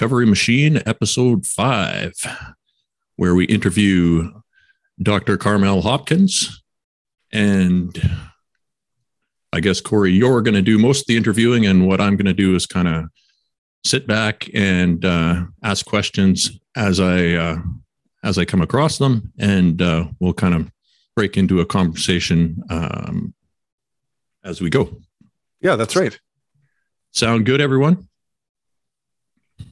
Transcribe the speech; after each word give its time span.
Recovery 0.00 0.24
Machine, 0.24 0.80
episode 0.86 1.44
five, 1.44 2.14
where 3.16 3.34
we 3.34 3.44
interview 3.44 4.32
Dr. 5.02 5.36
Carmel 5.36 5.82
Hopkins. 5.82 6.62
And 7.34 8.00
I 9.52 9.60
guess, 9.60 9.82
Corey, 9.82 10.12
you're 10.12 10.40
going 10.40 10.54
to 10.54 10.62
do 10.62 10.78
most 10.78 11.02
of 11.02 11.06
the 11.08 11.18
interviewing, 11.18 11.66
and 11.66 11.86
what 11.86 12.00
I'm 12.00 12.16
going 12.16 12.24
to 12.24 12.32
do 12.32 12.54
is 12.54 12.64
kind 12.64 12.88
of 12.88 13.10
sit 13.84 14.06
back 14.06 14.48
and 14.54 15.04
uh, 15.04 15.42
ask 15.62 15.84
questions 15.84 16.58
as 16.74 16.98
I 16.98 17.32
uh, 17.32 17.58
as 18.24 18.38
I 18.38 18.46
come 18.46 18.62
across 18.62 18.96
them, 18.96 19.34
and 19.38 19.82
uh, 19.82 20.06
we'll 20.18 20.32
kind 20.32 20.54
of 20.54 20.72
break 21.14 21.36
into 21.36 21.60
a 21.60 21.66
conversation 21.66 22.62
um, 22.70 23.34
as 24.42 24.62
we 24.62 24.70
go. 24.70 24.98
Yeah, 25.60 25.76
that's 25.76 25.94
right. 25.94 26.18
Sound 27.12 27.44
good, 27.44 27.60
everyone? 27.60 28.08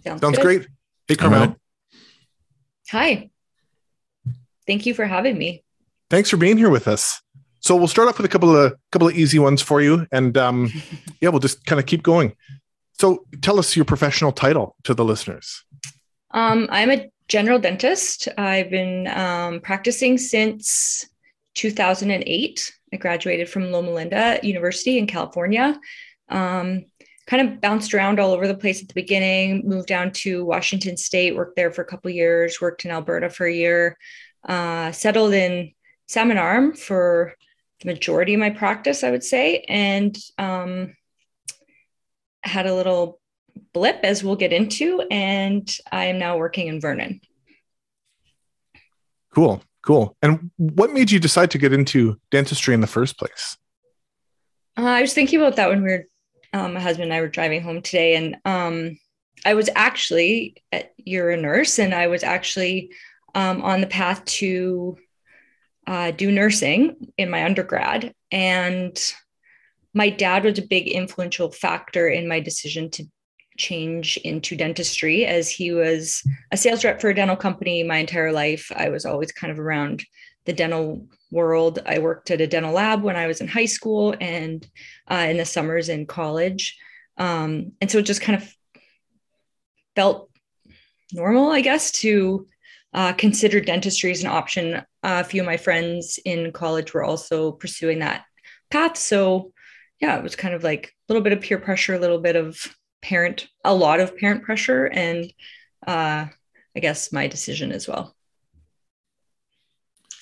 Sounds, 0.09 0.23
Sounds 0.23 0.39
great. 0.39 0.67
Hey, 1.06 1.17
Carmel. 1.17 1.55
Hi. 2.91 3.28
Thank 4.67 4.87
you 4.87 4.95
for 4.95 5.05
having 5.05 5.37
me. 5.37 5.62
Thanks 6.09 6.31
for 6.31 6.39
being 6.39 6.56
here 6.56 6.70
with 6.70 6.89
us. 6.89 7.20
So 7.61 7.77
we'll 7.77 7.89
start 7.89 8.09
off 8.09 8.17
with 8.17 8.25
a 8.25 8.29
couple 8.31 8.56
of 8.56 8.75
couple 8.91 9.09
of 9.09 9.14
easy 9.14 9.39
ones 9.39 9.61
for 9.61 9.83
you, 9.83 10.06
and 10.11 10.39
um, 10.39 10.73
yeah, 11.20 11.29
we'll 11.29 11.41
just 11.41 11.67
kind 11.67 11.79
of 11.79 11.84
keep 11.84 12.03
going. 12.03 12.34
So 12.98 13.27
tell 13.42 13.59
us 13.59 13.77
your 13.77 13.84
professional 13.84 14.33
title 14.33 14.77
to 14.84 14.95
the 14.95 15.05
listeners. 15.05 15.62
Um, 16.31 16.69
I'm 16.70 16.91
a 16.91 17.11
general 17.29 17.59
dentist. 17.59 18.29
I've 18.39 18.70
been 18.70 19.09
um, 19.09 19.61
practicing 19.61 20.17
since 20.17 21.06
2008. 21.55 22.73
I 22.95 22.97
graduated 22.97 23.51
from 23.51 23.70
Loma 23.70 23.91
Linda 23.91 24.41
University 24.42 24.97
in 24.97 25.06
California. 25.06 25.79
Um, 26.31 26.86
kind 27.28 27.46
of 27.46 27.60
bounced 27.60 27.92
around 27.92 28.18
all 28.18 28.32
over 28.32 28.48
the 28.48 28.56
place 28.56 28.80
at 28.80 28.88
the 28.88 28.94
beginning, 28.94 29.68
moved 29.68 29.86
down 29.86 30.10
to 30.10 30.46
Washington 30.46 30.96
State, 30.96 31.36
worked 31.36 31.56
there 31.56 31.70
for 31.70 31.82
a 31.82 31.84
couple 31.84 32.10
years, 32.10 32.58
worked 32.58 32.86
in 32.86 32.90
Alberta 32.90 33.28
for 33.28 33.46
a 33.46 33.52
year, 33.52 33.98
uh, 34.48 34.90
settled 34.92 35.34
in 35.34 35.72
Salmon 36.06 36.38
Arm 36.38 36.72
for 36.72 37.34
the 37.80 37.86
majority 37.86 38.32
of 38.32 38.40
my 38.40 38.48
practice, 38.48 39.04
I 39.04 39.10
would 39.10 39.22
say, 39.22 39.58
and 39.68 40.16
um, 40.38 40.94
had 42.42 42.66
a 42.66 42.74
little 42.74 43.20
blip 43.74 44.00
as 44.04 44.24
we'll 44.24 44.36
get 44.36 44.54
into, 44.54 45.02
and 45.10 45.70
I 45.92 46.06
am 46.06 46.18
now 46.18 46.38
working 46.38 46.68
in 46.68 46.80
Vernon. 46.80 47.20
Cool, 49.34 49.62
cool. 49.82 50.16
And 50.22 50.50
what 50.56 50.94
made 50.94 51.10
you 51.10 51.20
decide 51.20 51.50
to 51.50 51.58
get 51.58 51.74
into 51.74 52.18
dentistry 52.30 52.72
in 52.72 52.80
the 52.80 52.86
first 52.86 53.18
place? 53.18 53.58
Uh, 54.78 54.86
I 54.86 55.02
was 55.02 55.12
thinking 55.12 55.38
about 55.38 55.56
that 55.56 55.68
when 55.68 55.83
we 55.83 55.90
were 55.90 56.06
um, 56.53 56.75
my 56.75 56.81
husband 56.81 57.05
and 57.05 57.14
I 57.14 57.20
were 57.20 57.29
driving 57.29 57.63
home 57.63 57.83
today, 57.83 58.17
and 58.17 58.36
um, 58.45 58.98
I 59.45 59.55
was 59.55 59.69
actually 59.75 60.63
at, 60.73 60.92
you're 60.97 61.31
a 61.31 61.36
nurse, 61.36 61.79
and 61.79 61.95
I 61.95 62.07
was 62.07 62.23
actually 62.23 62.92
um, 63.35 63.63
on 63.63 63.81
the 63.81 63.86
path 63.86 64.25
to 64.25 64.97
uh, 65.86 66.11
do 66.11 66.31
nursing 66.31 67.13
in 67.17 67.31
my 67.31 67.45
undergrad, 67.45 68.14
and 68.31 68.98
my 69.95 70.11
dad 70.11 70.45
was 70.45 70.59
a 70.59 70.67
big 70.67 70.86
influential 70.89 71.51
factor 71.51 72.09
in 72.09 72.29
my 72.29 72.41
decision 72.41 72.91
to 72.91 73.05
change 73.57 74.17
into 74.19 74.57
dentistry 74.57 75.27
as 75.27 75.51
he 75.51 75.73
was 75.73 76.23
a 76.53 76.57
sales 76.57 76.85
rep 76.85 77.01
for 77.01 77.11
a 77.11 77.15
dental 77.15 77.36
company 77.36 77.83
my 77.83 77.98
entire 77.98 78.33
life. 78.33 78.70
I 78.75 78.89
was 78.89 79.05
always 79.05 79.33
kind 79.33 79.51
of 79.51 79.59
around 79.59 80.05
the 80.48 80.55
dental 80.55 81.07
world. 81.31 81.79
I 81.85 81.98
worked 81.98 82.31
at 82.31 82.41
a 82.41 82.47
dental 82.47 82.73
lab 82.73 83.03
when 83.03 83.17
I 83.17 83.27
was 83.27 83.42
in 83.42 83.48
high 83.48 83.67
school 83.67 84.14
and 84.19 84.67
uh, 85.11 85.27
in 85.29 85.36
the 85.36 85.45
summers 85.45 85.91
in 85.91 86.07
college. 86.07 86.77
Um, 87.19 87.73
and 87.83 87.91
so 87.91 87.98
it 87.98 88.07
just 88.07 88.23
kind 88.23 88.42
of 88.42 88.51
felt 89.95 90.31
normal, 91.13 91.51
I 91.51 91.61
guess, 91.61 91.92
to 92.01 92.47
uh, 92.95 93.13
consider 93.13 93.61
dentistry 93.61 94.11
as 94.11 94.23
an 94.23 94.31
option. 94.31 94.77
Uh, 94.77 94.83
a 95.03 95.25
few 95.25 95.42
of 95.42 95.47
my 95.47 95.59
friends 95.59 96.19
in 96.25 96.51
college 96.53 96.95
were 96.95 97.05
also 97.05 97.53
pursuing 97.53 97.98
that 97.98 98.25
path. 98.70 98.97
So, 98.97 99.53
yeah, 100.01 100.17
it 100.17 100.23
was 100.23 100.35
kind 100.35 100.55
of 100.55 100.65
like 100.65 100.86
a 100.86 101.13
little 101.13 101.23
bit 101.23 101.35
of 101.35 101.42
peer 101.42 101.59
pressure, 101.59 101.95
a 101.95 101.98
little 101.98 102.20
bit 102.20 102.36
of 102.36 102.59
parent, 103.03 103.48
a 103.65 103.75
lot 103.75 104.01
of 104.01 104.17
parent 104.17 104.45
pressure, 104.45 104.86
and 104.86 105.30
uh, 105.86 106.25
I 106.75 106.80
guess 106.80 107.13
my 107.13 107.27
decision 107.27 107.70
as 107.70 107.86
well. 107.86 108.17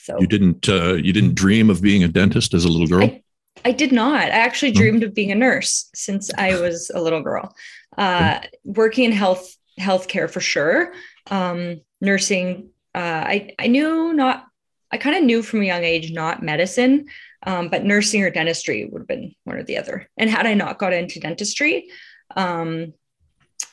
So 0.06 0.21
you 0.21 0.28
didn't 0.28 0.69
uh, 0.69 0.94
you 0.94 1.12
didn't 1.12 1.34
dream 1.34 1.69
of 1.69 1.83
being 1.83 2.05
a 2.05 2.09
dentist 2.09 2.55
as 2.55 2.65
a 2.65 2.69
little 2.69 2.87
girl. 2.87 3.11
I, 3.11 3.22
I 3.65 3.72
did 3.72 3.91
not. 3.91 4.22
I 4.22 4.28
actually 4.28 4.71
hmm. 4.71 4.78
dreamed 4.78 5.03
of 5.03 5.15
being 5.15 5.33
a 5.33 5.34
nurse 5.34 5.91
since 5.97 6.31
I 6.39 6.61
was 6.61 6.93
a 6.94 7.00
little 7.00 7.22
girl. 7.22 7.53
Uh, 7.99 8.39
working 8.62 9.05
in 9.05 9.11
health 9.11 9.53
healthcare 9.81 10.31
for 10.31 10.41
sure. 10.41 10.95
Um, 11.28 11.81
nursing. 12.00 12.71
Uh, 12.95 13.25
I 13.27 13.55
I 13.59 13.66
knew 13.66 14.12
not. 14.12 14.47
I 14.93 14.97
kind 14.99 15.16
of 15.16 15.25
knew 15.25 15.43
from 15.43 15.62
a 15.62 15.66
young 15.66 15.83
age 15.83 16.12
not 16.12 16.41
medicine, 16.41 17.06
um, 17.45 17.69
but 17.69 17.84
nursing 17.84 18.22
or 18.22 18.31
dentistry 18.31 18.84
would 18.84 19.00
have 19.00 19.09
been 19.09 19.34
one 19.43 19.56
or 19.56 19.65
the 19.65 19.78
other. 19.78 20.09
And 20.16 20.31
had 20.31 20.47
I 20.47 20.55
not 20.55 20.78
got 20.78 20.93
into 20.93 21.19
dentistry, 21.19 21.89
um, 22.37 22.95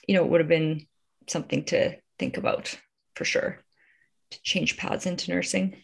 you 0.07 0.15
know, 0.15 0.25
it 0.25 0.31
would 0.31 0.41
have 0.41 0.49
been 0.49 0.87
something 1.27 1.65
to 1.65 1.95
think 2.17 2.37
about 2.37 2.75
for 3.15 3.23
sure 3.23 3.59
to 4.31 4.41
change 4.41 4.77
paths 4.77 5.05
into 5.05 5.29
nursing 5.29 5.75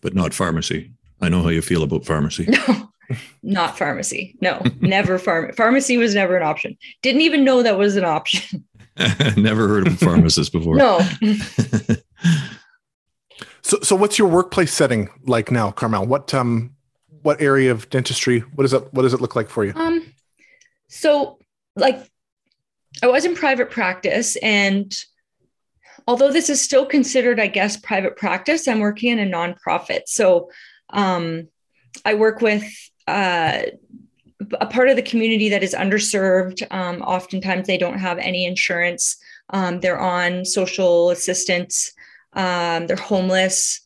but 0.00 0.14
not 0.14 0.34
pharmacy. 0.34 0.92
I 1.20 1.28
know 1.28 1.42
how 1.42 1.48
you 1.48 1.62
feel 1.62 1.82
about 1.82 2.04
pharmacy. 2.04 2.48
No, 2.68 3.18
not 3.42 3.76
pharmacy. 3.76 4.36
No, 4.40 4.62
never 4.80 5.18
pharmacy. 5.18 5.56
Pharmacy 5.56 5.96
was 5.96 6.14
never 6.14 6.36
an 6.36 6.44
option. 6.44 6.78
Didn't 7.02 7.22
even 7.22 7.42
know 7.42 7.60
that 7.60 7.76
was 7.76 7.96
an 7.96 8.04
option. 8.04 8.64
never 9.36 9.66
heard 9.66 9.88
of 9.88 9.94
a 9.94 9.96
pharmacist 9.96 10.52
before. 10.52 10.76
no. 10.76 11.00
so, 13.62 13.80
so 13.82 13.96
what's 13.96 14.16
your 14.16 14.28
workplace 14.28 14.72
setting 14.72 15.08
like 15.26 15.50
now, 15.50 15.72
Carmel? 15.72 16.06
What 16.06 16.32
um, 16.34 16.74
what 17.22 17.40
area 17.40 17.70
of 17.70 17.88
dentistry? 17.90 18.40
What 18.40 18.62
does 18.62 18.72
it 18.72 18.92
What 18.92 19.02
does 19.02 19.14
it 19.14 19.20
look 19.20 19.34
like 19.34 19.48
for 19.48 19.64
you? 19.64 19.72
Um, 19.74 20.04
so 20.88 21.38
like, 21.76 21.98
I 23.02 23.06
was 23.06 23.24
in 23.24 23.34
private 23.34 23.70
practice, 23.70 24.36
and 24.36 24.92
although 26.10 26.32
this 26.32 26.50
is 26.50 26.60
still 26.60 26.84
considered, 26.84 27.38
I 27.38 27.46
guess, 27.46 27.76
private 27.76 28.16
practice, 28.16 28.66
I'm 28.66 28.80
working 28.80 29.16
in 29.16 29.20
a 29.20 29.30
nonprofit. 29.30 30.00
So 30.06 30.50
um, 30.92 31.46
I 32.04 32.14
work 32.14 32.40
with 32.40 32.64
uh, 33.06 33.62
a 34.60 34.66
part 34.66 34.88
of 34.88 34.96
the 34.96 35.02
community 35.02 35.50
that 35.50 35.62
is 35.62 35.72
underserved. 35.72 36.66
Um, 36.72 37.00
oftentimes, 37.02 37.68
they 37.68 37.78
don't 37.78 38.00
have 38.00 38.18
any 38.18 38.44
insurance. 38.44 39.18
Um, 39.50 39.78
they're 39.78 40.00
on 40.00 40.44
social 40.44 41.10
assistance. 41.10 41.92
Um, 42.32 42.88
they're 42.88 42.96
homeless. 42.96 43.80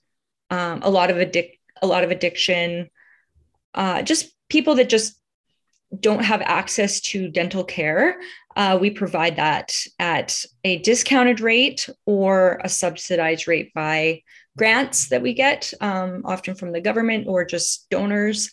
Um, 0.49 0.81
a 0.83 0.89
lot 0.89 1.11
of 1.11 1.19
addic- 1.19 1.59
a 1.83 1.87
lot 1.87 2.05
of 2.05 2.11
addiction. 2.11 2.89
Uh, 3.75 4.01
just 4.01 4.33
people 4.49 4.77
that 4.77 4.89
just 4.89 5.21
don't 6.01 6.25
have 6.25 6.41
access 6.41 7.03
to 7.03 7.29
dental 7.29 7.65
care, 7.65 8.19
uh, 8.57 8.79
we 8.81 8.91
provide 8.91 9.37
that 9.37 9.75
at 9.99 10.45
a 10.63 10.79
discounted 10.79 11.41
rate 11.41 11.89
or 12.07 12.61
a 12.63 12.69
subsidized 12.69 13.49
rate 13.49 13.73
by 13.75 14.23
grants 14.57 15.09
that 15.09 15.23
we 15.23 15.35
get, 15.35 15.73
um, 15.81 16.23
often 16.25 16.55
from 16.55 16.73
the 16.73 16.81
government 16.81 17.27
or 17.27 17.45
just 17.45 17.89
donors. 17.91 18.51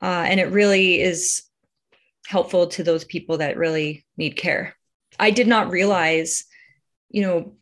Uh, 0.00 0.24
and 0.28 0.38
it 0.38 0.50
really 0.50 1.00
is 1.00 1.42
helpful 2.26 2.68
to 2.68 2.84
those 2.84 3.04
people 3.04 3.38
that 3.38 3.56
really 3.56 4.04
need 4.16 4.36
care. 4.36 4.76
I 5.18 5.30
did 5.30 5.48
not 5.48 5.70
realize, 5.70 6.44
you 7.10 7.22
know, 7.22 7.54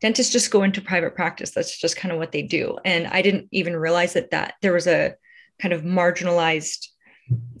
dentists 0.00 0.32
just 0.32 0.50
go 0.50 0.62
into 0.62 0.80
private 0.80 1.14
practice. 1.14 1.52
That's 1.52 1.78
just 1.78 1.96
kind 1.96 2.12
of 2.12 2.18
what 2.18 2.32
they 2.32 2.42
do. 2.42 2.78
And 2.84 3.06
I 3.06 3.22
didn't 3.22 3.48
even 3.50 3.76
realize 3.76 4.12
that 4.12 4.30
that 4.30 4.54
there 4.62 4.72
was 4.72 4.86
a 4.86 5.14
kind 5.60 5.72
of 5.72 5.82
marginalized 5.82 6.86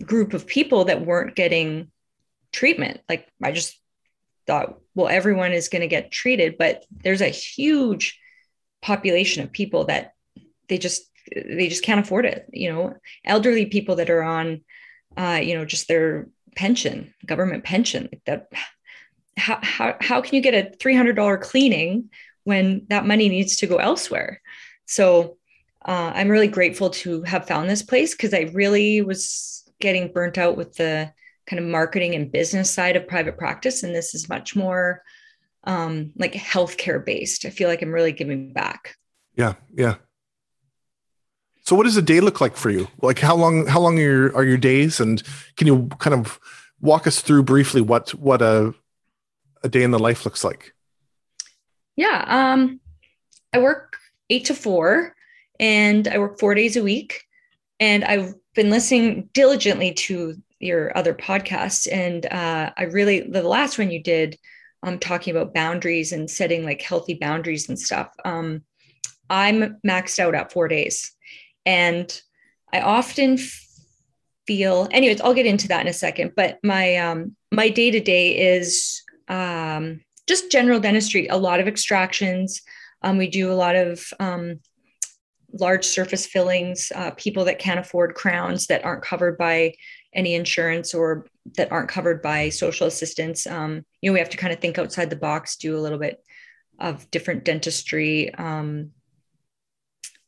group 0.04 0.34
of 0.34 0.46
people 0.46 0.84
that 0.86 1.04
weren't 1.04 1.36
getting 1.36 1.90
treatment. 2.52 3.00
Like 3.08 3.28
I 3.42 3.52
just 3.52 3.78
thought, 4.46 4.78
well, 4.94 5.08
everyone 5.08 5.52
is 5.52 5.68
going 5.68 5.82
to 5.82 5.88
get 5.88 6.10
treated, 6.10 6.58
but 6.58 6.84
there's 6.90 7.20
a 7.20 7.28
huge 7.28 8.18
population 8.82 9.42
of 9.42 9.52
people 9.52 9.84
that 9.84 10.14
they 10.68 10.78
just 10.78 11.02
they 11.34 11.68
just 11.68 11.84
can't 11.84 12.00
afford 12.00 12.24
it. 12.26 12.46
You 12.52 12.72
know, 12.72 12.94
elderly 13.24 13.66
people 13.66 13.96
that 13.96 14.10
are 14.10 14.22
on, 14.22 14.62
uh, 15.16 15.40
you 15.42 15.54
know, 15.54 15.64
just 15.64 15.88
their 15.88 16.28
pension, 16.56 17.14
government 17.24 17.64
pension, 17.64 18.08
that. 18.26 18.48
How 19.36 19.58
how 19.62 19.96
how 20.00 20.20
can 20.20 20.34
you 20.34 20.42
get 20.42 20.54
a 20.54 20.76
three 20.76 20.94
hundred 20.94 21.16
dollar 21.16 21.38
cleaning 21.38 22.10
when 22.44 22.84
that 22.90 23.06
money 23.06 23.28
needs 23.30 23.56
to 23.58 23.66
go 23.66 23.76
elsewhere? 23.76 24.42
So 24.84 25.38
uh, 25.84 26.12
I'm 26.14 26.28
really 26.28 26.48
grateful 26.48 26.90
to 26.90 27.22
have 27.22 27.46
found 27.46 27.70
this 27.70 27.82
place 27.82 28.12
because 28.12 28.34
I 28.34 28.50
really 28.52 29.00
was 29.00 29.64
getting 29.80 30.12
burnt 30.12 30.36
out 30.36 30.56
with 30.56 30.74
the 30.74 31.12
kind 31.50 31.58
of 31.58 31.68
marketing 31.68 32.14
and 32.14 32.30
business 32.30 32.70
side 32.70 32.94
of 32.94 33.08
private 33.08 33.36
practice. 33.36 33.82
And 33.82 33.92
this 33.92 34.14
is 34.14 34.28
much 34.28 34.54
more 34.54 35.02
um, 35.64 36.12
like 36.16 36.32
healthcare 36.32 37.04
based. 37.04 37.44
I 37.44 37.50
feel 37.50 37.68
like 37.68 37.82
I'm 37.82 37.92
really 37.92 38.12
giving 38.12 38.52
back. 38.52 38.94
Yeah. 39.34 39.54
Yeah. 39.74 39.96
So 41.62 41.74
what 41.74 41.84
does 41.84 41.96
a 41.96 42.02
day 42.02 42.20
look 42.20 42.40
like 42.40 42.56
for 42.56 42.70
you? 42.70 42.86
Like 43.02 43.18
how 43.18 43.34
long, 43.34 43.66
how 43.66 43.80
long 43.80 43.98
are 43.98 44.02
your, 44.02 44.36
are 44.36 44.44
your 44.44 44.58
days? 44.58 45.00
And 45.00 45.20
can 45.56 45.66
you 45.66 45.88
kind 45.98 46.14
of 46.14 46.38
walk 46.80 47.08
us 47.08 47.20
through 47.20 47.42
briefly 47.42 47.80
what, 47.80 48.14
what 48.14 48.40
a, 48.40 48.72
a 49.62 49.68
day 49.68 49.82
in 49.82 49.90
the 49.90 49.98
life 49.98 50.24
looks 50.24 50.44
like. 50.44 50.72
Yeah. 51.96 52.24
Um, 52.28 52.80
I 53.52 53.58
work 53.58 53.96
eight 54.30 54.46
to 54.46 54.54
four 54.54 55.14
and 55.58 56.06
I 56.06 56.18
work 56.18 56.38
four 56.38 56.54
days 56.54 56.76
a 56.76 56.82
week. 56.82 57.24
And 57.80 58.04
I've 58.04 58.34
been 58.54 58.70
listening 58.70 59.28
diligently 59.32 59.94
to 59.94 60.36
your 60.60 60.96
other 60.96 61.14
podcasts. 61.14 61.90
And 61.90 62.26
uh, 62.26 62.70
I 62.76 62.84
really, 62.84 63.20
the 63.20 63.42
last 63.42 63.78
one 63.78 63.90
you 63.90 64.02
did, 64.02 64.38
um, 64.82 64.98
talking 64.98 65.34
about 65.34 65.54
boundaries 65.54 66.12
and 66.12 66.30
setting 66.30 66.64
like 66.64 66.82
healthy 66.82 67.14
boundaries 67.14 67.68
and 67.68 67.78
stuff. 67.78 68.08
Um, 68.24 68.62
I'm 69.28 69.78
maxed 69.86 70.18
out 70.18 70.34
at 70.34 70.52
four 70.52 70.68
days. 70.68 71.12
And 71.66 72.20
I 72.72 72.80
often 72.80 73.38
feel, 74.46 74.88
anyways, 74.90 75.20
I'll 75.20 75.34
get 75.34 75.46
into 75.46 75.68
that 75.68 75.82
in 75.82 75.88
a 75.88 75.92
second, 75.92 76.32
but 76.36 76.58
my, 76.62 76.96
um, 76.96 77.36
my 77.52 77.68
day 77.68 77.90
to 77.90 78.00
day 78.00 78.54
is 78.56 79.02
um, 79.28 80.00
just 80.26 80.50
general 80.50 80.80
dentistry, 80.80 81.26
a 81.28 81.36
lot 81.36 81.60
of 81.60 81.68
extractions. 81.68 82.62
Um, 83.02 83.18
we 83.18 83.28
do 83.28 83.52
a 83.52 83.54
lot 83.54 83.76
of 83.76 84.04
um, 84.18 84.60
large 85.52 85.84
surface 85.84 86.26
fillings, 86.26 86.92
uh, 86.94 87.10
people 87.12 87.44
that 87.44 87.58
can't 87.58 87.80
afford 87.80 88.14
crowns 88.14 88.66
that 88.66 88.84
aren't 88.84 89.02
covered 89.02 89.36
by 89.38 89.74
any 90.12 90.34
insurance 90.34 90.94
or 90.94 91.26
that 91.56 91.70
aren't 91.70 91.88
covered 91.88 92.22
by 92.22 92.48
social 92.48 92.86
assistance. 92.86 93.46
Um, 93.46 93.84
you 94.00 94.10
know, 94.10 94.12
we 94.12 94.18
have 94.18 94.30
to 94.30 94.36
kind 94.36 94.52
of 94.52 94.60
think 94.60 94.78
outside 94.78 95.10
the 95.10 95.16
box, 95.16 95.56
do 95.56 95.76
a 95.76 95.80
little 95.80 95.98
bit 95.98 96.22
of 96.78 97.10
different 97.10 97.44
dentistry. 97.44 98.34
Um, 98.34 98.92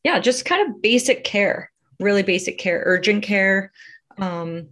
yeah, 0.03 0.19
just 0.19 0.45
kind 0.45 0.69
of 0.69 0.81
basic 0.81 1.23
care, 1.23 1.71
really 1.99 2.23
basic 2.23 2.57
care, 2.57 2.83
urgent 2.85 3.23
care. 3.23 3.71
Um, 4.17 4.69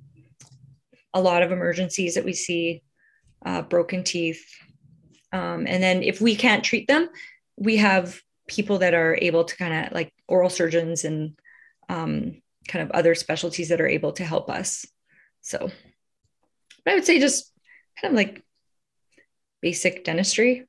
a 1.14 1.22
lot 1.22 1.44
of 1.44 1.52
emergencies 1.52 2.16
that 2.16 2.26
we 2.26 2.34
see, 2.34 2.84
uh, 3.46 3.62
broken 3.64 4.04
teeth. 4.04 4.46
Um, 5.34 5.66
and 5.68 5.82
then 5.82 6.04
if 6.04 6.22
we 6.22 6.36
can't 6.36 6.64
treat 6.64 6.88
them, 6.88 7.10
we 7.58 7.78
have 7.78 8.22
people 8.48 8.80
that 8.80 8.94
are 8.94 9.18
able 9.22 9.44
to 9.46 9.56
kind 9.56 9.86
of 9.88 9.94
like 9.94 10.14
oral 10.28 10.50
surgeons 10.50 11.06
and 11.06 11.38
um, 11.90 12.42
kind 12.68 12.84
of 12.84 12.92
other 12.92 13.16
specialties 13.16 13.70
that 13.70 13.82
are 13.82 13.88
able 13.88 14.12
to 14.14 14.24
help 14.24 14.50
us. 14.50 14.86
So 15.42 15.70
I 16.88 16.96
would 16.96 17.06
say 17.06 17.20
just 17.20 17.52
kind 18.02 18.14
of 18.14 18.18
like 18.18 18.44
basic 19.62 20.04
dentistry. 20.04 20.68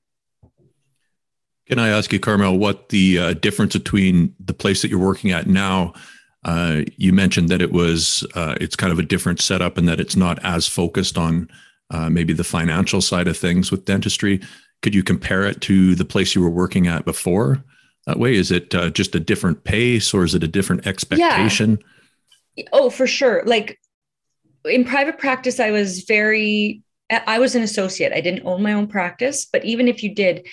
Can 1.69 1.79
I 1.79 1.89
ask 1.89 2.13
you, 2.13 2.21
Carmel, 2.21 2.59
what 2.59 2.89
the 2.89 3.19
uh, 3.19 3.33
difference 3.35 3.75
between 3.75 4.35
the 4.39 4.53
place 4.53 4.83
that 4.83 4.91
you're 4.91 4.99
working 4.99 5.31
at 5.31 5.47
now? 5.47 5.95
Uh, 6.45 6.83
you 6.97 7.13
mentioned 7.13 7.49
that 7.49 7.63
it 7.63 7.73
was 7.73 8.27
uh, 8.35 8.57
it's 8.61 8.75
kind 8.75 8.93
of 8.93 8.99
a 8.99 9.05
different 9.05 9.41
setup 9.41 9.79
and 9.79 9.89
that 9.89 10.01
it's 10.01 10.17
not 10.17 10.45
as 10.45 10.67
focused 10.67 11.17
on 11.17 11.49
uh, 11.91 12.11
maybe 12.11 12.33
the 12.33 12.45
financial 12.45 13.01
side 13.01 13.29
of 13.29 13.37
things 13.37 13.71
with 13.71 13.85
dentistry. 13.85 14.41
Could 14.83 14.95
you 14.95 15.05
compare 15.05 15.45
it 15.45 15.61
to 15.63 15.95
the 15.95 16.05
place 16.05 16.35
you 16.35 16.43
were 16.43 16.51
working 16.51 16.89
at 16.89 17.05
before? 17.05 17.63
That 18.07 18.19
way, 18.19 18.35
is 18.35 18.51
it 18.51 18.75
uh, 18.75 18.91
just 18.91 19.15
a 19.15 19.21
different 19.21 19.63
pace 19.63 20.13
or 20.13 20.25
is 20.25 20.35
it 20.35 20.43
a 20.43 20.49
different 20.49 20.87
expectation? 20.87 21.79
Yeah. 22.57 22.65
Oh, 22.73 22.91
for 22.91 23.07
sure. 23.07 23.45
Like 23.47 23.79
in 24.65 24.85
private 24.85 25.19
practice, 25.19 25.61
I 25.61 25.71
was 25.71 26.03
very, 26.03 26.83
I 27.11 27.39
was 27.39 27.55
an 27.55 27.63
associate. 27.63 28.13
I 28.13 28.21
didn't 28.21 28.47
own 28.47 28.63
my 28.63 28.73
own 28.73 28.87
practice, 28.87 29.45
but 29.45 29.65
even 29.65 29.89
if 29.89 30.03
you 30.03 30.15
did, 30.15 30.47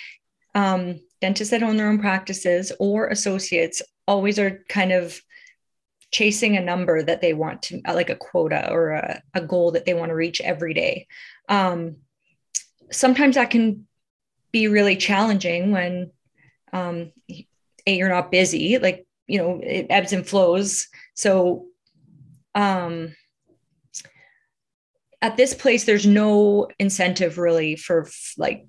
um, 0.54 1.00
dentists 1.20 1.50
that 1.50 1.62
own 1.62 1.76
their 1.76 1.88
own 1.88 1.98
practices 1.98 2.72
or 2.78 3.08
associates 3.08 3.82
always 4.06 4.38
are 4.38 4.64
kind 4.68 4.92
of 4.92 5.20
chasing 6.10 6.56
a 6.56 6.60
number 6.60 7.02
that 7.02 7.20
they 7.20 7.32
want 7.32 7.62
to, 7.62 7.80
like 7.86 8.10
a 8.10 8.16
quota 8.16 8.70
or 8.70 8.90
a, 8.90 9.22
a 9.34 9.40
goal 9.40 9.72
that 9.72 9.84
they 9.84 9.94
want 9.94 10.10
to 10.10 10.14
reach 10.14 10.40
every 10.40 10.74
day. 10.74 11.06
Um, 11.48 11.96
sometimes 12.90 13.36
that 13.36 13.50
can 13.50 13.86
be 14.50 14.66
really 14.66 14.96
challenging 14.96 15.70
when 15.70 16.10
um, 16.72 17.12
a 17.86 17.96
you're 17.96 18.08
not 18.08 18.30
busy 18.30 18.78
like 18.78 19.06
you 19.26 19.38
know 19.38 19.60
it 19.62 19.86
ebbs 19.90 20.12
and 20.12 20.26
flows 20.26 20.88
so 21.14 21.66
um 22.54 23.14
at 25.22 25.36
this 25.36 25.54
place 25.54 25.84
there's 25.84 26.06
no 26.06 26.68
incentive 26.78 27.38
really 27.38 27.76
for 27.76 28.08
like 28.38 28.66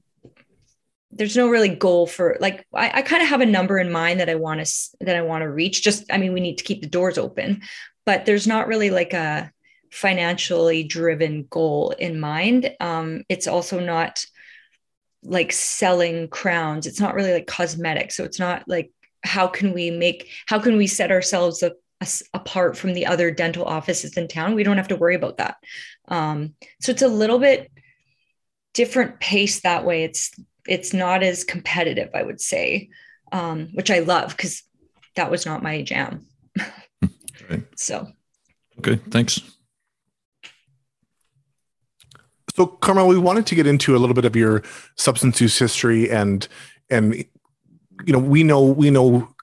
there's 1.12 1.36
no 1.36 1.50
really 1.50 1.70
goal 1.70 2.08
for 2.08 2.38
like 2.40 2.66
I, 2.74 2.92
I 2.96 3.02
kind 3.02 3.22
of 3.22 3.30
have 3.30 3.42
a 3.42 3.46
number 3.46 3.78
in 3.78 3.92
mind 3.92 4.20
that 4.20 4.30
I 4.30 4.36
want 4.36 4.66
to 4.66 4.74
that 5.02 5.16
I 5.16 5.22
want 5.22 5.42
to 5.42 5.50
reach. 5.50 5.84
Just 5.84 6.06
I 6.12 6.18
mean, 6.18 6.34
we 6.34 6.40
need 6.40 6.58
to 6.58 6.64
keep 6.64 6.82
the 6.82 6.88
doors 6.88 7.18
open, 7.18 7.62
but 8.06 8.26
there's 8.26 8.48
not 8.48 8.68
really 8.68 8.90
like 8.90 9.14
a 9.14 9.52
financially 9.92 10.84
driven 10.84 11.48
goal 11.50 11.92
in 11.92 12.20
mind. 12.20 12.74
Um, 12.80 13.24
it's 13.28 13.48
also 13.48 13.80
not 13.80 14.26
like 15.24 15.52
selling 15.52 16.30
crowns. 16.30 16.88
It's 16.88 17.00
not 17.00 17.14
really 17.14 17.34
like 17.34 17.48
cosmetic. 17.48 18.12
So 18.12 18.24
it's 18.24 18.40
not 18.40 18.64
like 18.68 18.92
how 19.24 19.48
can 19.48 19.74
we 19.74 19.92
make 19.92 20.30
how 20.48 20.60
can 20.60 20.78
we 20.78 20.88
set 20.88 21.12
ourselves 21.12 21.62
a, 21.62 21.74
a, 22.00 22.08
apart 22.34 22.78
from 22.78 22.94
the 22.94 23.06
other 23.06 23.32
dental 23.32 23.66
offices 23.66 24.16
in 24.16 24.30
town? 24.30 24.56
We 24.56 24.64
don't 24.64 24.78
have 24.78 24.88
to 24.88 24.96
worry 24.96 25.16
about 25.16 25.38
that. 25.38 25.58
Um, 26.12 26.54
so 26.82 26.92
it's 26.92 27.02
a 27.02 27.08
little 27.08 27.40
bit 27.40 27.72
different 28.74 29.20
pace 29.20 29.62
that 29.62 29.86
way. 29.86 30.04
It's 30.04 30.32
it's 30.68 30.94
not 30.94 31.24
as 31.24 31.44
competitive, 31.44 32.10
I 32.14 32.22
would 32.22 32.40
say, 32.40 32.90
um, 33.32 33.70
which 33.74 33.90
I 33.90 34.00
love 34.00 34.36
because 34.36 34.62
that 35.16 35.32
was 35.32 35.46
not 35.46 35.64
my 35.64 35.82
jam. 35.82 36.28
right. 37.50 37.64
So 37.76 38.08
okay, 38.80 38.98
thanks. 39.10 39.42
So, 42.56 42.68
Carmel, 42.68 43.08
we 43.08 43.18
wanted 43.18 43.46
to 43.48 43.56
get 43.56 43.66
into 43.66 43.96
a 43.96 44.00
little 44.00 44.14
bit 44.14 44.26
of 44.26 44.36
your 44.36 44.62
substance 44.98 45.40
use 45.40 45.58
history, 45.58 46.12
and 46.12 46.46
and 46.90 47.16
you 48.06 48.14
know, 48.14 48.20
we 48.20 48.44
know 48.44 48.62
we 48.62 48.90
know 48.90 49.34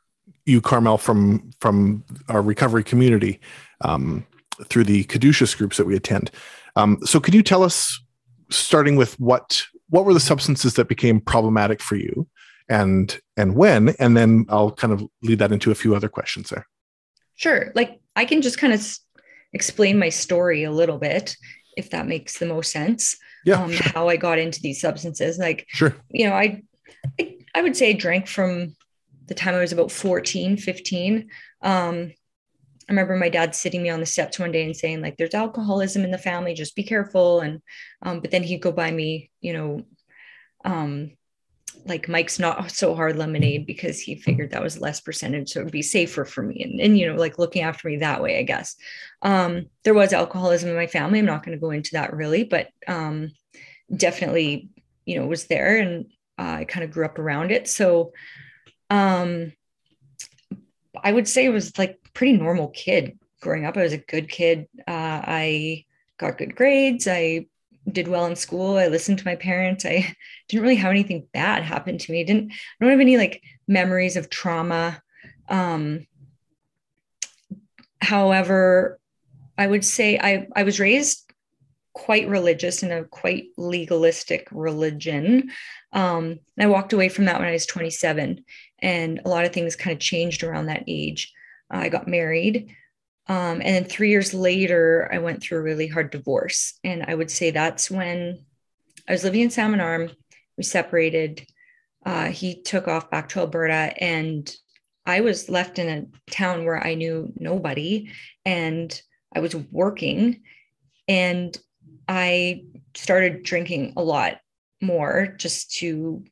you, 0.44 0.60
Carmel, 0.60 0.98
from 0.98 1.50
from 1.60 2.04
our 2.28 2.42
recovery 2.42 2.84
community 2.84 3.40
um, 3.80 4.26
through 4.66 4.84
the 4.84 5.04
caduceus 5.04 5.54
groups 5.54 5.78
that 5.78 5.86
we 5.86 5.96
attend. 5.96 6.30
Um, 6.78 6.98
so, 7.04 7.20
could 7.20 7.34
you 7.34 7.42
tell 7.42 7.62
us, 7.62 8.00
starting 8.50 8.96
with 8.96 9.18
what 9.20 9.66
what 9.90 10.04
were 10.04 10.14
the 10.14 10.20
substances 10.20 10.74
that 10.74 10.88
became 10.88 11.20
problematic 11.20 11.82
for 11.82 11.96
you, 11.96 12.28
and 12.68 13.18
and 13.36 13.56
when, 13.56 13.90
and 13.98 14.16
then 14.16 14.46
I'll 14.48 14.70
kind 14.70 14.92
of 14.92 15.04
lead 15.22 15.40
that 15.40 15.52
into 15.52 15.70
a 15.70 15.74
few 15.74 15.94
other 15.94 16.08
questions 16.08 16.50
there. 16.50 16.66
Sure, 17.34 17.72
like 17.74 18.00
I 18.16 18.24
can 18.24 18.42
just 18.42 18.58
kind 18.58 18.72
of 18.72 18.98
explain 19.52 19.98
my 19.98 20.08
story 20.08 20.64
a 20.64 20.70
little 20.70 20.98
bit 20.98 21.36
if 21.76 21.90
that 21.90 22.06
makes 22.06 22.38
the 22.38 22.46
most 22.46 22.72
sense. 22.72 23.16
Yeah. 23.44 23.62
Um, 23.62 23.72
sure. 23.72 23.92
How 23.94 24.08
I 24.08 24.16
got 24.16 24.38
into 24.38 24.60
these 24.60 24.80
substances. 24.80 25.38
Like, 25.38 25.64
sure. 25.68 25.94
You 26.10 26.28
know, 26.28 26.34
I, 26.34 26.62
I, 27.20 27.36
I 27.54 27.62
would 27.62 27.76
say 27.76 27.90
I 27.90 27.92
drank 27.92 28.26
from 28.26 28.74
the 29.26 29.34
time 29.34 29.54
I 29.54 29.60
was 29.60 29.72
about 29.72 29.92
14, 29.92 30.56
15. 30.56 31.28
Um, 31.62 32.12
I 32.88 32.92
remember 32.92 33.16
my 33.16 33.28
dad 33.28 33.54
sitting 33.54 33.82
me 33.82 33.90
on 33.90 34.00
the 34.00 34.06
steps 34.06 34.38
one 34.38 34.50
day 34.50 34.64
and 34.64 34.76
saying, 34.76 35.02
like, 35.02 35.16
there's 35.18 35.34
alcoholism 35.34 36.04
in 36.04 36.10
the 36.10 36.18
family, 36.18 36.54
just 36.54 36.74
be 36.74 36.82
careful. 36.82 37.40
And, 37.40 37.60
um, 38.02 38.20
but 38.20 38.30
then 38.30 38.42
he'd 38.42 38.62
go 38.62 38.72
buy 38.72 38.90
me, 38.90 39.30
you 39.40 39.52
know, 39.52 39.82
um, 40.64 41.12
like 41.84 42.08
Mike's 42.08 42.38
not 42.38 42.70
so 42.70 42.94
hard 42.94 43.16
lemonade 43.16 43.66
because 43.66 44.00
he 44.00 44.16
figured 44.16 44.50
that 44.50 44.62
was 44.62 44.80
less 44.80 45.00
percentage. 45.00 45.50
So 45.50 45.60
it'd 45.60 45.72
be 45.72 45.82
safer 45.82 46.24
for 46.24 46.42
me. 46.42 46.62
And, 46.62 46.80
and 46.80 46.98
you 46.98 47.06
know, 47.06 47.18
like 47.18 47.38
looking 47.38 47.62
after 47.62 47.88
me 47.88 47.98
that 47.98 48.22
way, 48.22 48.38
I 48.38 48.42
guess. 48.42 48.76
Um, 49.22 49.66
there 49.84 49.94
was 49.94 50.12
alcoholism 50.12 50.70
in 50.70 50.76
my 50.76 50.86
family. 50.86 51.18
I'm 51.18 51.26
not 51.26 51.44
going 51.44 51.56
to 51.56 51.60
go 51.60 51.70
into 51.70 51.90
that 51.92 52.14
really, 52.14 52.44
but 52.44 52.68
um, 52.86 53.32
definitely, 53.94 54.70
you 55.04 55.18
know, 55.18 55.26
was 55.26 55.46
there 55.46 55.78
and 55.78 56.06
uh, 56.38 56.58
I 56.60 56.64
kind 56.64 56.84
of 56.84 56.90
grew 56.90 57.04
up 57.04 57.18
around 57.18 57.50
it. 57.50 57.68
So 57.68 58.12
um, 58.90 59.52
I 61.02 61.12
would 61.12 61.28
say 61.28 61.44
it 61.44 61.50
was 61.50 61.76
like 61.78 61.98
pretty 62.18 62.32
normal 62.32 62.66
kid 62.70 63.16
growing 63.40 63.64
up. 63.64 63.76
I 63.76 63.84
was 63.84 63.92
a 63.92 63.98
good 63.98 64.28
kid. 64.28 64.66
Uh, 64.88 65.22
I 65.24 65.84
got 66.18 66.36
good 66.36 66.56
grades. 66.56 67.06
I 67.06 67.46
did 67.88 68.08
well 68.08 68.26
in 68.26 68.34
school. 68.34 68.76
I 68.76 68.88
listened 68.88 69.20
to 69.20 69.24
my 69.24 69.36
parents. 69.36 69.84
I 69.84 70.16
didn't 70.48 70.64
really 70.64 70.74
have 70.74 70.90
anything 70.90 71.28
bad 71.32 71.62
happen 71.62 71.96
to 71.96 72.12
me. 72.12 72.22
I 72.22 72.24
didn't 72.24 72.50
I 72.50 72.56
don't 72.80 72.90
have 72.90 72.98
any 72.98 73.16
like 73.16 73.40
memories 73.68 74.16
of 74.16 74.30
trauma. 74.30 75.00
Um, 75.48 76.08
however, 78.00 78.98
I 79.56 79.68
would 79.68 79.84
say 79.84 80.18
I 80.18 80.48
I 80.56 80.64
was 80.64 80.80
raised 80.80 81.22
quite 81.92 82.28
religious 82.28 82.82
in 82.82 82.90
a 82.90 83.04
quite 83.04 83.44
legalistic 83.56 84.48
religion. 84.50 85.52
Um, 85.92 86.40
and 86.56 86.64
I 86.64 86.66
walked 86.66 86.92
away 86.92 87.10
from 87.10 87.26
that 87.26 87.38
when 87.38 87.48
I 87.48 87.52
was 87.52 87.66
27, 87.66 88.44
and 88.80 89.20
a 89.24 89.28
lot 89.28 89.44
of 89.44 89.52
things 89.52 89.76
kind 89.76 89.94
of 89.94 90.00
changed 90.00 90.42
around 90.42 90.66
that 90.66 90.82
age. 90.88 91.32
I 91.70 91.88
got 91.88 92.08
married. 92.08 92.74
Um, 93.26 93.60
and 93.60 93.74
then 93.74 93.84
three 93.84 94.10
years 94.10 94.32
later, 94.32 95.08
I 95.12 95.18
went 95.18 95.42
through 95.42 95.58
a 95.58 95.62
really 95.62 95.86
hard 95.86 96.10
divorce. 96.10 96.78
And 96.82 97.04
I 97.06 97.14
would 97.14 97.30
say 97.30 97.50
that's 97.50 97.90
when 97.90 98.44
I 99.08 99.12
was 99.12 99.24
living 99.24 99.42
in 99.42 99.50
Salmon 99.50 99.80
Arm. 99.80 100.10
We 100.56 100.64
separated. 100.64 101.46
Uh, 102.06 102.26
he 102.26 102.62
took 102.62 102.88
off 102.88 103.10
back 103.10 103.28
to 103.30 103.40
Alberta, 103.40 103.92
and 104.02 104.50
I 105.04 105.20
was 105.20 105.48
left 105.48 105.78
in 105.78 105.88
a 105.88 106.32
town 106.32 106.64
where 106.64 106.84
I 106.84 106.94
knew 106.94 107.32
nobody. 107.36 108.10
And 108.44 109.00
I 109.34 109.40
was 109.40 109.54
working, 109.54 110.42
and 111.06 111.56
I 112.08 112.64
started 112.94 113.42
drinking 113.42 113.92
a 113.96 114.02
lot. 114.02 114.40
more 114.80 115.34
just 115.38 115.72
to 115.78 116.24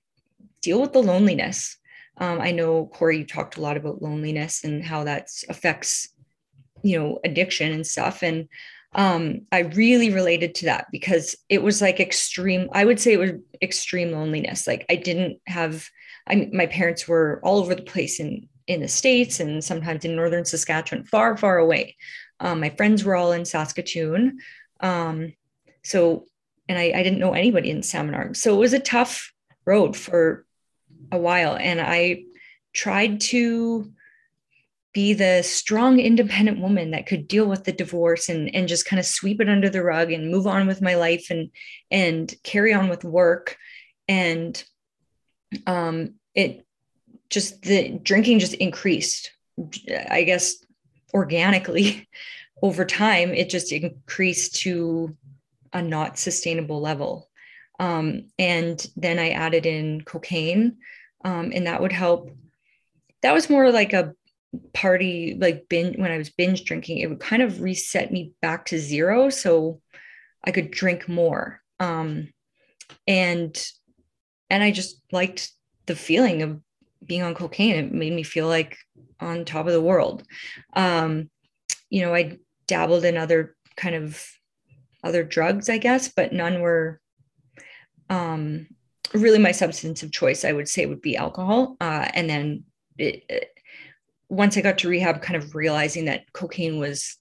deal 0.62 0.81
with 0.81 0.93
the 0.93 1.02
loneliness. 1.02 1.76
Um, 2.18 2.40
I 2.40 2.50
know 2.50 2.87
Corey, 2.87 3.18
you 3.18 3.26
talked 3.26 3.56
a 3.56 3.61
lot 3.61 3.76
about 3.76 4.02
loneliness 4.02 4.64
and 4.64 4.85
how 4.85 5.04
that 5.04 5.28
affects, 5.49 6.08
you 6.82 6.99
know, 6.99 7.18
addiction 7.25 7.73
and 7.73 7.87
stuff. 7.87 8.23
And 8.23 8.49
um, 8.94 9.42
I 9.52 9.61
really 9.61 10.11
related 10.11 10.54
to 10.56 10.66
that 10.66 10.87
because 10.90 11.37
it 11.49 11.62
was 11.62 11.82
like 11.82 12.00
extreme. 12.00 12.68
I 12.73 12.85
would 12.85 12.99
say 12.99 13.12
it 13.12 13.18
was 13.18 13.32
extreme 13.61 14.12
loneliness. 14.12 14.66
Like 14.66 14.87
I 14.88 14.96
didn't 14.96 15.40
have. 15.46 15.88
I 16.28 16.49
my 16.52 16.66
parents 16.66 17.06
were 17.06 17.40
all 17.44 17.58
over 17.58 17.75
the 17.75 17.82
place 17.82 18.18
in 18.18 18.49
in 18.66 18.80
the 18.80 18.88
states 18.88 19.38
and 19.38 19.62
sometimes 19.62 20.04
in 20.04 20.16
northern 20.16 20.44
Saskatchewan, 20.44 21.04
far 21.04 21.37
far 21.37 21.58
away. 21.58 21.96
Um, 22.40 22.61
my 22.61 22.70
friends 22.70 23.04
were 23.04 23.14
all 23.14 23.32
in 23.32 23.44
Saskatoon. 23.44 24.38
Um, 24.80 25.35
so, 25.85 26.25
and 26.68 26.78
I, 26.78 26.92
I 26.94 27.02
didn't 27.02 27.20
know 27.20 27.32
anybody 27.32 27.70
in 27.70 27.82
Salmon 27.82 28.14
Arm. 28.14 28.35
So 28.35 28.54
it 28.54 28.58
was 28.58 28.73
a 28.73 28.78
tough 28.78 29.32
road 29.66 29.96
for 29.96 30.46
a 31.12 31.19
while. 31.19 31.57
And 31.57 31.81
I 31.81 32.25
tried 32.73 33.21
to 33.23 33.93
be 34.93 35.12
the 35.12 35.43
strong, 35.43 36.00
independent 36.00 36.59
woman 36.59 36.93
that 36.93 37.07
could 37.07 37.29
deal 37.29 37.47
with 37.47 37.65
the 37.65 37.73
divorce 37.73 38.31
and, 38.31 38.55
and 38.55 38.67
just 38.67 38.87
kind 38.87 38.99
of 38.99 39.05
sweep 39.05 39.43
it 39.43 39.49
under 39.49 39.69
the 39.69 39.83
rug 39.83 40.11
and 40.11 40.31
move 40.31 40.47
on 40.47 40.67
with 40.67 40.81
my 40.81 40.95
life 40.95 41.26
and, 41.29 41.50
and 41.91 42.35
carry 42.43 42.73
on 42.73 42.88
with 42.88 43.05
work. 43.05 43.59
And 44.09 44.62
um, 45.67 46.15
it 46.35 46.67
just, 47.29 47.61
the 47.61 47.99
drinking 48.03 48.38
just 48.38 48.55
increased, 48.55 49.33
I 50.11 50.23
guess, 50.23 50.57
organically 51.12 52.09
over 52.62 52.87
time. 52.87 53.35
It 53.35 53.50
just 53.50 53.73
increased 53.73 54.57
to 54.62 55.15
a 55.75 55.83
not 55.83 56.19
sustainable 56.19 56.81
level. 56.81 57.25
Um, 57.78 58.28
and 58.38 58.85
then 58.97 59.18
I 59.18 59.30
added 59.30 59.66
in 59.66 60.02
cocaine, 60.02 60.78
um, 61.25 61.52
and 61.54 61.66
that 61.66 61.80
would 61.80 61.92
help. 61.92 62.30
That 63.23 63.35
was 63.35 63.50
more 63.50 63.71
like 63.71 63.92
a 63.92 64.14
party, 64.73 65.37
like 65.38 65.66
when 65.71 66.11
I 66.11 66.18
was 66.18 66.30
binge 66.30 66.64
drinking, 66.64 66.99
it 66.99 67.09
would 67.09 67.21
kind 67.21 67.42
of 67.42 67.61
reset 67.61 68.12
me 68.12 68.33
back 68.40 68.66
to 68.66 68.78
zero. 68.78 69.30
So 69.30 69.80
I 70.45 70.52
could 70.52 70.71
drink 70.71 71.09
more. 71.09 71.61
Um, 71.80 72.33
and 73.06 73.56
and 74.49 74.62
I 74.62 74.71
just 74.71 75.02
liked 75.12 75.50
the 75.87 75.97
feeling 75.97 76.42
of 76.42 76.61
being 77.04 77.23
on 77.23 77.35
cocaine. 77.35 77.76
It 77.76 77.92
made 77.92 78.12
me 78.12 78.23
feel 78.23 78.47
like 78.47 78.78
on 79.21 79.45
top 79.45 79.66
of 79.66 79.73
the 79.73 79.83
world. 79.83 80.23
Um, 80.75 81.30
you 81.90 82.02
know, 82.02 82.14
I 82.14 82.38
dabbled 82.66 83.04
in 83.04 83.16
other 83.16 83.56
kind 83.76 83.95
of 83.95 84.25
other 85.02 85.23
drugs, 85.23 85.68
I 85.68 85.78
guess, 85.78 86.09
but 86.14 86.33
none 86.33 86.61
were 86.61 87.00
um, 88.10 88.66
really 89.14 89.38
my 89.38 89.52
substance 89.52 90.02
of 90.02 90.12
choice. 90.12 90.44
I 90.44 90.52
would 90.52 90.68
say 90.68 90.86
would 90.86 91.02
be 91.02 91.16
alcohol, 91.16 91.76
uh, 91.80 92.08
and 92.14 92.28
then 92.28 92.64
it, 92.98 93.25
it, 93.28 93.50
once 94.28 94.56
I 94.56 94.60
got 94.60 94.78
to 94.78 94.88
rehab, 94.88 95.22
kind 95.22 95.36
of 95.36 95.54
realizing 95.54 96.06
that 96.06 96.32
cocaine 96.32 96.78
was 96.78 97.16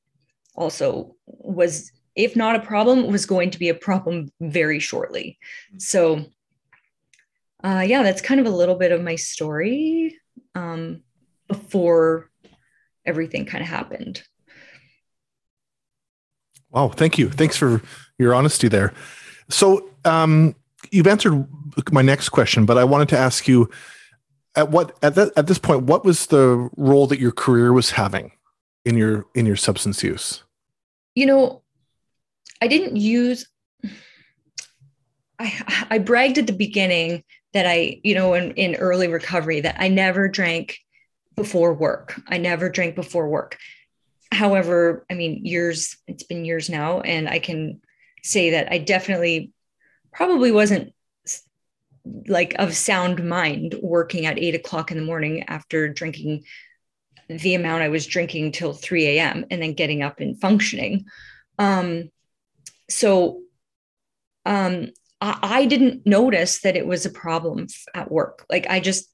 also 0.56 1.16
was 1.26 1.92
if 2.16 2.36
not 2.36 2.56
a 2.56 2.62
problem 2.62 3.12
was 3.12 3.26
going 3.26 3.52
to 3.52 3.60
be 3.60 3.70
a 3.70 3.76
problem 3.76 4.32
very 4.40 4.80
shortly. 4.80 5.38
So 5.78 6.26
uh, 7.64 7.84
yeah, 7.86 8.04
that's 8.04 8.22
kind 8.22 8.40
of 8.40 8.46
a 8.46 8.56
little 8.56 8.76
bit 8.76 8.92
of 8.92 9.02
my 9.02 9.16
story 9.16 10.18
um, 10.54 11.02
before 11.48 12.30
everything 13.06 13.46
kind 13.46 13.64
of 13.64 13.68
happened. 13.70 14.22
Wow, 16.70 16.90
thank 16.90 17.18
you. 17.18 17.30
Thanks 17.30 17.58
for 17.58 17.82
your 18.20 18.36
honesty 18.36 18.68
there. 18.68 18.94
So, 19.50 19.90
um, 20.04 20.56
you've 20.92 21.08
answered 21.08 21.48
my 21.92 22.02
next 22.02 22.30
question, 22.30 22.66
but 22.66 22.78
I 22.78 22.84
wanted 22.84 23.10
to 23.10 23.18
ask 23.18 23.48
you 23.48 23.70
at 24.56 24.72
what 24.72 24.98
at 25.02 25.16
that 25.16 25.32
at 25.36 25.48
this 25.48 25.60
point, 25.60 25.84
what 25.84 26.06
was 26.06 26.28
the 26.28 26.70
role 26.78 27.08
that 27.08 27.20
your 27.20 27.32
career 27.32 27.74
was 27.74 27.92
having 27.92 28.32
in 28.86 28.98
your 28.98 29.26
in 29.36 29.46
your 29.46 29.56
substance 29.56 30.04
use? 30.04 30.44
You 31.14 31.26
know, 31.26 31.62
I 32.62 32.68
didn't 32.68 32.98
use. 32.98 33.48
I 35.40 35.86
I 35.90 35.98
bragged 36.00 36.38
at 36.38 36.48
the 36.48 36.54
beginning 36.54 37.24
that 37.54 37.66
I, 37.66 38.02
you 38.04 38.16
know, 38.16 38.34
in, 38.34 38.52
in 38.52 38.76
early 38.76 39.08
recovery, 39.08 39.62
that 39.62 39.78
I 39.80 39.88
never 39.88 40.28
drank 40.28 40.78
before 41.36 41.74
work. 41.74 42.20
I 42.28 42.38
never 42.38 42.70
drank 42.70 42.96
before 42.96 43.30
work 43.30 43.58
however, 44.36 45.06
I 45.10 45.16
mean, 45.16 45.46
years, 45.46 45.98
it's 46.08 46.24
been 46.24 46.46
years 46.46 46.70
now, 46.70 47.02
and 47.02 47.28
I 47.28 47.40
can 47.40 47.82
say 48.24 48.52
that 48.52 48.72
I 48.72 48.78
definitely 48.80 49.52
probably 50.16 50.52
wasn't 50.52 50.94
like 52.28 52.56
of 52.58 52.76
sound 52.76 53.28
mind 53.28 53.76
working 53.82 54.26
at 54.26 54.40
eight 54.40 54.56
o'clock 54.56 54.92
in 54.92 54.98
the 54.98 55.04
morning 55.04 55.44
after 55.48 55.90
drinking 55.90 56.44
the 57.28 57.56
amount 57.56 57.84
I 57.84 57.90
was 57.90 58.06
drinking 58.06 58.52
till 58.52 58.74
3 58.74 59.08
a.m. 59.08 59.46
and 59.50 59.62
then 59.62 59.74
getting 59.74 60.04
up 60.04 60.20
and 60.20 60.40
functioning. 60.40 61.06
Um, 61.58 62.12
so 62.90 63.42
um, 64.46 64.92
I, 65.20 65.40
I 65.42 65.66
didn't 65.66 66.06
notice 66.06 66.62
that 66.62 66.76
it 66.76 66.86
was 66.86 67.06
a 67.06 67.10
problem 67.10 67.68
at 67.96 68.12
work. 68.12 68.46
Like 68.50 68.68
I 68.70 68.80
just 68.80 69.10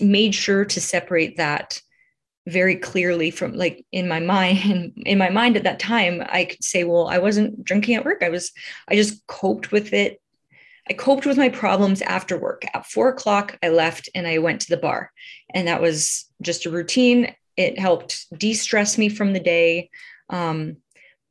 made 0.00 0.34
sure 0.34 0.64
to 0.64 0.80
separate 0.80 1.36
that 1.36 1.80
very 2.48 2.74
clearly 2.74 3.30
from 3.30 3.54
like 3.54 3.86
in 3.92 4.08
my 4.08 4.18
mind 4.18 4.92
in 5.06 5.16
my 5.16 5.30
mind 5.30 5.56
at 5.56 5.62
that 5.62 5.78
time 5.78 6.20
i 6.28 6.44
could 6.44 6.62
say 6.62 6.82
well 6.82 7.06
i 7.06 7.16
wasn't 7.16 7.64
drinking 7.64 7.94
at 7.94 8.04
work 8.04 8.20
i 8.20 8.28
was 8.28 8.50
i 8.88 8.96
just 8.96 9.24
coped 9.28 9.70
with 9.70 9.92
it 9.92 10.20
i 10.88 10.92
coped 10.92 11.26
with 11.26 11.36
my 11.36 11.48
problems 11.48 12.02
after 12.02 12.38
work 12.38 12.64
at 12.74 12.86
four 12.86 13.08
o'clock 13.08 13.58
i 13.62 13.68
left 13.68 14.08
and 14.14 14.26
i 14.26 14.38
went 14.38 14.60
to 14.60 14.68
the 14.68 14.76
bar 14.76 15.10
and 15.54 15.68
that 15.68 15.82
was 15.82 16.26
just 16.40 16.66
a 16.66 16.70
routine 16.70 17.34
it 17.56 17.78
helped 17.78 18.26
de-stress 18.38 18.98
me 18.98 19.08
from 19.08 19.32
the 19.32 19.40
day 19.40 19.90
um, 20.30 20.76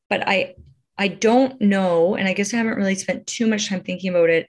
but 0.10 0.28
i 0.28 0.54
i 0.98 1.08
don't 1.08 1.60
know 1.62 2.16
and 2.16 2.28
i 2.28 2.34
guess 2.34 2.54
i 2.54 2.58
haven't 2.58 2.78
really 2.78 2.96
spent 2.96 3.28
too 3.28 3.48
much 3.48 3.70
time 3.70 3.82
thinking 3.82 4.10
about 4.10 4.30
it 4.30 4.48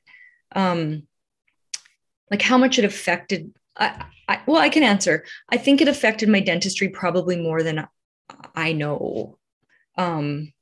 um, 0.55 1.07
like 2.31 2.43
how 2.43 2.59
much 2.59 2.79
it 2.79 2.85
affected 2.85 3.53
I, 3.77 4.05
I, 4.29 4.41
well, 4.47 4.61
I 4.61 4.69
can 4.69 4.83
answer. 4.83 5.25
I 5.49 5.57
think 5.57 5.81
it 5.81 5.89
affected 5.89 6.29
my 6.29 6.41
dentistry 6.41 6.89
probably 6.89 7.37
more 7.37 7.63
than 7.63 7.87
I 8.55 8.73
know. 8.73 9.39
Um, 9.97 10.53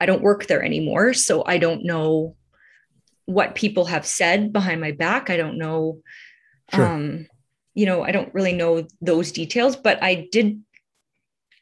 I 0.00 0.06
don't 0.06 0.22
work 0.22 0.46
there 0.46 0.62
anymore, 0.62 1.14
so 1.14 1.44
I 1.46 1.58
don't 1.58 1.84
know 1.84 2.36
what 3.26 3.54
people 3.54 3.84
have 3.86 4.06
said 4.06 4.52
behind 4.52 4.80
my 4.80 4.92
back. 4.92 5.30
I 5.30 5.36
don't 5.36 5.58
know. 5.58 6.00
Sure. 6.72 6.86
Um, 6.86 7.26
you 7.74 7.86
know, 7.86 8.02
I 8.02 8.10
don't 8.10 8.32
really 8.32 8.52
know 8.52 8.86
those 9.00 9.32
details, 9.32 9.76
but 9.76 10.02
I 10.02 10.28
did. 10.32 10.62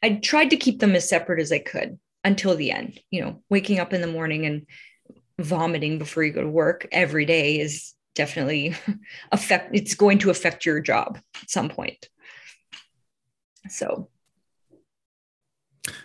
I 0.01 0.15
tried 0.15 0.51
to 0.51 0.57
keep 0.57 0.79
them 0.79 0.95
as 0.95 1.09
separate 1.09 1.41
as 1.41 1.51
I 1.51 1.59
could 1.59 1.99
until 2.23 2.55
the 2.55 2.71
end. 2.71 2.99
You 3.11 3.21
know, 3.21 3.43
waking 3.49 3.79
up 3.79 3.93
in 3.93 4.01
the 4.01 4.07
morning 4.07 4.45
and 4.45 4.65
vomiting 5.39 5.99
before 5.99 6.23
you 6.23 6.31
go 6.31 6.41
to 6.41 6.49
work 6.49 6.87
every 6.91 7.25
day 7.25 7.59
is 7.59 7.93
definitely 8.15 8.75
affect 9.31 9.75
it's 9.75 9.93
going 9.93 10.17
to 10.19 10.29
affect 10.29 10.65
your 10.65 10.79
job 10.79 11.19
at 11.41 11.49
some 11.49 11.69
point 11.69 12.09
so 13.69 14.07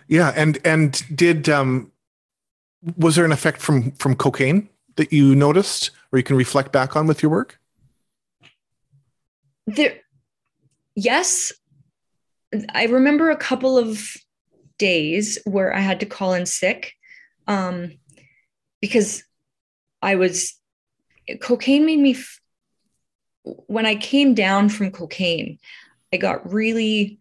yeah 0.08 0.32
and 0.34 0.58
and 0.64 1.04
did 1.14 1.48
um 1.48 1.92
was 2.96 3.16
there 3.16 3.24
an 3.24 3.32
effect 3.32 3.60
from 3.60 3.92
from 3.92 4.16
cocaine 4.16 4.68
that 5.00 5.12
you 5.12 5.34
noticed 5.34 5.90
or 6.12 6.18
you 6.18 6.22
can 6.22 6.36
reflect 6.36 6.72
back 6.72 6.94
on 6.96 7.06
with 7.06 7.22
your 7.22 7.30
work? 7.30 7.58
There 9.66 9.96
yes. 10.94 11.52
I 12.74 12.84
remember 12.84 13.30
a 13.30 13.36
couple 13.36 13.78
of 13.78 14.16
days 14.78 15.38
where 15.44 15.76
i 15.76 15.78
had 15.78 16.00
to 16.00 16.06
call 16.06 16.32
in 16.32 16.46
sick 16.46 16.94
um 17.46 17.92
because 18.80 19.22
i 20.00 20.14
was 20.14 20.58
cocaine 21.38 21.84
made 21.84 21.98
me 21.98 22.12
f- 22.12 22.40
when 23.42 23.86
I 23.86 23.94
came 23.94 24.34
down 24.34 24.68
from 24.68 24.90
cocaine, 24.90 25.58
I 26.12 26.16
got 26.16 26.52
really 26.52 27.18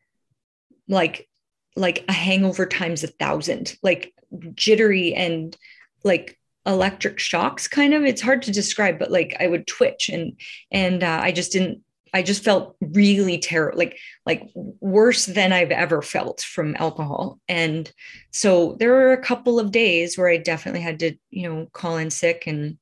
like 0.87 1.27
like 1.75 2.03
a 2.09 2.13
hangover 2.13 2.65
times 2.65 3.03
a 3.03 3.07
thousand, 3.07 3.77
like 3.83 4.13
jittery 4.55 5.13
and 5.13 5.55
like 6.03 6.38
electric 6.69 7.19
shocks 7.19 7.67
kind 7.67 7.93
of 7.93 8.03
it's 8.03 8.21
hard 8.21 8.41
to 8.41 8.51
describe 8.51 8.97
but 8.97 9.11
like 9.11 9.35
i 9.39 9.47
would 9.47 9.67
twitch 9.67 10.07
and 10.07 10.39
and 10.71 11.03
uh, 11.03 11.19
i 11.21 11.31
just 11.31 11.51
didn't 11.51 11.81
i 12.13 12.21
just 12.21 12.43
felt 12.43 12.77
really 12.79 13.37
terrible 13.37 13.77
like 13.77 13.97
like 14.25 14.43
worse 14.79 15.25
than 15.25 15.51
i've 15.51 15.71
ever 15.71 16.01
felt 16.01 16.41
from 16.41 16.75
alcohol 16.77 17.39
and 17.49 17.91
so 18.31 18.77
there 18.79 18.91
were 18.91 19.11
a 19.11 19.21
couple 19.21 19.59
of 19.59 19.71
days 19.71 20.17
where 20.17 20.29
i 20.29 20.37
definitely 20.37 20.81
had 20.81 20.99
to 20.99 21.13
you 21.29 21.49
know 21.49 21.67
call 21.73 21.97
in 21.97 22.09
sick 22.09 22.45
and 22.47 22.77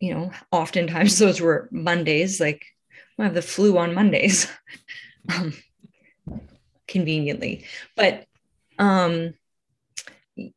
you 0.00 0.14
know, 0.14 0.30
oftentimes 0.52 1.18
those 1.18 1.40
were 1.40 1.68
Mondays, 1.70 2.40
like 2.40 2.64
I 3.18 3.24
have 3.24 3.34
the 3.34 3.42
flu 3.42 3.78
on 3.78 3.94
Mondays, 3.94 4.50
um, 5.34 5.52
conveniently. 6.86 7.64
But 7.96 8.26
um, 8.78 9.34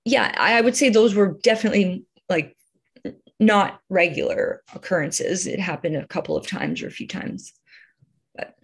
yeah, 0.06 0.34
I 0.38 0.62
would 0.62 0.76
say 0.76 0.90
those 0.90 1.16
were 1.16 1.38
definitely 1.44 2.06
like 2.28 2.56
not 3.40 3.80
regular 3.90 4.62
occurrences. 4.76 5.48
It 5.48 5.60
happened 5.60 5.96
a 5.96 6.08
couple 6.08 6.36
of 6.36 6.46
times 6.46 6.82
or 6.82 6.88
a 6.88 6.92
few 6.92 7.08
times. 7.08 7.54
But 8.36 8.56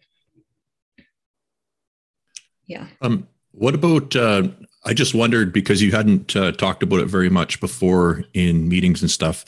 yeah. 2.67 2.87
Um, 3.01 3.27
what 3.51 3.75
about? 3.75 4.15
Uh, 4.15 4.49
I 4.85 4.93
just 4.93 5.15
wondered 5.15 5.53
because 5.53 5.81
you 5.81 5.91
hadn't 5.91 6.35
uh, 6.35 6.51
talked 6.51 6.83
about 6.83 6.99
it 6.99 7.07
very 7.07 7.29
much 7.29 7.59
before 7.59 8.23
in 8.33 8.67
meetings 8.67 9.01
and 9.01 9.09
stuff, 9.09 9.45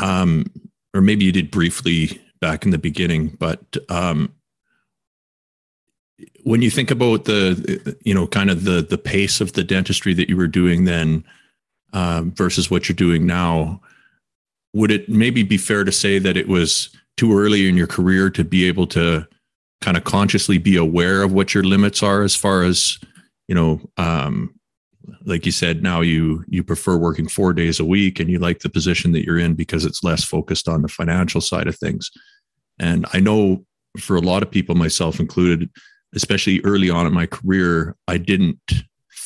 um, 0.00 0.46
or 0.94 1.00
maybe 1.00 1.24
you 1.24 1.32
did 1.32 1.50
briefly 1.50 2.20
back 2.40 2.64
in 2.64 2.70
the 2.70 2.78
beginning. 2.78 3.36
But 3.40 3.76
um, 3.88 4.32
when 6.44 6.62
you 6.62 6.70
think 6.70 6.90
about 6.90 7.24
the, 7.24 7.96
you 8.04 8.14
know, 8.14 8.26
kind 8.26 8.50
of 8.50 8.64
the 8.64 8.82
the 8.82 8.98
pace 8.98 9.40
of 9.40 9.52
the 9.54 9.64
dentistry 9.64 10.14
that 10.14 10.28
you 10.28 10.36
were 10.36 10.48
doing 10.48 10.84
then 10.84 11.24
um, 11.92 12.32
versus 12.32 12.70
what 12.70 12.88
you're 12.88 12.96
doing 12.96 13.26
now, 13.26 13.80
would 14.72 14.90
it 14.90 15.08
maybe 15.08 15.42
be 15.42 15.56
fair 15.56 15.84
to 15.84 15.92
say 15.92 16.18
that 16.18 16.36
it 16.36 16.48
was 16.48 16.90
too 17.16 17.36
early 17.36 17.68
in 17.68 17.76
your 17.76 17.86
career 17.86 18.30
to 18.30 18.44
be 18.44 18.66
able 18.66 18.86
to 18.88 19.26
kind 19.80 19.96
of 19.96 20.04
consciously 20.04 20.58
be 20.58 20.76
aware 20.76 21.22
of 21.22 21.32
what 21.32 21.54
your 21.54 21.62
limits 21.62 22.02
are 22.02 22.22
as 22.22 22.34
far 22.34 22.62
as 22.62 22.98
you 23.48 23.54
know 23.54 23.80
um, 23.98 24.54
like 25.24 25.44
you 25.44 25.52
said 25.52 25.82
now 25.82 26.00
you 26.00 26.44
you 26.48 26.64
prefer 26.64 26.96
working 26.96 27.28
four 27.28 27.52
days 27.52 27.78
a 27.78 27.84
week 27.84 28.18
and 28.18 28.30
you 28.30 28.38
like 28.38 28.60
the 28.60 28.70
position 28.70 29.12
that 29.12 29.24
you're 29.24 29.38
in 29.38 29.54
because 29.54 29.84
it's 29.84 30.02
less 30.02 30.24
focused 30.24 30.68
on 30.68 30.82
the 30.82 30.88
financial 30.88 31.40
side 31.40 31.66
of 31.66 31.76
things. 31.76 32.10
And 32.78 33.06
i 33.12 33.20
know 33.20 33.64
for 33.98 34.16
a 34.16 34.20
lot 34.20 34.42
of 34.42 34.50
people 34.50 34.74
myself 34.74 35.20
included 35.20 35.70
especially 36.14 36.60
early 36.64 36.90
on 36.90 37.06
in 37.06 37.12
my 37.12 37.26
career 37.26 37.96
i 38.08 38.16
didn't 38.16 38.58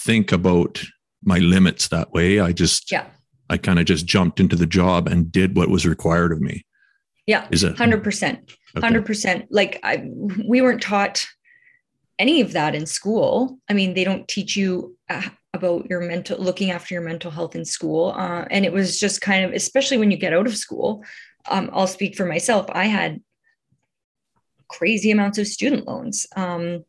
think 0.04 0.32
about 0.32 0.82
my 1.24 1.38
limits 1.38 1.88
that 1.88 2.12
way 2.12 2.40
i 2.40 2.52
just 2.52 2.90
yeah 2.90 3.06
i 3.50 3.56
kind 3.56 3.78
of 3.78 3.84
just 3.84 4.06
jumped 4.06 4.40
into 4.40 4.56
the 4.56 4.66
job 4.66 5.08
and 5.08 5.32
did 5.32 5.56
what 5.56 5.68
was 5.68 5.86
required 5.86 6.32
of 6.32 6.40
me 6.40 6.64
yeah 7.26 7.46
is 7.50 7.64
it 7.64 7.76
100% 7.76 8.54
100% 8.76 9.46
like 9.50 9.80
I, 9.82 10.08
we 10.46 10.60
weren't 10.60 10.82
taught 10.82 11.26
any 12.18 12.40
of 12.40 12.52
that 12.52 12.74
in 12.74 12.86
school. 12.86 13.58
I 13.68 13.72
mean, 13.72 13.94
they 13.94 14.04
don't 14.04 14.26
teach 14.26 14.56
you 14.56 14.96
uh, 15.08 15.22
about 15.54 15.88
your 15.88 16.00
mental, 16.00 16.38
looking 16.38 16.70
after 16.70 16.94
your 16.94 17.02
mental 17.02 17.30
health 17.30 17.54
in 17.54 17.64
school. 17.64 18.12
Uh, 18.16 18.44
and 18.50 18.64
it 18.64 18.72
was 18.72 18.98
just 18.98 19.20
kind 19.20 19.44
of, 19.44 19.52
especially 19.52 19.98
when 19.98 20.10
you 20.10 20.16
get 20.16 20.34
out 20.34 20.46
of 20.46 20.56
school. 20.56 21.04
Um, 21.48 21.70
I'll 21.72 21.86
speak 21.86 22.16
for 22.16 22.26
myself. 22.26 22.66
I 22.70 22.86
had 22.86 23.20
crazy 24.68 25.10
amounts 25.10 25.38
of 25.38 25.46
student 25.46 25.86
loans, 25.86 26.26
um, 26.36 26.84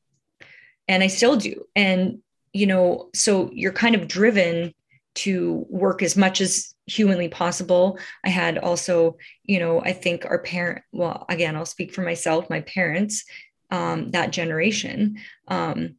and 0.88 1.03
I 1.03 1.07
still 1.07 1.36
do. 1.36 1.65
And 1.75 2.19
you 2.54 2.65
know, 2.65 3.10
so 3.13 3.49
you're 3.54 3.71
kind 3.71 3.95
of 3.95 4.08
driven 4.08 4.73
to 5.15 5.65
work 5.69 6.01
as 6.01 6.15
much 6.15 6.41
as 6.41 6.73
humanly 6.88 7.27
possible. 7.27 7.99
I 8.23 8.30
had 8.30 8.58
also, 8.58 9.17
you 9.43 9.60
know, 9.60 9.82
I 9.82 9.93
think 9.93 10.25
our 10.25 10.39
parent, 10.39 10.84
well, 10.91 11.25
again, 11.30 11.56
I'll 11.56 11.65
speak 11.65 11.93
for 11.93 12.01
myself, 12.01 12.49
my 12.49 12.62
parents, 12.62 13.25
um, 13.71 14.12
that 14.12 14.32
generation 14.32 15.17
um, 15.47 15.95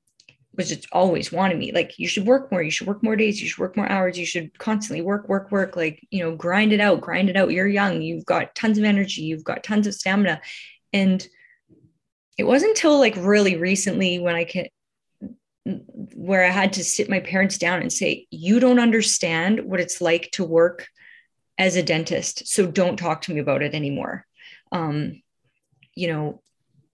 was 0.56 0.68
just 0.68 0.86
always 0.92 1.30
wanted 1.30 1.58
me 1.58 1.72
like 1.72 1.98
you 1.98 2.08
should 2.08 2.26
work 2.26 2.50
more. 2.50 2.62
You 2.62 2.70
should 2.70 2.86
work 2.86 3.02
more 3.02 3.16
days. 3.16 3.40
You 3.40 3.48
should 3.48 3.60
work 3.60 3.76
more 3.76 3.90
hours. 3.90 4.18
You 4.18 4.26
should 4.26 4.58
constantly 4.58 5.02
work 5.02 5.28
work 5.28 5.50
work. 5.50 5.76
Like 5.76 6.06
you 6.10 6.22
know 6.22 6.34
grind 6.34 6.72
it 6.72 6.80
out 6.80 7.00
grind 7.00 7.30
it 7.30 7.36
out. 7.36 7.50
You're 7.50 7.68
young. 7.68 8.02
You've 8.02 8.26
got 8.26 8.54
tons 8.54 8.76
of 8.76 8.84
energy. 8.84 9.22
You've 9.22 9.44
got 9.44 9.62
tons 9.62 9.86
of 9.86 9.94
stamina. 9.94 10.40
And 10.92 11.26
it 12.38 12.44
wasn't 12.44 12.70
until 12.70 12.98
like 12.98 13.14
really 13.16 13.56
recently 13.56 14.18
when 14.18 14.34
i 14.34 14.44
can 14.44 14.66
where 16.14 16.44
i 16.44 16.48
had 16.48 16.72
to 16.72 16.84
sit 16.84 17.10
my 17.10 17.20
parents 17.20 17.58
down 17.58 17.80
and 17.80 17.92
say 17.92 18.26
you 18.30 18.60
don't 18.60 18.78
understand 18.78 19.60
what 19.60 19.80
it's 19.80 20.00
like 20.00 20.30
to 20.32 20.44
work 20.44 20.88
as 21.58 21.76
a 21.76 21.82
dentist 21.82 22.48
so 22.48 22.66
don't 22.66 22.96
talk 22.96 23.20
to 23.20 23.34
me 23.34 23.38
about 23.38 23.62
it 23.62 23.74
anymore. 23.74 24.26
Um, 24.72 25.20
you 25.94 26.08
know 26.08 26.42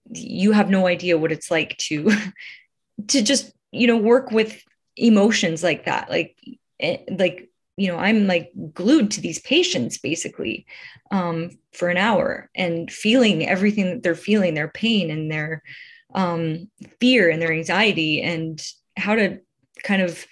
you 0.09 0.51
have 0.51 0.69
no 0.69 0.87
idea 0.87 1.17
what 1.17 1.31
it's 1.31 1.51
like 1.51 1.77
to 1.77 2.11
to 3.07 3.21
just 3.21 3.51
you 3.71 3.87
know 3.87 3.97
work 3.97 4.31
with 4.31 4.61
emotions 4.95 5.63
like 5.63 5.85
that 5.85 6.09
like 6.09 6.37
eh, 6.79 6.97
like 7.09 7.49
you 7.77 7.87
know 7.87 7.97
i'm 7.97 8.27
like 8.27 8.51
glued 8.73 9.11
to 9.11 9.21
these 9.21 9.39
patients 9.39 9.97
basically 9.97 10.65
um, 11.11 11.51
for 11.71 11.87
an 11.87 11.97
hour 11.97 12.49
and 12.55 12.91
feeling 12.91 13.47
everything 13.47 13.85
that 13.85 14.03
they're 14.03 14.15
feeling 14.15 14.53
their 14.53 14.67
pain 14.67 15.09
and 15.09 15.31
their 15.31 15.63
um, 16.13 16.69
fear 16.99 17.29
and 17.29 17.41
their 17.41 17.53
anxiety 17.53 18.21
and 18.21 18.61
how 18.97 19.15
to 19.15 19.39
kind 19.83 20.01
of 20.01 20.25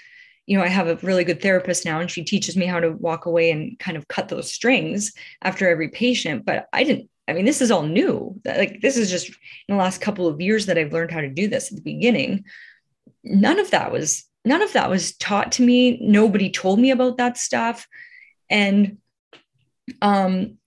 you 0.48 0.58
know 0.58 0.64
i 0.64 0.68
have 0.68 0.88
a 0.88 0.96
really 0.98 1.24
good 1.24 1.42
therapist 1.42 1.86
now 1.86 2.00
and 2.00 2.12
she 2.12 2.24
teaches 2.24 2.58
me 2.58 2.66
how 2.66 2.80
to 2.80 2.92
walk 2.92 3.26
away 3.26 3.52
and 3.52 3.80
kind 3.80 3.96
of 3.96 4.08
cut 4.08 4.28
those 4.28 4.52
strings 4.52 5.14
after 5.42 5.70
every 5.70 5.90
patient 5.90 6.46
but 6.46 6.68
i 6.74 6.84
didn't 6.84 7.10
I 7.28 7.34
mean, 7.34 7.46
this 7.46 7.62
is 7.62 7.72
all 7.72 7.84
new. 7.84 8.40
Like 8.46 8.82
this 8.82 8.98
is 8.98 9.10
just 9.10 9.30
in 9.30 9.76
the 9.76 9.76
last 9.76 10.00
couple 10.00 10.28
of 10.28 10.42
years 10.42 10.68
that 10.68 10.78
I've 10.78 10.94
learned 10.94 11.12
how 11.12 11.22
to 11.22 11.28
do 11.28 11.48
this 11.48 11.72
at 11.72 11.76
the 11.76 11.82
beginning. 11.82 12.46
None 13.24 13.60
of 13.60 13.72
that 13.72 13.92
was 13.92 14.26
none 14.46 14.62
of 14.62 14.74
that 14.74 14.90
was 14.90 15.16
taught 15.18 15.54
to 15.54 15.64
me. 15.64 16.00
Nobody 16.02 16.50
told 16.50 16.80
me 16.80 16.92
about 16.92 17.18
that 17.18 17.38
stuff. 17.38 17.88
And 18.50 18.98
um, 20.02 20.58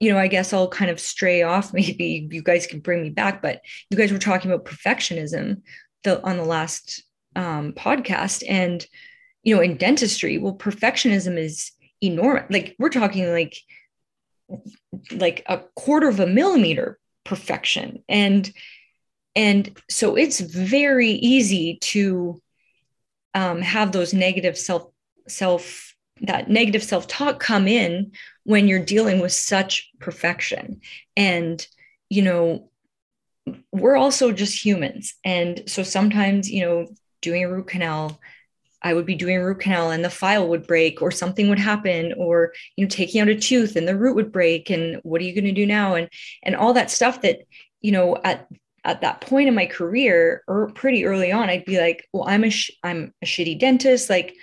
you 0.00 0.12
know, 0.12 0.18
I 0.18 0.28
guess 0.28 0.52
I'll 0.52 0.68
kind 0.68 0.90
of 0.90 1.00
stray 1.00 1.42
off. 1.42 1.72
Maybe 1.72 2.28
you 2.30 2.42
guys 2.42 2.66
can 2.66 2.80
bring 2.80 3.02
me 3.02 3.10
back, 3.10 3.42
but 3.42 3.62
you 3.90 3.96
guys 3.96 4.12
were 4.12 4.18
talking 4.18 4.50
about 4.50 4.66
perfectionism 4.66 5.62
the, 6.04 6.22
on 6.22 6.36
the 6.36 6.44
last 6.44 7.02
um, 7.34 7.72
podcast. 7.72 8.42
And, 8.48 8.84
you 9.42 9.54
know, 9.54 9.60
in 9.60 9.76
dentistry, 9.76 10.38
well, 10.38 10.54
perfectionism 10.54 11.36
is 11.36 11.72
enormous. 12.02 12.44
Like 12.50 12.76
we're 12.78 12.90
talking 12.90 13.30
like 13.32 13.56
like 15.12 15.42
a 15.46 15.58
quarter 15.74 16.08
of 16.08 16.20
a 16.20 16.26
millimeter 16.26 16.98
perfection 17.24 18.02
and 18.08 18.50
and 19.36 19.78
so 19.90 20.16
it's 20.16 20.40
very 20.40 21.10
easy 21.10 21.78
to 21.82 22.40
um, 23.34 23.60
have 23.60 23.92
those 23.92 24.14
negative 24.14 24.56
self 24.58 24.90
self 25.28 25.94
that 26.22 26.50
negative 26.50 26.82
self 26.82 27.06
talk 27.06 27.38
come 27.38 27.68
in 27.68 28.12
when 28.44 28.66
you're 28.66 28.84
dealing 28.84 29.20
with 29.20 29.32
such 29.32 29.90
perfection. 30.00 30.80
And 31.16 31.66
you 32.10 32.22
know 32.22 32.70
we're 33.72 33.96
also 33.96 34.32
just 34.32 34.64
humans. 34.64 35.14
And 35.24 35.62
so 35.66 35.82
sometimes 35.82 36.50
you 36.50 36.64
know 36.64 36.86
doing 37.20 37.44
a 37.44 37.50
root 37.50 37.68
canal 37.68 38.18
I 38.82 38.94
would 38.94 39.06
be 39.06 39.14
doing 39.14 39.36
a 39.36 39.44
root 39.44 39.60
canal 39.60 39.90
and 39.90 40.04
the 40.04 40.10
file 40.10 40.48
would 40.48 40.66
break 40.66 41.02
or 41.02 41.10
something 41.10 41.48
would 41.48 41.58
happen 41.58 42.14
or 42.16 42.52
you 42.76 42.84
know 42.84 42.88
taking 42.88 43.20
out 43.20 43.28
a 43.28 43.34
tooth 43.34 43.76
and 43.76 43.88
the 43.88 43.96
root 43.96 44.14
would 44.14 44.32
break 44.32 44.70
and 44.70 45.00
what 45.02 45.20
are 45.20 45.24
you 45.24 45.34
going 45.34 45.44
to 45.44 45.52
do 45.52 45.66
now? 45.66 45.94
And 45.94 46.08
and 46.42 46.54
all 46.54 46.72
that 46.74 46.90
stuff 46.90 47.22
that 47.22 47.40
you 47.80 47.92
know 47.92 48.16
at 48.24 48.48
at 48.84 49.00
that 49.00 49.20
point 49.20 49.48
in 49.48 49.54
my 49.54 49.66
career 49.66 50.42
or 50.46 50.70
pretty 50.72 51.04
early 51.04 51.32
on 51.32 51.50
I'd 51.50 51.64
be 51.64 51.78
like 51.78 52.08
well 52.12 52.28
I'm 52.28 52.44
a 52.44 52.50
sh- 52.50 52.70
I'm 52.82 53.12
a 53.22 53.26
shitty 53.26 53.58
dentist 53.58 54.08
like 54.08 54.34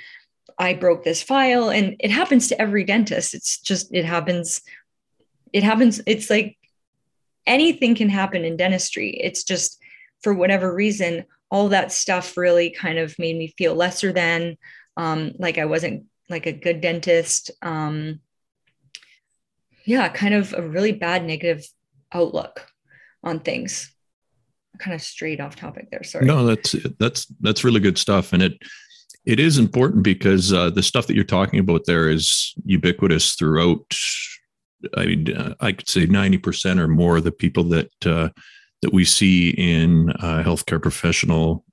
I 0.57 0.73
broke 0.73 1.03
this 1.03 1.21
file 1.21 1.69
and 1.69 1.95
it 1.99 2.11
happens 2.11 2.47
to 2.49 2.61
every 2.61 2.83
dentist 2.83 3.33
it's 3.33 3.59
just 3.59 3.93
it 3.93 4.05
happens 4.05 4.61
it 5.53 5.63
happens 5.63 6.01
it's 6.05 6.29
like 6.29 6.57
anything 7.47 7.95
can 7.95 8.09
happen 8.09 8.45
in 8.45 8.57
dentistry 8.57 9.09
it's 9.11 9.43
just 9.43 9.79
for 10.21 10.33
whatever 10.33 10.73
reason 10.73 11.25
all 11.51 11.69
that 11.69 11.91
stuff 11.91 12.37
really 12.37 12.69
kind 12.69 12.97
of 12.97 13.17
made 13.19 13.37
me 13.37 13.53
feel 13.57 13.75
lesser 13.75 14.11
than 14.11 14.57
um, 14.97 15.33
like 15.37 15.57
I 15.57 15.65
wasn't 15.65 16.05
like 16.29 16.45
a 16.45 16.51
good 16.51 16.81
dentist. 16.81 17.51
Um, 17.61 18.19
yeah, 19.85 20.09
kind 20.09 20.33
of 20.33 20.53
a 20.53 20.61
really 20.61 20.91
bad 20.91 21.23
negative 21.23 21.65
outlook 22.11 22.67
on 23.23 23.39
things. 23.39 23.94
Kind 24.79 24.93
of 24.93 25.01
straight 25.01 25.39
off 25.39 25.55
topic 25.55 25.89
there. 25.91 26.03
Sorry. 26.03 26.25
No, 26.25 26.45
that's 26.45 26.75
that's 26.99 27.25
that's 27.39 27.63
really 27.63 27.79
good 27.79 27.97
stuff, 27.97 28.33
and 28.33 28.41
it 28.41 28.57
it 29.25 29.39
is 29.39 29.57
important 29.57 30.03
because 30.03 30.53
uh, 30.53 30.69
the 30.69 30.83
stuff 30.83 31.07
that 31.07 31.15
you're 31.15 31.23
talking 31.23 31.59
about 31.59 31.85
there 31.85 32.09
is 32.09 32.53
ubiquitous 32.63 33.33
throughout. 33.35 33.85
I 34.95 35.05
mean, 35.05 35.35
uh, 35.35 35.55
I 35.59 35.71
could 35.71 35.89
say 35.89 36.05
ninety 36.05 36.37
percent 36.37 36.79
or 36.79 36.87
more 36.87 37.17
of 37.17 37.23
the 37.23 37.31
people 37.31 37.63
that 37.65 37.91
uh, 38.05 38.29
that 38.81 38.93
we 38.93 39.03
see 39.03 39.49
in 39.49 40.11
uh, 40.11 40.43
healthcare 40.45 40.81
professional 40.81 41.63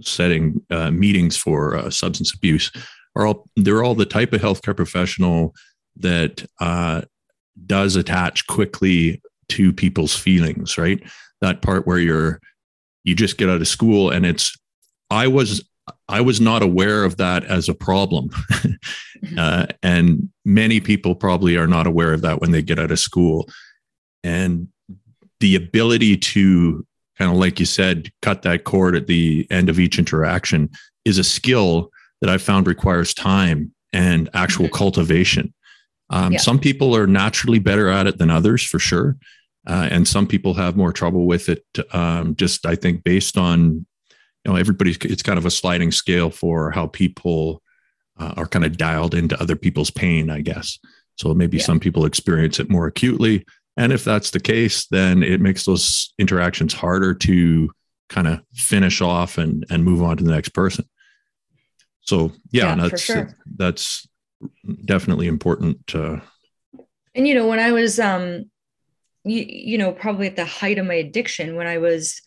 setting 0.00 0.64
uh, 0.70 0.90
meetings 0.90 1.36
for 1.36 1.76
uh, 1.76 1.90
substance 1.90 2.32
abuse 2.34 2.70
are 3.14 3.26
all 3.26 3.48
they're 3.56 3.84
all 3.84 3.94
the 3.94 4.06
type 4.06 4.32
of 4.32 4.40
healthcare 4.40 4.74
professional 4.74 5.54
that 5.96 6.46
does 7.66 7.96
attach 7.96 8.46
quickly 8.46 9.20
to 9.48 9.72
people's 9.72 10.16
feelings 10.16 10.78
right 10.78 11.02
that 11.42 11.60
part 11.60 11.86
where 11.86 11.98
you're 11.98 12.40
you 13.04 13.14
just 13.14 13.38
get 13.38 13.48
out 13.48 13.60
of 13.60 13.68
school 13.68 14.10
and 14.10 14.24
it's 14.24 14.56
i 15.10 15.26
was 15.26 15.66
i 16.08 16.20
was 16.20 16.40
not 16.40 16.62
aware 16.62 17.04
of 17.04 17.16
that 17.16 17.44
as 17.44 17.68
a 17.68 17.74
problem 17.74 18.30
uh, 19.38 19.66
and 19.82 20.28
many 20.44 20.80
people 20.80 21.14
probably 21.14 21.56
are 21.56 21.66
not 21.66 21.86
aware 21.86 22.12
of 22.12 22.22
that 22.22 22.40
when 22.40 22.50
they 22.50 22.62
get 22.62 22.78
out 22.78 22.90
of 22.90 22.98
school 22.98 23.48
and 24.24 24.68
the 25.40 25.56
ability 25.56 26.16
to 26.16 26.86
kind 27.18 27.30
of 27.30 27.36
like 27.36 27.60
you 27.60 27.66
said, 27.66 28.10
cut 28.22 28.42
that 28.42 28.64
cord 28.64 28.96
at 28.96 29.06
the 29.06 29.46
end 29.50 29.68
of 29.68 29.78
each 29.78 29.98
interaction 29.98 30.70
is 31.04 31.18
a 31.18 31.24
skill 31.24 31.90
that 32.20 32.30
I 32.30 32.38
found 32.38 32.66
requires 32.66 33.14
time 33.14 33.72
and 33.92 34.28
actual 34.34 34.66
mm-hmm. 34.66 34.74
cultivation. 34.74 35.54
Um, 36.10 36.32
Yeah. 36.32 36.38
Some 36.38 36.58
people 36.58 36.96
are 36.96 37.06
naturally 37.06 37.58
better 37.58 37.88
at 37.88 38.06
it 38.06 38.18
than 38.18 38.30
others, 38.30 38.62
for 38.62 38.78
sure. 38.78 39.16
Uh, 39.66 39.88
and 39.90 40.08
some 40.08 40.26
people 40.26 40.54
have 40.54 40.76
more 40.76 40.92
trouble 40.92 41.26
with 41.26 41.48
it. 41.48 41.64
Um, 41.92 42.34
just, 42.36 42.66
I 42.66 42.74
think, 42.74 43.04
based 43.04 43.38
on, 43.38 43.86
you 44.44 44.52
know, 44.52 44.56
everybody's, 44.56 44.96
it's 44.98 45.22
kind 45.22 45.38
of 45.38 45.46
a 45.46 45.50
sliding 45.50 45.92
scale 45.92 46.30
for 46.30 46.70
how 46.72 46.88
people 46.88 47.62
uh, 48.18 48.34
are 48.36 48.46
kind 48.46 48.64
of 48.64 48.76
dialed 48.76 49.14
into 49.14 49.40
other 49.40 49.56
people's 49.56 49.90
pain, 49.90 50.30
I 50.30 50.40
guess. 50.40 50.78
So 51.16 51.32
maybe 51.34 51.58
Yeah. 51.58 51.64
some 51.64 51.78
people 51.80 52.04
experience 52.06 52.58
it 52.58 52.70
more 52.70 52.86
acutely. 52.88 53.44
And 53.76 53.92
if 53.92 54.04
that's 54.04 54.30
the 54.30 54.40
case, 54.40 54.86
then 54.88 55.22
it 55.22 55.40
makes 55.40 55.64
those 55.64 56.12
interactions 56.18 56.74
harder 56.74 57.14
to 57.14 57.70
kind 58.08 58.26
of 58.26 58.40
finish 58.54 59.00
off 59.00 59.38
and, 59.38 59.64
and 59.70 59.84
move 59.84 60.02
on 60.02 60.16
to 60.16 60.24
the 60.24 60.32
next 60.32 60.50
person. 60.50 60.88
So 62.00 62.32
yeah, 62.50 62.74
Yeah, 62.76 62.88
that's 62.88 63.02
sure. 63.02 63.30
that's 63.56 64.08
definitely 64.84 65.28
important. 65.28 65.94
Uh, 65.94 66.18
And 67.14 67.28
you 67.28 67.34
know, 67.34 67.46
when 67.46 67.60
I 67.60 67.70
was 67.72 68.00
um 68.00 68.50
you, 69.24 69.44
you 69.48 69.78
know, 69.78 69.92
probably 69.92 70.26
at 70.26 70.36
the 70.36 70.44
height 70.44 70.78
of 70.78 70.86
my 70.86 70.94
addiction 70.94 71.56
when 71.56 71.66
I 71.66 71.78
was 71.78 72.20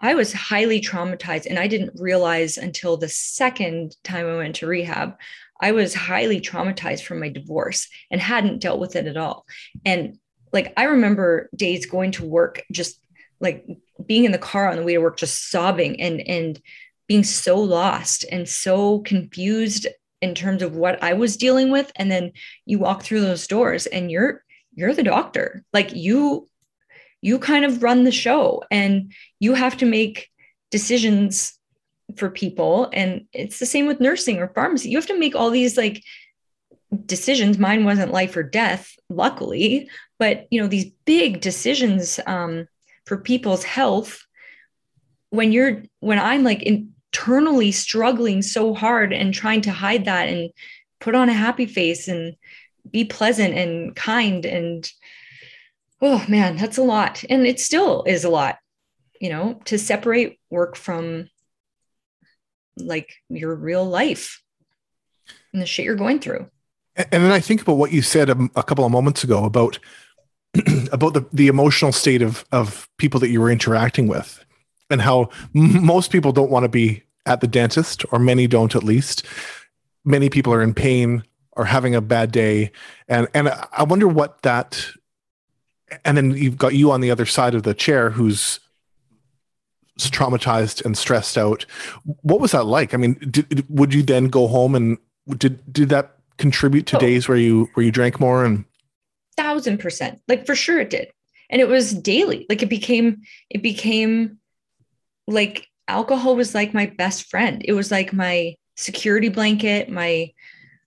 I 0.00 0.14
was 0.14 0.32
highly 0.32 0.80
traumatized 0.80 1.46
and 1.46 1.60
I 1.60 1.68
didn't 1.68 2.00
realize 2.00 2.58
until 2.58 2.96
the 2.96 3.08
second 3.08 3.94
time 4.02 4.26
I 4.26 4.36
went 4.36 4.56
to 4.56 4.66
rehab 4.66 5.14
I 5.62 5.70
was 5.70 5.94
highly 5.94 6.40
traumatized 6.40 7.04
from 7.04 7.20
my 7.20 7.28
divorce 7.28 7.88
and 8.10 8.20
hadn't 8.20 8.58
dealt 8.58 8.80
with 8.80 8.96
it 8.96 9.06
at 9.06 9.16
all. 9.16 9.46
And 9.84 10.18
like 10.52 10.72
I 10.76 10.84
remember 10.84 11.48
days 11.54 11.86
going 11.86 12.10
to 12.12 12.26
work 12.26 12.62
just 12.72 12.98
like 13.40 13.64
being 14.04 14.24
in 14.24 14.32
the 14.32 14.38
car 14.38 14.68
on 14.68 14.76
the 14.76 14.82
way 14.82 14.94
to 14.94 15.00
work 15.00 15.16
just 15.16 15.50
sobbing 15.50 16.00
and 16.00 16.20
and 16.20 16.60
being 17.06 17.22
so 17.22 17.58
lost 17.58 18.24
and 18.30 18.48
so 18.48 19.00
confused 19.00 19.86
in 20.20 20.34
terms 20.34 20.62
of 20.62 20.74
what 20.74 21.02
I 21.02 21.12
was 21.14 21.36
dealing 21.36 21.70
with 21.70 21.92
and 21.96 22.10
then 22.10 22.32
you 22.66 22.78
walk 22.78 23.02
through 23.02 23.20
those 23.20 23.46
doors 23.46 23.86
and 23.86 24.10
you're 24.10 24.44
you're 24.74 24.94
the 24.94 25.02
doctor. 25.02 25.64
Like 25.72 25.94
you 25.94 26.48
you 27.20 27.38
kind 27.38 27.64
of 27.64 27.82
run 27.82 28.04
the 28.04 28.12
show 28.12 28.64
and 28.70 29.12
you 29.38 29.54
have 29.54 29.76
to 29.76 29.86
make 29.86 30.28
decisions 30.70 31.56
for 32.16 32.28
people. 32.28 32.90
And 32.92 33.26
it's 33.32 33.60
the 33.60 33.66
same 33.66 33.86
with 33.86 34.00
nursing 34.00 34.38
or 34.38 34.48
pharmacy. 34.48 34.90
You 34.90 34.96
have 34.96 35.06
to 35.06 35.18
make 35.18 35.36
all 35.36 35.50
these 35.50 35.76
like 35.76 36.02
decisions. 37.06 37.58
Mine 37.58 37.84
wasn't 37.84 38.12
life 38.12 38.36
or 38.36 38.42
death 38.42 38.92
luckily 39.08 39.88
but 40.22 40.46
you 40.50 40.60
know 40.60 40.68
these 40.68 40.88
big 41.04 41.40
decisions 41.40 42.20
um, 42.26 42.68
for 43.06 43.16
people's 43.16 43.64
health 43.64 44.24
when 45.30 45.50
you're 45.50 45.82
when 45.98 46.18
i'm 46.18 46.44
like 46.44 46.62
internally 46.62 47.72
struggling 47.72 48.40
so 48.40 48.72
hard 48.72 49.12
and 49.12 49.34
trying 49.34 49.60
to 49.60 49.72
hide 49.72 50.04
that 50.04 50.28
and 50.28 50.50
put 51.00 51.16
on 51.16 51.28
a 51.28 51.32
happy 51.32 51.66
face 51.66 52.06
and 52.06 52.36
be 52.90 53.04
pleasant 53.04 53.54
and 53.54 53.94
kind 53.94 54.44
and 54.44 54.90
oh 56.00 56.24
man 56.28 56.56
that's 56.56 56.78
a 56.78 56.82
lot. 56.82 57.24
And 57.28 57.46
it 57.46 57.60
still 57.60 58.04
is 58.04 58.24
a 58.24 58.30
lot 58.30 58.58
you 59.20 59.28
know 59.28 59.60
to 59.66 59.78
separate 59.78 60.38
work 60.50 60.76
from 60.76 61.28
like 62.76 63.14
your 63.28 63.54
real 63.54 63.84
life 63.84 64.42
and 65.52 65.62
the 65.62 65.66
shit 65.66 65.84
you're 65.84 65.94
going 65.94 66.18
through. 66.18 66.48
And 66.96 67.24
then 67.24 67.30
I 67.30 67.40
think 67.40 67.62
about 67.62 67.76
what 67.76 67.92
you 67.92 68.02
said 68.02 68.28
a, 68.28 68.36
a 68.56 68.62
couple 68.62 68.84
of 68.84 68.92
moments 68.92 69.24
ago 69.24 69.44
about 69.44 69.78
about 70.92 71.14
the, 71.14 71.24
the 71.32 71.48
emotional 71.48 71.92
state 71.92 72.20
of 72.20 72.44
of 72.52 72.88
people 72.98 73.18
that 73.20 73.30
you 73.30 73.40
were 73.40 73.50
interacting 73.50 74.08
with, 74.08 74.44
and 74.90 75.00
how 75.00 75.30
m- 75.54 75.84
most 75.84 76.10
people 76.10 76.32
don't 76.32 76.50
want 76.50 76.64
to 76.64 76.68
be 76.68 77.02
at 77.24 77.40
the 77.40 77.46
dentist, 77.46 78.04
or 78.12 78.18
many 78.18 78.46
don't 78.46 78.74
at 78.74 78.82
least. 78.82 79.24
Many 80.04 80.28
people 80.28 80.52
are 80.52 80.62
in 80.62 80.74
pain 80.74 81.22
or 81.54 81.66
having 81.66 81.94
a 81.94 82.00
bad 82.00 82.32
day, 82.32 82.70
and 83.08 83.28
and 83.34 83.48
I 83.48 83.82
wonder 83.82 84.08
what 84.08 84.42
that. 84.42 84.86
And 86.06 86.16
then 86.16 86.30
you've 86.30 86.56
got 86.56 86.74
you 86.74 86.90
on 86.90 87.02
the 87.02 87.10
other 87.10 87.26
side 87.26 87.54
of 87.54 87.64
the 87.64 87.74
chair, 87.74 88.10
who's 88.10 88.60
traumatized 89.98 90.84
and 90.84 90.96
stressed 90.96 91.36
out. 91.36 91.66
What 92.22 92.40
was 92.40 92.52
that 92.52 92.64
like? 92.64 92.94
I 92.94 92.96
mean, 92.96 93.14
did, 93.30 93.66
would 93.68 93.92
you 93.92 94.02
then 94.02 94.28
go 94.28 94.46
home 94.48 94.74
and 94.74 94.96
did 95.36 95.60
did 95.72 95.90
that 95.90 96.16
contribute 96.38 96.86
to 96.86 96.96
Oh. 96.96 97.00
days 97.00 97.28
where 97.28 97.38
you 97.38 97.68
where 97.74 97.84
you 97.84 97.92
drank 97.92 98.18
more 98.18 98.44
and 98.44 98.64
thousand 99.36 99.78
percent 99.78 100.20
like 100.28 100.44
for 100.44 100.54
sure 100.54 100.80
it 100.80 100.90
did 100.90 101.08
and 101.50 101.60
it 101.60 101.68
was 101.68 101.92
daily 101.92 102.46
like 102.48 102.62
it 102.62 102.68
became 102.68 103.22
it 103.48 103.62
became 103.62 104.38
like 105.26 105.68
alcohol 105.88 106.34
was 106.34 106.54
like 106.54 106.74
my 106.74 106.86
best 106.86 107.30
friend 107.30 107.62
it 107.64 107.72
was 107.72 107.90
like 107.90 108.12
my 108.12 108.54
security 108.76 109.28
blanket 109.28 109.88
my 109.88 110.30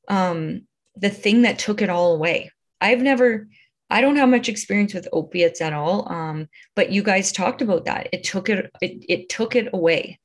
um 0.08 0.62
the 0.96 1.10
thing 1.10 1.44
that 1.44 1.60
took 1.60 1.82
it 1.82 1.90
all 1.90 2.14
away 2.16 2.52
i've 2.82 3.02
never 3.02 3.48
i 3.90 4.02
don't 4.02 4.16
have 4.18 4.30
much 4.30 4.50
experience 4.50 4.94
with 4.94 5.08
opiates 5.12 5.62
at 5.62 5.74
all 5.74 6.12
um 6.12 6.48
but 6.76 6.92
you 6.92 7.04
guys 7.04 7.32
talked 7.32 7.62
about 7.62 7.86
that 7.86 8.08
it 8.14 8.24
took 8.24 8.50
it 8.50 8.70
it, 8.82 9.06
it 9.08 9.30
took 9.30 9.56
it 9.56 9.70
away 9.74 10.20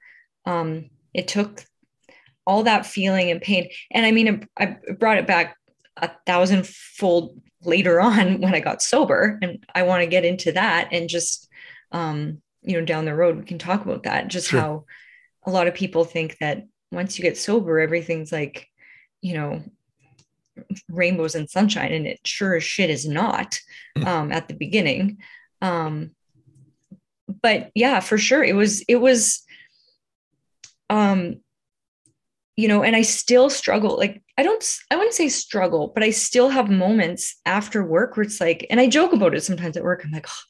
um 0.46 0.88
it 1.14 1.28
took 1.28 1.64
all 2.46 2.62
that 2.64 2.86
feeling 2.86 3.30
and 3.30 3.42
pain 3.42 3.68
and 3.90 4.06
i 4.06 4.10
mean 4.10 4.46
i 4.58 4.76
brought 4.98 5.18
it 5.18 5.26
back 5.26 5.56
a 5.96 6.10
thousandfold 6.26 7.40
later 7.62 8.00
on 8.08 8.40
when 8.40 8.54
I 8.54 8.60
got 8.60 8.82
sober. 8.82 9.38
And 9.42 9.64
I 9.74 9.82
want 9.82 10.02
to 10.02 10.06
get 10.06 10.24
into 10.24 10.52
that 10.52 10.88
and 10.92 11.08
just, 11.08 11.48
um, 11.92 12.42
you 12.62 12.78
know, 12.78 12.84
down 12.84 13.04
the 13.04 13.14
road, 13.14 13.38
we 13.38 13.44
can 13.44 13.58
talk 13.58 13.84
about 13.84 14.04
that. 14.04 14.28
Just 14.28 14.48
Sure. 14.48 14.60
how 14.60 14.84
a 15.46 15.50
lot 15.50 15.66
of 15.66 15.74
people 15.74 16.04
think 16.04 16.36
that 16.38 16.64
once 16.92 17.18
you 17.18 17.22
get 17.22 17.38
sober, 17.38 17.80
everything's 17.80 18.32
like, 18.32 18.66
you 19.20 19.34
know, 19.34 19.62
rainbows 20.88 21.34
and 21.34 21.48
sunshine. 21.48 21.92
And 21.92 22.06
it 22.06 22.20
sure 22.24 22.56
as 22.56 22.64
shit 22.64 22.90
is 22.90 23.06
not 23.06 23.60
um, 24.04 24.32
at 24.32 24.48
the 24.48 24.54
beginning. 24.54 25.18
Um, 25.62 26.10
but 27.42 27.70
yeah, 27.74 28.00
for 28.00 28.18
sure. 28.18 28.42
It 28.42 28.54
was, 28.54 28.82
it 28.82 28.96
was, 28.96 29.42
um, 30.88 31.36
you 32.56 32.68
know, 32.68 32.82
and 32.82 32.94
I 32.94 33.02
still 33.02 33.48
struggle. 33.48 33.96
Like, 33.96 34.22
I 34.36 34.42
don't, 34.42 34.64
I 34.90 34.96
wouldn't 34.96 35.14
say 35.14 35.28
struggle, 35.28 35.92
but 35.94 36.02
I 36.02 36.10
still 36.10 36.48
have 36.48 36.68
moments 36.68 37.36
after 37.46 37.84
work 37.84 38.16
where 38.16 38.24
it's 38.24 38.40
like, 38.40 38.66
and 38.68 38.80
I 38.80 38.88
joke 38.88 39.12
about 39.12 39.34
it 39.34 39.42
sometimes 39.42 39.76
at 39.76 39.84
work. 39.84 40.04
I'm 40.04 40.10
like, 40.10 40.26
oh, 40.28 40.42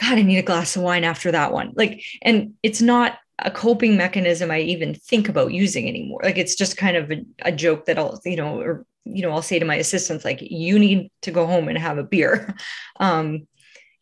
God, 0.00 0.18
I 0.18 0.22
need 0.22 0.38
a 0.38 0.42
glass 0.42 0.76
of 0.76 0.82
wine 0.82 1.04
after 1.04 1.30
that 1.32 1.52
one. 1.52 1.72
Like, 1.74 2.02
and 2.22 2.54
it's 2.62 2.80
not 2.80 3.18
a 3.38 3.50
coping 3.50 3.96
mechanism 3.96 4.50
I 4.50 4.60
even 4.60 4.94
think 4.94 5.28
about 5.28 5.52
using 5.52 5.88
anymore. 5.88 6.20
Like, 6.22 6.38
it's 6.38 6.54
just 6.54 6.76
kind 6.76 6.96
of 6.96 7.10
a, 7.10 7.24
a 7.42 7.52
joke 7.52 7.86
that 7.86 7.98
I'll, 7.98 8.20
you 8.24 8.36
know, 8.36 8.60
or, 8.60 8.86
you 9.04 9.22
know, 9.22 9.30
I'll 9.30 9.42
say 9.42 9.58
to 9.58 9.64
my 9.64 9.76
assistants, 9.76 10.24
like, 10.24 10.40
you 10.42 10.78
need 10.78 11.10
to 11.22 11.30
go 11.30 11.46
home 11.46 11.68
and 11.68 11.78
have 11.78 11.98
a 11.98 12.04
beer. 12.04 12.54
Um, 13.00 13.48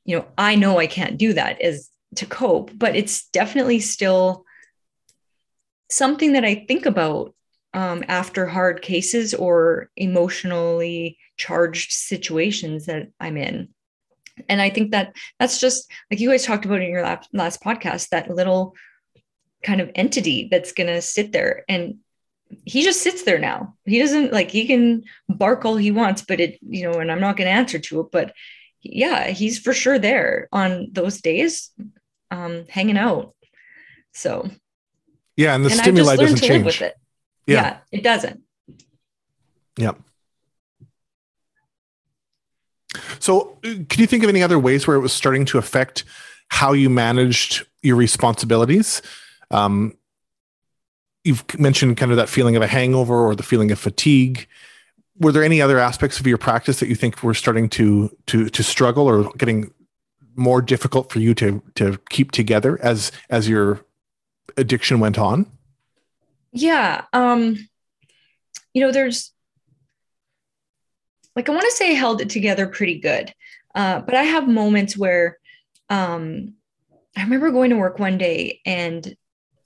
you 0.04 0.18
know, 0.18 0.26
I 0.36 0.56
know 0.56 0.78
I 0.78 0.86
can't 0.86 1.16
do 1.16 1.32
that 1.34 1.60
as 1.62 1.88
to 2.16 2.26
cope, 2.26 2.70
but 2.76 2.96
it's 2.96 3.28
definitely 3.28 3.80
still 3.80 4.44
something 5.88 6.32
that 6.32 6.44
I 6.44 6.66
think 6.66 6.86
about 6.86 7.34
um, 7.72 8.04
after 8.08 8.46
hard 8.46 8.82
cases 8.82 9.34
or 9.34 9.90
emotionally 9.96 11.18
charged 11.36 11.92
situations 11.92 12.86
that 12.86 13.08
I'm 13.20 13.36
in. 13.36 13.68
And 14.48 14.60
I 14.60 14.70
think 14.70 14.92
that 14.92 15.14
that's 15.38 15.60
just 15.60 15.90
like 16.10 16.20
you 16.20 16.30
guys 16.30 16.44
talked 16.44 16.64
about 16.64 16.80
in 16.80 16.90
your 16.90 17.02
last, 17.02 17.28
last 17.32 17.62
podcast, 17.62 18.08
that 18.08 18.30
little 18.30 18.74
kind 19.62 19.81
of 19.81 19.90
entity 19.94 20.49
that's 20.51 20.73
going 20.73 20.87
to 20.87 21.03
sit 21.03 21.33
there 21.33 21.64
and 21.68 21.99
he 22.64 22.83
just 22.83 23.03
sits 23.03 23.23
there 23.23 23.38
now. 23.38 23.75
He 23.85 23.99
doesn't 23.99 24.33
like, 24.33 24.51
he 24.51 24.66
can 24.66 25.05
bark 25.29 25.64
all 25.64 25.77
he 25.77 25.90
wants, 25.90 26.23
but 26.23 26.40
it, 26.40 26.59
you 26.62 26.83
know, 26.83 26.99
and 26.99 27.11
I'm 27.11 27.20
not 27.20 27.37
going 27.37 27.46
to 27.46 27.53
answer 27.53 27.79
to 27.79 28.01
it, 28.01 28.07
but 28.11 28.35
yeah, 28.83 29.29
he's 29.29 29.59
for 29.59 29.73
sure 29.73 29.99
there 29.99 30.49
on 30.53 30.88
those 30.92 31.20
days, 31.20 31.70
um, 32.31 32.64
hanging 32.68 32.96
out. 32.96 33.35
So, 34.12 34.51
yeah, 35.37 35.55
and 35.55 35.64
the 35.64 35.70
and 35.70 35.81
stimuli 35.81 36.16
doesn't 36.16 36.38
to 36.38 36.53
live 36.53 36.64
with 36.64 36.75
change. 36.75 36.90
it. 36.90 36.96
Yeah. 37.46 37.62
yeah, 37.62 37.77
it 37.92 38.03
doesn't. 38.03 38.40
Yeah. 39.77 39.92
So, 43.20 43.59
can 43.62 44.01
you 44.01 44.07
think 44.07 44.25
of 44.25 44.29
any 44.29 44.42
other 44.42 44.59
ways 44.59 44.87
where 44.87 44.96
it 44.96 45.01
was 45.01 45.12
starting 45.12 45.44
to 45.46 45.59
affect 45.59 46.05
how 46.49 46.73
you 46.73 46.90
managed 46.90 47.66
your 47.83 47.96
responsibilities? 47.96 49.01
Um, 49.50 49.96
you've 51.24 51.44
mentioned 51.58 51.96
kind 51.96 52.10
of 52.10 52.16
that 52.16 52.28
feeling 52.28 52.56
of 52.56 52.62
a 52.62 52.66
hangover 52.66 53.14
or 53.14 53.34
the 53.34 53.42
feeling 53.42 53.70
of 53.70 53.78
fatigue. 53.78 54.46
Were 55.18 55.32
there 55.32 55.44
any 55.44 55.60
other 55.60 55.78
aspects 55.78 56.18
of 56.18 56.26
your 56.26 56.38
practice 56.38 56.80
that 56.80 56.88
you 56.88 56.94
think 56.94 57.22
were 57.22 57.34
starting 57.34 57.68
to 57.70 58.16
to 58.26 58.48
to 58.48 58.62
struggle 58.62 59.06
or 59.06 59.30
getting 59.36 59.72
more 60.34 60.62
difficult 60.62 61.12
for 61.12 61.18
you 61.18 61.34
to 61.34 61.62
to 61.74 61.98
keep 62.08 62.32
together 62.32 62.78
as 62.82 63.12
as 63.28 63.48
your 63.48 63.84
addiction 64.56 65.00
went 65.00 65.18
on? 65.18 65.46
Yeah. 66.52 67.04
Um, 67.12 67.56
you 68.72 68.82
know, 68.82 68.92
there's 68.92 69.32
like 71.36 71.48
I 71.48 71.52
want 71.52 71.64
to 71.64 71.76
say 71.76 71.90
I 71.90 71.94
held 71.94 72.20
it 72.20 72.30
together 72.30 72.66
pretty 72.66 72.98
good. 72.98 73.34
Uh, 73.74 74.00
but 74.00 74.14
I 74.14 74.22
have 74.22 74.48
moments 74.48 74.96
where 74.96 75.38
um 75.90 76.54
I 77.16 77.24
remember 77.24 77.50
going 77.50 77.70
to 77.70 77.76
work 77.76 77.98
one 77.98 78.18
day 78.18 78.60
and 78.64 79.16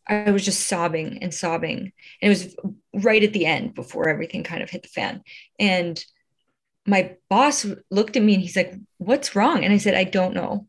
I 0.06 0.30
was 0.30 0.44
just 0.44 0.66
sobbing 0.66 1.18
and 1.22 1.32
sobbing. 1.32 1.78
And 1.78 1.92
it 2.20 2.28
was 2.28 2.56
right 2.94 3.22
at 3.22 3.32
the 3.32 3.46
end 3.46 3.74
before 3.74 4.08
everything 4.08 4.44
kind 4.44 4.62
of 4.62 4.70
hit 4.70 4.82
the 4.82 4.88
fan. 4.88 5.22
And 5.58 6.02
my 6.86 7.16
boss 7.30 7.66
looked 7.90 8.16
at 8.16 8.22
me 8.22 8.34
and 8.34 8.42
he's 8.42 8.56
like, 8.56 8.74
What's 8.98 9.34
wrong? 9.34 9.64
And 9.64 9.72
I 9.72 9.78
said, 9.78 9.94
I 9.94 10.04
don't 10.04 10.34
know. 10.34 10.66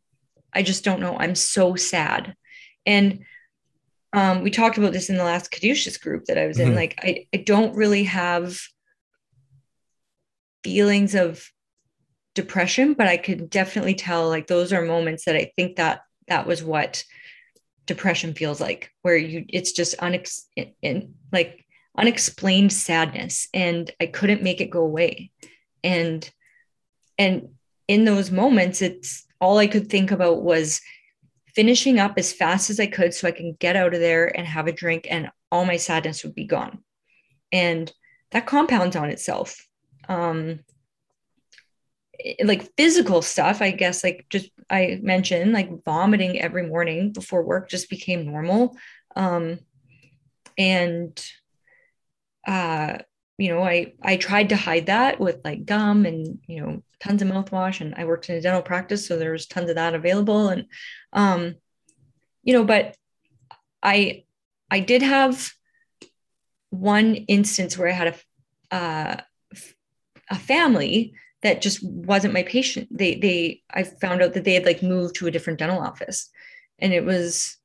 I 0.54 0.64
just 0.64 0.84
don't 0.84 1.02
know. 1.02 1.18
I'm 1.18 1.36
so 1.36 1.76
sad. 1.76 2.36
And 2.86 3.26
um, 4.14 4.44
we 4.44 4.52
talked 4.52 4.78
about 4.78 4.94
this 4.94 5.10
in 5.10 5.18
the 5.18 5.26
last 5.26 5.52
Caduceus 5.52 5.98
group 5.98 6.26
that 6.26 6.38
I 6.38 6.48
was 6.48 6.58
mm-hmm. 6.58 6.70
in. 6.70 6.76
Like, 6.76 6.96
I, 7.04 7.28
I 7.34 7.38
don't 7.38 7.76
really 7.76 8.06
have 8.06 8.58
feelings 10.64 11.14
of 11.14 11.52
depression, 12.34 12.94
but 12.94 13.08
I 13.08 13.18
could 13.18 13.50
definitely 13.50 13.96
tell 13.96 14.30
like 14.30 14.48
those 14.48 14.72
are 14.72 14.82
moments 14.82 15.26
that 15.26 15.36
I 15.36 15.52
think 15.56 15.76
that 15.76 16.02
that 16.28 16.48
was 16.48 16.64
what 16.64 17.04
depression 17.86 18.34
feels 18.34 18.60
like, 18.60 18.92
where 19.02 19.18
you 19.18 19.46
it's 19.50 19.72
just 19.72 19.98
unex 20.00 20.44
in, 20.82 21.14
like 21.32 21.66
unexplained 21.98 22.74
sadness, 22.74 23.48
and 23.54 23.90
I 24.00 24.08
couldn't 24.08 24.44
make 24.44 24.62
it 24.62 24.70
go 24.70 24.82
away, 24.82 25.32
and 25.84 26.30
and 27.18 27.50
in 27.88 28.06
those 28.06 28.32
moments, 28.32 28.82
it's 28.82 29.26
all 29.40 29.58
I 29.58 29.68
could 29.68 29.90
think 29.90 30.12
about 30.12 30.44
was 30.44 30.82
finishing 31.56 32.00
up 32.00 32.18
as 32.18 32.34
fast 32.34 32.70
as 32.70 32.80
I 32.80 32.88
could 32.88 33.14
so 33.14 33.28
I 33.28 33.32
can 33.32 33.56
get 33.60 33.76
out 33.76 33.94
of 33.94 34.00
there 34.00 34.36
and 34.38 34.46
have 34.48 34.68
a 34.68 34.72
drink, 34.74 35.08
and 35.10 35.30
all 35.52 35.66
my 35.66 35.78
sadness 35.78 36.24
would 36.24 36.36
be 36.36 36.46
gone, 36.46 36.84
and 37.52 37.92
that 38.32 38.46
compounds 38.46 38.96
on 38.96 39.10
itself. 39.10 39.66
Um, 40.10 40.60
like 42.44 42.72
physical 42.78 43.22
stuff, 43.22 43.62
I 43.62 43.72
guess, 43.72 44.04
like 44.04 44.26
just 44.30 44.50
I 44.70 45.00
mentioned, 45.02 45.54
like 45.54 45.84
vomiting 45.84 46.40
every 46.40 46.68
morning 46.68 47.12
before 47.12 47.44
work 47.44 47.70
just 47.70 47.90
became 47.90 48.26
normal. 48.26 48.76
Um, 49.16 49.60
and, 50.58 51.26
uh, 52.48 53.00
you 53.38 53.50
know, 53.50 53.64
I, 53.64 53.94
I 54.02 54.18
tried 54.18 54.50
to 54.50 54.56
hide 54.56 54.86
that 54.86 55.20
with 55.20 55.42
like 55.44 55.66
gum 55.66 56.06
and, 56.06 56.40
you 56.48 56.62
know, 56.62 56.84
tons 57.00 57.22
of 57.22 57.28
mouthwash 57.28 57.82
and 57.82 57.94
I 57.96 58.06
worked 58.06 58.30
in 58.30 58.36
a 58.36 58.42
dental 58.42 58.62
practice. 58.62 59.08
So 59.08 59.18
there's 59.18 59.46
tons 59.46 59.70
of 59.70 59.76
that 59.76 59.94
available. 59.94 60.50
And, 60.50 60.66
um, 61.12 61.56
you 62.44 62.54
know, 62.54 62.64
but 62.64 62.96
I, 63.84 64.24
I 64.72 64.80
did 64.80 65.02
have 65.02 65.52
one 66.70 67.16
instance 67.16 67.78
where 67.78 67.90
I 67.90 67.92
had 67.92 68.16
a, 68.72 68.76
uh, 68.76 69.22
a 70.30 70.36
family 70.36 71.14
that 71.46 71.62
just 71.62 71.84
wasn't 71.84 72.34
my 72.34 72.42
patient. 72.42 72.88
They 72.90 73.14
they 73.14 73.62
I 73.70 73.84
found 73.84 74.24
out 74.24 74.34
that 74.34 74.46
they 74.46 74.56
had 74.56 74.66
like 74.66 74.82
moved 74.82 75.14
to 75.18 75.28
a 75.28 75.32
different 75.32 75.60
dental 75.60 75.80
office. 75.80 76.32
And 76.80 76.92
it 76.92 77.06
was 77.06 77.58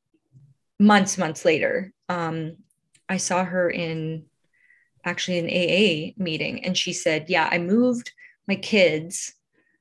months, 0.79 1.17
months 1.17 1.47
later. 1.47 1.91
Um, 2.11 2.57
I 3.09 3.17
saw 3.17 3.43
her 3.43 3.71
in 3.71 4.27
actually 5.03 5.39
an 5.39 5.47
AA 5.47 6.13
meeting 6.23 6.63
and 6.63 6.77
she 6.77 6.93
said, 6.93 7.31
Yeah, 7.31 7.49
I 7.51 7.57
moved 7.57 8.13
my 8.47 8.57
kids 8.57 9.33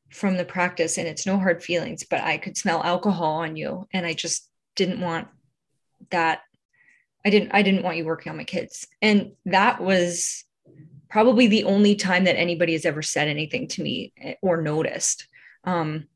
from 0.09 0.37
the 0.37 0.45
practice 0.45 0.97
and 0.97 1.05
it's 1.05 1.25
no 1.25 1.37
hard 1.37 1.61
feelings, 1.61 2.05
but 2.09 2.21
I 2.21 2.37
could 2.37 2.55
smell 2.55 2.81
alcohol 2.81 3.33
on 3.33 3.57
you. 3.57 3.85
And 3.91 4.05
I 4.05 4.13
just 4.13 4.49
didn't 4.77 5.01
want 5.01 5.27
that. 6.11 6.39
I 7.25 7.31
didn't 7.31 7.51
I 7.53 7.63
didn't 7.63 7.83
want 7.83 7.97
you 7.97 8.05
working 8.05 8.29
on 8.29 8.37
my 8.37 8.45
kids. 8.45 8.87
And 9.01 9.33
that 9.45 9.81
was 9.81 10.45
probably 11.09 11.47
the 11.47 11.63
only 11.63 11.95
time 11.95 12.25
that 12.25 12.37
anybody 12.37 12.73
has 12.73 12.85
ever 12.85 13.01
said 13.01 13.27
anything 13.27 13.67
to 13.67 13.81
me 13.81 14.13
eh, 14.21 14.35
or 14.41 14.61
noticed. 14.61 15.27
Um, 15.63 16.07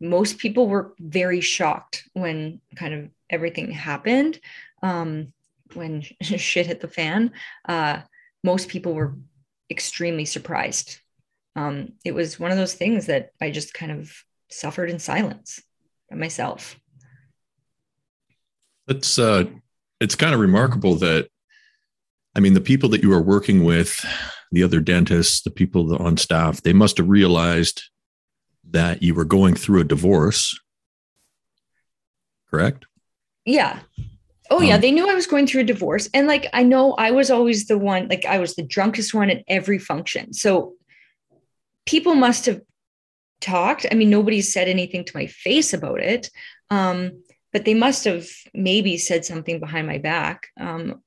most 0.00 0.38
people 0.38 0.68
were 0.68 0.94
very 0.98 1.40
shocked 1.40 2.08
when 2.12 2.60
kind 2.76 2.94
of 2.94 3.10
everything 3.30 3.70
happened, 3.70 4.38
um, 4.82 5.32
when 5.72 6.02
shit 6.22 6.66
hit 6.66 6.80
the 6.80 6.88
fan. 6.88 7.32
Uh, 7.66 8.00
most 8.42 8.68
people 8.68 8.94
were 8.94 9.14
extremely 9.70 10.26
surprised. 10.26 11.00
Um, 11.56 11.92
it 12.04 12.14
was 12.14 12.38
one 12.38 12.50
of 12.50 12.56
those 12.56 12.74
things 12.74 13.06
that 13.06 13.30
I 13.40 13.50
just 13.50 13.72
kind 13.74 13.92
of 13.92 14.12
suffered 14.50 14.90
in 14.90 14.98
silence 14.98 15.62
by 16.10 16.16
myself. 16.16 16.78
It's 18.86 19.18
uh, 19.18 19.44
it's 20.00 20.14
kind 20.14 20.34
of 20.34 20.40
remarkable 20.40 20.96
that 20.96 21.28
I 22.36 22.40
mean, 22.40 22.54
the 22.54 22.60
people 22.60 22.88
that 22.90 23.02
you 23.02 23.10
were 23.10 23.22
working 23.22 23.64
with, 23.64 24.04
the 24.50 24.62
other 24.62 24.80
dentists, 24.80 25.42
the 25.42 25.50
people 25.50 25.96
on 26.02 26.16
staff, 26.16 26.62
they 26.62 26.72
must 26.72 26.98
have 26.98 27.08
realized 27.08 27.82
that 28.70 29.02
you 29.02 29.14
were 29.14 29.24
going 29.24 29.54
through 29.54 29.80
a 29.80 29.84
divorce. 29.84 30.58
Correct? 32.50 32.86
Yeah. 33.44 33.80
Oh, 34.50 34.60
yeah. 34.60 34.76
Um, 34.76 34.80
they 34.80 34.90
knew 34.90 35.08
I 35.08 35.14
was 35.14 35.26
going 35.26 35.46
through 35.46 35.62
a 35.62 35.64
divorce. 35.64 36.08
And 36.12 36.26
like, 36.26 36.48
I 36.52 36.62
know 36.62 36.92
I 36.94 37.10
was 37.10 37.30
always 37.30 37.66
the 37.66 37.78
one, 37.78 38.08
like, 38.08 38.24
I 38.24 38.38
was 38.38 38.54
the 38.54 38.62
drunkest 38.62 39.14
one 39.14 39.30
at 39.30 39.42
every 39.48 39.78
function. 39.78 40.32
So 40.32 40.74
people 41.86 42.14
must 42.14 42.46
have 42.46 42.60
talked. 43.40 43.86
I 43.90 43.94
mean, 43.94 44.10
nobody 44.10 44.40
said 44.40 44.68
anything 44.68 45.04
to 45.04 45.16
my 45.16 45.26
face 45.26 45.72
about 45.72 46.00
it. 46.00 46.30
Um, 46.70 47.22
but 47.52 47.64
they 47.64 47.74
must 47.74 48.04
have 48.04 48.26
maybe 48.52 48.98
said 48.98 49.24
something 49.24 49.60
behind 49.60 49.86
my 49.86 49.98
back. 49.98 50.48
Um, 50.58 51.02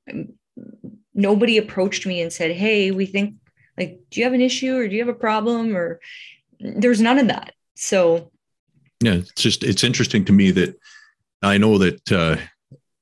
nobody 1.18 1.58
approached 1.58 2.06
me 2.06 2.22
and 2.22 2.32
said, 2.32 2.52
Hey, 2.52 2.92
we 2.92 3.04
think 3.04 3.34
like, 3.76 4.00
do 4.10 4.20
you 4.20 4.24
have 4.24 4.32
an 4.32 4.40
issue 4.40 4.76
or 4.76 4.88
do 4.88 4.94
you 4.94 5.00
have 5.00 5.14
a 5.14 5.18
problem? 5.18 5.76
Or 5.76 6.00
there's 6.60 7.00
none 7.00 7.18
of 7.18 7.28
that. 7.28 7.54
So, 7.76 8.30
yeah, 9.00 9.14
it's 9.14 9.32
just, 9.34 9.62
it's 9.62 9.84
interesting 9.84 10.24
to 10.26 10.32
me 10.32 10.50
that 10.52 10.78
I 11.42 11.58
know 11.58 11.78
that, 11.78 12.12
uh, 12.12 12.36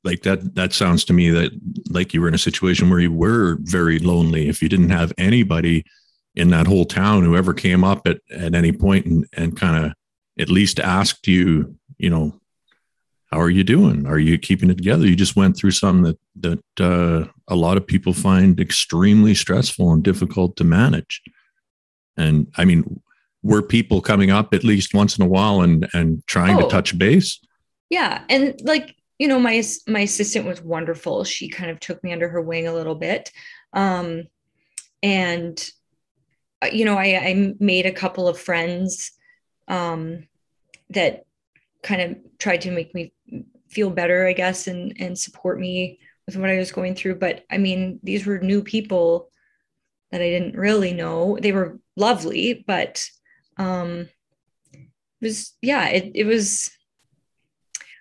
like 0.03 0.23
that, 0.23 0.55
that 0.55 0.73
sounds 0.73 1.05
to 1.05 1.13
me 1.13 1.31
that 1.31 1.51
like 1.91 2.15
you 2.15 2.21
were 2.21 2.29
in 2.29 2.35
a 2.35 2.39
situation 2.39 2.91
where 2.91 3.01
you 3.01 3.13
were 3.13 3.59
very 3.63 3.99
lonely. 3.99 4.49
If 4.49 4.63
you 4.63 4.69
didn't 4.69 4.91
have 4.91 5.13
anybody 5.19 5.85
in 6.35 6.51
that 6.51 6.67
whole 6.67 6.85
town 6.85 7.25
who 7.25 7.37
ever 7.37 7.55
came 7.55 7.83
up 7.83 8.07
at, 8.07 8.21
at 8.31 8.55
any 8.55 8.73
point 8.73 9.07
and, 9.07 9.27
and 9.33 9.57
kind 9.57 9.85
of 9.85 9.93
at 10.39 10.51
least 10.51 10.79
asked 10.79 11.27
you, 11.27 11.77
you 11.99 12.11
know, 12.11 12.39
how 13.33 13.41
are 13.41 13.51
you 13.51 13.65
doing? 13.65 14.07
Are 14.07 14.19
you 14.19 14.39
keeping 14.39 14.71
it 14.71 14.77
together? 14.77 15.07
You 15.07 15.17
just 15.17 15.35
went 15.35 15.57
through 15.57 15.73
something 15.73 16.05
that 16.05 16.19
that 16.77 16.81
uh, 16.81 17.33
a 17.49 17.57
lot 17.57 17.77
of 17.77 17.87
people 17.87 18.13
find 18.13 18.59
extremely 18.61 19.35
stressful 19.35 19.93
and 19.93 20.03
difficult 20.03 20.57
to 20.57 20.65
manage. 20.65 21.23
And 22.17 22.49
I 22.57 22.65
mean, 22.65 23.01
were 23.43 23.63
people 23.63 24.01
coming 24.01 24.31
up 24.31 24.53
at 24.53 24.65
least 24.65 24.95
once 24.95 25.17
in 25.17 25.25
a 25.25 25.29
while 25.29 25.61
and 25.61 25.89
and 25.93 26.27
trying 26.27 26.57
oh, 26.57 26.63
to 26.63 26.69
touch 26.69 26.99
base? 26.99 27.39
Yeah, 27.91 28.23
and 28.29 28.61
like 28.63 28.97
you 29.19 29.29
know, 29.29 29.39
my 29.39 29.63
my 29.87 30.01
assistant 30.01 30.47
was 30.47 30.63
wonderful. 30.63 31.25
She 31.25 31.49
kind 31.49 31.71
of 31.71 31.81
took 31.81 32.03
me 32.03 32.13
under 32.13 32.29
her 32.29 32.43
wing 32.43 32.67
a 32.67 32.75
little 32.75 32.95
bit, 32.95 33.31
um, 33.73 34.25
and 35.03 35.71
uh, 36.63 36.69
you 36.73 36.85
know, 36.85 36.97
I, 36.97 37.17
I 37.17 37.55
made 37.61 37.87
a 37.87 37.93
couple 37.93 38.29
of 38.29 38.39
friends 38.39 39.13
um, 39.69 40.27
that 40.91 41.25
kind 41.83 42.03
of 42.03 42.17
tried 42.39 42.63
to 42.63 42.71
make 42.71 42.95
me 42.95 43.13
feel 43.69 43.91
better, 43.91 44.27
I 44.27 44.33
guess, 44.33 44.67
and 44.67 44.97
and 44.99 45.19
support 45.19 45.61
me 45.61 46.01
with 46.27 46.37
what 46.37 46.51
I 46.51 46.59
was 46.59 46.73
going 46.73 46.95
through. 46.95 47.17
But 47.17 47.45
I 47.51 47.59
mean, 47.59 48.01
these 48.03 48.27
were 48.27 48.39
new 48.39 48.62
people 48.62 49.31
that 50.11 50.21
I 50.21 50.29
didn't 50.29 50.57
really 50.57 50.93
know. 50.93 51.39
They 51.41 51.53
were 51.53 51.79
lovely, 51.97 52.65
but 52.67 53.09
um 53.57 54.09
it 54.73 54.89
was 55.21 55.55
yeah, 55.62 55.89
it 55.89 56.12
it 56.15 56.25
was 56.25 56.71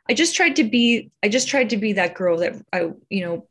I 0.09 0.13
just 0.13 0.35
tried 0.35 0.57
to 0.57 0.63
be 0.63 1.11
I 1.23 1.29
just 1.29 1.47
tried 1.47 1.69
to 1.71 1.77
be 1.77 1.93
that 1.93 2.15
girl 2.15 2.37
that 2.37 2.53
I, 2.71 2.91
you 3.09 3.25
know, 3.25 3.47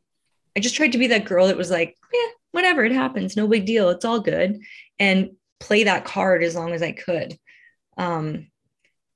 I 0.55 0.59
just 0.59 0.75
tried 0.75 0.93
to 0.93 0.97
be 0.97 1.07
that 1.07 1.25
girl 1.25 1.47
that 1.47 1.57
was 1.57 1.71
like, 1.71 1.97
yeah, 2.13 2.29
whatever, 2.51 2.85
it 2.85 2.91
happens, 2.93 3.35
no 3.35 3.47
big 3.47 3.65
deal, 3.65 3.89
it's 3.89 4.05
all 4.05 4.19
good. 4.19 4.61
And 4.99 5.31
play 5.59 5.83
that 5.83 6.05
card 6.05 6.43
as 6.43 6.55
long 6.55 6.73
as 6.73 6.81
I 6.81 6.91
could. 6.91 7.37
Um, 7.97 8.47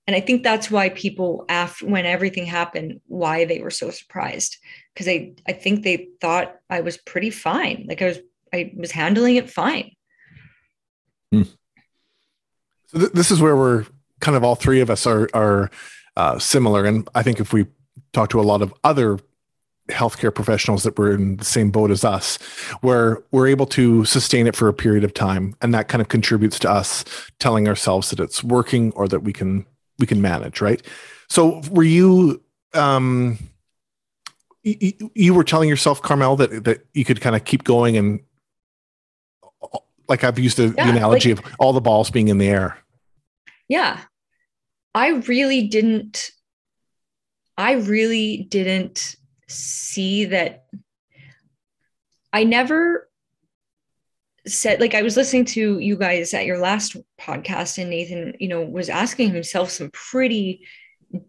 and 0.09 0.15
i 0.15 0.19
think 0.19 0.41
that's 0.41 0.71
why 0.71 0.89
people 0.89 1.45
after 1.49 1.85
when 1.85 2.03
everything 2.03 2.47
happened 2.47 2.99
why 3.05 3.45
they 3.45 3.61
were 3.61 3.69
so 3.69 3.91
surprised. 3.91 4.57
Because 4.91 5.07
i 5.07 5.33
i 5.47 5.53
think 5.53 5.83
they 5.83 6.07
thought 6.19 6.55
i 6.67 6.81
was 6.81 6.97
pretty 6.97 7.29
fine. 7.29 7.85
Like 7.87 8.01
i 8.01 8.05
was 8.05 8.19
i 8.51 8.73
was 8.75 8.89
handling 8.89 9.35
it 9.35 9.51
fine. 9.51 9.91
Hmm. 11.31 11.43
so 12.87 12.97
th- 12.97 13.11
this 13.11 13.29
is 13.29 13.39
where 13.39 13.55
we're 13.55 13.85
kind 14.19 14.35
of 14.35 14.43
all 14.43 14.55
three 14.55 14.81
of 14.81 14.89
us 14.89 15.05
are 15.05 15.29
are 15.35 15.69
uh, 16.17 16.39
similar. 16.39 16.85
And 16.85 17.07
i 17.13 17.21
think 17.21 17.39
if 17.39 17.53
we 17.53 17.67
talk 18.11 18.31
to 18.31 18.41
a 18.41 18.49
lot 18.51 18.63
of 18.63 18.73
other 18.83 19.19
healthcare 19.89 20.33
professionals 20.33 20.81
that 20.83 20.97
were 20.97 21.13
in 21.13 21.37
the 21.37 21.45
same 21.45 21.69
boat 21.69 21.91
as 21.91 22.03
us 22.03 22.37
where 22.81 23.21
we're 23.31 23.47
able 23.47 23.67
to 23.67 24.05
sustain 24.05 24.47
it 24.47 24.55
for 24.55 24.67
a 24.67 24.73
period 24.73 25.03
of 25.03 25.13
time 25.13 25.55
and 25.61 25.71
that 25.71 25.87
kind 25.87 26.01
of 26.01 26.07
contributes 26.07 26.57
to 26.57 26.69
us 26.69 27.05
telling 27.39 27.67
ourselves 27.67 28.09
that 28.09 28.19
it's 28.19 28.43
working 28.43 28.91
or 28.93 29.07
that 29.07 29.21
we 29.21 29.33
can 29.33 29.65
we 29.99 30.07
can 30.07 30.21
manage, 30.21 30.61
right? 30.61 30.81
So 31.29 31.61
were 31.69 31.83
you 31.83 32.41
um 32.73 33.37
you, 34.63 35.11
you 35.15 35.33
were 35.33 35.43
telling 35.43 35.69
yourself, 35.69 36.01
Carmel, 36.01 36.35
that 36.37 36.63
that 36.63 36.85
you 36.93 37.05
could 37.05 37.21
kind 37.21 37.35
of 37.35 37.43
keep 37.43 37.63
going 37.63 37.97
and 37.97 38.19
like 40.07 40.23
I've 40.23 40.39
used 40.39 40.57
the, 40.57 40.73
yeah, 40.75 40.85
the 40.85 40.97
analogy 40.97 41.35
like, 41.35 41.45
of 41.45 41.55
all 41.59 41.71
the 41.71 41.81
balls 41.81 42.09
being 42.09 42.29
in 42.29 42.39
the 42.39 42.47
air. 42.47 42.77
Yeah. 43.67 43.99
I 44.95 45.09
really 45.09 45.67
didn't 45.67 46.31
I 47.57 47.73
really 47.73 48.47
didn't 48.49 49.17
see 49.47 50.25
that 50.25 50.65
I 52.31 52.43
never 52.45 53.08
said 54.49 54.79
like 54.79 54.93
I 54.93 55.01
was 55.01 55.17
listening 55.17 55.45
to 55.45 55.79
you 55.79 55.95
guys 55.95 56.33
at 56.33 56.45
your 56.45 56.59
last 56.59 56.95
podcast 57.19 57.77
and 57.77 57.89
Nathan, 57.89 58.35
you 58.39 58.47
know, 58.47 58.61
was 58.61 58.89
asking 58.89 59.31
himself 59.31 59.69
some 59.69 59.89
pretty 59.91 60.65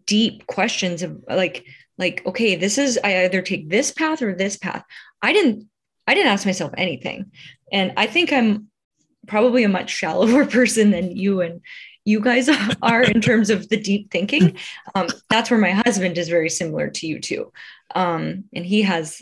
deep 0.05 0.45
questions 0.47 1.01
of 1.03 1.23
like 1.27 1.65
like 1.97 2.25
okay, 2.25 2.55
this 2.55 2.77
is 2.77 2.99
I 3.03 3.25
either 3.25 3.41
take 3.41 3.69
this 3.69 3.91
path 3.91 4.21
or 4.21 4.35
this 4.35 4.57
path. 4.57 4.83
I 5.21 5.33
didn't 5.33 5.67
I 6.07 6.13
didn't 6.13 6.31
ask 6.31 6.45
myself 6.45 6.73
anything. 6.77 7.31
And 7.71 7.93
I 7.97 8.07
think 8.07 8.33
I'm 8.33 8.67
probably 9.27 9.63
a 9.63 9.69
much 9.69 9.89
shallower 9.89 10.45
person 10.57 10.91
than 10.91 11.15
you 11.15 11.41
and 11.41 11.61
you 12.05 12.19
guys 12.19 12.49
are 12.81 13.03
in 13.03 13.21
terms 13.21 13.49
of 13.49 13.69
the 13.69 13.77
deep 13.77 14.11
thinking. 14.11 14.57
Um, 14.95 15.07
that's 15.29 15.51
where 15.51 15.59
my 15.59 15.71
husband 15.71 16.17
is 16.17 16.29
very 16.29 16.49
similar 16.49 16.89
to 16.89 17.07
you 17.07 17.19
too. 17.19 17.51
Um, 17.93 18.45
and 18.53 18.65
he 18.65 18.81
has 18.81 19.21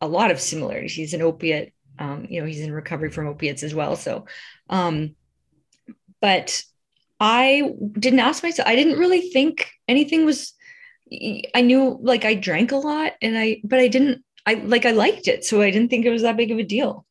a 0.00 0.06
lot 0.06 0.30
of 0.30 0.40
similarities. 0.40 0.94
He's 0.94 1.14
an 1.14 1.22
opiate, 1.22 1.72
um, 1.98 2.26
you 2.28 2.40
know, 2.40 2.46
he's 2.46 2.60
in 2.60 2.72
recovery 2.72 3.10
from 3.10 3.26
opiates 3.26 3.62
as 3.62 3.74
well. 3.74 3.96
So, 3.96 4.26
um, 4.70 5.14
but 6.20 6.62
I 7.20 7.72
didn't 7.98 8.20
ask 8.20 8.42
myself, 8.42 8.68
I 8.68 8.76
didn't 8.76 8.98
really 8.98 9.30
think 9.30 9.70
anything 9.86 10.24
was, 10.24 10.52
I 11.54 11.62
knew 11.62 11.98
like 12.00 12.24
I 12.24 12.34
drank 12.34 12.72
a 12.72 12.76
lot 12.76 13.12
and 13.22 13.36
I, 13.36 13.60
but 13.64 13.78
I 13.78 13.88
didn't, 13.88 14.24
I 14.46 14.54
like, 14.54 14.86
I 14.86 14.92
liked 14.92 15.28
it. 15.28 15.44
So 15.44 15.60
I 15.62 15.70
didn't 15.70 15.88
think 15.90 16.06
it 16.06 16.10
was 16.10 16.22
that 16.22 16.36
big 16.36 16.50
of 16.50 16.58
a 16.58 16.64
deal. 16.64 17.06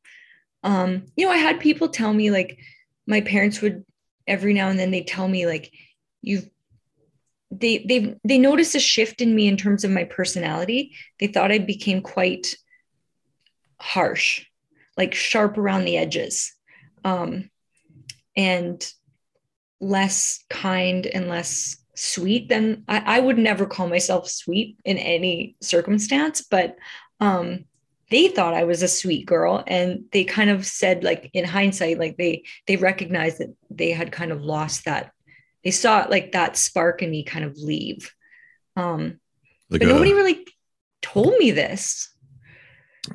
Um, 0.64 1.06
you 1.16 1.26
know, 1.26 1.32
I 1.32 1.38
had 1.38 1.60
people 1.60 1.90
tell 1.90 2.14
me 2.14 2.32
like 2.32 2.60
my 3.06 3.22
parents 3.22 3.62
would 3.62 3.86
every 4.28 4.54
now 4.54 4.68
and 4.70 4.78
then 4.78 4.92
they 4.92 5.04
tell 5.04 5.28
me 5.28 5.46
like 5.46 5.72
you've 6.22 6.50
they 7.50 7.78
they 7.88 8.16
they 8.26 8.38
noticed 8.38 8.76
a 8.76 8.80
shift 8.80 9.22
in 9.22 9.34
me 9.34 9.48
in 9.48 9.56
terms 9.56 9.84
of 9.84 9.92
my 9.92 10.04
personality. 10.04 10.94
They 11.20 11.28
thought 11.28 11.52
I 11.52 11.60
became 11.60 12.02
quite 12.02 12.56
harsh, 13.80 14.46
like 14.98 15.14
sharp 15.14 15.58
around 15.58 15.86
the 15.86 15.98
edges, 15.98 16.54
um, 17.04 17.50
and 18.36 18.92
less 19.80 20.44
kind 20.50 21.06
and 21.06 21.30
less 21.30 21.78
sweet. 21.96 22.50
than 22.50 22.84
I, 22.88 23.18
I 23.18 23.20
would 23.20 23.38
never 23.38 23.66
call 23.66 23.88
myself 23.88 24.30
sweet 24.30 24.78
in 24.86 24.98
any 24.98 25.56
circumstance, 25.62 26.42
but 26.42 26.76
um, 27.20 27.66
they 28.10 28.30
thought 28.30 28.54
I 28.54 28.64
was 28.64 28.84
a 28.84 28.88
sweet 28.88 29.26
girl 29.26 29.64
and 29.68 30.06
they 30.12 30.24
kind 30.24 30.50
of 30.50 30.66
said 30.66 31.04
like 31.04 31.30
in 31.34 31.46
hindsight 31.46 32.00
like 32.00 32.18
they 32.18 32.44
they 32.66 32.78
recognized 32.78 33.40
that 33.40 33.54
they 33.70 33.92
had 33.92 34.12
kind 34.12 34.32
of 34.32 34.42
lost 34.42 34.86
that 34.86 35.12
they 35.64 35.72
saw 35.72 36.06
like 36.10 36.32
that 36.32 36.58
spark 36.58 37.02
in 37.02 37.12
me 37.12 37.24
kind 37.24 37.46
of 37.46 37.58
leave 37.58 38.14
um 38.76 39.20
like 39.70 39.82
but 39.82 39.84
a, 39.84 39.86
nobody 39.86 40.14
really 40.14 40.46
told 41.02 41.38
me 41.38 41.52
this 41.52 42.10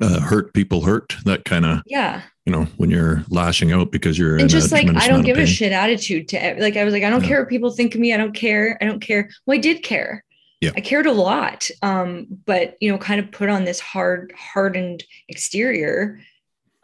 uh, 0.03 0.19
hurt 0.19 0.53
people 0.53 0.81
hurt 0.81 1.15
that 1.25 1.45
kind 1.45 1.65
of 1.65 1.81
yeah 1.85 2.21
you 2.45 2.51
know 2.51 2.65
when 2.77 2.89
you're 2.89 3.23
lashing 3.29 3.71
out 3.71 3.91
because 3.91 4.17
you're 4.17 4.37
and 4.37 4.49
just 4.49 4.71
like 4.71 4.87
i 4.95 5.07
don't 5.07 5.23
give 5.23 5.37
a 5.37 5.45
shit 5.45 5.71
attitude 5.71 6.27
to 6.27 6.55
like 6.59 6.75
i 6.75 6.83
was 6.83 6.93
like 6.93 7.03
i 7.03 7.09
don't 7.09 7.21
yeah. 7.23 7.27
care 7.27 7.39
what 7.39 7.49
people 7.49 7.71
think 7.71 7.95
of 7.95 8.01
me 8.01 8.13
i 8.13 8.17
don't 8.17 8.33
care 8.33 8.77
i 8.81 8.85
don't 8.85 8.99
care 8.99 9.29
well 9.45 9.57
i 9.57 9.61
did 9.61 9.83
care 9.83 10.23
yeah. 10.63 10.71
I 10.77 10.79
cared 10.79 11.07
a 11.07 11.11
lot, 11.11 11.67
um, 11.81 12.25
but 12.45 12.77
you 12.79 12.89
know, 12.89 12.97
kind 12.97 13.19
of 13.19 13.29
put 13.33 13.49
on 13.49 13.65
this 13.65 13.81
hard, 13.81 14.33
hardened 14.33 15.03
exterior. 15.27 16.21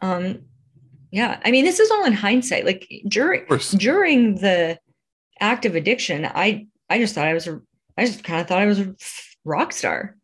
Um, 0.02 0.42
yeah, 1.12 1.40
I 1.46 1.52
mean, 1.52 1.64
this 1.64 1.80
is 1.80 1.90
all 1.90 2.04
in 2.04 2.12
hindsight. 2.12 2.66
Like 2.66 2.92
during 3.08 3.46
during 3.78 4.36
the 4.36 4.78
act 5.40 5.66
of 5.66 5.76
addiction, 5.76 6.26
I 6.26 6.68
I 6.90 7.00
just 7.00 7.16
thought 7.16 7.30
I 7.30 7.34
was 7.34 7.48
a, 7.48 7.62
I 7.98 8.06
just 8.06 8.22
kind 8.26 8.42
of 8.42 8.48
thought 8.48 8.62
I 8.62 8.66
was 8.66 8.82
a 8.82 8.94
rock 9.46 9.72
star. 9.72 10.18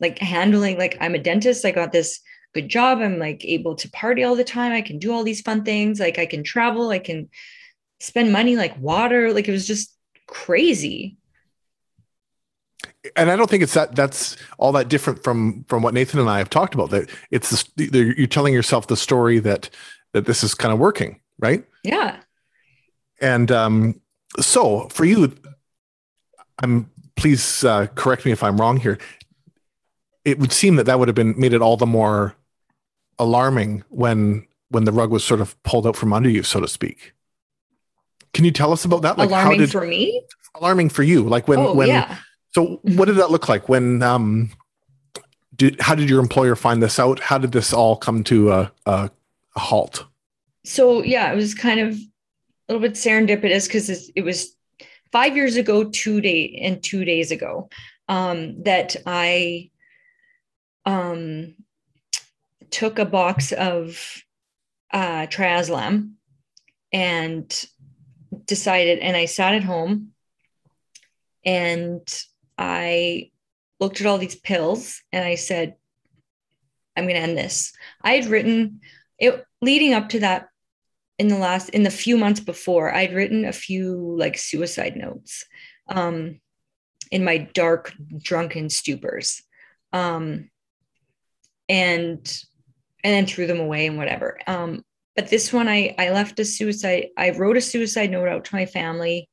Like 0.00 0.18
handling, 0.18 0.78
like 0.78 0.96
I'm 1.00 1.14
a 1.14 1.18
dentist. 1.18 1.64
I 1.64 1.70
got 1.70 1.92
this 1.92 2.20
good 2.54 2.68
job. 2.68 2.98
I'm 2.98 3.18
like 3.18 3.44
able 3.44 3.74
to 3.76 3.90
party 3.90 4.22
all 4.22 4.36
the 4.36 4.44
time. 4.44 4.72
I 4.72 4.82
can 4.82 4.98
do 4.98 5.12
all 5.12 5.24
these 5.24 5.40
fun 5.40 5.64
things. 5.64 6.00
Like 6.00 6.18
I 6.18 6.26
can 6.26 6.42
travel. 6.42 6.90
I 6.90 6.98
can 6.98 7.28
spend 8.00 8.32
money 8.32 8.56
like 8.56 8.78
water. 8.78 9.32
Like 9.32 9.48
it 9.48 9.52
was 9.52 9.66
just 9.66 9.94
crazy 10.26 11.16
and 13.14 13.30
I 13.30 13.36
don't 13.36 13.48
think 13.48 13.62
it's 13.62 13.74
that 13.74 13.94
that's 13.94 14.36
all 14.58 14.72
that 14.72 14.88
different 14.88 15.22
from 15.22 15.64
from 15.68 15.82
what 15.82 15.94
Nathan 15.94 16.20
and 16.20 16.28
I 16.28 16.38
have 16.38 16.50
talked 16.50 16.74
about. 16.74 16.90
That 16.90 17.10
it's 17.30 17.62
the, 17.76 17.88
the, 17.88 18.14
you're 18.16 18.26
telling 18.26 18.54
yourself 18.54 18.86
the 18.86 18.96
story 18.96 19.38
that 19.40 19.70
that 20.12 20.26
this 20.26 20.42
is 20.42 20.54
kind 20.54 20.72
of 20.72 20.78
working, 20.78 21.20
right? 21.38 21.64
Yeah. 21.84 22.20
And 23.20 23.50
um, 23.52 24.00
so 24.40 24.88
for 24.88 25.04
you, 25.04 25.32
I'm 26.58 26.90
please 27.16 27.64
uh, 27.64 27.86
correct 27.94 28.24
me 28.24 28.32
if 28.32 28.42
I'm 28.42 28.60
wrong 28.60 28.78
here. 28.78 28.98
It 30.26 30.38
would 30.38 30.52
seem 30.52 30.76
that 30.76 30.84
that 30.84 30.98
would 30.98 31.08
have 31.08 31.14
been 31.14 31.38
made 31.38 31.52
it 31.52 31.62
all 31.62 31.76
the 31.76 31.86
more 31.86 32.34
alarming 33.18 33.84
when 33.88 34.46
when 34.68 34.84
the 34.84 34.92
rug 34.92 35.10
was 35.10 35.24
sort 35.24 35.40
of 35.40 35.60
pulled 35.62 35.86
out 35.86 35.96
from 35.96 36.12
under 36.12 36.28
you, 36.28 36.42
so 36.42 36.60
to 36.60 36.68
speak. 36.68 37.12
Can 38.34 38.44
you 38.44 38.50
tell 38.50 38.72
us 38.72 38.84
about 38.84 39.02
that? 39.02 39.16
Like 39.16 39.28
alarming 39.28 39.60
how 39.60 39.64
did, 39.64 39.70
for 39.70 39.86
me? 39.86 40.22
Alarming 40.56 40.90
for 40.90 41.02
you, 41.02 41.22
like 41.22 41.48
when 41.48 41.60
oh, 41.60 41.74
when 41.74 41.88
yeah. 41.88 42.18
So, 42.54 42.80
what 42.82 43.04
did 43.04 43.16
that 43.16 43.30
look 43.30 43.48
like 43.48 43.68
when? 43.68 44.02
Um, 44.02 44.50
did 45.54 45.80
how 45.80 45.94
did 45.94 46.10
your 46.10 46.20
employer 46.20 46.56
find 46.56 46.82
this 46.82 46.98
out? 46.98 47.20
How 47.20 47.38
did 47.38 47.52
this 47.52 47.72
all 47.72 47.96
come 47.96 48.24
to 48.24 48.52
a, 48.52 48.72
a, 48.84 49.10
a 49.54 49.60
halt? 49.60 50.04
So 50.64 51.02
yeah, 51.02 51.32
it 51.32 51.36
was 51.36 51.54
kind 51.54 51.80
of 51.80 51.94
a 51.94 52.72
little 52.72 52.80
bit 52.80 52.94
serendipitous 52.94 53.66
because 53.66 54.10
it 54.14 54.22
was 54.22 54.56
five 55.12 55.36
years 55.36 55.56
ago, 55.56 55.84
two 55.84 56.20
day 56.20 56.58
and 56.62 56.82
two 56.82 57.04
days 57.04 57.30
ago, 57.30 57.68
um, 58.08 58.62
that 58.64 58.96
I 59.06 59.70
um, 60.86 61.54
took 62.70 62.98
a 62.98 63.04
box 63.04 63.52
of 63.52 64.22
uh, 64.92 65.26
and 66.92 67.66
decided, 68.46 69.00
and 69.00 69.16
I 69.16 69.26
sat 69.26 69.54
at 69.54 69.64
home 69.64 70.12
and 71.44 72.24
I 72.56 73.30
looked 73.80 74.00
at 74.00 74.06
all 74.06 74.18
these 74.18 74.36
pills 74.36 75.02
and 75.12 75.24
I 75.24 75.34
said, 75.34 75.74
I'm 76.96 77.04
going 77.04 77.16
to 77.16 77.20
end 77.20 77.36
this. 77.36 77.72
I 78.02 78.14
had 78.14 78.26
written 78.26 78.80
it 79.18 79.44
leading 79.60 79.92
up 79.92 80.08
to 80.10 80.20
that 80.20 80.48
in 81.18 81.28
the 81.28 81.38
last, 81.38 81.70
in 81.70 81.82
the 81.82 81.90
few 81.90 82.16
months 82.16 82.40
before, 82.40 82.94
I'd 82.94 83.14
written 83.14 83.44
a 83.44 83.52
few 83.52 84.16
like 84.18 84.38
suicide 84.38 84.96
notes 84.96 85.44
um, 85.88 86.40
in 87.10 87.24
my 87.24 87.38
dark, 87.38 87.92
drunken 88.22 88.68
stupors. 88.68 89.42
Um, 89.92 90.50
and, 91.68 92.18
and 93.04 93.14
then 93.14 93.26
threw 93.26 93.46
them 93.46 93.60
away 93.60 93.86
and 93.86 93.96
whatever. 93.96 94.38
Um, 94.46 94.84
but 95.14 95.28
this 95.28 95.52
one, 95.52 95.68
I, 95.68 95.94
I 95.98 96.10
left 96.10 96.38
a 96.40 96.44
suicide, 96.44 97.08
I 97.16 97.30
wrote 97.30 97.56
a 97.56 97.60
suicide 97.60 98.10
note 98.10 98.28
out 98.28 98.44
to 98.46 98.54
my 98.54 98.66
family 98.66 99.28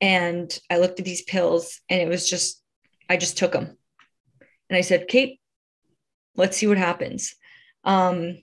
and 0.00 0.56
I 0.70 0.78
looked 0.78 0.98
at 0.98 1.06
these 1.06 1.22
pills 1.22 1.80
and 1.88 2.00
it 2.00 2.08
was 2.08 2.28
just, 2.28 2.62
I 3.08 3.16
just 3.16 3.38
took 3.38 3.52
them. 3.52 3.76
And 4.68 4.76
I 4.76 4.80
said, 4.80 5.08
Kate, 5.08 5.40
let's 6.34 6.56
see 6.56 6.66
what 6.66 6.78
happens. 6.78 7.34
Um, 7.84 8.42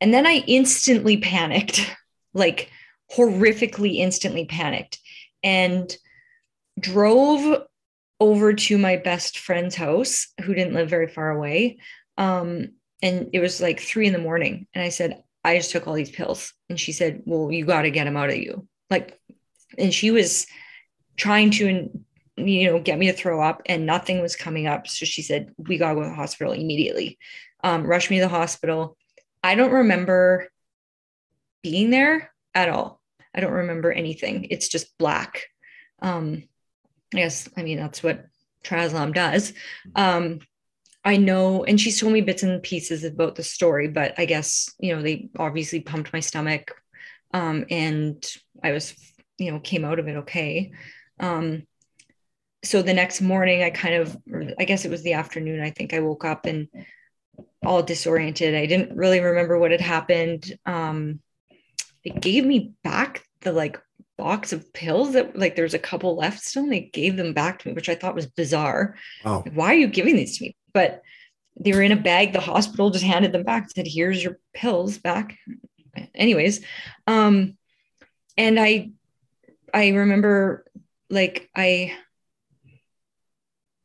and 0.00 0.14
then 0.14 0.26
I 0.26 0.44
instantly 0.46 1.18
panicked, 1.18 1.94
like 2.34 2.70
horrifically 3.12 3.96
instantly 3.96 4.46
panicked, 4.46 4.98
and 5.42 5.94
drove 6.78 7.62
over 8.22 8.52
to 8.52 8.78
my 8.78 8.96
best 8.96 9.38
friend's 9.38 9.74
house 9.74 10.28
who 10.42 10.54
didn't 10.54 10.74
live 10.74 10.88
very 10.88 11.08
far 11.08 11.30
away. 11.30 11.78
Um, 12.16 12.74
and 13.02 13.30
it 13.32 13.40
was 13.40 13.60
like 13.60 13.80
three 13.80 14.06
in 14.06 14.12
the 14.12 14.18
morning. 14.18 14.66
And 14.74 14.82
I 14.82 14.88
said, 14.88 15.22
I 15.44 15.56
just 15.56 15.72
took 15.72 15.86
all 15.86 15.94
these 15.94 16.10
pills. 16.10 16.52
And 16.68 16.78
she 16.78 16.92
said, 16.92 17.22
Well, 17.24 17.50
you 17.50 17.64
got 17.66 17.82
to 17.82 17.90
get 17.90 18.04
them 18.04 18.16
out 18.16 18.30
of 18.30 18.36
you. 18.36 18.66
Like 18.90 19.18
and 19.78 19.92
she 19.92 20.10
was 20.10 20.46
trying 21.16 21.50
to 21.50 21.90
you 22.36 22.70
know 22.70 22.80
get 22.80 22.98
me 22.98 23.06
to 23.06 23.12
throw 23.12 23.42
up 23.42 23.62
and 23.66 23.86
nothing 23.86 24.20
was 24.20 24.36
coming 24.36 24.66
up 24.66 24.86
so 24.86 25.04
she 25.04 25.22
said 25.22 25.52
we 25.58 25.76
gotta 25.76 25.94
go 25.94 26.02
to 26.02 26.08
the 26.08 26.14
hospital 26.14 26.52
immediately 26.52 27.18
um, 27.64 27.84
rushed 27.84 28.10
me 28.10 28.16
to 28.16 28.22
the 28.22 28.28
hospital 28.28 28.96
i 29.42 29.54
don't 29.54 29.72
remember 29.72 30.48
being 31.62 31.90
there 31.90 32.32
at 32.54 32.68
all 32.68 33.00
i 33.34 33.40
don't 33.40 33.52
remember 33.52 33.92
anything 33.92 34.46
it's 34.50 34.68
just 34.68 34.96
black 34.98 35.44
um, 36.00 36.42
guess 37.16 37.48
i 37.56 37.62
mean 37.62 37.78
that's 37.78 38.02
what 38.02 38.26
triazolam 38.64 39.12
does. 39.12 39.52
Um, 39.94 40.40
i 41.04 41.16
know 41.16 41.64
and 41.64 41.80
she's 41.80 42.00
told 42.00 42.12
me 42.12 42.20
bits 42.20 42.42
and 42.42 42.62
pieces 42.62 43.04
about 43.04 43.34
the 43.34 43.42
story 43.42 43.88
but 43.88 44.14
i 44.18 44.24
guess 44.24 44.72
you 44.78 44.94
know 44.94 45.02
they 45.02 45.28
obviously 45.38 45.80
pumped 45.80 46.12
my 46.12 46.20
stomach 46.20 46.72
um, 47.34 47.64
and 47.70 48.24
i 48.62 48.72
was 48.72 48.94
you 49.38 49.50
know 49.50 49.60
came 49.60 49.84
out 49.84 49.98
of 49.98 50.08
it 50.08 50.16
okay. 50.16 50.72
Um 51.18 51.64
so 52.64 52.80
the 52.80 52.94
next 52.94 53.20
morning 53.20 53.64
i 53.64 53.70
kind 53.70 53.94
of 53.96 54.16
i 54.58 54.64
guess 54.64 54.84
it 54.84 54.90
was 54.90 55.02
the 55.02 55.14
afternoon 55.14 55.60
i 55.60 55.70
think 55.70 55.92
i 55.92 55.98
woke 55.98 56.24
up 56.24 56.46
and 56.46 56.68
all 57.64 57.82
disoriented. 57.82 58.54
I 58.54 58.66
didn't 58.66 58.96
really 58.96 59.20
remember 59.20 59.58
what 59.58 59.70
had 59.70 59.80
happened. 59.80 60.52
Um 60.66 61.20
they 62.04 62.10
gave 62.10 62.44
me 62.44 62.72
back 62.82 63.24
the 63.42 63.52
like 63.52 63.80
box 64.18 64.52
of 64.52 64.72
pills 64.72 65.14
that 65.14 65.36
like 65.36 65.56
there's 65.56 65.74
a 65.74 65.78
couple 65.78 66.16
left 66.16 66.42
still 66.42 66.64
and 66.64 66.72
they 66.72 66.80
gave 66.92 67.16
them 67.16 67.32
back 67.32 67.58
to 67.58 67.68
me 67.68 67.74
which 67.74 67.88
i 67.88 67.94
thought 67.94 68.14
was 68.14 68.26
bizarre 68.26 68.94
wow. 69.24 69.42
Like, 69.44 69.54
why 69.54 69.66
are 69.68 69.78
you 69.78 69.86
giving 69.86 70.16
these 70.16 70.38
to 70.38 70.44
me 70.44 70.56
but 70.72 71.02
they 71.58 71.72
were 71.72 71.82
in 71.82 71.92
a 71.92 71.96
bag. 71.96 72.32
The 72.32 72.40
hospital 72.40 72.90
just 72.90 73.04
handed 73.04 73.32
them 73.32 73.44
back, 73.44 73.70
said, 73.70 73.86
here's 73.86 74.22
your 74.22 74.38
pills 74.54 74.98
back. 74.98 75.38
Anyways, 76.14 76.64
um, 77.06 77.56
and 78.36 78.58
I 78.58 78.90
I 79.74 79.88
remember 79.88 80.64
like 81.10 81.50
I 81.54 81.94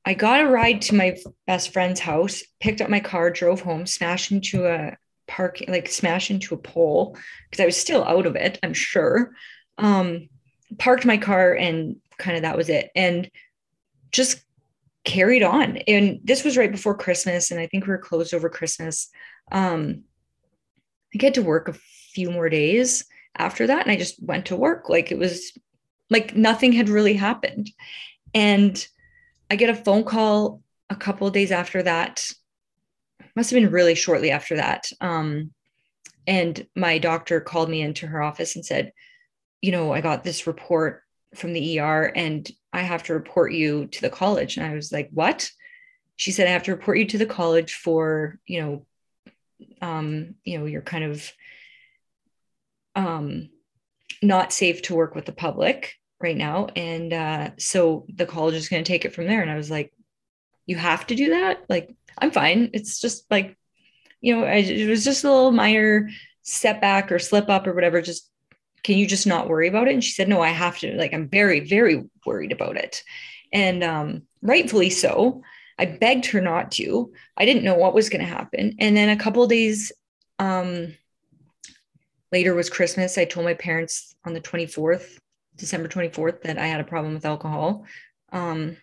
I 0.06 0.14
got 0.14 0.40
a 0.40 0.48
ride 0.48 0.84
to 0.84 0.96
my 0.96 1.18
best 1.46 1.74
friend's 1.74 2.00
house, 2.00 2.44
picked 2.62 2.80
up 2.80 2.90
my 2.90 3.02
car, 3.02 3.30
drove 3.30 3.60
home, 3.60 3.86
smashed 3.86 4.32
into 4.32 4.66
a 4.66 4.96
park, 5.28 5.62
like 5.68 5.90
smashed 5.90 6.32
into 6.32 6.56
a 6.56 6.58
pole 6.58 7.18
because 7.50 7.62
I 7.62 7.66
was 7.66 7.76
still 7.76 8.06
out 8.06 8.26
of 8.26 8.38
it, 8.38 8.58
I'm 8.64 8.74
sure. 8.74 9.34
Um, 9.78 10.30
parked 10.78 11.06
my 11.06 11.18
car 11.18 11.54
and 11.54 11.98
kind 12.18 12.36
of 12.36 12.44
that 12.44 12.58
was 12.58 12.70
it. 12.70 12.90
And 12.96 13.30
just 14.12 14.42
carried 15.04 15.44
on. 15.44 15.78
And 15.88 16.20
this 16.24 16.44
was 16.44 16.58
right 16.58 16.72
before 16.72 16.98
Christmas. 16.98 17.52
And 17.52 17.60
I 17.60 17.68
think 17.68 17.86
we 17.86 17.92
were 17.92 17.98
closed 17.98 18.34
over 18.34 18.50
Christmas. 18.50 19.10
Um, 19.52 20.04
I 21.14 21.18
get 21.18 21.36
to 21.36 21.42
work 21.42 21.68
a 21.68 21.74
few 22.14 22.30
more 22.30 22.50
days 22.50 23.06
after 23.38 23.68
that. 23.68 23.84
And 23.84 23.92
I 23.92 23.96
just 23.96 24.22
went 24.22 24.48
to 24.48 24.56
work. 24.56 24.90
Like 24.90 25.12
it 25.12 25.18
was 25.18 25.58
like 26.10 26.36
nothing 26.36 26.74
had 26.74 26.90
really 26.90 27.14
happened. 27.14 27.70
And 28.34 28.86
I 29.50 29.56
get 29.56 29.70
a 29.70 29.76
phone 29.76 30.04
call 30.04 30.62
a 30.90 30.96
couple 30.96 31.30
days 31.30 31.52
after 31.52 31.84
that. 31.84 32.30
Must 33.36 33.50
have 33.52 33.62
been 33.62 33.72
really 33.72 33.96
shortly 33.96 34.32
after 34.32 34.56
that. 34.58 34.92
Um, 35.00 35.52
and 36.26 36.68
my 36.76 36.98
doctor 36.98 37.40
called 37.40 37.70
me 37.70 37.82
into 37.82 38.08
her 38.08 38.22
office 38.22 38.56
and 38.56 38.66
said, 38.66 38.92
you 39.62 39.72
know, 39.72 39.92
I 39.92 40.02
got 40.02 40.24
this 40.24 40.48
report 40.48 41.04
from 41.36 41.54
the 41.54 41.80
ER 41.80 42.12
and 42.16 42.50
I 42.74 42.82
have 42.82 43.04
to 43.04 43.14
report 43.14 43.54
you 43.54 43.88
to 43.88 44.02
the 44.02 44.10
college. 44.10 44.58
And 44.58 44.66
I 44.66 44.74
was 44.74 44.92
like, 44.92 45.10
what? 45.12 45.50
She 46.16 46.32
said, 46.32 46.48
I 46.48 46.52
have 46.52 46.64
to 46.64 46.72
report 46.72 46.98
you 46.98 47.06
to 47.06 47.18
the 47.18 47.26
college 47.26 47.74
for, 47.76 48.40
you 48.46 48.62
know, 48.62 48.86
um, 49.82 50.36
you 50.44 50.58
know, 50.58 50.66
you're 50.66 50.82
kind 50.82 51.04
of 51.04 51.32
um, 52.96 53.50
not 54.22 54.54
safe 54.54 54.82
to 54.84 54.96
work 54.96 55.16
with 55.16 55.26
the 55.26 55.32
public 55.32 55.94
right 56.20 56.38
now. 56.38 56.68
And 56.76 57.14
uh, 57.14 57.50
so 57.58 58.06
the 58.14 58.26
college 58.26 58.56
is 58.56 58.70
going 58.70 58.84
to 58.84 58.88
take 58.88 59.06
it 59.06 59.14
from 59.14 59.28
there. 59.28 59.42
And 59.42 59.52
I 59.52 59.56
was 59.56 59.70
like, 59.70 59.94
you 60.66 60.76
have 60.76 61.06
to 61.08 61.16
do 61.16 61.30
that? 61.32 61.66
Like, 61.70 61.96
I'm 62.18 62.32
fine. 62.32 62.72
It's 62.74 63.00
just 63.00 63.30
like, 63.30 63.58
you 64.22 64.36
know, 64.36 64.44
I, 64.44 64.56
it 64.56 64.90
was 64.90 65.06
just 65.06 65.24
a 65.24 65.32
little 65.32 65.52
minor 65.52 66.10
setback 66.42 67.12
or 67.12 67.20
slip 67.20 67.50
up 67.50 67.68
or 67.68 67.74
whatever. 67.74 68.02
Just 68.02 68.30
can 68.88 68.98
you 68.98 69.06
just 69.06 69.28
not 69.28 69.50
worry 69.50 69.68
about 69.68 69.90
it? 69.90 69.94
And 69.96 70.04
she 70.04 70.14
said, 70.14 70.30
no, 70.30 70.42
I 70.42 70.48
have 70.48 70.80
to. 70.80 70.96
Like, 70.96 71.14
I'm 71.14 71.28
very, 71.28 71.60
very 71.60 72.06
worried 72.26 72.54
about 72.54 72.78
it. 72.78 73.04
And 73.52 73.84
um, 73.84 74.22
rightfully 74.42 74.90
so. 74.90 75.42
I 75.78 75.88
begged 75.88 76.28
her 76.28 76.40
not 76.40 76.72
to. 76.72 77.12
I 77.36 77.44
didn't 77.44 77.66
know 77.66 77.76
what 77.76 77.94
was 77.94 78.08
going 78.08 78.22
to 78.22 78.34
happen. 78.34 78.78
And 78.80 78.96
then 78.96 79.10
a 79.10 79.22
couple 79.22 79.46
days 79.46 79.92
um, 80.40 80.94
later 82.32 82.56
was 82.56 82.70
Christmas. 82.70 83.18
I 83.18 83.26
told 83.26 83.46
my 83.46 83.56
parents 83.56 84.16
on 84.24 84.34
the 84.34 84.40
24th 84.40 85.20
December 85.58 85.90
24th 85.90 86.44
that 86.44 86.58
I 86.58 86.68
had 86.68 86.80
a 86.80 86.86
problem 86.86 87.14
with 87.14 87.26
alcohol. 87.26 87.84
Um, 88.32 88.78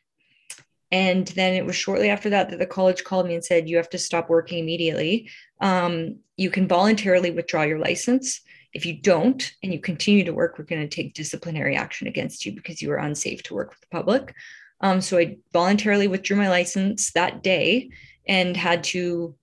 and 0.93 1.27
then 1.29 1.55
it 1.55 1.65
was 1.65 1.77
shortly 1.77 2.11
after 2.11 2.29
that 2.29 2.51
that 2.51 2.59
the 2.59 2.67
college 2.67 3.05
called 3.05 3.27
me 3.27 3.37
and 3.37 3.45
said, 3.45 3.71
You 3.71 3.79
have 3.79 3.89
to 3.91 3.99
stop 3.99 4.29
working 4.29 4.59
immediately. 4.59 5.31
Um, 5.63 6.19
you 6.37 6.51
can 6.51 6.69
voluntarily 6.69 7.31
withdraw 7.31 7.63
your 7.63 7.79
license. 7.79 8.43
If 8.75 8.85
you 8.85 9.01
don't 9.01 9.53
and 9.63 9.73
you 9.73 9.81
continue 9.81 10.25
to 10.25 10.35
work, 10.35 10.59
we're 10.59 10.65
going 10.65 10.87
to 10.87 10.95
take 10.95 11.15
disciplinary 11.15 11.77
action 11.77 12.09
against 12.09 12.45
you 12.45 12.53
because 12.53 12.83
you 12.83 12.91
are 12.93 12.97
unsafe 12.97 13.43
to 13.45 13.55
work 13.55 13.71
with 13.71 13.81
the 13.81 13.87
public. 13.91 14.35
Um, 14.81 15.01
so 15.01 15.17
I 15.19 15.39
voluntarily 15.53 16.09
withdrew 16.09 16.37
my 16.37 16.51
license 16.51 17.13
that 17.13 17.43
day 17.43 17.91
and 18.27 18.57
had 18.57 18.85
to 18.85 19.37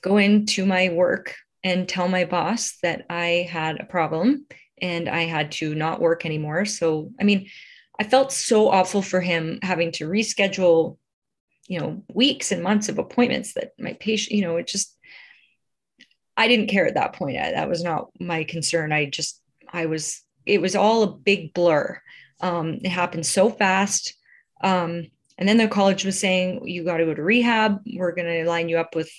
go 0.00 0.16
into 0.16 0.64
my 0.64 0.88
work 0.90 1.34
and 1.62 1.88
tell 1.88 2.08
my 2.08 2.24
boss 2.24 2.78
that 2.82 3.04
I 3.10 3.48
had 3.50 3.80
a 3.80 3.84
problem 3.84 4.46
and 4.80 5.08
I 5.08 5.22
had 5.22 5.52
to 5.52 5.74
not 5.74 6.00
work 6.00 6.24
anymore. 6.24 6.64
So, 6.64 7.10
I 7.20 7.24
mean, 7.24 7.48
I 7.98 8.04
felt 8.04 8.32
so 8.32 8.70
awful 8.70 9.02
for 9.02 9.20
him 9.20 9.58
having 9.62 9.92
to 9.92 10.08
reschedule, 10.08 10.96
you 11.68 11.80
know, 11.80 12.02
weeks 12.14 12.50
and 12.50 12.62
months 12.62 12.88
of 12.88 12.98
appointments 12.98 13.52
that 13.54 13.72
my 13.78 13.92
patient, 13.94 14.36
you 14.36 14.42
know, 14.42 14.56
it 14.56 14.66
just, 14.66 14.96
I 16.36 16.48
didn't 16.48 16.68
care 16.68 16.86
at 16.86 16.94
that 16.94 17.14
point. 17.14 17.36
That 17.36 17.68
was 17.68 17.82
not 17.82 18.08
my 18.18 18.44
concern. 18.44 18.92
I 18.92 19.06
just, 19.06 19.40
I 19.72 19.86
was, 19.86 20.22
it 20.46 20.60
was 20.60 20.74
all 20.74 21.02
a 21.02 21.12
big 21.12 21.52
blur. 21.54 22.00
Um, 22.40 22.78
it 22.82 22.88
happened 22.88 23.26
so 23.26 23.50
fast. 23.50 24.14
Um, 24.62 25.06
and 25.38 25.48
then 25.48 25.56
the 25.56 25.68
college 25.68 26.04
was 26.04 26.18
saying, 26.18 26.66
you 26.66 26.84
got 26.84 26.98
to 26.98 27.04
go 27.04 27.14
to 27.14 27.22
rehab. 27.22 27.80
We're 27.94 28.14
going 28.14 28.28
to 28.28 28.48
line 28.48 28.68
you 28.68 28.78
up 28.78 28.94
with 28.94 29.10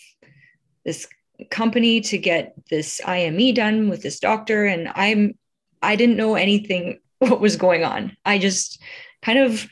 this 0.85 1.07
company 1.49 2.01
to 2.01 2.17
get 2.17 2.53
this 2.69 3.01
IME 3.05 3.53
done 3.53 3.89
with 3.89 4.03
this 4.03 4.19
doctor. 4.19 4.65
And 4.65 4.91
I'm 4.93 5.37
I 5.81 5.95
didn't 5.95 6.17
know 6.17 6.35
anything 6.35 6.99
what 7.19 7.41
was 7.41 7.55
going 7.55 7.83
on. 7.83 8.15
I 8.25 8.37
just 8.37 8.81
kind 9.21 9.39
of 9.39 9.67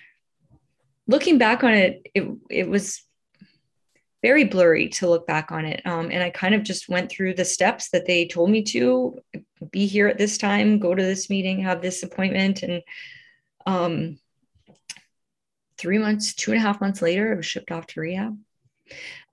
looking 1.08 1.38
back 1.38 1.64
on 1.64 1.74
it, 1.74 2.08
it 2.14 2.28
it 2.50 2.70
was 2.70 3.02
very 4.22 4.44
blurry 4.44 4.90
to 4.90 5.10
look 5.10 5.26
back 5.26 5.52
on 5.52 5.66
it. 5.66 5.86
Um, 5.86 6.10
and 6.12 6.22
I 6.22 6.30
kind 6.30 6.54
of 6.54 6.64
just 6.64 6.90
went 6.90 7.10
through 7.10 7.36
the 7.36 7.46
steps 7.46 7.90
that 7.92 8.06
they 8.06 8.28
told 8.28 8.50
me 8.50 8.64
to 8.64 9.20
be 9.72 9.88
here 9.88 10.08
at 10.08 10.18
this 10.18 10.38
time, 10.38 10.80
go 10.80 10.94
to 10.94 11.04
this 11.04 11.30
meeting, 11.30 11.60
have 11.60 11.82
this 11.82 12.04
appointment. 12.04 12.64
And 12.64 12.84
um, 13.66 14.20
three 15.78 15.98
months, 15.98 16.34
two 16.34 16.52
and 16.52 16.60
a 16.60 16.62
half 16.62 16.82
months 16.82 17.02
later, 17.02 17.32
I 17.32 17.36
was 17.36 17.46
shipped 17.46 17.72
off 17.72 17.88
to 17.88 18.02
rehab. 18.02 18.38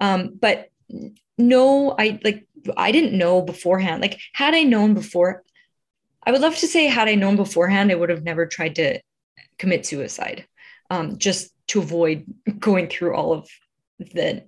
Um, 0.00 0.38
but 0.40 0.70
no, 1.36 1.94
I 1.98 2.20
like, 2.22 2.46
I 2.76 2.92
didn't 2.92 3.18
know 3.18 3.42
beforehand. 3.42 4.02
Like, 4.02 4.20
had 4.32 4.54
I 4.54 4.62
known 4.62 4.94
before, 4.94 5.42
I 6.22 6.32
would 6.32 6.40
love 6.40 6.56
to 6.56 6.66
say, 6.66 6.86
had 6.86 7.08
I 7.08 7.14
known 7.14 7.36
beforehand, 7.36 7.90
I 7.90 7.96
would 7.96 8.10
have 8.10 8.24
never 8.24 8.46
tried 8.46 8.76
to 8.76 9.00
commit 9.58 9.86
suicide, 9.86 10.46
um, 10.90 11.18
just 11.18 11.52
to 11.68 11.80
avoid 11.80 12.24
going 12.58 12.88
through 12.88 13.14
all 13.14 13.32
of 13.32 13.48
the 13.98 14.44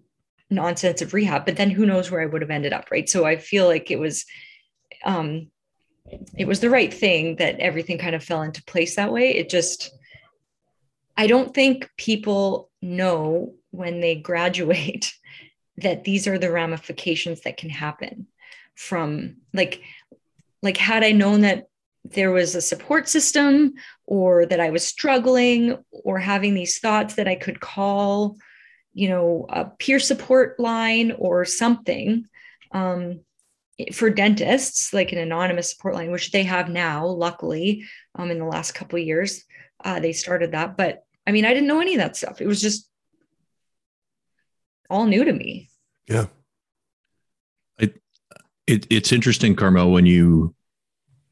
nonsense 0.51 1.03
of 1.03 1.15
rehab. 1.15 1.45
But 1.45 1.57
then 1.57 1.71
who 1.71 1.87
knows 1.87 2.11
where 2.11 2.21
I 2.21 2.27
would 2.27 2.43
have 2.43 2.51
ended 2.51 2.73
up, 2.73 2.91
right? 2.91 3.09
So 3.09 3.25
I 3.25 3.37
feel 3.37 3.67
like 3.67 3.91
it 3.91 3.99
was, 3.99 4.25
um, 5.05 5.51
it 6.37 6.47
was 6.47 6.61
the 6.61 6.71
right 6.71 6.93
thing 6.93 7.37
that 7.37 7.61
everything 7.61 7.99
kind 7.99 8.15
of 8.15 8.25
fell 8.25 8.43
into 8.43 8.65
place 8.65 8.97
that 8.97 9.13
way. 9.13 9.35
It 9.35 9.51
just, 9.51 9.91
I 11.17 11.27
don't 11.27 11.55
think 11.55 11.91
people 11.97 12.71
know 12.81 13.55
when 13.71 14.01
they 14.01 14.15
graduate 14.15 15.13
that 15.79 16.05
these 16.05 16.27
are 16.27 16.39
the 16.39 16.51
ramifications 16.51 17.43
that 17.43 17.57
can 17.57 17.71
happen 17.71 18.27
from 18.75 19.37
like 19.53 19.81
like 20.63 20.77
had 20.77 21.05
i 21.05 21.11
known 21.13 21.41
that 21.41 21.69
there 22.05 22.31
was 22.31 22.55
a 22.55 22.61
support 22.61 23.09
system 23.09 23.75
or 24.07 24.47
that 24.47 24.61
I 24.61 24.71
was 24.71 24.87
struggling 24.87 25.79
or 25.91 26.19
having 26.19 26.55
these 26.55 26.79
thoughts 26.79 27.15
that 27.15 27.29
I 27.29 27.35
could 27.35 27.61
call, 27.61 28.37
you 28.99 29.09
know, 29.09 29.47
a 29.49 29.65
peer 29.65 30.01
support 30.01 30.59
line 30.59 31.13
or 31.13 31.45
something 31.45 32.27
um, 32.73 33.21
for 33.93 34.11
dentists, 34.11 34.93
like 34.93 35.13
an 35.13 35.19
anonymous 35.19 35.71
support 35.71 35.95
line, 35.95 36.11
which 36.11 36.33
they 36.33 36.43
have 36.43 36.69
now, 36.69 37.07
luckily, 37.07 37.85
um, 38.17 38.33
in 38.33 38.41
the 38.41 38.45
last 38.45 38.73
couple 38.73 38.99
years. 38.99 39.45
Uh, 39.85 40.01
they 40.01 40.13
started 40.13 40.51
that. 40.51 40.77
But 40.77 41.05
I 41.25 41.31
mean, 41.31 41.45
I 41.45 41.55
didn't 41.55 41.69
know 41.69 41.81
any 41.81 41.95
of 41.95 42.01
that 42.01 42.17
stuff. 42.17 42.41
It 42.41 42.49
was 42.49 42.61
just 42.61 42.91
all 44.91 45.07
new 45.07 45.25
to 45.25 45.33
me. 45.33 45.71
Yeah. 46.09 46.27
It, 47.79 48.03
it, 48.67 48.85
it's 48.91 49.13
interesting, 49.13 49.55
Carmel, 49.55 49.93
when 49.93 50.07
you 50.07 50.57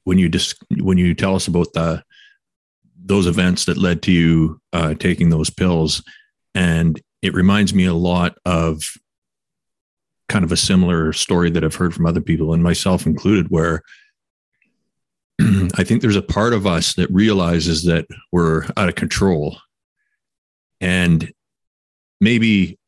when 0.04 0.18
you 0.18 0.28
just 0.28 0.56
when 0.78 0.98
you 0.98 1.16
tell 1.16 1.34
us 1.34 1.48
about 1.48 1.72
the 1.72 2.04
those 3.04 3.26
events 3.26 3.64
that 3.64 3.76
led 3.76 4.02
to 4.02 4.12
you 4.12 4.60
uh, 4.72 4.94
taking 4.94 5.30
those 5.30 5.50
pills, 5.50 6.04
and 6.54 7.00
it 7.26 7.34
reminds 7.34 7.74
me 7.74 7.84
a 7.84 7.94
lot 7.94 8.36
of 8.44 8.82
kind 10.28 10.44
of 10.44 10.52
a 10.52 10.56
similar 10.56 11.12
story 11.12 11.50
that 11.50 11.64
I've 11.64 11.74
heard 11.74 11.94
from 11.94 12.06
other 12.06 12.20
people, 12.20 12.52
and 12.52 12.62
myself 12.62 13.06
included, 13.06 13.48
where 13.50 13.82
I 15.40 15.84
think 15.84 16.02
there's 16.02 16.16
a 16.16 16.22
part 16.22 16.52
of 16.52 16.66
us 16.66 16.94
that 16.94 17.10
realizes 17.10 17.84
that 17.84 18.06
we're 18.32 18.64
out 18.76 18.88
of 18.88 18.94
control, 18.94 19.58
and 20.80 21.32
maybe 22.20 22.78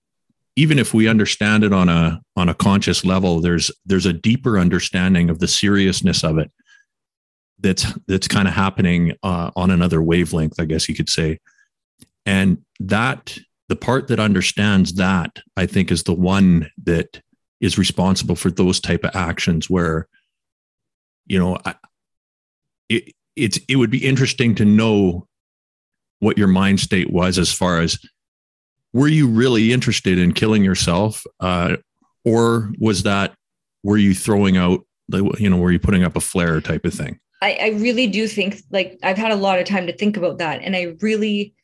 even 0.56 0.78
if 0.78 0.92
we 0.92 1.06
understand 1.06 1.62
it 1.62 1.72
on 1.72 1.88
a 1.88 2.20
on 2.36 2.48
a 2.48 2.54
conscious 2.54 3.04
level 3.04 3.40
there's 3.40 3.70
there's 3.86 4.06
a 4.06 4.12
deeper 4.12 4.58
understanding 4.58 5.30
of 5.30 5.38
the 5.38 5.46
seriousness 5.46 6.24
of 6.24 6.38
it 6.38 6.50
that's 7.60 7.86
that's 8.06 8.28
kind 8.28 8.48
of 8.48 8.54
happening 8.54 9.14
uh, 9.22 9.50
on 9.56 9.70
another 9.70 10.02
wavelength, 10.02 10.60
I 10.60 10.64
guess 10.64 10.88
you 10.88 10.94
could 10.94 11.08
say. 11.08 11.38
And 12.24 12.58
that 12.80 13.38
the 13.68 13.76
part 13.76 14.08
that 14.08 14.20
understands 14.20 14.94
that, 14.94 15.38
I 15.56 15.66
think, 15.66 15.90
is 15.90 16.02
the 16.04 16.14
one 16.14 16.70
that 16.84 17.20
is 17.60 17.78
responsible 17.78 18.36
for 18.36 18.50
those 18.50 18.80
type 18.80 19.04
of 19.04 19.14
actions. 19.14 19.68
Where, 19.68 20.08
you 21.26 21.38
know, 21.38 21.58
I, 21.64 21.74
it 22.88 23.12
it's 23.36 23.58
it 23.68 23.76
would 23.76 23.90
be 23.90 24.06
interesting 24.06 24.54
to 24.56 24.64
know 24.64 25.26
what 26.20 26.38
your 26.38 26.48
mind 26.48 26.80
state 26.80 27.12
was 27.12 27.38
as 27.38 27.52
far 27.52 27.80
as 27.80 27.98
were 28.92 29.08
you 29.08 29.28
really 29.28 29.72
interested 29.72 30.18
in 30.18 30.32
killing 30.32 30.64
yourself, 30.64 31.24
uh, 31.40 31.76
or 32.24 32.72
was 32.78 33.02
that 33.04 33.34
were 33.84 33.98
you 33.98 34.14
throwing 34.14 34.56
out, 34.56 34.84
you 35.38 35.50
know, 35.50 35.56
were 35.56 35.70
you 35.70 35.78
putting 35.78 36.04
up 36.04 36.16
a 36.16 36.20
flare 36.20 36.60
type 36.60 36.84
of 36.84 36.94
thing? 36.94 37.20
I, 37.40 37.58
I 37.60 37.68
really 37.76 38.08
do 38.08 38.26
think 38.26 38.62
like 38.70 38.98
I've 39.02 39.18
had 39.18 39.30
a 39.30 39.36
lot 39.36 39.60
of 39.60 39.66
time 39.66 39.86
to 39.86 39.96
think 39.96 40.16
about 40.16 40.38
that, 40.38 40.62
and 40.62 40.74
I 40.74 40.96
really 41.00 41.54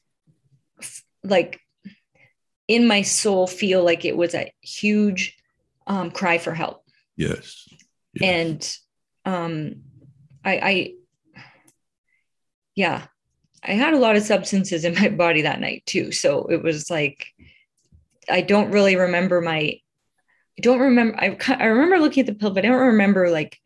like 1.25 1.61
in 2.69 2.87
my 2.87 3.03
soul 3.03 3.47
feel 3.47 3.85
like 3.85 4.05
it 4.05 4.17
was 4.17 4.35
a 4.35 4.53
huge 4.61 5.37
um, 5.87 6.11
cry 6.11 6.39
for 6.39 6.55
help. 6.55 6.85
Yes. 7.17 7.69
yes. 8.15 8.23
And 8.23 9.35
um, 9.35 9.83
I, 10.45 10.57
I, 10.57 10.95
yeah, 12.75 13.07
I 13.63 13.73
had 13.73 13.95
a 13.95 13.99
lot 13.99 14.17
of 14.17 14.23
substances 14.23 14.85
in 14.85 14.95
my 14.95 15.09
body 15.09 15.43
that 15.43 15.61
night 15.61 15.85
too. 15.87 16.13
So 16.13 16.47
it 16.47 16.63
was 16.63 16.91
like, 16.91 17.29
I 18.31 18.41
don't 18.41 18.71
really 18.71 18.97
remember 18.97 19.41
my, 19.41 19.59
I 20.59 20.61
don't 20.61 20.81
remember, 20.81 21.17
I, 21.21 21.37
I 21.49 21.65
remember 21.67 21.99
looking 21.99 22.23
at 22.23 22.27
the 22.27 22.35
pill, 22.35 22.51
but 22.51 22.65
I 22.65 22.69
don't 22.69 22.87
remember 22.87 23.31
like, 23.31 23.59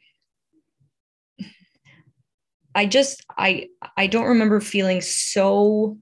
I 2.75 2.87
just, 2.87 3.25
I, 3.37 3.69
I 3.97 4.07
don't 4.07 4.27
remember 4.27 4.61
feeling 4.61 5.01
so 5.01 5.99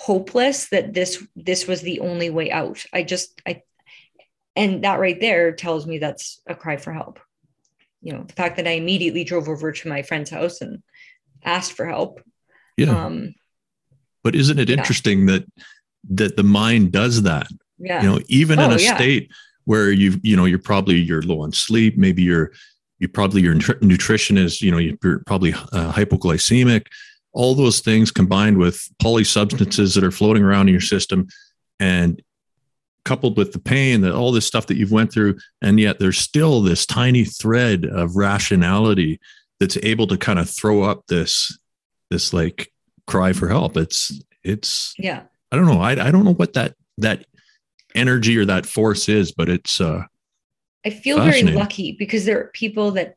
hopeless 0.00 0.68
that 0.70 0.94
this, 0.94 1.26
this 1.36 1.66
was 1.66 1.82
the 1.82 2.00
only 2.00 2.30
way 2.30 2.50
out. 2.50 2.84
I 2.92 3.02
just, 3.02 3.40
I, 3.46 3.62
and 4.56 4.84
that 4.84 4.98
right 4.98 5.20
there 5.20 5.52
tells 5.52 5.86
me 5.86 5.98
that's 5.98 6.40
a 6.46 6.54
cry 6.54 6.76
for 6.76 6.92
help. 6.92 7.20
You 8.02 8.14
know, 8.14 8.22
the 8.22 8.32
fact 8.32 8.56
that 8.56 8.66
I 8.66 8.72
immediately 8.72 9.24
drove 9.24 9.48
over 9.48 9.72
to 9.72 9.88
my 9.88 10.02
friend's 10.02 10.30
house 10.30 10.62
and 10.62 10.82
asked 11.44 11.72
for 11.72 11.86
help 11.86 12.20
yeah. 12.80 13.04
Um, 13.04 13.34
but 14.24 14.34
isn't 14.34 14.58
it 14.58 14.68
yeah. 14.68 14.76
interesting 14.76 15.26
that 15.26 15.44
that 16.10 16.36
the 16.36 16.42
mind 16.42 16.92
does 16.92 17.22
that? 17.22 17.46
Yeah. 17.78 18.02
You 18.02 18.08
know, 18.08 18.20
even 18.28 18.58
oh, 18.58 18.64
in 18.64 18.72
a 18.72 18.78
yeah. 18.78 18.94
state 18.94 19.30
where 19.64 19.90
you 19.90 20.18
you 20.22 20.36
know 20.36 20.46
you're 20.46 20.58
probably 20.58 20.96
you're 20.96 21.22
low 21.22 21.42
on 21.42 21.52
sleep, 21.52 21.98
maybe 21.98 22.22
you're 22.22 22.52
you 22.98 23.08
probably 23.08 23.42
your 23.42 23.54
nutrition 23.82 24.38
is 24.38 24.62
you 24.62 24.70
know 24.70 24.78
you're 24.78 24.96
probably 25.26 25.52
uh, 25.52 25.92
hypoglycemic. 25.92 26.86
All 27.32 27.54
those 27.54 27.80
things 27.80 28.10
combined 28.10 28.58
with 28.58 28.88
polysubstances 29.02 29.94
that 29.94 30.04
are 30.04 30.10
floating 30.10 30.42
around 30.42 30.68
in 30.68 30.74
your 30.74 30.80
system, 30.80 31.28
and 31.78 32.20
coupled 33.04 33.36
with 33.36 33.52
the 33.52 33.58
pain 33.58 34.02
that 34.02 34.14
all 34.14 34.32
this 34.32 34.46
stuff 34.46 34.66
that 34.66 34.76
you've 34.76 34.92
went 34.92 35.10
through 35.10 35.34
and 35.62 35.80
yet 35.80 35.98
there's 35.98 36.18
still 36.18 36.60
this 36.60 36.84
tiny 36.84 37.24
thread 37.24 37.86
of 37.86 38.14
rationality 38.14 39.18
that's 39.58 39.78
able 39.82 40.06
to 40.06 40.16
kind 40.16 40.38
of 40.38 40.48
throw 40.48 40.82
up 40.82 41.06
this 41.06 41.58
this 42.10 42.32
like 42.32 42.72
cry 43.06 43.32
for 43.32 43.48
help. 43.48 43.76
It's 43.76 44.20
it's 44.42 44.94
yeah. 44.98 45.22
I 45.52 45.56
don't 45.56 45.66
know. 45.66 45.80
I 45.80 45.92
I 45.92 46.10
don't 46.10 46.24
know 46.24 46.34
what 46.34 46.54
that 46.54 46.74
that 46.98 47.26
energy 47.94 48.36
or 48.36 48.44
that 48.46 48.66
force 48.66 49.08
is, 49.08 49.32
but 49.32 49.48
it's 49.48 49.80
uh 49.80 50.04
I 50.84 50.90
feel 50.90 51.22
very 51.22 51.42
lucky 51.42 51.92
because 51.92 52.24
there 52.24 52.40
are 52.40 52.50
people 52.54 52.92
that 52.92 53.16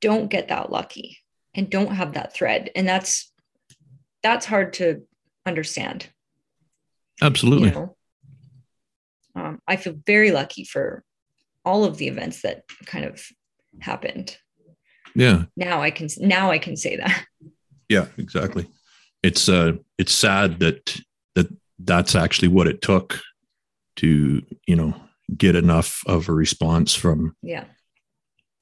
don't 0.00 0.28
get 0.28 0.48
that 0.48 0.70
lucky 0.70 1.18
and 1.58 1.68
don't 1.68 1.96
have 1.96 2.14
that 2.14 2.32
thread. 2.32 2.70
And 2.76 2.88
that's 2.88 3.32
that's 4.22 4.46
hard 4.46 4.74
to 4.74 5.02
understand. 5.44 6.08
Absolutely. 7.20 7.70
You 7.70 7.74
know? 7.74 7.96
um, 9.34 9.60
I 9.66 9.76
feel 9.76 9.94
very 10.06 10.30
lucky 10.30 10.64
for 10.64 11.02
all 11.64 11.84
of 11.84 11.98
the 11.98 12.06
events 12.06 12.42
that 12.42 12.62
kind 12.86 13.04
of 13.04 13.22
happened. 13.80 14.36
Yeah. 15.16 15.44
Now 15.56 15.82
I 15.82 15.90
can 15.90 16.08
now 16.18 16.50
I 16.50 16.58
can 16.58 16.76
say 16.76 16.96
that. 16.96 17.24
Yeah, 17.90 18.04
exactly. 18.18 18.66
It's 19.22 19.48
uh 19.48 19.72
it's 19.96 20.12
sad 20.12 20.60
that 20.60 21.00
that 21.34 21.48
that's 21.78 22.14
actually 22.14 22.48
what 22.48 22.68
it 22.68 22.82
took 22.82 23.18
to, 23.96 24.42
you 24.66 24.76
know, 24.76 24.94
get 25.34 25.56
enough 25.56 26.02
of 26.06 26.28
a 26.28 26.34
response 26.34 26.94
from 26.94 27.34
yeah 27.42 27.64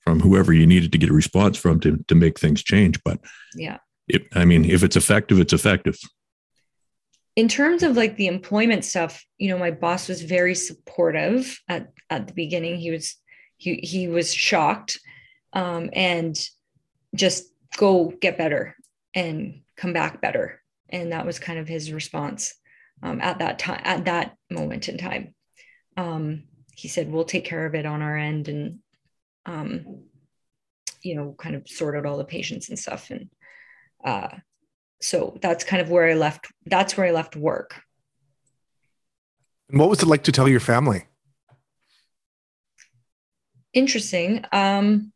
from 0.06 0.20
whoever 0.20 0.52
you 0.52 0.68
needed 0.68 0.92
to 0.92 0.98
get 0.98 1.10
a 1.10 1.12
response 1.12 1.58
from 1.58 1.80
to 1.80 1.96
to 2.06 2.14
make 2.14 2.38
things 2.38 2.62
change. 2.62 3.02
But 3.02 3.18
yeah, 3.56 3.78
it, 4.06 4.28
I 4.34 4.44
mean, 4.44 4.64
if 4.64 4.84
it's 4.84 4.96
effective, 4.96 5.40
it's 5.40 5.52
effective. 5.52 5.98
In 7.34 7.48
terms 7.48 7.82
of 7.82 7.96
like 7.96 8.16
the 8.16 8.28
employment 8.28 8.84
stuff, 8.84 9.22
you 9.36 9.50
know, 9.50 9.58
my 9.58 9.72
boss 9.72 10.08
was 10.08 10.22
very 10.22 10.54
supportive 10.54 11.58
at 11.68 11.92
at 12.08 12.28
the 12.28 12.34
beginning. 12.34 12.76
He 12.76 12.92
was 12.92 13.16
he 13.56 13.80
he 13.82 14.06
was 14.06 14.32
shocked 14.32 15.00
um, 15.52 15.90
and 15.92 16.38
just 17.14 17.52
go 17.76 18.12
get 18.20 18.38
better 18.38 18.76
and 19.12 19.62
come 19.76 19.92
back 19.92 20.22
better. 20.22 20.62
And 20.88 21.10
that 21.10 21.26
was 21.26 21.40
kind 21.40 21.58
of 21.58 21.66
his 21.66 21.90
response 21.90 22.54
um, 23.02 23.20
at 23.20 23.40
that 23.40 23.58
time, 23.58 23.80
at 23.82 24.04
that 24.04 24.36
moment 24.50 24.88
in 24.88 24.98
time. 24.98 25.34
Um, 25.96 26.44
he 26.76 26.86
said, 26.86 27.10
"We'll 27.10 27.24
take 27.24 27.44
care 27.44 27.66
of 27.66 27.74
it 27.74 27.86
on 27.86 28.02
our 28.02 28.16
end," 28.16 28.46
and 28.46 28.78
um, 29.46 30.02
you 31.02 31.14
know, 31.14 31.34
kind 31.38 31.54
of 31.54 31.68
sort 31.68 31.96
out 31.96 32.06
all 32.06 32.18
the 32.18 32.24
patients 32.24 32.68
and 32.68 32.78
stuff. 32.78 33.10
And 33.10 33.30
uh, 34.04 34.28
so 35.00 35.38
that's 35.40 35.64
kind 35.64 35.80
of 35.80 35.90
where 35.90 36.08
I 36.08 36.14
left. 36.14 36.46
That's 36.66 36.96
where 36.96 37.06
I 37.06 37.12
left 37.12 37.36
work. 37.36 37.80
And 39.70 39.80
what 39.80 39.88
was 39.88 40.02
it 40.02 40.06
like 40.06 40.24
to 40.24 40.32
tell 40.32 40.48
your 40.48 40.60
family? 40.60 41.06
Interesting. 43.72 44.44
Um, 44.52 45.12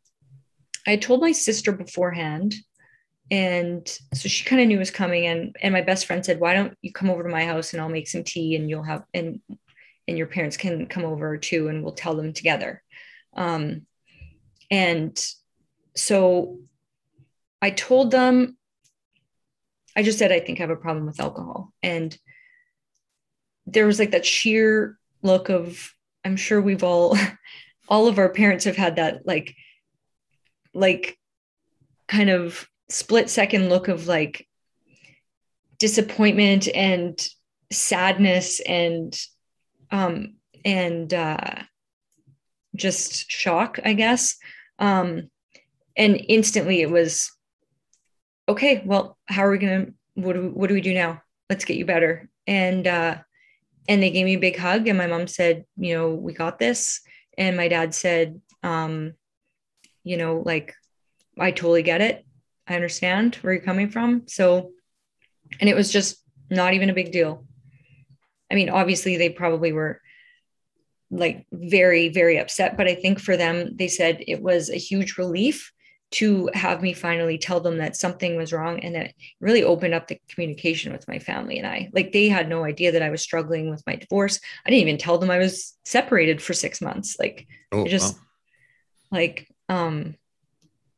I 0.87 0.95
told 0.95 1.21
my 1.21 1.31
sister 1.31 1.71
beforehand, 1.71 2.55
and 3.31 3.87
so 4.13 4.27
she 4.27 4.43
kind 4.43 4.61
of 4.61 4.67
knew 4.67 4.75
it 4.75 4.79
was 4.79 4.91
coming 4.91 5.25
and 5.25 5.55
and 5.61 5.73
my 5.73 5.81
best 5.81 6.05
friend 6.05 6.23
said 6.23 6.39
why 6.39 6.53
don't 6.53 6.77
you 6.81 6.91
come 6.91 7.09
over 7.09 7.23
to 7.23 7.29
my 7.29 7.45
house 7.45 7.71
and 7.71 7.81
i'll 7.81 7.87
make 7.87 8.07
some 8.07 8.23
tea 8.23 8.55
and 8.55 8.69
you'll 8.69 8.83
have 8.83 9.03
and 9.13 9.39
and 10.07 10.17
your 10.17 10.27
parents 10.27 10.57
can 10.57 10.85
come 10.85 11.05
over 11.05 11.37
too 11.37 11.69
and 11.69 11.81
we'll 11.81 11.93
tell 11.93 12.15
them 12.15 12.33
together 12.33 12.83
um, 13.37 13.85
and 14.71 15.23
so 15.95 16.57
i 17.61 17.69
told 17.69 18.09
them 18.09 18.57
i 19.95 20.01
just 20.01 20.17
said 20.17 20.31
i 20.31 20.39
think 20.39 20.59
i 20.59 20.63
have 20.63 20.69
a 20.69 20.75
problem 20.75 21.05
with 21.05 21.19
alcohol. 21.19 21.73
And 21.83 22.17
there 23.67 23.85
was 23.85 23.99
like 23.99 24.11
that 24.11 24.25
sheer 24.25 24.97
look 25.21 25.49
of 25.49 25.93
i'm 26.25 26.37
sure 26.37 26.59
we've 26.61 26.83
all 26.83 27.15
all 27.87 28.07
of 28.07 28.17
our 28.17 28.29
parents 28.29 28.65
have 28.65 28.77
had 28.77 28.95
that 28.95 29.27
like 29.27 29.55
like 30.73 31.17
kind 32.07 32.29
of 32.29 32.67
split 32.89 33.29
second 33.29 33.69
look 33.69 33.87
of 33.87 34.07
like 34.07 34.47
disappointment 35.77 36.67
and 36.73 37.27
sadness 37.71 38.59
and 38.61 39.19
um 39.91 40.35
and 40.63 41.13
uh 41.13 41.55
just 42.75 43.29
shock 43.29 43.79
i 43.83 43.93
guess 43.93 44.37
um 44.81 45.29
and 45.95 46.19
instantly 46.27 46.81
it 46.81 46.91
was 46.91 47.31
okay 48.49 48.83
well 48.85 49.17
how 49.27 49.43
are 49.45 49.51
we 49.51 49.57
gonna 49.57 49.85
what 50.15 50.33
do 50.33 50.41
we, 50.41 50.47
what 50.49 50.67
do 50.67 50.73
we 50.73 50.81
do 50.81 50.93
now 50.93 51.21
let's 51.49 51.63
get 51.63 51.77
you 51.77 51.85
better 51.85 52.29
and 52.45 52.85
uh 52.87 53.15
and 53.87 54.03
they 54.03 54.11
gave 54.11 54.25
me 54.25 54.35
a 54.35 54.39
big 54.39 54.57
hug 54.57 54.87
and 54.87 54.97
my 54.97 55.07
mom 55.07 55.27
said 55.27 55.63
you 55.77 55.93
know 55.93 56.13
we 56.13 56.33
got 56.33 56.59
this 56.59 56.99
and 57.37 57.55
my 57.55 57.69
dad 57.69 57.95
said 57.95 58.41
um 58.63 59.13
you 60.03 60.17
know 60.17 60.43
like 60.45 60.73
i 61.39 61.51
totally 61.51 61.83
get 61.83 62.01
it 62.01 62.25
I 62.67 62.75
understand 62.75 63.35
where 63.35 63.53
you're 63.53 63.61
coming 63.63 63.89
from. 63.89 64.23
So, 64.27 64.71
and 65.59 65.69
it 65.69 65.75
was 65.75 65.91
just 65.91 66.17
not 66.49 66.73
even 66.73 66.89
a 66.89 66.93
big 66.93 67.11
deal. 67.11 67.45
I 68.51 68.55
mean, 68.55 68.69
obviously, 68.69 69.17
they 69.17 69.29
probably 69.29 69.71
were 69.71 70.00
like 71.11 71.45
very, 71.51 72.09
very 72.09 72.37
upset, 72.37 72.77
but 72.77 72.87
I 72.87 72.95
think 72.95 73.19
for 73.19 73.37
them, 73.37 73.75
they 73.75 73.87
said 73.87 74.23
it 74.27 74.41
was 74.41 74.69
a 74.69 74.77
huge 74.77 75.17
relief 75.17 75.71
to 76.11 76.49
have 76.53 76.81
me 76.81 76.93
finally 76.93 77.37
tell 77.37 77.61
them 77.61 77.77
that 77.77 77.95
something 77.95 78.35
was 78.35 78.51
wrong 78.51 78.79
and 78.81 78.95
that 78.95 79.13
really 79.39 79.63
opened 79.63 79.93
up 79.93 80.07
the 80.07 80.19
communication 80.29 80.91
with 80.91 81.07
my 81.07 81.19
family 81.19 81.57
and 81.57 81.67
I. 81.67 81.89
Like 81.93 82.11
they 82.11 82.27
had 82.27 82.49
no 82.49 82.65
idea 82.65 82.91
that 82.93 83.01
I 83.01 83.09
was 83.09 83.21
struggling 83.21 83.69
with 83.69 83.83
my 83.87 83.95
divorce. 83.95 84.39
I 84.65 84.69
didn't 84.69 84.81
even 84.81 84.97
tell 84.97 85.17
them 85.17 85.31
I 85.31 85.37
was 85.37 85.77
separated 85.85 86.41
for 86.41 86.53
6 86.53 86.81
months. 86.81 87.17
Like 87.17 87.47
oh, 87.71 87.87
just 87.87 88.15
wow. 88.15 88.21
like 89.11 89.47
um 89.69 90.15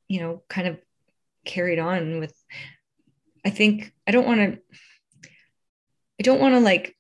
you 0.07 0.20
know, 0.20 0.43
kind 0.47 0.68
of 0.68 0.80
carried 1.45 1.80
on 1.80 2.20
with 2.20 2.34
i 3.45 3.49
think 3.49 3.91
i 4.07 4.11
don't 4.11 4.26
want 4.26 4.39
to 4.39 4.59
i 6.20 6.24
don't 6.24 6.39
want 6.39 6.53
to 6.53 6.59
like 6.59 6.95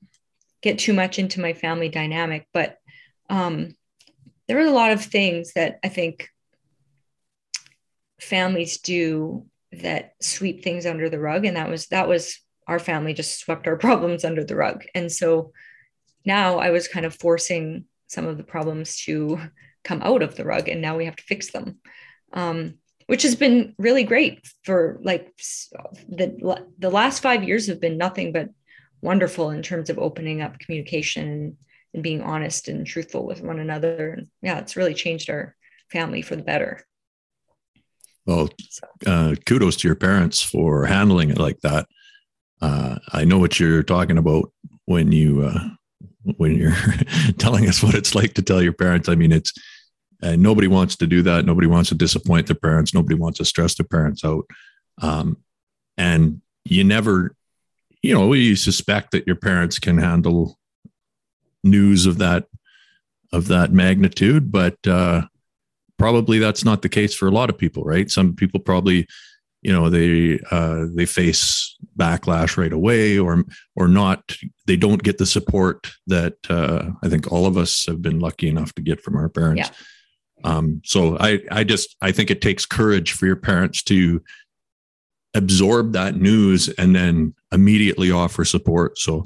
get 0.61 0.79
too 0.79 0.93
much 0.93 1.19
into 1.19 1.39
my 1.39 1.53
family 1.53 1.89
dynamic 1.89 2.47
but 2.53 2.77
um 3.33 3.75
there 4.47 4.57
are 4.57 4.67
a 4.67 4.71
lot 4.71 4.91
of 4.91 5.03
things 5.03 5.53
that 5.53 5.79
i 5.83 5.89
think 5.89 6.29
families 8.21 8.77
do 8.77 9.45
that 9.71 10.13
sweep 10.21 10.63
things 10.63 10.85
under 10.85 11.09
the 11.09 11.19
rug 11.19 11.45
and 11.45 11.57
that 11.57 11.69
was 11.69 11.87
that 11.87 12.07
was 12.07 12.39
our 12.67 12.79
family 12.79 13.13
just 13.13 13.39
swept 13.39 13.67
our 13.67 13.75
problems 13.85 14.23
under 14.23 14.43
the 14.43 14.55
rug. 14.55 14.85
And 14.95 15.11
so 15.11 15.51
now 16.25 16.59
i 16.59 16.69
was 16.69 16.87
kind 16.87 17.05
of 17.05 17.15
forcing 17.15 17.85
some 18.07 18.25
of 18.25 18.37
the 18.37 18.43
problems 18.43 18.97
to 19.03 19.39
come 19.83 20.01
out 20.01 20.21
of 20.21 20.35
the 20.35 20.45
rug 20.45 20.69
and 20.69 20.81
now 20.81 20.95
we 20.95 21.05
have 21.05 21.17
to 21.17 21.23
fix 21.23 21.51
them. 21.51 21.79
Um, 22.31 22.75
which 23.07 23.23
has 23.23 23.35
been 23.35 23.75
really 23.77 24.05
great 24.05 24.47
for 24.63 24.97
like 25.03 25.35
the 26.07 26.65
the 26.79 26.89
last 26.89 27.21
five 27.21 27.43
years 27.43 27.67
have 27.67 27.81
been 27.81 27.97
nothing 27.97 28.31
but 28.31 28.49
wonderful 29.01 29.49
in 29.49 29.61
terms 29.61 29.89
of 29.89 29.99
opening 29.99 30.41
up 30.41 30.57
communication 30.57 31.57
and, 31.93 32.03
being 32.03 32.21
honest 32.21 32.67
and 32.67 32.85
truthful 32.85 33.25
with 33.25 33.41
one 33.41 33.59
another. 33.59 34.13
And 34.13 34.27
yeah, 34.41 34.59
it's 34.59 34.75
really 34.75 34.93
changed 34.93 35.29
our 35.29 35.55
family 35.91 36.21
for 36.21 36.35
the 36.35 36.43
better. 36.43 36.81
Well, 38.25 38.49
uh, 39.05 39.35
kudos 39.45 39.75
to 39.77 39.87
your 39.87 39.95
parents 39.95 40.41
for 40.41 40.85
handling 40.85 41.29
it 41.29 41.37
like 41.37 41.59
that. 41.61 41.87
Uh, 42.61 42.97
I 43.11 43.25
know 43.25 43.37
what 43.37 43.59
you're 43.59 43.83
talking 43.83 44.17
about 44.17 44.51
when 44.85 45.11
you 45.11 45.43
uh, 45.43 45.69
when 46.37 46.55
you're 46.55 46.75
telling 47.37 47.67
us 47.67 47.83
what 47.83 47.95
it's 47.95 48.15
like 48.15 48.33
to 48.35 48.41
tell 48.41 48.61
your 48.61 48.73
parents. 48.73 49.09
I 49.09 49.15
mean, 49.15 49.33
it's 49.33 49.53
uh, 50.21 50.37
nobody 50.37 50.67
wants 50.67 50.95
to 50.97 51.07
do 51.07 51.21
that. 51.23 51.45
Nobody 51.45 51.67
wants 51.67 51.89
to 51.89 51.95
disappoint 51.95 52.47
their 52.47 52.55
parents. 52.55 52.93
Nobody 52.93 53.15
wants 53.15 53.39
to 53.39 53.45
stress 53.45 53.75
their 53.75 53.85
parents 53.85 54.23
out. 54.23 54.45
Um, 55.01 55.37
and 55.97 56.41
you 56.63 56.85
never, 56.85 57.35
you 58.01 58.13
know, 58.13 58.31
you 58.31 58.55
suspect 58.55 59.11
that 59.11 59.27
your 59.27 59.35
parents 59.35 59.79
can 59.79 59.97
handle 59.97 60.57
news 61.63 62.05
of 62.05 62.17
that 62.17 62.45
of 63.31 63.47
that 63.47 63.71
magnitude, 63.71 64.51
but 64.51 64.77
uh, 64.87 65.23
probably 65.97 66.39
that's 66.39 66.63
not 66.63 66.81
the 66.81 66.89
case 66.89 67.13
for 67.15 67.27
a 67.27 67.31
lot 67.31 67.49
of 67.49 67.57
people, 67.57 67.83
right? 67.83 68.09
Some 68.11 68.35
people 68.35 68.59
probably, 68.59 69.07
you 69.61 69.71
know, 69.71 69.89
they 69.89 70.39
uh, 70.51 70.85
they 70.93 71.05
face 71.05 71.75
backlash 71.97 72.57
right 72.57 72.73
away, 72.73 73.17
or 73.17 73.43
or 73.75 73.87
not. 73.87 74.35
They 74.67 74.75
don't 74.75 75.03
get 75.03 75.17
the 75.17 75.25
support 75.25 75.91
that 76.07 76.35
uh, 76.49 76.89
I 77.03 77.09
think 77.09 77.31
all 77.31 77.45
of 77.45 77.57
us 77.57 77.85
have 77.87 78.01
been 78.01 78.19
lucky 78.19 78.49
enough 78.49 78.73
to 78.75 78.81
get 78.81 79.01
from 79.01 79.15
our 79.15 79.29
parents. 79.29 79.69
Yeah. 79.69 79.75
Um, 80.43 80.81
so 80.83 81.17
I 81.19 81.39
I 81.49 81.63
just 81.63 81.95
I 82.01 82.11
think 82.11 82.29
it 82.29 82.41
takes 82.41 82.65
courage 82.65 83.13
for 83.13 83.25
your 83.25 83.37
parents 83.37 83.81
to 83.83 84.21
absorb 85.33 85.93
that 85.93 86.15
news 86.15 86.69
and 86.69 86.95
then 86.95 87.33
immediately 87.51 88.11
offer 88.11 88.45
support. 88.45 88.99
So 88.99 89.25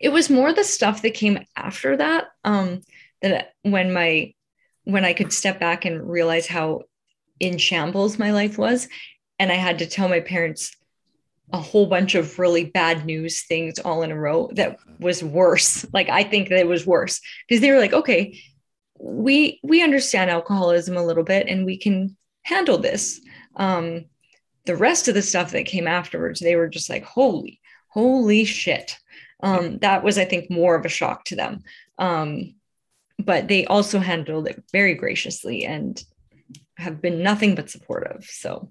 it 0.00 0.10
was 0.10 0.30
more 0.30 0.52
the 0.52 0.64
stuff 0.64 1.02
that 1.02 1.14
came 1.14 1.38
after 1.56 1.96
that. 1.96 2.26
Um, 2.44 2.80
that 3.22 3.52
when 3.62 3.92
my 3.92 4.34
when 4.84 5.04
I 5.04 5.12
could 5.12 5.32
step 5.32 5.60
back 5.60 5.84
and 5.84 6.08
realize 6.08 6.46
how 6.46 6.82
in 7.42 7.58
shambles 7.58 8.18
my 8.18 8.30
life 8.30 8.56
was. 8.56 8.88
And 9.38 9.50
I 9.50 9.56
had 9.56 9.80
to 9.80 9.86
tell 9.86 10.08
my 10.08 10.20
parents 10.20 10.76
a 11.52 11.58
whole 11.58 11.86
bunch 11.86 12.14
of 12.14 12.38
really 12.38 12.64
bad 12.64 13.04
news 13.04 13.44
things 13.44 13.78
all 13.80 14.02
in 14.02 14.12
a 14.12 14.18
row 14.18 14.48
that 14.54 14.78
was 14.98 15.22
worse. 15.22 15.84
Like 15.92 16.08
I 16.08 16.22
think 16.22 16.48
that 16.48 16.60
it 16.60 16.68
was 16.68 16.86
worse 16.86 17.20
because 17.46 17.60
they 17.60 17.70
were 17.70 17.80
like, 17.80 17.92
okay, 17.92 18.40
we 18.98 19.60
we 19.62 19.82
understand 19.82 20.30
alcoholism 20.30 20.96
a 20.96 21.04
little 21.04 21.24
bit 21.24 21.48
and 21.48 21.66
we 21.66 21.76
can 21.76 22.16
handle 22.44 22.78
this. 22.78 23.20
Um, 23.56 24.06
the 24.64 24.76
rest 24.76 25.08
of 25.08 25.14
the 25.14 25.22
stuff 25.22 25.50
that 25.50 25.66
came 25.66 25.88
afterwards, 25.88 26.38
they 26.38 26.54
were 26.54 26.68
just 26.68 26.88
like, 26.88 27.04
holy, 27.04 27.60
holy 27.88 28.44
shit. 28.44 28.96
Um, 29.42 29.78
that 29.78 30.04
was, 30.04 30.18
I 30.18 30.24
think, 30.24 30.50
more 30.50 30.74
of 30.74 30.84
a 30.84 30.88
shock 30.88 31.24
to 31.26 31.36
them. 31.36 31.62
Um, 31.98 32.54
but 33.18 33.48
they 33.48 33.66
also 33.66 33.98
handled 33.98 34.48
it 34.48 34.62
very 34.72 34.94
graciously 34.94 35.64
and 35.64 36.02
have 36.76 37.00
been 37.00 37.22
nothing 37.22 37.54
but 37.54 37.70
supportive. 37.70 38.24
So 38.24 38.70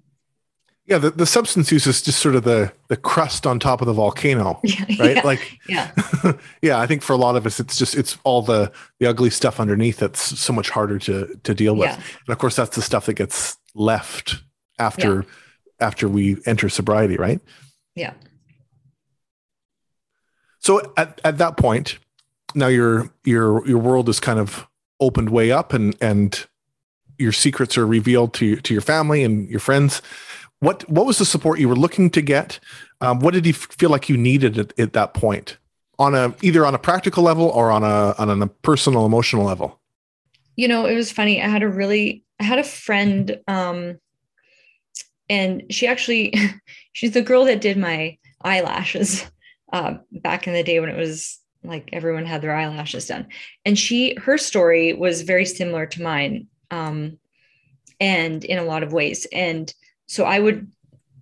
yeah, 0.86 0.98
the, 0.98 1.10
the 1.10 1.26
substance 1.26 1.70
use 1.70 1.86
is 1.86 2.02
just 2.02 2.18
sort 2.18 2.34
of 2.34 2.42
the 2.42 2.72
the 2.88 2.96
crust 2.96 3.46
on 3.46 3.60
top 3.60 3.80
of 3.80 3.86
the 3.86 3.92
volcano, 3.92 4.58
yeah, 4.64 4.84
right? 4.98 5.16
Yeah, 5.16 5.22
like, 5.22 5.58
yeah, 5.68 5.92
yeah. 6.62 6.80
I 6.80 6.86
think 6.86 7.02
for 7.02 7.12
a 7.12 7.16
lot 7.16 7.36
of 7.36 7.46
us, 7.46 7.60
it's 7.60 7.78
just 7.78 7.94
it's 7.94 8.18
all 8.24 8.42
the 8.42 8.72
the 8.98 9.06
ugly 9.06 9.30
stuff 9.30 9.60
underneath 9.60 9.98
that's 9.98 10.38
so 10.38 10.52
much 10.52 10.70
harder 10.70 10.98
to 11.00 11.38
to 11.44 11.54
deal 11.54 11.76
with. 11.76 11.90
Yeah. 11.90 11.94
And 11.94 12.28
of 12.28 12.38
course, 12.38 12.56
that's 12.56 12.74
the 12.74 12.82
stuff 12.82 13.06
that 13.06 13.14
gets 13.14 13.56
left 13.74 14.42
after 14.78 15.24
after 15.78 16.08
we 16.08 16.38
enter 16.46 16.68
sobriety, 16.68 17.16
right? 17.16 17.40
Yeah. 17.94 18.14
So 20.62 20.92
at 20.96 21.20
at 21.24 21.38
that 21.38 21.56
point, 21.56 21.98
now 22.54 22.68
your 22.68 23.10
your 23.24 23.66
your 23.66 23.78
world 23.78 24.08
is 24.08 24.20
kind 24.20 24.38
of 24.38 24.66
opened 25.00 25.30
way 25.30 25.50
up 25.50 25.72
and 25.72 25.96
and 26.00 26.46
your 27.18 27.32
secrets 27.32 27.76
are 27.76 27.86
revealed 27.86 28.32
to 28.34 28.56
to 28.56 28.72
your 28.72 28.80
family 28.80 29.24
and 29.24 29.48
your 29.50 29.60
friends. 29.60 30.00
What 30.60 30.88
what 30.88 31.04
was 31.04 31.18
the 31.18 31.24
support 31.24 31.58
you 31.58 31.68
were 31.68 31.76
looking 31.76 32.10
to 32.10 32.22
get? 32.22 32.60
Um, 33.00 33.18
what 33.18 33.34
did 33.34 33.44
you 33.44 33.52
feel 33.52 33.90
like 33.90 34.08
you 34.08 34.16
needed 34.16 34.56
at, 34.58 34.78
at, 34.78 34.92
that 34.92 35.12
point? 35.12 35.58
On 35.98 36.14
a 36.14 36.32
either 36.40 36.64
on 36.64 36.74
a 36.74 36.78
practical 36.78 37.24
level 37.24 37.48
or 37.48 37.72
on 37.72 37.82
a 37.82 38.14
on 38.18 38.42
a 38.42 38.46
personal 38.46 39.04
emotional 39.04 39.44
level? 39.44 39.80
You 40.54 40.68
know 40.68 40.86
it 40.86 40.94
was 40.94 41.10
funny. 41.10 41.42
I 41.42 41.48
had 41.48 41.62
a 41.62 41.68
really 41.68 42.24
i 42.38 42.44
had 42.44 42.58
a 42.58 42.64
friend 42.64 43.38
um 43.46 43.98
and 45.28 45.62
she 45.70 45.86
actually 45.86 46.34
she's 46.92 47.12
the 47.12 47.22
girl 47.22 47.44
that 47.44 47.60
did 47.60 47.76
my 47.76 48.16
eyelashes 48.42 49.24
uh, 49.72 49.94
back 50.10 50.46
in 50.46 50.52
the 50.52 50.62
day 50.62 50.80
when 50.80 50.90
it 50.90 50.96
was 50.96 51.38
like 51.64 51.90
everyone 51.92 52.26
had 52.26 52.42
their 52.42 52.54
eyelashes 52.54 53.06
done. 53.06 53.28
And 53.64 53.78
she 53.78 54.14
her 54.16 54.38
story 54.38 54.92
was 54.92 55.22
very 55.22 55.46
similar 55.46 55.86
to 55.86 56.02
mine 56.02 56.48
um, 56.70 57.18
and 58.00 58.44
in 58.44 58.58
a 58.58 58.64
lot 58.64 58.82
of 58.82 58.92
ways. 58.92 59.26
And 59.32 59.72
so 60.06 60.24
i 60.24 60.38
would 60.38 60.70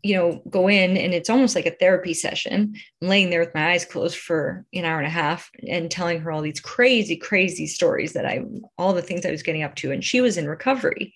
you 0.02 0.16
know 0.16 0.42
go 0.48 0.68
in 0.68 0.96
and 0.96 1.12
it's 1.12 1.30
almost 1.30 1.54
like 1.54 1.66
a 1.66 1.76
therapy 1.78 2.14
session 2.14 2.74
I'm 3.02 3.08
laying 3.08 3.30
there 3.30 3.40
with 3.40 3.54
my 3.54 3.72
eyes 3.72 3.84
closed 3.84 4.16
for 4.16 4.64
an 4.72 4.84
hour 4.84 4.98
and 4.98 5.06
a 5.06 5.10
half 5.10 5.50
and 5.68 5.90
telling 5.90 6.20
her 6.20 6.32
all 6.32 6.42
these 6.42 6.58
crazy 6.58 7.16
crazy 7.16 7.66
stories 7.66 8.14
that 8.14 8.26
i 8.26 8.42
all 8.78 8.94
the 8.94 9.02
things 9.02 9.24
i 9.24 9.30
was 9.30 9.42
getting 9.42 9.62
up 9.62 9.74
to. 9.76 9.92
And 9.92 10.04
she 10.04 10.20
was 10.20 10.36
in 10.36 10.48
recovery. 10.48 11.14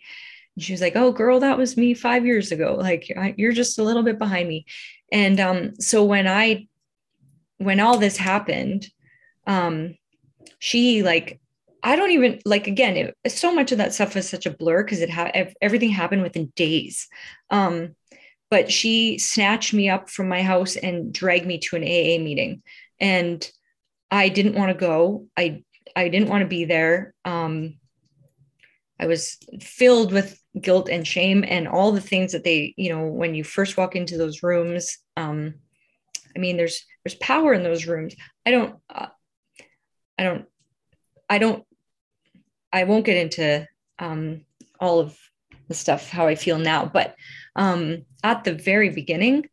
And 0.54 0.64
she 0.64 0.72
was 0.72 0.80
like 0.80 0.96
oh 0.96 1.12
girl 1.12 1.40
that 1.40 1.58
was 1.58 1.76
me 1.76 1.94
five 1.94 2.26
years 2.26 2.52
ago. 2.52 2.76
Like 2.78 3.10
you're 3.36 3.52
just 3.52 3.78
a 3.78 3.84
little 3.84 4.02
bit 4.02 4.18
behind 4.18 4.48
me. 4.48 4.66
And 5.10 5.40
um, 5.40 5.80
so 5.80 6.04
when 6.04 6.28
i 6.28 6.68
when 7.64 7.80
all 7.80 7.98
this 7.98 8.16
happened 8.16 8.86
um 9.46 9.94
she 10.58 11.02
like 11.02 11.40
I 11.84 11.96
don't 11.96 12.12
even 12.12 12.40
like 12.46 12.66
again 12.66 12.96
it, 12.96 13.14
so 13.30 13.54
much 13.54 13.70
of 13.70 13.78
that 13.78 13.92
stuff 13.92 14.14
was 14.14 14.28
such 14.28 14.46
a 14.46 14.50
blur 14.50 14.82
because 14.82 15.02
it 15.02 15.10
had 15.10 15.54
everything 15.60 15.90
happened 15.90 16.22
within 16.22 16.50
days. 16.56 17.08
Um, 17.50 17.94
but 18.50 18.72
she 18.72 19.18
snatched 19.18 19.74
me 19.74 19.90
up 19.90 20.08
from 20.08 20.28
my 20.28 20.42
house 20.42 20.76
and 20.76 21.12
dragged 21.12 21.46
me 21.46 21.58
to 21.58 21.76
an 21.76 21.82
AA 21.82 22.22
meeting, 22.24 22.62
and 22.98 23.46
I 24.10 24.30
didn't 24.30 24.54
want 24.54 24.72
to 24.72 24.78
go. 24.78 25.26
I 25.36 25.62
I 25.94 26.08
didn't 26.08 26.30
want 26.30 26.40
to 26.40 26.48
be 26.48 26.64
there. 26.64 27.12
Um, 27.26 27.74
I 28.98 29.06
was 29.06 29.36
filled 29.60 30.10
with 30.10 30.40
guilt 30.58 30.88
and 30.88 31.06
shame 31.06 31.44
and 31.46 31.68
all 31.68 31.92
the 31.92 32.00
things 32.00 32.32
that 32.32 32.44
they 32.44 32.72
you 32.78 32.88
know 32.88 33.08
when 33.08 33.34
you 33.34 33.44
first 33.44 33.76
walk 33.76 33.94
into 33.94 34.16
those 34.16 34.42
rooms. 34.42 34.96
Um, 35.18 35.56
I 36.34 36.38
mean, 36.38 36.56
there's 36.56 36.86
there's 37.04 37.16
power 37.16 37.52
in 37.52 37.62
those 37.62 37.86
rooms. 37.86 38.14
I 38.46 38.50
don't. 38.50 38.76
Uh, 38.88 39.06
I 40.16 40.22
don't, 40.22 40.44
I 41.28 41.38
don't, 41.38 41.64
I 42.72 42.84
won't 42.84 43.04
get 43.04 43.16
into 43.16 43.66
um, 43.98 44.44
all 44.78 45.00
of 45.00 45.18
the 45.66 45.74
stuff 45.74 46.08
how 46.08 46.28
I 46.28 46.36
feel 46.36 46.56
now, 46.56 46.86
but 46.86 47.16
um, 47.56 48.04
at 48.22 48.44
the 48.44 48.54
very 48.54 48.90
beginning, 48.90 49.48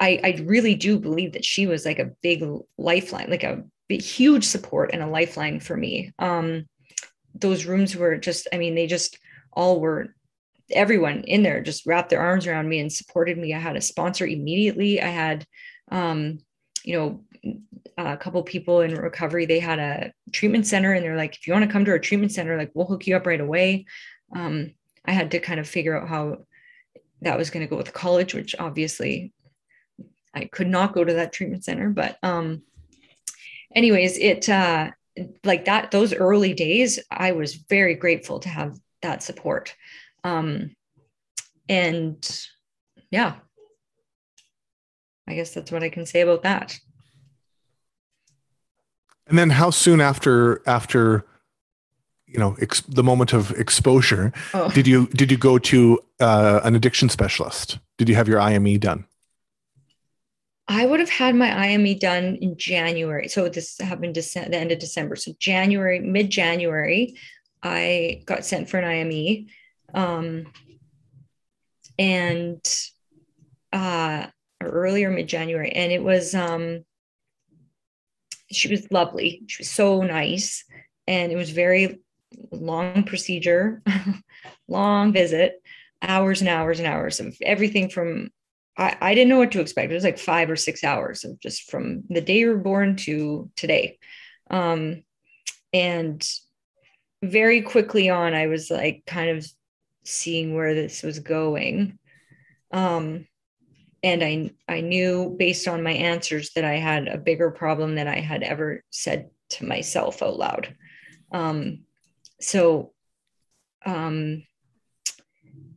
I, 0.00 0.18
I 0.24 0.42
really 0.46 0.74
do 0.74 0.98
believe 0.98 1.34
that 1.34 1.44
she 1.44 1.66
was 1.66 1.84
like 1.84 1.98
a 1.98 2.12
big 2.22 2.42
lifeline, 2.78 3.28
like 3.28 3.44
a 3.44 3.64
big, 3.86 4.00
huge 4.00 4.44
support 4.44 4.92
and 4.94 5.02
a 5.02 5.06
lifeline 5.06 5.60
for 5.60 5.76
me. 5.76 6.12
Um, 6.18 6.66
those 7.34 7.66
rooms 7.66 7.94
were 7.94 8.16
just, 8.16 8.48
I 8.50 8.56
mean, 8.56 8.74
they 8.74 8.86
just 8.86 9.18
all 9.52 9.78
were 9.78 10.14
everyone 10.70 11.24
in 11.24 11.42
there 11.42 11.60
just 11.60 11.84
wrapped 11.84 12.08
their 12.08 12.22
arms 12.22 12.46
around 12.46 12.66
me 12.66 12.78
and 12.78 12.90
supported 12.90 13.36
me. 13.36 13.52
I 13.52 13.58
had 13.58 13.76
a 13.76 13.82
sponsor 13.82 14.26
immediately. 14.26 15.02
I 15.02 15.08
had, 15.08 15.46
um, 15.90 16.38
you 16.84 16.98
know, 16.98 17.20
a 17.98 18.16
couple 18.16 18.42
people 18.42 18.80
in 18.80 18.94
recovery 18.94 19.46
they 19.46 19.58
had 19.58 19.78
a 19.78 20.12
treatment 20.32 20.66
center 20.66 20.92
and 20.92 21.04
they're 21.04 21.16
like 21.16 21.34
if 21.34 21.46
you 21.46 21.52
want 21.52 21.64
to 21.64 21.70
come 21.70 21.84
to 21.84 21.90
our 21.90 21.98
treatment 21.98 22.32
center 22.32 22.56
like 22.56 22.70
we'll 22.74 22.86
hook 22.86 23.06
you 23.06 23.16
up 23.16 23.26
right 23.26 23.40
away. 23.40 23.84
Um, 24.34 24.72
i 25.04 25.12
had 25.12 25.32
to 25.32 25.40
kind 25.40 25.60
of 25.60 25.68
figure 25.68 25.98
out 25.98 26.08
how 26.08 26.46
that 27.22 27.36
was 27.36 27.50
going 27.50 27.66
to 27.66 27.70
go 27.70 27.76
with 27.76 27.92
college 27.92 28.34
which 28.34 28.54
obviously 28.58 29.32
i 30.32 30.44
could 30.44 30.68
not 30.68 30.94
go 30.94 31.04
to 31.04 31.14
that 31.14 31.32
treatment 31.32 31.64
center 31.64 31.90
but 31.90 32.18
um 32.22 32.62
anyways 33.74 34.16
it 34.18 34.48
uh 34.48 34.90
like 35.44 35.64
that 35.66 35.90
those 35.90 36.14
early 36.14 36.54
days 36.54 36.98
i 37.10 37.32
was 37.32 37.54
very 37.54 37.94
grateful 37.94 38.38
to 38.38 38.48
have 38.48 38.78
that 39.02 39.22
support. 39.22 39.74
Um 40.24 40.76
and 41.68 42.46
yeah 43.10 43.36
i 45.26 45.34
guess 45.34 45.54
that's 45.54 45.72
what 45.72 45.82
i 45.82 45.88
can 45.88 46.06
say 46.06 46.20
about 46.20 46.42
that 46.42 46.78
and 49.26 49.38
then 49.38 49.50
how 49.50 49.70
soon 49.70 50.00
after 50.00 50.62
after 50.66 51.24
you 52.26 52.38
know 52.38 52.56
ex- 52.60 52.80
the 52.82 53.02
moment 53.02 53.32
of 53.32 53.50
exposure 53.52 54.32
oh. 54.54 54.70
did 54.70 54.86
you 54.86 55.06
did 55.08 55.30
you 55.30 55.36
go 55.36 55.58
to 55.58 55.98
uh, 56.22 56.60
an 56.64 56.74
addiction 56.74 57.08
specialist? 57.08 57.78
Did 57.98 58.08
you 58.08 58.14
have 58.14 58.28
your 58.28 58.40
IME 58.40 58.78
done? 58.78 59.04
I 60.68 60.86
would 60.86 61.00
have 61.00 61.10
had 61.10 61.34
my 61.34 61.50
IME 61.50 61.98
done 61.98 62.36
in 62.36 62.56
January. 62.56 63.28
So 63.28 63.48
this 63.48 63.78
happened 63.78 64.14
Dece- 64.14 64.50
the 64.50 64.56
end 64.56 64.72
of 64.72 64.78
December. 64.78 65.16
So 65.16 65.32
January, 65.38 65.98
mid 65.98 66.30
January, 66.30 67.16
I 67.62 68.22
got 68.24 68.46
sent 68.46 68.70
for 68.70 68.78
an 68.78 68.84
IME. 68.84 69.46
Um, 69.92 70.52
and 71.98 72.64
uh, 73.72 74.26
earlier 74.66 75.10
mid 75.10 75.28
January. 75.28 75.72
And 75.72 75.92
it 75.92 76.02
was 76.02 76.34
um, 76.34 76.84
she 78.50 78.68
was 78.68 78.90
lovely. 78.90 79.42
She 79.46 79.62
was 79.62 79.70
so 79.70 80.02
nice. 80.02 80.64
And 81.06 81.32
it 81.32 81.36
was 81.36 81.50
very 81.50 82.00
long 82.50 83.04
procedure, 83.04 83.82
long 84.68 85.12
visit, 85.12 85.62
hours 86.00 86.40
and 86.40 86.48
hours 86.48 86.78
and 86.78 86.88
hours 86.88 87.20
of 87.20 87.36
everything 87.42 87.88
from 87.88 88.30
I, 88.76 88.96
I 89.00 89.14
didn't 89.14 89.28
know 89.28 89.38
what 89.38 89.52
to 89.52 89.60
expect. 89.60 89.90
It 89.90 89.94
was 89.94 90.04
like 90.04 90.18
five 90.18 90.50
or 90.50 90.56
six 90.56 90.82
hours 90.82 91.24
of 91.24 91.38
just 91.40 91.70
from 91.70 92.04
the 92.08 92.20
day 92.20 92.38
you 92.38 92.48
were 92.48 92.56
born 92.56 92.96
to 92.96 93.50
today. 93.56 93.98
Um, 94.50 95.02
and 95.72 96.26
very 97.22 97.62
quickly 97.62 98.10
on, 98.10 98.34
I 98.34 98.46
was 98.46 98.70
like 98.70 99.02
kind 99.06 99.30
of 99.36 99.46
seeing 100.04 100.54
where 100.54 100.74
this 100.74 101.02
was 101.02 101.18
going. 101.18 101.98
Um, 102.72 103.26
and 104.02 104.22
I 104.22 104.50
I 104.68 104.80
knew 104.80 105.34
based 105.38 105.68
on 105.68 105.82
my 105.82 105.92
answers 105.92 106.50
that 106.54 106.64
I 106.64 106.74
had 106.74 107.08
a 107.08 107.18
bigger 107.18 107.50
problem 107.50 107.94
than 107.94 108.08
I 108.08 108.20
had 108.20 108.42
ever 108.42 108.82
said 108.90 109.30
to 109.50 109.66
myself 109.66 110.22
out 110.22 110.38
loud. 110.38 110.74
Um, 111.30 111.80
so, 112.40 112.92
um, 113.86 114.42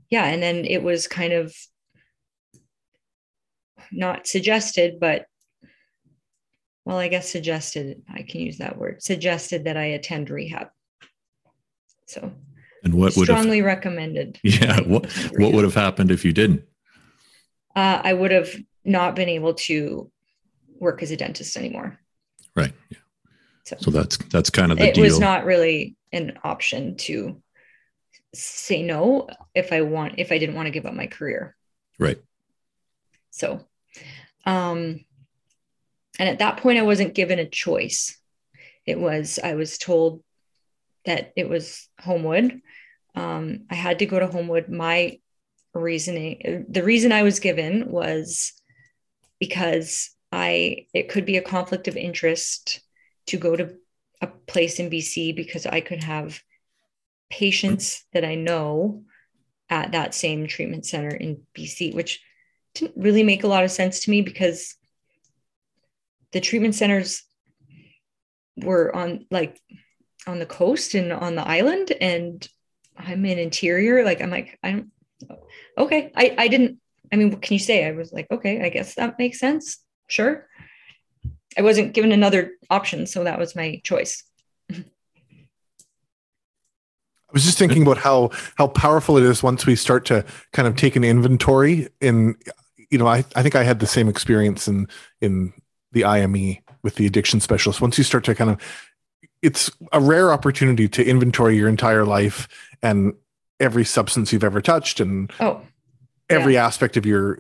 yeah, 0.09 0.26
and 0.26 0.41
then 0.41 0.65
it 0.65 0.82
was 0.82 1.07
kind 1.07 1.34
of 1.34 1.53
not 3.91 4.28
suggested, 4.28 4.99
but 4.99 5.26
well, 6.86 6.97
I 6.97 7.07
guess 7.07 7.30
suggested. 7.30 8.03
I 8.11 8.21
can 8.23 8.41
use 8.41 8.57
that 8.59 8.78
word. 8.78 9.01
Suggested 9.01 9.65
that 9.65 9.78
I 9.78 9.86
attend 9.86 10.30
rehab. 10.30 10.67
So, 12.07 12.32
and 12.84 12.93
what 12.93 13.15
would 13.17 13.26
strongly 13.26 13.57
have, 13.57 13.65
recommended? 13.65 14.39
Yeah, 14.43 14.82
what 14.82 15.11
what 15.38 15.53
would 15.53 15.63
have 15.63 15.73
happened 15.73 16.11
if 16.11 16.23
you 16.23 16.34
didn't? 16.34 16.63
Uh, 17.76 18.01
I 18.03 18.13
would 18.13 18.32
have 18.32 18.55
not 18.84 19.15
been 19.15 19.30
able 19.30 19.55
to 19.55 20.11
work 20.80 21.01
as 21.03 21.11
a 21.11 21.17
dentist 21.17 21.57
anymore. 21.57 21.99
Right. 22.55 22.73
Yeah. 22.89 22.99
So, 23.65 23.76
so 23.80 23.91
that's 23.91 24.17
that's 24.17 24.49
kind 24.49 24.71
of 24.71 24.78
the 24.78 24.84
deal. 24.84 24.91
it 24.91 24.95
deal. 24.95 25.03
was 25.03 25.19
not 25.19 25.45
really 25.45 25.95
an 26.11 26.38
option 26.43 26.97
to 26.97 27.41
say 28.34 28.84
no 28.84 29.28
if 29.53 29.73
I 29.73 29.82
want 29.82 30.15
if 30.17 30.32
I 30.32 30.38
didn't 30.38 30.55
want 30.55 30.67
to 30.67 30.71
give 30.71 30.86
up 30.86 30.93
my 30.93 31.07
career. 31.07 31.55
Right. 31.97 32.19
So, 33.32 33.65
um, 34.45 35.03
and 36.19 36.30
at 36.30 36.39
that 36.39 36.57
point, 36.57 36.80
I 36.80 36.84
wasn't 36.84 37.15
given 37.15 37.39
a 37.39 37.49
choice. 37.49 38.17
It 38.86 38.99
was 38.99 39.39
I 39.43 39.55
was 39.55 39.78
told 39.78 40.23
that 41.05 41.34
it 41.36 41.49
was 41.49 41.89
Homewood. 41.99 42.61
Um, 43.15 43.65
I 43.69 43.76
had 43.76 43.99
to 43.99 44.05
go 44.05 44.19
to 44.19 44.28
Homewood. 44.28 44.69
My 44.69 45.19
reasoning 45.82 46.65
the 46.69 46.84
reason 46.84 47.11
i 47.11 47.23
was 47.23 47.39
given 47.39 47.89
was 47.89 48.53
because 49.39 50.11
i 50.32 50.86
it 50.93 51.09
could 51.09 51.26
be 51.26 51.38
a 51.38 51.41
conflict 51.41 51.88
of 51.88 51.97
interest 51.97 52.82
to 53.28 53.38
go 53.38 53.55
to 53.55 53.76
a 54.21 54.28
place 54.28 54.80
in 54.80 54.89
bc 54.89 55.36
because 55.36 55.65
i 55.65 55.82
could 55.82 56.03
have 56.03 56.41
patients 57.30 58.05
that 58.13 58.23
i 58.23 58.36
know 58.36 59.03
at 59.69 59.91
that 59.91 60.13
same 60.13 60.47
treatment 60.47 60.86
center 60.86 61.09
in 61.09 61.41
bc 61.57 61.93
which 61.93 62.21
didn't 62.73 63.01
really 63.01 63.23
make 63.23 63.43
a 63.43 63.47
lot 63.47 63.63
of 63.63 63.71
sense 63.71 64.01
to 64.01 64.11
me 64.11 64.21
because 64.21 64.76
the 66.32 66.41
treatment 66.41 66.76
centers 66.76 67.23
were 68.57 68.95
on 68.95 69.26
like 69.32 69.59
on 70.28 70.39
the 70.39 70.45
coast 70.45 70.93
and 70.93 71.11
on 71.11 71.36
the 71.36 71.47
island 71.47 71.91
and 71.99 72.47
i'm 72.97 73.26
in 73.26 73.39
interior 73.39 74.03
like 74.03 74.21
i'm 74.21 74.30
like 74.30 74.57
i 74.63 74.71
don't 74.71 74.89
okay. 75.78 76.11
I, 76.15 76.36
I 76.38 76.47
didn't, 76.47 76.80
I 77.11 77.15
mean, 77.15 77.32
what 77.32 77.41
can 77.41 77.53
you 77.53 77.59
say? 77.59 77.86
I 77.86 77.91
was 77.91 78.11
like, 78.11 78.28
okay, 78.32 78.63
I 78.63 78.69
guess 78.69 78.95
that 78.95 79.19
makes 79.19 79.39
sense. 79.39 79.78
Sure. 80.07 80.47
I 81.57 81.61
wasn't 81.61 81.93
given 81.93 82.11
another 82.11 82.51
option. 82.69 83.07
So 83.07 83.23
that 83.23 83.39
was 83.39 83.55
my 83.55 83.82
choice. 83.84 84.23
I 84.71 84.84
was 87.32 87.43
just 87.43 87.57
thinking 87.57 87.82
about 87.82 87.97
how 87.97 88.30
how 88.55 88.67
powerful 88.67 89.17
it 89.17 89.23
is 89.23 89.43
once 89.43 89.65
we 89.65 89.76
start 89.76 90.05
to 90.05 90.23
kind 90.53 90.67
of 90.67 90.76
take 90.76 90.95
an 90.95 91.03
inventory 91.03 91.89
in 91.99 92.36
you 92.89 92.97
know 92.97 93.07
I, 93.07 93.26
I 93.36 93.41
think 93.41 93.55
I 93.55 93.63
had 93.63 93.80
the 93.80 93.88
same 93.88 94.07
experience 94.07 94.69
in 94.69 94.88
in 95.19 95.51
the 95.91 96.05
IME 96.05 96.57
with 96.82 96.95
the 96.95 97.05
addiction 97.05 97.41
specialist 97.41 97.82
once 97.82 97.97
you 97.97 98.05
start 98.05 98.23
to 98.26 98.36
kind 98.36 98.51
of 98.51 98.61
it's 99.41 99.69
a 99.91 99.99
rare 99.99 100.32
opportunity 100.32 100.88
to 100.88 101.05
inventory 101.05 101.57
your 101.57 101.67
entire 101.67 102.05
life 102.05 102.47
and 102.82 103.13
every 103.60 103.86
substance 103.86 104.34
you've 104.34 104.43
ever 104.43 104.62
touched 104.62 104.99
and 104.99 105.32
oh, 105.39 105.62
every 106.30 106.56
yeah. 106.56 106.66
aspect 106.66 106.97
of 106.97 107.06
your 107.06 107.39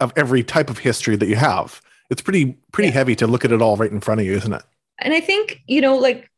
of 0.00 0.12
every 0.16 0.42
type 0.42 0.70
of 0.70 0.78
history 0.78 1.16
that 1.16 1.26
you 1.26 1.36
have. 1.36 1.80
It's 2.10 2.22
pretty 2.22 2.56
pretty 2.72 2.88
yeah. 2.88 2.94
heavy 2.94 3.16
to 3.16 3.26
look 3.26 3.44
at 3.44 3.52
it 3.52 3.62
all 3.62 3.76
right 3.76 3.90
in 3.90 4.00
front 4.00 4.20
of 4.20 4.26
you, 4.26 4.34
isn't 4.34 4.52
it? 4.52 4.62
And 4.98 5.12
I 5.12 5.20
think, 5.20 5.62
you 5.66 5.80
know, 5.80 5.96
like 5.96 6.30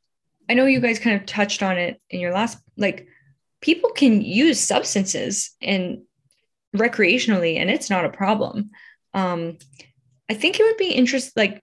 I 0.49 0.55
know 0.55 0.67
you 0.67 0.81
guys 0.81 0.99
kind 0.99 1.21
of 1.21 1.27
touched 1.27 1.63
on 1.63 1.79
it 1.79 2.01
in 2.11 2.21
your 2.21 2.33
last 2.33 2.59
like 2.77 3.09
people 3.61 3.91
can 3.91 4.23
use 4.23 4.61
substances 4.61 5.51
and 5.61 6.03
recreationally 6.77 7.57
and 7.57 7.71
it's 7.71 7.91
not 7.91 8.05
a 8.05 8.11
problem. 8.11 8.71
Um 9.15 9.59
I 10.31 10.35
think 10.35 10.61
it 10.61 10.63
would 10.63 10.77
be 10.77 10.91
interesting 10.91 11.33
like 11.37 11.63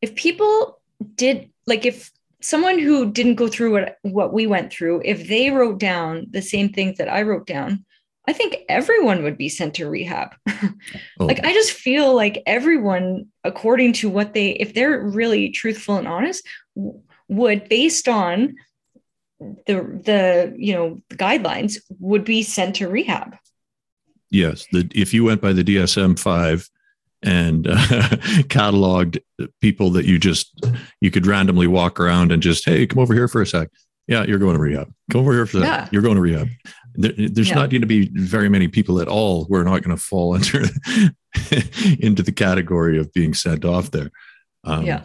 if 0.00 0.14
people 0.14 0.80
did 1.14 1.50
like 1.66 1.84
if 1.84 2.10
someone 2.46 2.78
who 2.78 3.10
didn't 3.10 3.34
go 3.34 3.48
through 3.48 3.72
what 3.72 3.98
what 4.02 4.32
we 4.32 4.46
went 4.46 4.72
through 4.72 5.02
if 5.04 5.26
they 5.26 5.50
wrote 5.50 5.78
down 5.80 6.26
the 6.30 6.40
same 6.40 6.68
things 6.68 6.96
that 6.98 7.08
i 7.08 7.22
wrote 7.22 7.46
down 7.46 7.84
i 8.28 8.32
think 8.32 8.58
everyone 8.68 9.24
would 9.24 9.36
be 9.36 9.48
sent 9.48 9.74
to 9.74 9.88
rehab 9.88 10.34
oh. 10.48 11.26
like 11.26 11.44
i 11.44 11.52
just 11.52 11.72
feel 11.72 12.14
like 12.14 12.42
everyone 12.46 13.26
according 13.42 13.92
to 13.92 14.08
what 14.08 14.32
they 14.32 14.50
if 14.50 14.74
they're 14.74 15.00
really 15.00 15.50
truthful 15.50 15.96
and 15.96 16.06
honest 16.06 16.46
would 17.28 17.68
based 17.68 18.06
on 18.06 18.54
the 19.40 19.74
the 20.04 20.54
you 20.56 20.72
know 20.72 20.98
guidelines 21.10 21.78
would 21.98 22.24
be 22.24 22.44
sent 22.44 22.76
to 22.76 22.88
rehab 22.88 23.36
yes 24.30 24.66
the, 24.70 24.88
if 24.94 25.12
you 25.12 25.24
went 25.24 25.40
by 25.40 25.52
the 25.52 25.64
dsm-5 25.64 26.70
and 27.26 27.66
uh, 27.66 27.76
cataloged 28.48 29.18
people 29.60 29.90
that 29.90 30.06
you 30.06 30.18
just 30.18 30.64
you 31.00 31.10
could 31.10 31.26
randomly 31.26 31.66
walk 31.66 32.00
around 32.00 32.32
and 32.32 32.42
just 32.42 32.64
hey 32.64 32.86
come 32.86 33.00
over 33.02 33.12
here 33.12 33.28
for 33.28 33.42
a 33.42 33.46
sec. 33.46 33.68
Yeah 34.06 34.24
you're 34.24 34.38
going 34.38 34.54
to 34.54 34.62
rehab. 34.62 34.92
Come 35.10 35.20
over 35.20 35.32
here 35.32 35.46
for 35.46 35.58
that 35.58 35.66
yeah. 35.66 35.88
you're 35.90 36.02
going 36.02 36.14
to 36.14 36.22
rehab. 36.22 36.48
There, 36.94 37.12
there's 37.16 37.50
yeah. 37.50 37.56
not 37.56 37.70
going 37.70 37.82
to 37.82 37.86
be 37.86 38.08
very 38.14 38.48
many 38.48 38.68
people 38.68 39.00
at 39.00 39.08
all 39.08 39.44
who 39.44 39.56
are 39.56 39.64
not 39.64 39.82
going 39.82 39.96
to 39.96 40.02
fall 40.02 40.34
into 40.36 40.64
into 42.00 42.22
the 42.22 42.32
category 42.32 42.98
of 42.98 43.12
being 43.12 43.34
sent 43.34 43.64
off 43.64 43.90
there. 43.90 44.10
Um, 44.64 44.84
yeah. 44.84 45.02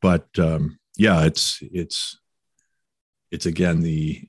but 0.00 0.26
um, 0.38 0.78
yeah 0.96 1.24
it's 1.24 1.58
it's 1.62 2.18
it's 3.30 3.46
again 3.46 3.80
the 3.80 4.22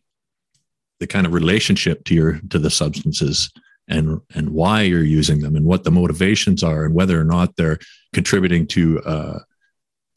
the 0.99 1.07
kind 1.07 1.25
of 1.27 1.33
relationship 1.33 2.03
to 2.05 2.15
your 2.15 2.39
to 2.49 2.59
the 2.59 2.69
substances 2.69 3.51
and 3.87 4.21
and 4.35 4.49
why 4.49 4.81
you're 4.81 5.03
using 5.03 5.39
them 5.39 5.55
and 5.55 5.65
what 5.65 5.83
the 5.83 5.91
motivations 5.91 6.63
are 6.63 6.85
and 6.85 6.93
whether 6.93 7.19
or 7.19 7.23
not 7.23 7.55
they're 7.55 7.79
contributing 8.13 8.67
to 8.67 9.01
uh, 9.01 9.39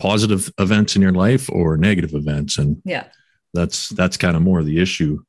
positive 0.01 0.53
events 0.59 0.97
in 0.97 1.03
your 1.03 1.13
life 1.13 1.49
or 1.51 1.77
negative 1.77 2.15
events. 2.15 2.59
And 2.59 2.83
yeah. 2.85 3.05
that's 3.55 3.91
that's 3.91 4.17
kind 4.17 4.37
of 4.37 4.43
more 4.43 4.63
the 4.63 4.81
issue. 4.81 5.23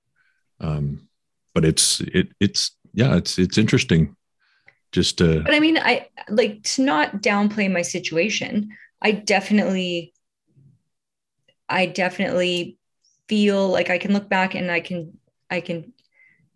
Um, 0.59 1.07
but 1.53 1.65
it's 1.65 2.01
it 2.01 2.29
it's 2.39 2.71
yeah 2.93 3.15
it's 3.15 3.37
it's 3.37 3.57
interesting 3.57 4.15
just 4.91 5.17
to 5.17 5.41
but 5.41 5.53
i 5.53 5.59
mean 5.59 5.77
i 5.77 6.07
like 6.29 6.63
to 6.63 6.81
not 6.83 7.21
downplay 7.21 7.71
my 7.71 7.81
situation 7.81 8.69
i 9.01 9.11
definitely 9.11 10.13
i 11.69 11.85
definitely 11.85 12.77
feel 13.27 13.69
like 13.69 13.89
i 13.89 13.97
can 13.97 14.13
look 14.13 14.29
back 14.29 14.55
and 14.55 14.71
i 14.71 14.79
can 14.79 15.17
i 15.49 15.61
can 15.61 15.93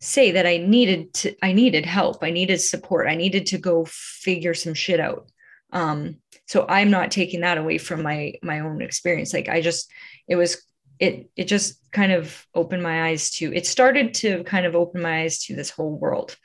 say 0.05 0.31
that 0.31 0.45
I 0.45 0.57
needed 0.57 1.13
to, 1.15 1.35
I 1.41 1.53
needed 1.53 1.85
help. 1.85 2.23
I 2.23 2.29
needed 2.29 2.61
support. 2.61 3.07
I 3.07 3.15
needed 3.15 3.47
to 3.47 3.57
go 3.57 3.85
figure 3.85 4.53
some 4.53 4.73
shit 4.73 4.99
out. 4.99 5.29
Um, 5.71 6.17
so 6.47 6.65
I'm 6.69 6.91
not 6.91 7.11
taking 7.11 7.41
that 7.41 7.57
away 7.57 7.79
from 7.79 8.03
my 8.03 8.35
my 8.43 8.59
own 8.59 8.81
experience. 8.81 9.33
Like 9.33 9.49
I 9.49 9.61
just, 9.61 9.91
it 10.27 10.35
was, 10.35 10.63
it 10.99 11.29
it 11.35 11.45
just 11.45 11.79
kind 11.91 12.11
of 12.11 12.45
opened 12.53 12.83
my 12.83 13.07
eyes 13.09 13.31
to. 13.31 13.53
It 13.53 13.65
started 13.65 14.13
to 14.15 14.43
kind 14.43 14.65
of 14.65 14.75
open 14.75 15.01
my 15.01 15.23
eyes 15.23 15.43
to 15.45 15.55
this 15.55 15.71
whole 15.71 15.97
world, 15.97 16.37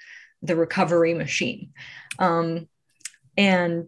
the 0.42 0.56
recovery 0.56 1.14
machine, 1.14 1.72
um, 2.18 2.68
and 3.36 3.86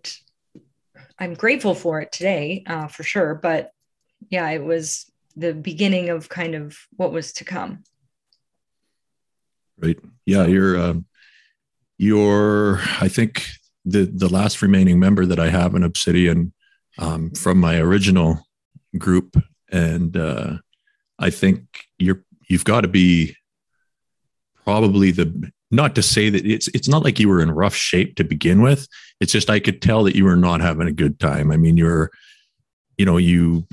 I'm 1.18 1.34
grateful 1.34 1.74
for 1.74 2.00
it 2.00 2.12
today, 2.12 2.62
uh, 2.66 2.86
for 2.88 3.02
sure. 3.02 3.34
But 3.34 3.70
yeah, 4.28 4.48
it 4.50 4.62
was 4.62 5.10
the 5.34 5.54
beginning 5.54 6.10
of 6.10 6.28
kind 6.28 6.54
of 6.54 6.76
what 6.96 7.12
was 7.12 7.32
to 7.34 7.44
come 7.44 7.82
right? 9.82 9.98
Yeah, 10.26 10.46
you're 10.46 10.78
um, 10.78 11.06
you're 11.98 12.80
I 13.00 13.08
think 13.08 13.44
the 13.84 14.04
the 14.04 14.28
last 14.28 14.62
remaining 14.62 14.98
member 14.98 15.26
that 15.26 15.38
I 15.38 15.50
have 15.50 15.74
in 15.74 15.82
Obsidian 15.82 16.52
um, 16.98 17.30
from 17.32 17.58
my 17.58 17.78
original 17.78 18.46
group, 18.98 19.36
and 19.70 20.16
uh, 20.16 20.58
I 21.18 21.30
think 21.30 21.64
you're 21.98 22.24
you've 22.48 22.64
got 22.64 22.82
to 22.82 22.88
be 22.88 23.36
probably 24.64 25.10
the 25.10 25.50
not 25.70 25.94
to 25.94 26.02
say 26.02 26.30
that 26.30 26.46
it's 26.46 26.68
it's 26.68 26.88
not 26.88 27.02
like 27.02 27.18
you 27.18 27.28
were 27.28 27.40
in 27.40 27.50
rough 27.50 27.74
shape 27.74 28.16
to 28.16 28.24
begin 28.24 28.62
with. 28.62 28.86
It's 29.20 29.32
just 29.32 29.50
I 29.50 29.60
could 29.60 29.82
tell 29.82 30.04
that 30.04 30.16
you 30.16 30.24
were 30.24 30.36
not 30.36 30.60
having 30.60 30.86
a 30.86 30.92
good 30.92 31.18
time. 31.18 31.50
I 31.50 31.56
mean, 31.56 31.76
you're 31.76 32.10
you 32.98 33.06
know, 33.06 33.16
you 33.16 33.66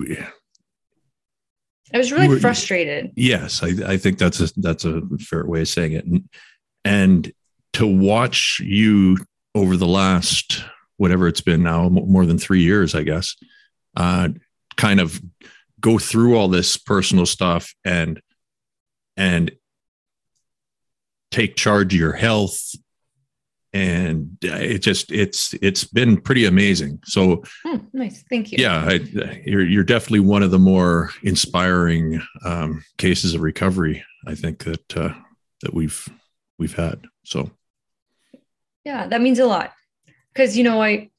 I 1.93 1.97
was 1.97 2.11
really 2.11 2.27
were- 2.27 2.39
frustrated. 2.39 3.11
Yes, 3.15 3.63
I, 3.63 3.93
I 3.93 3.97
think 3.97 4.17
that's 4.17 4.39
a 4.39 4.49
that's 4.57 4.85
a 4.85 5.01
fair 5.19 5.45
way 5.45 5.61
of 5.61 5.67
saying 5.67 5.93
it. 5.93 6.05
And, 6.05 6.29
and 6.85 7.31
to 7.73 7.87
watch 7.87 8.59
you 8.63 9.17
over 9.55 9.77
the 9.77 9.87
last 9.87 10.63
whatever 10.97 11.27
it's 11.27 11.41
been 11.41 11.63
now, 11.63 11.87
more 11.89 12.25
than 12.25 12.37
three 12.37 12.61
years, 12.61 12.93
I 12.93 13.03
guess, 13.03 13.35
uh, 13.95 14.29
kind 14.75 14.99
of 14.99 15.21
go 15.79 15.97
through 15.97 16.37
all 16.37 16.49
this 16.49 16.77
personal 16.77 17.25
stuff 17.25 17.73
and 17.85 18.21
and 19.15 19.51
take 21.31 21.55
charge 21.55 21.93
of 21.93 21.99
your 21.99 22.13
health 22.13 22.75
and 23.73 24.37
it 24.41 24.79
just 24.79 25.11
it's 25.11 25.53
it's 25.61 25.83
been 25.83 26.19
pretty 26.19 26.45
amazing 26.45 26.99
so 27.05 27.43
Hmm, 27.63 27.77
nice. 27.93 28.23
Thank 28.29 28.51
you. 28.51 28.57
yeah 28.59 28.83
I, 28.87 29.41
you're 29.45 29.65
you're 29.65 29.83
definitely 29.83 30.21
one 30.21 30.41
of 30.43 30.51
the 30.51 30.57
more 30.59 31.11
inspiring 31.23 32.21
um, 32.43 32.83
cases 32.97 33.35
of 33.35 33.41
recovery 33.41 34.03
i 34.27 34.33
think 34.35 34.63
that 34.63 34.97
uh, 34.97 35.13
that 35.61 35.73
we've 35.73 36.07
we've 36.57 36.75
had 36.75 37.05
so 37.25 37.51
Yeah, 38.85 39.07
that 39.07 39.21
means 39.21 39.39
a 39.39 39.45
lot. 39.45 39.71
Because 40.33 40.57
you 40.57 40.63
know, 40.63 40.81
I 40.81 41.09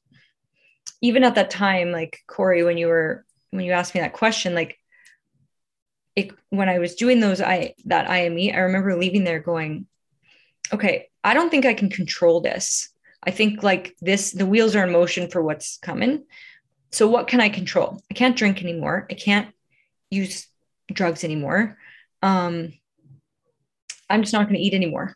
even 1.01 1.23
at 1.23 1.35
that 1.35 1.49
time, 1.49 1.91
like 1.91 2.19
Corey, 2.27 2.63
when 2.63 2.77
you 2.77 2.87
were 2.87 3.23
when 3.51 3.63
you 3.65 3.71
asked 3.71 3.95
me 3.95 4.01
that 4.01 4.13
question, 4.13 4.53
like 4.55 4.77
it 6.15 6.31
when 6.49 6.69
I 6.69 6.79
was 6.79 6.95
doing 6.95 7.19
those 7.19 7.39
I 7.39 7.75
that 7.85 8.09
IME, 8.09 8.51
I 8.53 8.59
remember 8.67 8.97
leaving 8.97 9.23
there 9.23 9.39
going, 9.39 9.87
okay, 10.73 11.07
I 11.23 11.33
don't 11.33 11.49
think 11.49 11.65
I 11.65 11.73
can 11.73 11.89
control 11.89 12.41
this. 12.41 12.89
I 13.23 13.31
think 13.31 13.63
like 13.63 13.95
this, 14.01 14.31
the 14.31 14.45
wheels 14.45 14.75
are 14.75 14.83
in 14.83 14.91
motion 14.91 15.29
for 15.29 15.41
what's 15.41 15.77
coming. 15.77 16.25
So 16.91 17.07
what 17.07 17.27
can 17.27 17.39
I 17.39 17.49
control? 17.49 18.01
I 18.09 18.13
can't 18.13 18.35
drink 18.35 18.61
anymore. 18.61 19.07
I 19.09 19.13
can't 19.13 19.53
use 20.09 20.47
drugs 20.91 21.23
anymore. 21.23 21.77
Um, 22.21 22.73
I'm 24.09 24.21
just 24.21 24.33
not 24.33 24.47
going 24.47 24.55
to 24.55 24.61
eat 24.61 24.73
anymore. 24.73 25.15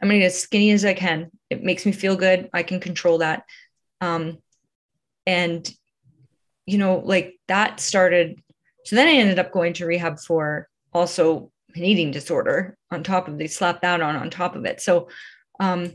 I'm 0.00 0.08
going 0.08 0.20
to 0.20 0.24
get 0.24 0.26
as 0.26 0.40
skinny 0.40 0.70
as 0.70 0.84
I 0.84 0.94
can. 0.94 1.30
It 1.50 1.64
makes 1.64 1.84
me 1.84 1.92
feel 1.92 2.14
good. 2.14 2.48
I 2.52 2.62
can 2.62 2.78
control 2.78 3.18
that. 3.18 3.44
Um, 4.00 4.38
and, 5.26 5.68
you 6.66 6.78
know, 6.78 7.02
like 7.04 7.40
that 7.48 7.80
started. 7.80 8.40
So 8.84 8.94
then 8.94 9.08
I 9.08 9.12
ended 9.12 9.40
up 9.40 9.50
going 9.50 9.72
to 9.74 9.86
rehab 9.86 10.20
for 10.20 10.68
also 10.92 11.50
an 11.74 11.84
eating 11.84 12.12
disorder 12.12 12.77
on 12.90 13.02
top 13.02 13.28
of 13.28 13.38
they 13.38 13.46
slapped 13.46 13.82
that 13.82 14.00
on 14.00 14.16
on 14.16 14.30
top 14.30 14.56
of 14.56 14.64
it. 14.64 14.80
So, 14.80 15.08
um, 15.60 15.92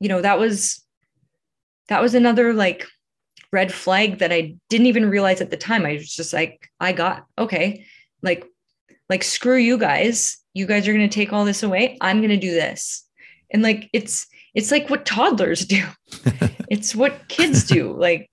you 0.00 0.08
know, 0.08 0.20
that 0.20 0.38
was, 0.38 0.82
that 1.88 2.02
was 2.02 2.14
another 2.14 2.52
like 2.52 2.86
red 3.52 3.72
flag 3.72 4.18
that 4.18 4.32
I 4.32 4.56
didn't 4.68 4.86
even 4.86 5.10
realize 5.10 5.40
at 5.40 5.50
the 5.50 5.56
time. 5.56 5.84
I 5.84 5.94
was 5.94 6.14
just 6.14 6.32
like, 6.32 6.68
I 6.80 6.92
got, 6.92 7.26
okay, 7.38 7.86
like, 8.22 8.44
like, 9.08 9.22
screw 9.22 9.56
you 9.56 9.76
guys. 9.78 10.38
You 10.54 10.66
guys 10.66 10.88
are 10.88 10.92
going 10.92 11.08
to 11.08 11.14
take 11.14 11.32
all 11.32 11.44
this 11.44 11.62
away. 11.62 11.98
I'm 12.00 12.18
going 12.18 12.30
to 12.30 12.36
do 12.36 12.52
this 12.52 13.04
and 13.52 13.62
like 13.62 13.88
it's 13.92 14.26
it's 14.54 14.70
like 14.70 14.90
what 14.90 15.06
toddlers 15.06 15.64
do 15.64 15.84
it's 16.70 16.94
what 16.94 17.28
kids 17.28 17.64
do 17.64 17.92
like 17.92 18.30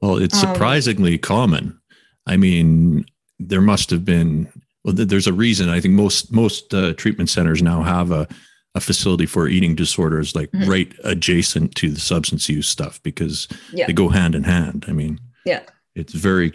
well 0.00 0.16
it's 0.16 0.42
Um, 0.42 0.52
surprisingly 0.52 1.18
common 1.18 1.78
i 2.26 2.36
mean 2.36 3.04
there 3.38 3.60
must 3.60 3.90
have 3.90 4.04
been 4.04 4.48
well 4.86 4.94
there's 4.94 5.26
a 5.26 5.32
reason 5.32 5.68
i 5.68 5.80
think 5.80 5.92
most 5.94 6.32
most 6.32 6.72
uh, 6.72 6.92
treatment 6.94 7.28
centers 7.28 7.60
now 7.62 7.82
have 7.82 8.10
a, 8.12 8.26
a 8.74 8.80
facility 8.80 9.26
for 9.26 9.48
eating 9.48 9.74
disorders 9.74 10.34
like 10.34 10.50
Mhm. 10.52 10.68
right 10.68 10.92
adjacent 11.04 11.74
to 11.74 11.90
the 11.90 12.00
substance 12.00 12.48
use 12.48 12.68
stuff 12.68 13.02
because 13.02 13.48
Yeah. 13.72 13.86
they 13.86 13.92
go 13.92 14.08
hand 14.08 14.34
in 14.34 14.44
hand 14.44 14.84
i 14.88 14.92
mean 14.92 15.20
Yeah. 15.44 15.62
it's 15.94 16.14
very 16.14 16.52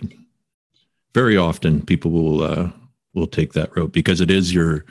very 1.13 1.38
often 1.38 1.86
people 1.86 2.11
will 2.11 2.41
uh 2.43 2.71
will 3.13 3.27
take 3.27 3.51
that 3.53 3.75
route 3.75 3.91
because 3.91 4.21
it 4.21 4.32
is 4.32 4.53
your 4.53 4.86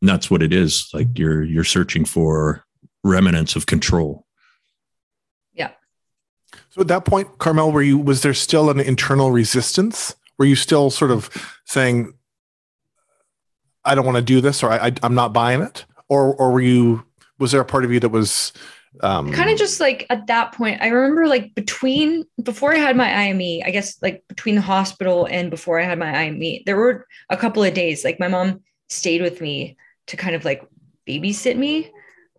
and 0.00 0.08
that's 0.08 0.30
what 0.30 0.42
it 0.42 0.52
is 0.52 0.88
like 0.94 1.08
you're 1.18 1.42
you're 1.42 1.64
searching 1.64 2.04
for 2.04 2.64
remnants 3.04 3.56
of 3.56 3.66
control 3.66 4.24
Yeah. 5.54 5.70
So 6.70 6.80
at 6.82 6.88
that 6.88 7.04
point, 7.04 7.38
Carmel, 7.38 7.72
were 7.72 7.82
you 7.82 7.98
was 7.98 8.20
there 8.22 8.34
still 8.34 8.70
an 8.70 8.78
internal 8.80 9.30
resistance? 9.32 10.14
Were 10.38 10.46
you 10.46 10.54
still 10.56 10.90
sort 10.90 11.10
of 11.10 11.28
saying, 11.66 12.12
"I 13.88 13.94
don't 13.94 14.06
want 14.06 14.16
to 14.16 14.22
do 14.22 14.40
this," 14.40 14.62
or 14.62 14.70
I, 14.70 14.92
"I'm 15.02 15.14
not 15.14 15.32
buying 15.32 15.62
it," 15.62 15.84
or 16.08 16.34
or 16.34 16.52
were 16.52 16.60
you? 16.60 17.04
Was 17.38 17.52
there 17.52 17.60
a 17.60 17.64
part 17.64 17.84
of 17.84 17.92
you 17.92 18.00
that 18.00 18.08
was 18.10 18.52
um, 19.02 19.32
kind 19.32 19.50
of 19.50 19.58
just 19.58 19.80
like 19.80 20.06
at 20.10 20.26
that 20.26 20.52
point 20.52 20.80
i 20.80 20.88
remember 20.88 21.26
like 21.26 21.54
between 21.54 22.24
before 22.42 22.72
i 22.72 22.78
had 22.78 22.96
my 22.96 23.28
ime 23.28 23.62
i 23.64 23.70
guess 23.70 24.00
like 24.02 24.24
between 24.28 24.54
the 24.54 24.60
hospital 24.60 25.26
and 25.30 25.50
before 25.50 25.78
i 25.78 25.84
had 25.84 25.98
my 25.98 26.26
ime 26.26 26.62
there 26.66 26.76
were 26.76 27.06
a 27.30 27.36
couple 27.36 27.62
of 27.62 27.74
days 27.74 28.04
like 28.04 28.18
my 28.18 28.28
mom 28.28 28.60
stayed 28.88 29.22
with 29.22 29.40
me 29.40 29.76
to 30.06 30.16
kind 30.16 30.34
of 30.34 30.44
like 30.44 30.66
babysit 31.06 31.56
me 31.56 31.90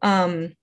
um 0.01 0.53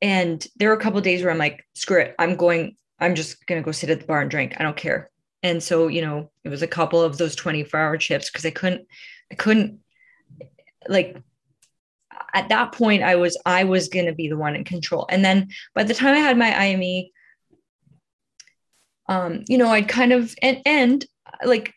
and 0.00 0.46
there 0.56 0.68
were 0.68 0.76
a 0.76 0.80
couple 0.80 0.98
of 0.98 1.04
days 1.04 1.22
where 1.22 1.30
i'm 1.30 1.38
like 1.38 1.64
screw 1.74 2.00
it 2.00 2.14
i'm 2.18 2.36
going 2.36 2.76
i'm 2.98 3.14
just 3.14 3.36
to 3.46 3.60
go 3.60 3.72
sit 3.72 3.90
at 3.90 4.00
the 4.00 4.06
bar 4.06 4.20
and 4.20 4.30
drink 4.30 4.54
i 4.58 4.62
don't 4.62 4.76
care 4.76 5.10
and 5.42 5.62
so 5.62 5.88
you 5.88 6.02
know 6.02 6.30
it 6.44 6.48
was 6.48 6.62
a 6.62 6.66
couple 6.66 7.00
of 7.00 7.16
those 7.16 7.36
24 7.36 7.78
hour 7.78 8.00
shifts 8.00 8.28
because 8.28 8.44
i 8.44 8.50
couldn't 8.50 8.86
i 9.30 9.34
couldn't 9.34 9.78
like 10.88 11.16
at 12.34 12.48
that 12.48 12.72
point 12.72 13.02
i 13.02 13.14
was 13.16 13.38
i 13.46 13.64
was 13.64 13.88
going 13.88 14.06
to 14.06 14.14
be 14.14 14.28
the 14.28 14.36
one 14.36 14.56
in 14.56 14.64
control. 14.64 15.06
And 15.08 15.24
then 15.24 15.48
by 15.74 15.84
the 15.84 15.94
time 15.94 16.14
i 16.14 16.18
had 16.18 16.38
my 16.38 16.54
ime 16.56 17.04
um 19.08 19.44
you 19.48 19.58
know 19.58 19.68
i'd 19.68 19.88
kind 19.88 20.12
of 20.12 20.34
and 20.42 20.60
and 20.64 21.04
like 21.44 21.74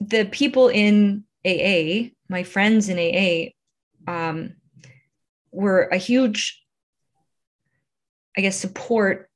the 0.00 0.24
people 0.24 0.68
in 0.68 1.24
aa 1.46 2.08
my 2.28 2.42
friends 2.42 2.88
in 2.88 2.98
aa 2.98 3.52
um 4.10 4.54
were 5.52 5.82
a 5.84 5.96
huge 5.96 6.62
i 8.36 8.40
guess 8.40 8.56
support 8.56 9.30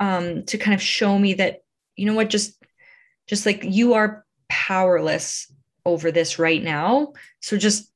um 0.00 0.44
to 0.44 0.58
kind 0.58 0.74
of 0.74 0.82
show 0.82 1.18
me 1.18 1.34
that 1.34 1.58
you 1.96 2.06
know 2.06 2.14
what 2.14 2.28
just 2.28 2.58
just 3.28 3.46
like 3.46 3.62
you 3.62 3.94
are 3.94 4.24
powerless 4.48 5.52
over 5.84 6.10
this 6.10 6.38
right 6.38 6.62
now. 6.62 7.12
So 7.40 7.56
just 7.56 7.87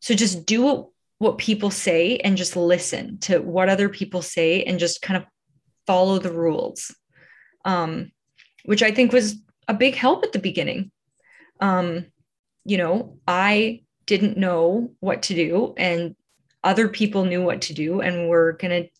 so 0.00 0.14
just 0.14 0.46
do 0.46 0.62
what 0.62 0.86
what 1.18 1.38
people 1.38 1.70
say 1.70 2.18
and 2.18 2.36
just 2.36 2.54
listen 2.54 3.18
to 3.18 3.38
what 3.40 3.68
other 3.68 3.88
people 3.88 4.22
say 4.22 4.62
and 4.62 4.78
just 4.78 5.02
kind 5.02 5.16
of 5.16 5.28
follow 5.86 6.18
the 6.18 6.32
rules 6.32 6.94
um, 7.64 8.10
which 8.64 8.82
i 8.82 8.90
think 8.90 9.12
was 9.12 9.36
a 9.66 9.74
big 9.74 9.94
help 9.94 10.24
at 10.24 10.32
the 10.32 10.38
beginning. 10.38 10.90
Um, 11.60 12.06
you 12.64 12.76
know 12.78 13.18
i 13.26 13.82
didn't 14.06 14.38
know 14.38 14.92
what 15.00 15.22
to 15.22 15.34
do 15.34 15.74
and 15.76 16.14
other 16.64 16.88
people 16.88 17.24
knew 17.24 17.42
what 17.42 17.62
to 17.62 17.74
do 17.74 18.00
and 18.00 18.28
were 18.28 18.52
going 18.54 18.84
to 18.84 18.90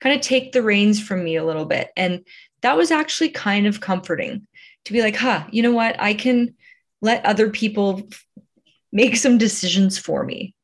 kind 0.00 0.14
of 0.14 0.20
take 0.20 0.52
the 0.52 0.62
reins 0.62 1.00
from 1.00 1.24
me 1.24 1.36
a 1.36 1.44
little 1.44 1.64
bit. 1.64 1.90
And 1.96 2.24
that 2.62 2.76
was 2.76 2.90
actually 2.90 3.30
kind 3.30 3.66
of 3.66 3.80
comforting 3.80 4.46
to 4.84 4.92
be 4.92 5.02
like 5.02 5.16
huh 5.16 5.44
you 5.50 5.62
know 5.62 5.72
what? 5.72 6.00
I 6.00 6.14
can 6.14 6.54
let 7.00 7.24
other 7.24 7.50
people 7.50 8.08
make 8.92 9.16
some 9.16 9.38
decisions 9.38 9.98
for 9.98 10.24
me 10.24 10.54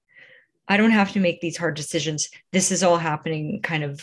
I 0.67 0.77
don't 0.77 0.93
have 0.93 1.13
to 1.13 1.21
make 1.21 1.41
these 1.41 1.57
hard 1.57 1.77
decisions. 1.77 2.31
This 2.53 2.71
is 2.73 2.83
all 2.83 2.97
happening 2.97 3.61
kind 3.63 3.85
of 3.85 4.01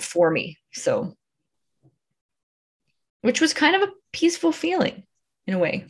for 0.00 0.30
me. 0.30 0.58
So, 0.72 1.14
which 3.22 3.40
was 3.40 3.54
kind 3.54 3.76
of 3.76 3.82
a 3.82 3.92
peaceful 4.12 4.52
feeling 4.52 5.04
in 5.46 5.54
a 5.54 5.58
way. 5.58 5.86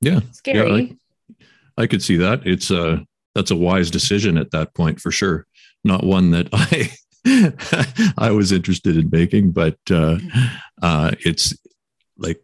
Yeah. 0.00 0.20
Scary. 0.32 0.96
I 1.78 1.86
could 1.86 2.02
see 2.02 2.16
that. 2.18 2.46
It's 2.46 2.70
a 2.70 3.04
that's 3.34 3.50
a 3.50 3.56
wise 3.56 3.90
decision 3.90 4.38
at 4.38 4.50
that 4.50 4.74
point 4.74 5.00
for 5.00 5.10
sure. 5.10 5.46
Not 5.84 6.04
one 6.04 6.32
that 6.32 6.48
I 6.52 6.92
I 8.18 8.30
was 8.30 8.52
interested 8.52 8.96
in 8.96 9.08
making, 9.10 9.52
but 9.52 9.78
uh, 9.90 10.18
uh, 10.82 11.12
it's 11.24 11.54
like 12.18 12.42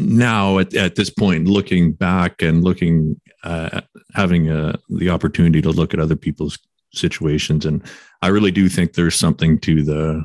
now 0.00 0.58
at, 0.58 0.74
at 0.74 0.94
this 0.94 1.10
point, 1.10 1.46
looking 1.46 1.92
back 1.92 2.42
and 2.42 2.64
looking 2.64 3.20
uh, 3.44 3.80
having 4.14 4.50
uh, 4.50 4.76
the 4.88 5.10
opportunity 5.10 5.62
to 5.62 5.70
look 5.70 5.94
at 5.94 6.00
other 6.00 6.16
people's 6.16 6.58
situations, 6.92 7.64
and 7.64 7.82
I 8.22 8.28
really 8.28 8.50
do 8.50 8.68
think 8.68 8.92
there's 8.92 9.16
something 9.16 9.58
to 9.60 9.82
the 9.82 10.24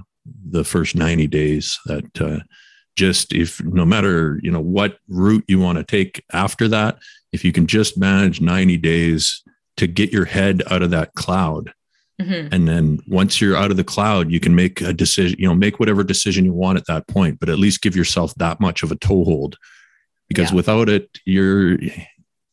the 0.49 0.63
first 0.63 0.95
90 0.95 1.27
days 1.27 1.79
that 1.85 2.21
uh, 2.21 2.39
just 2.95 3.33
if 3.33 3.63
no 3.63 3.85
matter 3.85 4.39
you 4.41 4.51
know 4.51 4.61
what 4.61 4.97
route 5.07 5.43
you 5.47 5.59
want 5.59 5.77
to 5.77 5.83
take 5.83 6.23
after 6.33 6.67
that 6.67 6.97
if 7.31 7.43
you 7.43 7.51
can 7.51 7.67
just 7.67 7.97
manage 7.97 8.41
90 8.41 8.77
days 8.77 9.43
to 9.77 9.87
get 9.87 10.11
your 10.11 10.25
head 10.25 10.63
out 10.71 10.81
of 10.81 10.91
that 10.91 11.13
cloud 11.13 11.73
Mhm. 12.21 12.47
and 12.53 12.67
then 12.67 12.99
once 13.07 13.41
you're 13.41 13.57
out 13.57 13.71
of 13.71 13.77
the 13.77 13.83
cloud 13.83 14.31
you 14.31 14.39
can 14.39 14.55
make 14.55 14.79
a 14.79 14.93
decision 14.93 15.35
you 15.37 15.45
know 15.47 15.53
make 15.55 15.79
whatever 15.81 16.01
decision 16.03 16.45
you 16.45 16.53
want 16.53 16.77
at 16.77 16.85
that 16.87 17.05
point 17.07 17.39
but 17.41 17.49
at 17.49 17.59
least 17.59 17.81
give 17.81 17.93
yourself 17.95 18.33
that 18.35 18.59
much 18.61 18.83
of 18.83 18.91
a 18.91 18.95
toehold 18.95 19.57
because 20.29 20.49
Yeah. 20.51 20.55
without 20.55 20.87
it 20.87 21.09
your 21.25 21.77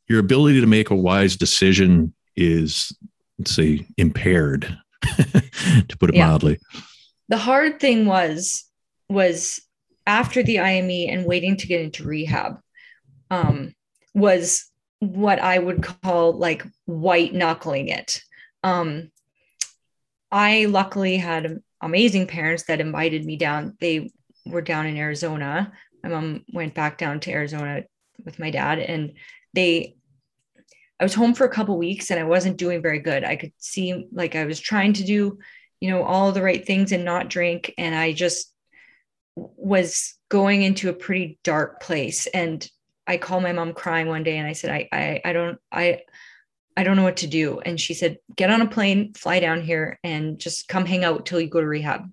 your 0.09 0.19
ability 0.19 0.61
to 0.61 0.67
make 0.67 0.91
a 0.91 0.97
wise 0.97 1.37
decision 1.37 2.13
is 2.37 2.93
let's 3.39 3.53
say 3.55 3.87
impaired 3.97 4.77
to 5.03 5.97
put 5.99 6.11
it 6.11 6.17
Yeah. 6.17 6.27
mildly 6.27 6.59
The 7.29 7.39
hard 7.39 7.79
thing 7.79 8.07
was 8.07 8.65
was 9.09 9.61
after 10.09 10.43
the 10.43 10.59
IME 10.59 11.09
and 11.09 11.25
waiting 11.25 11.57
to 11.59 11.67
get 11.69 11.81
into 11.81 12.03
rehab 12.05 12.59
um, 13.31 13.75
was 14.13 14.65
what 14.99 15.39
I 15.39 15.59
would 15.59 15.83
call 15.83 16.33
like 16.33 16.65
white 16.87 17.33
knuckling 17.33 17.89
it. 17.89 18.21
Um, 18.65 19.11
I 20.33 20.65
luckily 20.65 21.19
had 21.19 21.61
amazing 21.83 22.27
parents 22.27 22.65
that 22.65 22.81
invited 22.81 23.25
me 23.27 23.37
down. 23.37 23.77
They 23.81 24.11
were 24.47 24.63
down 24.63 24.87
in 24.87 24.97
Arizona. 24.97 25.73
My 26.03 26.09
mom 26.09 26.45
went 26.53 26.75
back 26.75 26.97
down 26.97 27.21
to 27.21 27.31
Arizona 27.31 27.83
with 28.25 28.39
my 28.39 28.51
dad, 28.51 28.79
and 28.79 29.13
they. 29.55 29.97
I 30.99 31.05
was 31.05 31.15
home 31.15 31.35
for 31.35 31.45
a 31.45 31.53
couple 31.53 31.77
weeks 31.77 32.13
and 32.13 32.21
I 32.21 32.25
wasn't 32.25 32.59
doing 32.59 32.81
very 32.81 33.01
good. 33.01 33.25
I 33.25 33.35
could 33.35 33.53
see 33.59 34.07
like 34.13 34.37
I 34.37 34.45
was 34.45 34.61
trying 34.61 34.93
to 34.93 35.05
do, 35.05 35.39
you 35.81 35.91
know, 35.91 36.05
all 36.05 36.31
the 36.31 36.43
right 36.43 36.65
things 36.65 36.93
and 36.93 37.05
not 37.05 37.29
drink, 37.29 37.75
and 37.77 37.95
I 37.95 38.13
just 38.13 38.55
was 39.35 40.15
going 40.29 40.63
into 40.63 40.89
a 40.89 40.95
pretty 40.95 41.39
dark 41.43 41.81
place. 41.83 42.27
And 42.29 42.67
I 43.07 43.17
called 43.17 43.43
my 43.43 43.53
mom 43.53 43.73
crying 43.75 44.07
one 44.07 44.23
day, 44.23 44.39
and 44.39 44.47
I 44.47 44.53
said, 44.53 44.71
I, 44.71 44.89
I, 44.93 45.21
I 45.25 45.33
don't, 45.33 45.59
I, 45.73 46.03
I 46.77 46.85
don't 46.85 46.97
know 46.97 47.03
what 47.03 47.19
to 47.19 47.27
do. 47.27 47.61
And 47.61 47.81
she 47.81 47.95
said, 47.95 48.19
get 48.35 48.51
on 48.51 48.63
a 48.63 48.69
plane, 48.69 49.13
fly 49.15 49.41
down 49.41 49.61
here, 49.61 49.99
and 50.03 50.39
just 50.39 50.69
come 50.69 50.87
hang 50.87 51.05
out 51.05 51.27
till 51.27 51.41
you 51.41 51.49
go 51.49 51.61
to 51.61 51.67
rehab. 51.67 52.11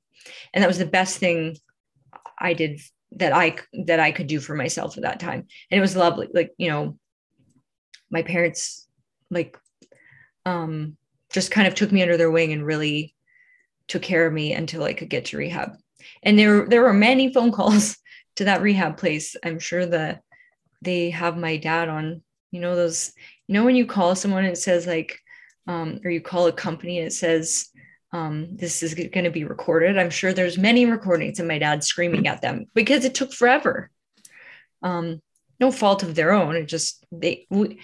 And 0.53 0.64
that 0.64 0.68
was 0.68 0.78
the 0.78 0.86
best 0.86 1.18
thing 1.18 1.57
I 2.38 2.53
did 2.53 2.80
that 3.14 3.34
I 3.34 3.57
that 3.86 3.99
I 3.99 4.12
could 4.12 4.28
do 4.28 4.39
for 4.39 4.55
myself 4.55 4.97
at 4.97 5.03
that 5.03 5.20
time. 5.20 5.47
And 5.72 5.78
it 5.78 5.82
was 5.82 5.95
lovely. 5.95 6.28
Like, 6.34 6.51
you 6.57 6.70
know, 6.70 6.97
my 8.12 8.22
parents 8.24 8.88
like 9.32 9.57
um 10.45 10.97
just 11.32 11.51
kind 11.51 11.68
of 11.68 11.76
took 11.76 11.91
me 11.91 12.01
under 12.01 12.18
their 12.18 12.32
wing 12.32 12.53
and 12.53 12.66
really 12.66 13.16
took 13.88 14.01
care 14.01 14.26
of 14.26 14.34
me 14.34 14.53
until 14.53 14.84
I 14.84 14.93
could 14.93 15.10
get 15.10 15.26
to 15.26 15.38
rehab. 15.38 15.78
And 16.24 16.38
there 16.38 16.68
there 16.68 16.84
were 16.84 16.93
many 16.93 17.34
phone 17.34 17.51
calls 17.51 17.97
to 18.36 18.45
that 18.45 18.62
rehab 18.62 18.97
place. 18.97 19.36
I'm 19.43 19.60
sure 19.60 19.86
that 19.86 20.22
they 20.82 21.10
have 21.10 21.38
my 21.38 21.57
dad 21.57 21.89
on, 21.89 22.22
you 22.51 22.62
know, 22.62 22.76
those 22.76 23.12
you 23.50 23.54
know 23.54 23.66
when 23.66 23.76
you 23.76 23.88
call 23.88 24.16
someone 24.16 24.43
and 24.43 24.54
it 24.54 24.58
says 24.60 24.86
like 24.86 25.20
um, 25.66 26.00
or 26.04 26.12
you 26.12 26.22
call 26.22 26.45
a 26.45 26.54
company 26.54 27.00
and 27.00 27.08
it 27.08 27.14
says 27.14 27.70
um, 28.14 28.56
this 28.56 28.84
is 28.84 28.93
going 28.93 29.26
to 29.26 29.32
be 29.32 29.43
recorded 29.43 29.97
i'm 29.97 30.12
sure 30.12 30.32
there's 30.32 30.58
many 30.58 30.86
recordings 30.86 31.39
of 31.39 31.47
my 31.47 31.58
dad 31.58 31.84
screaming 31.84 32.28
at 32.28 32.41
them 32.41 32.66
because 32.76 33.04
it 33.04 33.16
took 33.16 33.34
forever. 33.34 33.89
Um, 34.82 35.22
no 35.60 35.72
fault 35.72 36.04
of 36.04 36.16
their 36.16 36.32
own 36.32 36.56
it 36.56 36.68
just 36.68 37.04
they 37.12 37.47
we, 37.50 37.82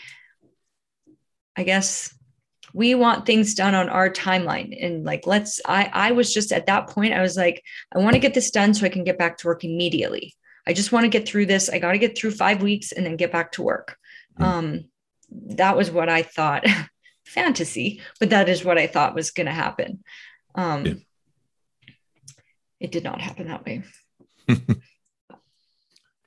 i 1.58 1.64
guess 1.64 2.16
we 2.74 2.96
want 2.96 3.26
things 3.26 3.54
done 3.54 3.74
on 3.74 3.90
our 3.90 4.10
timeline 4.10 4.78
and 4.82 5.04
like 5.04 5.28
let's 5.28 5.60
i 5.66 5.90
i 5.92 6.12
was 6.12 6.34
just 6.34 6.54
at 6.54 6.68
that 6.68 6.88
point 6.88 7.14
i 7.14 7.22
was 7.22 7.36
like 7.36 7.62
i 7.94 7.98
want 7.98 8.14
to 8.14 8.20
get 8.20 8.34
this 8.34 8.52
done 8.52 8.74
so 8.74 8.86
i 8.86 8.90
can 8.90 9.04
get 9.04 9.18
back 9.18 9.38
to 9.40 9.48
work 9.48 9.64
immediately. 9.66 10.34
I 10.68 10.74
just 10.74 10.92
want 10.92 11.04
to 11.04 11.10
get 11.10 11.28
through 11.28 11.48
this 11.48 11.70
i 11.70 11.80
got 11.80 11.92
to 11.92 11.98
get 11.98 12.18
through 12.18 12.32
five 12.32 12.62
weeks 12.62 12.94
and 12.94 13.06
then 13.06 13.18
get 13.18 13.32
back 13.32 13.52
to 13.54 13.64
work. 13.64 13.98
Mm-hmm. 14.40 14.44
um 14.44 14.86
that 15.30 15.78
was 15.78 15.92
what 15.92 16.10
I 16.10 16.24
thought 16.24 16.66
fantasy, 17.26 18.02
but 18.20 18.30
that 18.30 18.50
is 18.50 18.64
what 18.64 18.78
I 18.78 18.88
thought 18.88 19.16
was 19.16 19.32
going 19.32 19.48
to 19.48 19.54
happen. 19.54 20.04
Um, 20.56 20.86
yeah. 20.86 20.94
It 22.80 22.92
did 22.92 23.04
not 23.04 23.22
happen 23.22 23.48
that 23.48 23.66
way. 23.66 23.84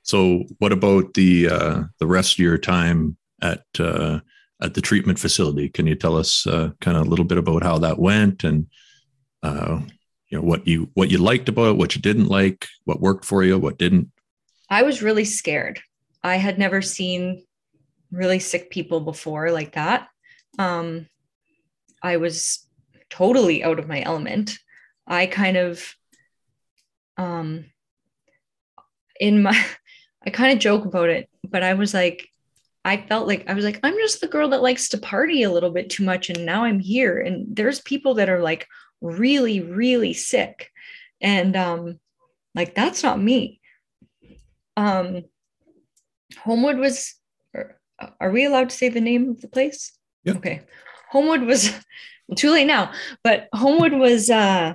so, 0.03 0.43
what 0.57 0.71
about 0.71 1.13
the 1.13 1.49
uh, 1.49 1.83
the 1.99 2.07
rest 2.07 2.33
of 2.33 2.39
your 2.39 2.57
time 2.57 3.17
at 3.41 3.63
uh, 3.79 4.19
at 4.61 4.73
the 4.73 4.81
treatment 4.81 5.19
facility? 5.19 5.69
Can 5.69 5.87
you 5.87 5.95
tell 5.95 6.17
us 6.17 6.45
uh, 6.47 6.71
kind 6.81 6.97
of 6.97 7.05
a 7.05 7.09
little 7.09 7.25
bit 7.25 7.37
about 7.37 7.63
how 7.63 7.77
that 7.79 7.99
went 7.99 8.43
and 8.43 8.67
uh, 9.43 9.79
you 10.27 10.37
know 10.37 10.43
what 10.43 10.67
you 10.67 10.89
what 10.95 11.11
you 11.11 11.19
liked 11.19 11.49
about 11.49 11.69
it, 11.69 11.77
what 11.77 11.95
you 11.95 12.01
didn't 12.01 12.27
like, 12.27 12.67
what 12.85 12.99
worked 12.99 13.25
for 13.25 13.43
you, 13.43 13.57
what 13.57 13.77
didn't? 13.77 14.11
I 14.69 14.83
was 14.83 15.01
really 15.01 15.25
scared. 15.25 15.79
I 16.23 16.35
had 16.35 16.59
never 16.59 16.81
seen 16.81 17.45
really 18.11 18.39
sick 18.39 18.69
people 18.69 18.99
before 19.01 19.51
like 19.51 19.73
that. 19.73 20.07
Um, 20.57 21.07
I 22.01 22.17
was 22.17 22.67
totally 23.09 23.63
out 23.63 23.79
of 23.79 23.87
my 23.87 24.01
element. 24.01 24.57
I 25.07 25.25
kind 25.25 25.57
of, 25.57 25.95
um, 27.17 27.65
in 29.19 29.43
my, 29.43 29.65
I 30.25 30.29
kind 30.31 30.53
of 30.53 30.59
joke 30.59 30.85
about 30.85 31.09
it, 31.09 31.29
but 31.47 31.63
I 31.63 31.73
was 31.73 31.93
like, 31.93 32.27
I 32.85 32.97
felt 32.97 33.27
like 33.27 33.49
I 33.49 33.53
was 33.53 33.65
like, 33.65 33.79
I'm 33.83 33.95
just 33.95 34.21
the 34.21 34.27
girl 34.27 34.49
that 34.49 34.61
likes 34.61 34.89
to 34.89 34.97
party 34.97 35.43
a 35.43 35.51
little 35.51 35.69
bit 35.69 35.89
too 35.89 36.03
much. 36.03 36.29
And 36.29 36.45
now 36.45 36.63
I'm 36.63 36.79
here. 36.79 37.19
And 37.19 37.55
there's 37.55 37.81
people 37.81 38.15
that 38.15 38.29
are 38.29 38.41
like 38.41 38.67
really, 39.01 39.59
really 39.59 40.13
sick. 40.13 40.71
And 41.21 41.55
um, 41.55 41.99
like, 42.55 42.75
that's 42.75 43.03
not 43.03 43.21
me. 43.21 43.59
Um, 44.77 45.23
Homewood 46.41 46.77
was 46.77 47.15
are 48.19 48.31
we 48.31 48.45
allowed 48.45 48.69
to 48.69 48.75
say 48.75 48.89
the 48.89 49.01
name 49.01 49.29
of 49.29 49.41
the 49.41 49.47
place? 49.47 49.91
Yeah. 50.23 50.33
Okay. 50.33 50.61
Homewood 51.09 51.43
was 51.43 51.73
too 52.35 52.51
late 52.51 52.67
now, 52.67 52.91
but 53.23 53.47
Homewood 53.53 53.93
was 53.93 54.29
uh 54.29 54.73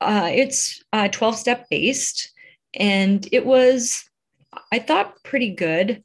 uh 0.00 0.30
it's 0.32 0.82
uh 0.92 1.08
12 1.08 1.36
step 1.36 1.66
based 1.70 2.32
and 2.74 3.28
it 3.32 3.44
was 3.44 4.04
I 4.72 4.78
thought 4.78 5.22
pretty 5.22 5.50
good 5.50 6.02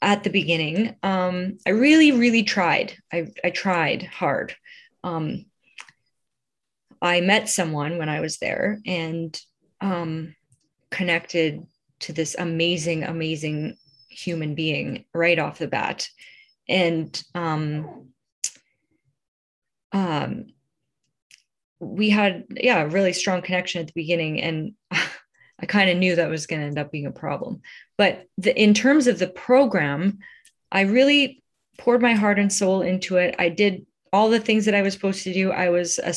at 0.00 0.22
the 0.22 0.30
beginning. 0.30 0.96
Um 1.02 1.58
I 1.66 1.70
really 1.70 2.12
really 2.12 2.44
tried. 2.44 2.96
I 3.12 3.28
I 3.42 3.50
tried 3.50 4.04
hard. 4.04 4.54
Um 5.02 5.46
I 7.00 7.20
met 7.20 7.48
someone 7.48 7.98
when 7.98 8.08
I 8.08 8.20
was 8.20 8.38
there 8.38 8.80
and 8.86 9.38
um 9.80 10.34
connected 10.90 11.66
to 12.00 12.12
this 12.12 12.36
amazing 12.38 13.04
amazing 13.04 13.76
human 14.18 14.54
being 14.54 15.04
right 15.14 15.38
off 15.38 15.58
the 15.58 15.68
bat. 15.68 16.08
And 16.68 17.22
um, 17.34 18.08
um, 19.92 20.46
we 21.80 22.10
had, 22.10 22.44
yeah, 22.50 22.82
a 22.82 22.88
really 22.88 23.12
strong 23.12 23.42
connection 23.42 23.80
at 23.80 23.86
the 23.86 23.92
beginning. 23.94 24.40
And 24.40 24.72
I 24.90 25.66
kind 25.66 25.90
of 25.90 25.96
knew 25.96 26.16
that 26.16 26.30
was 26.30 26.46
going 26.46 26.60
to 26.60 26.66
end 26.66 26.78
up 26.78 26.90
being 26.90 27.06
a 27.06 27.12
problem. 27.12 27.62
But 27.96 28.26
the, 28.36 28.60
in 28.60 28.74
terms 28.74 29.06
of 29.06 29.18
the 29.18 29.28
program, 29.28 30.18
I 30.70 30.82
really 30.82 31.42
poured 31.78 32.02
my 32.02 32.14
heart 32.14 32.38
and 32.38 32.52
soul 32.52 32.82
into 32.82 33.16
it. 33.16 33.36
I 33.38 33.48
did 33.48 33.86
all 34.12 34.30
the 34.30 34.40
things 34.40 34.64
that 34.64 34.74
I 34.74 34.82
was 34.82 34.94
supposed 34.94 35.24
to 35.24 35.32
do. 35.32 35.52
I 35.52 35.70
was 35.70 35.98
a, 35.98 36.14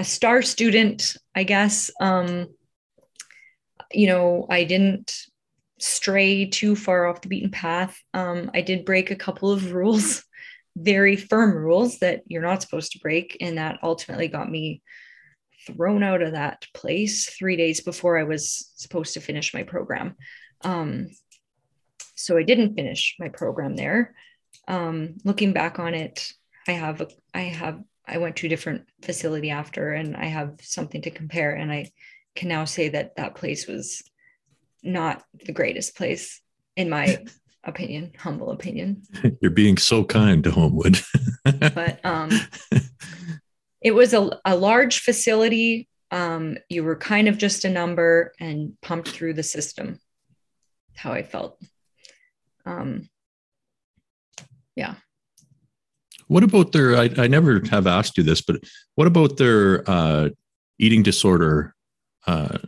a 0.00 0.04
star 0.04 0.42
student, 0.42 1.16
I 1.34 1.44
guess. 1.44 1.90
Um, 2.00 2.48
you 3.92 4.06
know, 4.06 4.46
I 4.50 4.64
didn't 4.64 5.26
stray 5.78 6.46
too 6.46 6.74
far 6.74 7.06
off 7.06 7.20
the 7.20 7.28
beaten 7.28 7.50
path. 7.50 7.98
Um, 8.14 8.50
I 8.54 8.60
did 8.60 8.84
break 8.84 9.10
a 9.10 9.16
couple 9.16 9.50
of 9.50 9.72
rules, 9.72 10.24
very 10.76 11.16
firm 11.16 11.54
rules 11.54 11.98
that 11.98 12.22
you're 12.26 12.42
not 12.42 12.62
supposed 12.62 12.92
to 12.92 12.98
break. 12.98 13.36
And 13.40 13.58
that 13.58 13.78
ultimately 13.82 14.28
got 14.28 14.50
me 14.50 14.82
thrown 15.66 16.02
out 16.02 16.22
of 16.22 16.32
that 16.32 16.66
place 16.74 17.28
three 17.28 17.56
days 17.56 17.80
before 17.80 18.18
I 18.18 18.22
was 18.22 18.70
supposed 18.76 19.14
to 19.14 19.20
finish 19.20 19.52
my 19.52 19.64
program. 19.64 20.16
Um, 20.62 21.08
so 22.14 22.36
I 22.36 22.42
didn't 22.42 22.74
finish 22.74 23.16
my 23.18 23.28
program 23.28 23.76
there. 23.76 24.14
Um, 24.68 25.16
looking 25.24 25.52
back 25.52 25.78
on 25.78 25.94
it, 25.94 26.32
I 26.66 26.72
have 26.72 27.00
a, 27.00 27.08
I 27.34 27.42
have 27.42 27.82
I 28.08 28.18
went 28.18 28.36
to 28.36 28.46
a 28.46 28.50
different 28.50 28.86
facility 29.02 29.50
after, 29.50 29.92
and 29.92 30.16
I 30.16 30.26
have 30.26 30.54
something 30.62 31.02
to 31.02 31.10
compare. 31.10 31.52
And 31.54 31.72
I 31.72 31.90
can 32.36 32.48
now 32.48 32.64
say 32.64 32.88
that 32.90 33.16
that 33.16 33.34
place 33.34 33.66
was 33.66 34.02
not 34.86 35.22
the 35.44 35.52
greatest 35.52 35.96
place, 35.96 36.40
in 36.76 36.88
my 36.88 37.24
opinion, 37.64 38.12
humble 38.18 38.50
opinion. 38.50 39.02
You're 39.40 39.50
being 39.50 39.76
so 39.76 40.04
kind 40.04 40.42
to 40.44 40.50
Homewood. 40.50 41.00
but 41.44 42.00
um, 42.04 42.30
it 43.80 43.92
was 43.92 44.14
a, 44.14 44.30
a 44.44 44.56
large 44.56 45.00
facility. 45.00 45.88
Um, 46.10 46.56
you 46.68 46.84
were 46.84 46.96
kind 46.96 47.28
of 47.28 47.36
just 47.36 47.64
a 47.64 47.70
number 47.70 48.32
and 48.40 48.74
pumped 48.80 49.08
through 49.08 49.34
the 49.34 49.42
system. 49.42 50.00
How 50.94 51.12
I 51.12 51.22
felt. 51.22 51.60
Um, 52.64 53.08
yeah. 54.76 54.94
What 56.28 56.42
about 56.42 56.72
their? 56.72 56.96
I, 56.96 57.10
I 57.18 57.26
never 57.26 57.60
have 57.70 57.86
asked 57.86 58.16
you 58.16 58.24
this, 58.24 58.40
but 58.40 58.56
what 58.94 59.06
about 59.06 59.36
their 59.36 59.88
uh, 59.88 60.30
eating 60.78 61.02
disorder 61.02 61.74
uh, 62.26 62.58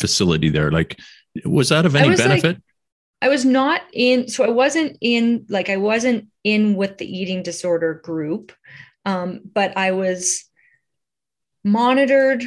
facility 0.00 0.48
there? 0.48 0.70
Like, 0.70 0.98
was 1.44 1.68
that 1.68 1.86
of 1.86 1.94
any 1.94 2.16
benefit? 2.16 2.56
Like, 2.56 2.62
I 3.22 3.28
was 3.28 3.44
not 3.44 3.82
in, 3.92 4.28
so 4.28 4.44
I 4.44 4.48
wasn't 4.48 4.96
in, 5.00 5.46
like, 5.48 5.68
I 5.68 5.76
wasn't 5.76 6.28
in 6.42 6.74
with 6.74 6.98
the 6.98 7.06
eating 7.06 7.42
disorder 7.42 8.00
group, 8.02 8.52
um, 9.04 9.42
but 9.52 9.76
I 9.76 9.92
was 9.92 10.44
monitored. 11.62 12.42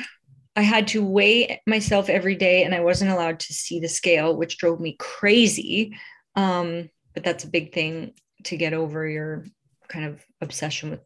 I 0.55 0.61
had 0.61 0.87
to 0.89 1.05
weigh 1.05 1.61
myself 1.67 2.09
every 2.09 2.35
day 2.35 2.63
and 2.63 2.73
I 2.75 2.81
wasn't 2.81 3.11
allowed 3.11 3.39
to 3.41 3.53
see 3.53 3.79
the 3.79 3.87
scale, 3.87 4.35
which 4.35 4.57
drove 4.57 4.79
me 4.79 4.95
crazy. 4.99 5.95
Um, 6.35 6.89
but 7.13 7.23
that's 7.23 7.43
a 7.43 7.49
big 7.49 7.73
thing 7.73 8.13
to 8.45 8.57
get 8.57 8.73
over 8.73 9.07
your 9.07 9.45
kind 9.87 10.05
of 10.05 10.25
obsession 10.41 10.89
with 10.89 11.01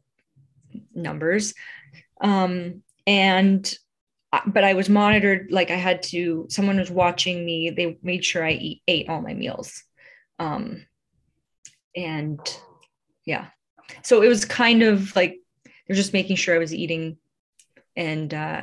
numbers. 0.93 1.53
Um, 2.21 2.83
and 3.05 3.73
but 4.45 4.63
I 4.63 4.73
was 4.73 4.89
monitored. 4.89 5.51
Like 5.51 5.71
I 5.71 5.75
had 5.75 6.03
to, 6.03 6.47
someone 6.49 6.77
was 6.77 6.91
watching 6.91 7.45
me. 7.45 7.69
They 7.69 7.97
made 8.03 8.25
sure 8.25 8.45
I 8.45 8.51
eat, 8.51 8.81
ate 8.87 9.09
all 9.09 9.21
my 9.21 9.33
meals. 9.33 9.83
Um, 10.39 10.85
and 11.95 12.39
yeah, 13.25 13.47
so 14.03 14.21
it 14.21 14.27
was 14.27 14.45
kind 14.45 14.83
of 14.83 15.15
like 15.15 15.39
they're 15.87 15.95
just 15.95 16.13
making 16.13 16.35
sure 16.35 16.55
I 16.55 16.59
was 16.59 16.73
eating 16.73 17.17
and, 17.95 18.33
uh, 18.33 18.61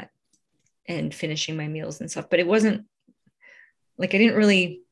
and 0.87 1.15
finishing 1.15 1.57
my 1.57 1.67
meals 1.67 2.01
and 2.01 2.11
stuff. 2.11 2.29
But 2.29 2.41
it 2.41 2.47
wasn't 2.47 2.85
like 3.97 4.15
I 4.15 4.19
didn't 4.19 4.37
really, 4.37 4.83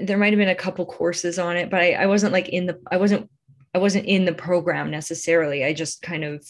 there 0.00 0.18
might 0.18 0.32
have 0.32 0.38
been 0.38 0.48
a 0.48 0.54
couple 0.54 0.86
courses 0.86 1.38
on 1.38 1.56
it, 1.56 1.70
but 1.70 1.80
I, 1.80 1.92
I 1.92 2.06
wasn't 2.06 2.32
like 2.32 2.48
in 2.48 2.66
the, 2.66 2.80
I 2.90 2.96
wasn't, 2.96 3.30
I 3.74 3.78
wasn't 3.78 4.06
in 4.06 4.24
the 4.24 4.32
program 4.32 4.90
necessarily. 4.90 5.64
I 5.64 5.74
just 5.74 6.00
kind 6.00 6.24
of, 6.24 6.44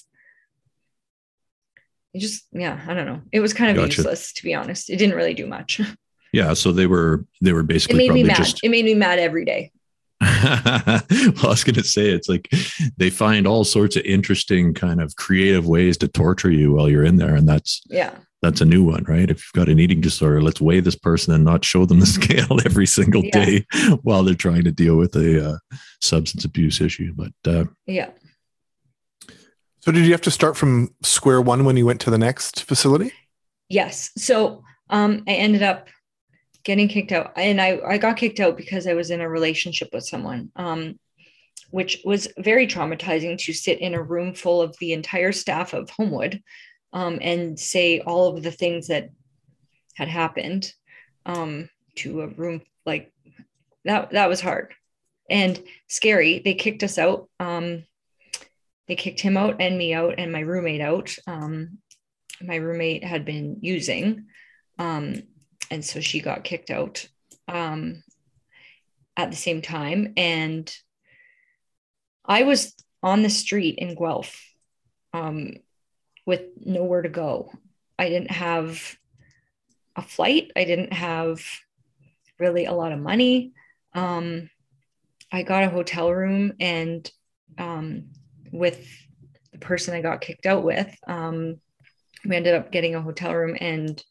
it 2.14 2.20
just 2.20 2.46
yeah 2.52 2.80
i 2.86 2.94
don't 2.94 3.06
know 3.06 3.20
it 3.32 3.40
was 3.40 3.52
kind 3.52 3.70
of 3.70 3.76
gotcha. 3.76 3.96
useless 3.96 4.32
to 4.32 4.42
be 4.42 4.54
honest 4.54 4.90
it 4.90 4.96
didn't 4.96 5.16
really 5.16 5.34
do 5.34 5.46
much 5.46 5.80
yeah 6.32 6.54
so 6.54 6.72
they 6.72 6.86
were 6.86 7.24
they 7.40 7.52
were 7.52 7.62
basically 7.62 8.06
it 8.06 8.08
made 8.08 8.14
me 8.14 8.24
mad 8.24 8.36
just... 8.36 8.60
it 8.62 8.68
made 8.68 8.84
me 8.84 8.94
mad 8.94 9.18
every 9.18 9.44
day 9.44 9.70
well, 10.20 10.30
I 10.42 11.44
was 11.44 11.62
going 11.62 11.76
to 11.76 11.84
say 11.84 12.10
it's 12.10 12.28
like 12.28 12.50
they 12.96 13.08
find 13.08 13.46
all 13.46 13.62
sorts 13.62 13.94
of 13.94 14.02
interesting 14.02 14.74
kind 14.74 15.00
of 15.00 15.14
creative 15.14 15.68
ways 15.68 15.96
to 15.98 16.08
torture 16.08 16.50
you 16.50 16.72
while 16.72 16.88
you're 16.88 17.04
in 17.04 17.18
there, 17.18 17.36
and 17.36 17.48
that's 17.48 17.82
yeah, 17.86 18.10
that's 18.42 18.60
a 18.60 18.64
new 18.64 18.82
one, 18.82 19.04
right? 19.04 19.30
If 19.30 19.38
you've 19.38 19.52
got 19.54 19.68
an 19.68 19.78
eating 19.78 20.00
disorder, 20.00 20.42
let's 20.42 20.60
weigh 20.60 20.80
this 20.80 20.96
person 20.96 21.34
and 21.34 21.44
not 21.44 21.64
show 21.64 21.86
them 21.86 22.00
the 22.00 22.06
scale 22.18 22.58
every 22.64 22.86
single 22.86 23.24
yeah. 23.24 23.44
day 23.44 23.66
while 24.02 24.24
they're 24.24 24.34
trying 24.34 24.64
to 24.64 24.72
deal 24.72 24.96
with 24.96 25.14
a 25.14 25.50
uh, 25.50 25.58
substance 26.00 26.44
abuse 26.44 26.80
issue. 26.80 27.12
But 27.14 27.32
uh, 27.46 27.64
yeah, 27.86 28.10
so 29.80 29.92
did 29.92 30.04
you 30.04 30.12
have 30.12 30.20
to 30.22 30.30
start 30.30 30.56
from 30.56 30.94
square 31.02 31.40
one 31.40 31.64
when 31.64 31.76
you 31.76 31.86
went 31.86 32.00
to 32.02 32.10
the 32.10 32.18
next 32.18 32.64
facility? 32.64 33.12
Yes. 33.68 34.10
So 34.16 34.62
um, 34.90 35.24
I 35.26 35.32
ended 35.32 35.62
up 35.62 35.88
getting 36.64 36.88
kicked 36.88 37.12
out, 37.12 37.32
and 37.36 37.60
I 37.60 37.78
I 37.86 37.98
got 37.98 38.16
kicked 38.16 38.40
out 38.40 38.56
because 38.56 38.86
I 38.86 38.94
was 38.94 39.10
in 39.10 39.20
a 39.20 39.28
relationship 39.28 39.90
with 39.92 40.04
someone, 40.04 40.50
um, 40.56 40.98
which 41.70 42.00
was 42.04 42.28
very 42.38 42.66
traumatizing 42.66 43.38
to 43.38 43.52
sit 43.52 43.80
in 43.80 43.94
a 43.94 44.02
room 44.02 44.34
full 44.34 44.60
of 44.60 44.76
the 44.78 44.92
entire 44.92 45.32
staff 45.32 45.72
of 45.72 45.90
Homewood 45.90 46.42
um, 46.92 47.18
and 47.20 47.58
say 47.58 48.00
all 48.00 48.34
of 48.34 48.42
the 48.42 48.50
things 48.50 48.88
that 48.88 49.10
had 49.94 50.08
happened 50.08 50.72
um, 51.26 51.68
to 51.96 52.22
a 52.22 52.28
room 52.28 52.62
like 52.86 53.12
that. 53.84 54.10
That 54.10 54.28
was 54.28 54.40
hard 54.40 54.74
and 55.28 55.62
scary. 55.88 56.40
They 56.40 56.54
kicked 56.54 56.82
us 56.82 56.98
out. 56.98 57.28
Um, 57.38 57.84
they 58.88 58.96
kicked 58.96 59.20
him 59.20 59.36
out 59.36 59.60
and 59.60 59.76
me 59.76 59.92
out 59.92 60.14
and 60.18 60.32
my 60.32 60.40
roommate 60.40 60.80
out. 60.80 61.14
Um, 61.26 61.78
my 62.40 62.56
roommate 62.56 63.04
had 63.04 63.24
been 63.24 63.58
using, 63.60 64.26
um, 64.78 65.22
and 65.70 65.84
so 65.84 66.00
she 66.00 66.20
got 66.20 66.44
kicked 66.44 66.70
out 66.70 67.06
um, 67.46 68.02
at 69.16 69.30
the 69.30 69.36
same 69.36 69.60
time. 69.60 70.14
And 70.16 70.74
I 72.24 72.44
was 72.44 72.74
on 73.02 73.22
the 73.22 73.30
street 73.30 73.78
in 73.78 73.94
Guelph 73.94 74.42
um, 75.12 75.52
with 76.24 76.42
nowhere 76.64 77.02
to 77.02 77.08
go. 77.08 77.52
I 77.98 78.08
didn't 78.08 78.30
have 78.30 78.96
a 79.96 80.02
flight. 80.02 80.52
I 80.56 80.64
didn't 80.64 80.92
have 80.92 81.44
really 82.38 82.64
a 82.64 82.72
lot 82.72 82.92
of 82.92 83.00
money. 83.00 83.52
Um, 83.92 84.48
I 85.30 85.42
got 85.42 85.64
a 85.64 85.70
hotel 85.70 86.10
room 86.10 86.52
and 86.60 87.10
um, 87.58 88.04
with 88.52 88.86
the 89.52 89.58
person 89.58 89.94
I 89.94 90.02
got 90.02 90.20
kicked 90.20 90.46
out 90.46 90.64
with. 90.64 90.94
Um, 91.06 91.60
we 92.24 92.36
ended 92.36 92.54
up 92.54 92.72
getting 92.72 92.94
a 92.94 93.02
hotel 93.02 93.34
room 93.34 93.56
and 93.60 94.02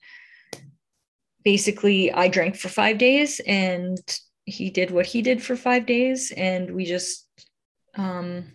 basically 1.43 2.11
I 2.11 2.27
drank 2.27 2.55
for 2.55 2.69
five 2.69 2.97
days 2.97 3.39
and 3.45 3.97
he 4.45 4.69
did 4.69 4.91
what 4.91 5.05
he 5.05 5.21
did 5.21 5.43
for 5.43 5.55
five 5.55 5.85
days 5.85 6.31
and 6.35 6.71
we 6.71 6.85
just 6.85 7.27
um, 7.95 8.45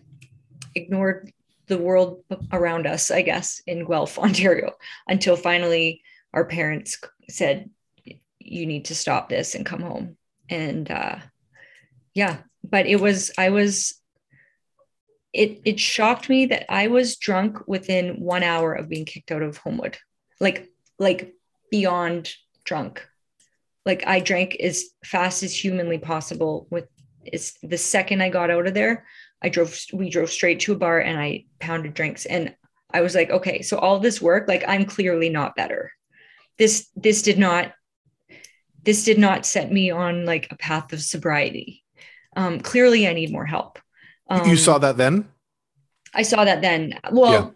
ignored 0.75 1.31
the 1.67 1.77
world 1.77 2.23
around 2.51 2.87
us, 2.87 3.11
I 3.11 3.21
guess, 3.21 3.61
in 3.67 3.85
Guelph, 3.85 4.17
Ontario, 4.27 4.73
until 5.07 5.35
finally 5.35 6.01
our 6.33 6.45
parents 6.45 6.99
said, 7.29 7.69
you 8.39 8.65
need 8.65 8.85
to 8.85 8.95
stop 8.95 9.29
this 9.29 9.55
and 9.55 9.65
come 9.65 9.81
home. 9.81 10.17
And 10.49 10.89
uh, 10.91 11.17
yeah, 12.13 12.39
but 12.63 12.85
it 12.85 12.99
was, 12.99 13.31
I 13.37 13.49
was 13.49 13.95
it 15.33 15.61
it 15.65 15.79
shocked 15.79 16.29
me 16.29 16.45
that 16.47 16.71
I 16.71 16.87
was 16.87 17.17
drunk 17.17 17.67
within 17.67 18.19
one 18.21 18.43
hour 18.43 18.73
of 18.73 18.89
being 18.89 19.05
kicked 19.05 19.31
out 19.31 19.41
of 19.41 19.57
Homewood, 19.57 19.97
like 20.39 20.69
like 20.99 21.33
beyond 21.71 22.33
drunk. 22.63 23.05
Like 23.85 24.05
I 24.05 24.19
drank 24.19 24.55
as 24.55 24.85
fast 25.03 25.43
as 25.43 25.55
humanly 25.55 25.97
possible. 25.97 26.67
With 26.69 26.87
is 27.25 27.53
the 27.63 27.77
second 27.77 28.21
I 28.21 28.29
got 28.29 28.51
out 28.51 28.67
of 28.67 28.73
there, 28.73 29.05
I 29.41 29.49
drove. 29.49 29.77
We 29.91 30.09
drove 30.09 30.29
straight 30.29 30.59
to 30.61 30.73
a 30.73 30.77
bar 30.77 30.99
and 30.99 31.19
I 31.19 31.45
pounded 31.59 31.95
drinks. 31.95 32.25
And 32.25 32.55
I 32.93 33.01
was 33.01 33.15
like, 33.15 33.31
okay, 33.31 33.63
so 33.63 33.77
all 33.77 33.99
this 33.99 34.21
work, 34.21 34.47
like 34.47 34.63
I'm 34.67 34.85
clearly 34.85 35.29
not 35.29 35.55
better. 35.55 35.91
This 36.59 36.89
this 36.95 37.23
did 37.23 37.39
not 37.39 37.73
this 38.83 39.03
did 39.03 39.17
not 39.17 39.45
set 39.45 39.71
me 39.71 39.89
on 39.89 40.25
like 40.25 40.47
a 40.51 40.57
path 40.57 40.93
of 40.93 41.01
sobriety. 41.01 41.83
Um, 42.35 42.59
clearly, 42.59 43.07
I 43.07 43.13
need 43.13 43.31
more 43.31 43.45
help. 43.45 43.79
Um, 44.27 44.49
you 44.49 44.57
saw 44.57 44.77
that 44.79 44.97
then? 44.97 45.27
I 46.13 46.23
saw 46.23 46.45
that 46.45 46.61
then. 46.61 46.99
Well, 47.11 47.55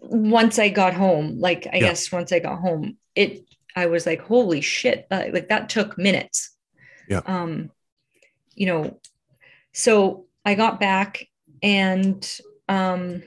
yeah. 0.00 0.08
once 0.08 0.58
I 0.58 0.68
got 0.68 0.94
home, 0.94 1.38
like 1.38 1.66
I 1.72 1.76
yeah. 1.76 1.80
guess 1.80 2.10
once 2.12 2.32
I 2.32 2.38
got 2.40 2.58
home, 2.58 2.96
it 3.14 3.44
I 3.76 3.86
was 3.86 4.06
like, 4.06 4.20
holy 4.20 4.60
shit! 4.60 5.06
Uh, 5.10 5.24
like 5.32 5.48
that 5.48 5.68
took 5.68 5.98
minutes. 5.98 6.50
Yeah. 7.08 7.20
Um, 7.26 7.70
you 8.54 8.66
know, 8.66 9.00
so 9.72 10.26
I 10.44 10.54
got 10.54 10.78
back 10.78 11.26
and 11.62 12.38
um, 12.68 13.22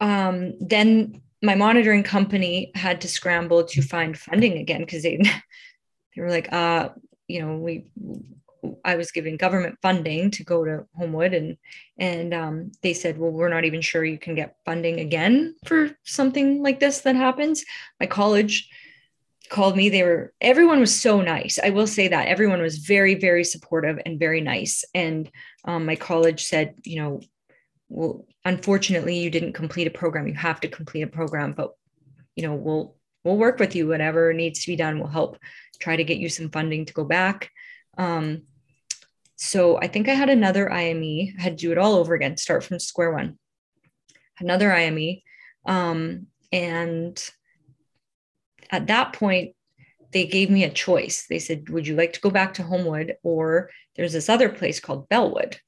um, 0.00 0.54
then 0.60 1.22
my 1.42 1.54
monitoring 1.54 2.02
company 2.02 2.70
had 2.74 3.00
to 3.00 3.08
scramble 3.08 3.64
to 3.64 3.82
find 3.82 4.18
funding 4.18 4.58
again 4.58 4.80
because 4.80 5.02
they 5.02 5.16
they 6.16 6.22
were 6.22 6.30
like, 6.30 6.52
uh, 6.52 6.90
you 7.28 7.40
know, 7.40 7.56
we 7.56 7.86
I 8.84 8.96
was 8.96 9.10
given 9.10 9.36
government 9.36 9.78
funding 9.82 10.30
to 10.32 10.44
go 10.44 10.64
to 10.64 10.86
Homewood, 10.96 11.34
and 11.34 11.56
and 11.98 12.32
um, 12.32 12.72
they 12.82 12.94
said, 12.94 13.18
well, 13.18 13.30
we're 13.30 13.48
not 13.48 13.64
even 13.64 13.80
sure 13.80 14.04
you 14.04 14.18
can 14.18 14.34
get 14.34 14.56
funding 14.64 15.00
again 15.00 15.56
for 15.66 15.90
something 16.04 16.62
like 16.62 16.80
this 16.80 17.00
that 17.00 17.16
happens. 17.16 17.64
My 17.98 18.06
college 18.06 18.68
called 19.48 19.76
me. 19.76 19.88
They 19.88 20.02
were 20.02 20.32
everyone 20.40 20.80
was 20.80 20.98
so 20.98 21.20
nice. 21.20 21.58
I 21.62 21.70
will 21.70 21.86
say 21.86 22.08
that 22.08 22.28
everyone 22.28 22.62
was 22.62 22.78
very 22.78 23.14
very 23.14 23.44
supportive 23.44 23.98
and 24.06 24.18
very 24.18 24.40
nice. 24.40 24.84
And 24.94 25.30
um, 25.64 25.84
my 25.86 25.96
college 25.96 26.44
said, 26.44 26.74
you 26.84 27.02
know, 27.02 27.20
well, 27.88 28.26
unfortunately, 28.44 29.18
you 29.18 29.30
didn't 29.30 29.52
complete 29.52 29.86
a 29.86 29.90
program. 29.90 30.28
You 30.28 30.34
have 30.34 30.60
to 30.60 30.68
complete 30.68 31.02
a 31.02 31.08
program, 31.08 31.52
but 31.52 31.72
you 32.36 32.42
know, 32.42 32.54
we'll 32.54 32.96
we'll 33.24 33.36
work 33.36 33.58
with 33.58 33.74
you. 33.74 33.88
Whatever 33.88 34.32
needs 34.32 34.60
to 34.60 34.70
be 34.70 34.76
done, 34.76 34.98
we'll 34.98 35.08
help 35.08 35.38
try 35.80 35.96
to 35.96 36.04
get 36.04 36.18
you 36.18 36.28
some 36.28 36.50
funding 36.50 36.86
to 36.86 36.92
go 36.92 37.04
back. 37.04 37.50
Um, 37.98 38.42
so 39.42 39.76
I 39.76 39.88
think 39.88 40.08
I 40.08 40.14
had 40.14 40.30
another 40.30 40.72
IME, 40.72 41.34
I 41.36 41.42
had 41.42 41.58
to 41.58 41.66
do 41.66 41.72
it 41.72 41.78
all 41.78 41.96
over 41.96 42.14
again, 42.14 42.36
start 42.36 42.62
from 42.62 42.78
square 42.78 43.12
one. 43.12 43.40
Another 44.38 44.72
IME. 44.72 45.20
Um, 45.66 46.28
and 46.52 47.30
at 48.70 48.86
that 48.86 49.14
point, 49.14 49.56
they 50.12 50.26
gave 50.26 50.48
me 50.48 50.62
a 50.62 50.70
choice. 50.70 51.26
They 51.28 51.40
said, 51.40 51.68
Would 51.70 51.88
you 51.88 51.96
like 51.96 52.12
to 52.12 52.20
go 52.20 52.30
back 52.30 52.54
to 52.54 52.62
Homewood? 52.62 53.16
Or 53.24 53.70
there's 53.96 54.12
this 54.12 54.28
other 54.28 54.48
place 54.48 54.78
called 54.78 55.08
Bellwood. 55.08 55.58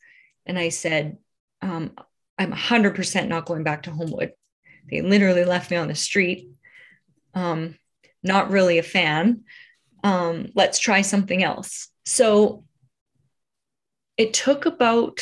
And 0.46 0.56
I 0.56 0.68
said, 0.68 1.18
um, 1.60 1.94
I'm 2.38 2.52
100% 2.52 3.26
not 3.26 3.46
going 3.46 3.64
back 3.64 3.82
to 3.84 3.90
Homewood. 3.90 4.34
They 4.88 5.01
literally 5.01 5.44
left 5.44 5.72
me 5.72 5.78
on 5.78 5.88
the 5.88 5.96
street. 5.96 6.48
Um, 7.34 7.74
not 8.22 8.51
really 8.51 8.78
a 8.78 8.84
fan. 8.84 9.42
Um, 10.05 10.52
let's 10.55 10.78
try 10.78 11.01
something 11.02 11.42
else. 11.42 11.88
So 12.05 12.64
it 14.16 14.35
took 14.35 14.66
about 14.66 15.20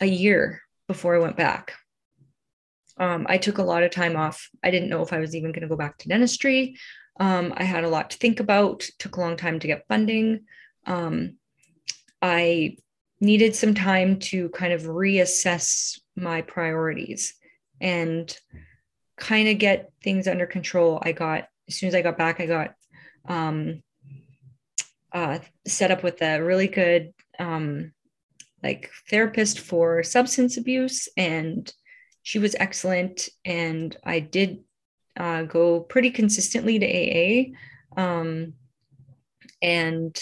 a 0.00 0.06
year 0.06 0.62
before 0.88 1.14
I 1.14 1.18
went 1.18 1.36
back. 1.36 1.72
Um, 2.96 3.26
I 3.28 3.38
took 3.38 3.58
a 3.58 3.62
lot 3.62 3.82
of 3.82 3.90
time 3.90 4.16
off. 4.16 4.48
I 4.62 4.70
didn't 4.70 4.88
know 4.88 5.02
if 5.02 5.12
I 5.12 5.18
was 5.18 5.34
even 5.34 5.50
going 5.50 5.62
to 5.62 5.68
go 5.68 5.76
back 5.76 5.98
to 5.98 6.08
dentistry. 6.08 6.76
Um, 7.18 7.52
I 7.56 7.64
had 7.64 7.84
a 7.84 7.88
lot 7.88 8.10
to 8.10 8.18
think 8.18 8.40
about. 8.40 8.88
took 8.98 9.16
a 9.16 9.20
long 9.20 9.36
time 9.36 9.58
to 9.60 9.66
get 9.66 9.86
funding. 9.88 10.44
Um, 10.86 11.36
I 12.22 12.76
needed 13.20 13.56
some 13.56 13.74
time 13.74 14.18
to 14.18 14.48
kind 14.50 14.72
of 14.72 14.82
reassess 14.82 15.98
my 16.16 16.42
priorities 16.42 17.34
and 17.80 18.36
kind 19.16 19.48
of 19.48 19.58
get 19.58 19.92
things 20.02 20.28
under 20.28 20.46
control. 20.46 21.00
I 21.02 21.12
got 21.12 21.48
as 21.68 21.76
soon 21.76 21.88
as 21.88 21.94
I 21.94 22.02
got 22.02 22.18
back, 22.18 22.40
I 22.40 22.46
got 22.46 22.74
um, 23.26 23.82
uh, 25.14 25.38
set 25.66 25.90
up 25.90 26.02
with 26.02 26.20
a 26.20 26.42
really 26.42 26.68
good 26.68 27.14
um, 27.38 27.92
like 28.62 28.90
therapist 29.08 29.60
for 29.60 30.02
substance 30.02 30.56
abuse 30.58 31.08
and 31.16 31.72
she 32.24 32.38
was 32.38 32.56
excellent, 32.58 33.28
and 33.44 33.94
I 34.02 34.18
did 34.18 34.64
uh, 35.14 35.42
go 35.42 35.80
pretty 35.80 36.10
consistently 36.10 36.78
to 36.78 36.86
AA. 36.86 38.00
Um, 38.00 38.54
and 39.60 40.18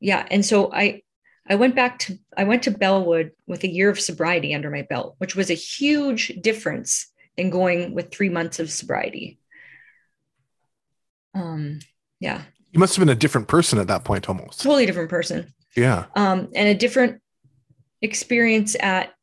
yeah, 0.00 0.26
and 0.30 0.44
so 0.44 0.70
I 0.70 1.00
I 1.48 1.54
went 1.54 1.74
back 1.74 1.98
to 2.00 2.18
I 2.36 2.44
went 2.44 2.64
to 2.64 2.70
Bellwood 2.70 3.32
with 3.46 3.64
a 3.64 3.70
year 3.70 3.88
of 3.88 3.98
sobriety 3.98 4.54
under 4.54 4.70
my 4.70 4.82
belt, 4.82 5.14
which 5.16 5.34
was 5.34 5.50
a 5.50 5.54
huge 5.54 6.28
difference 6.42 7.10
than 7.38 7.48
going 7.48 7.94
with 7.94 8.12
three 8.12 8.28
months 8.28 8.60
of 8.60 8.70
sobriety. 8.70 9.38
Um, 11.34 11.78
yeah. 12.20 12.42
You 12.74 12.80
must 12.80 12.96
have 12.96 13.06
been 13.06 13.16
a 13.16 13.18
different 13.18 13.46
person 13.46 13.78
at 13.78 13.86
that 13.86 14.02
point, 14.02 14.28
almost. 14.28 14.60
Totally 14.60 14.84
different 14.84 15.08
person. 15.08 15.54
Yeah. 15.76 16.06
Um, 16.16 16.48
and 16.56 16.68
a 16.68 16.74
different 16.74 17.22
experience 18.02 18.74
at 18.80 19.14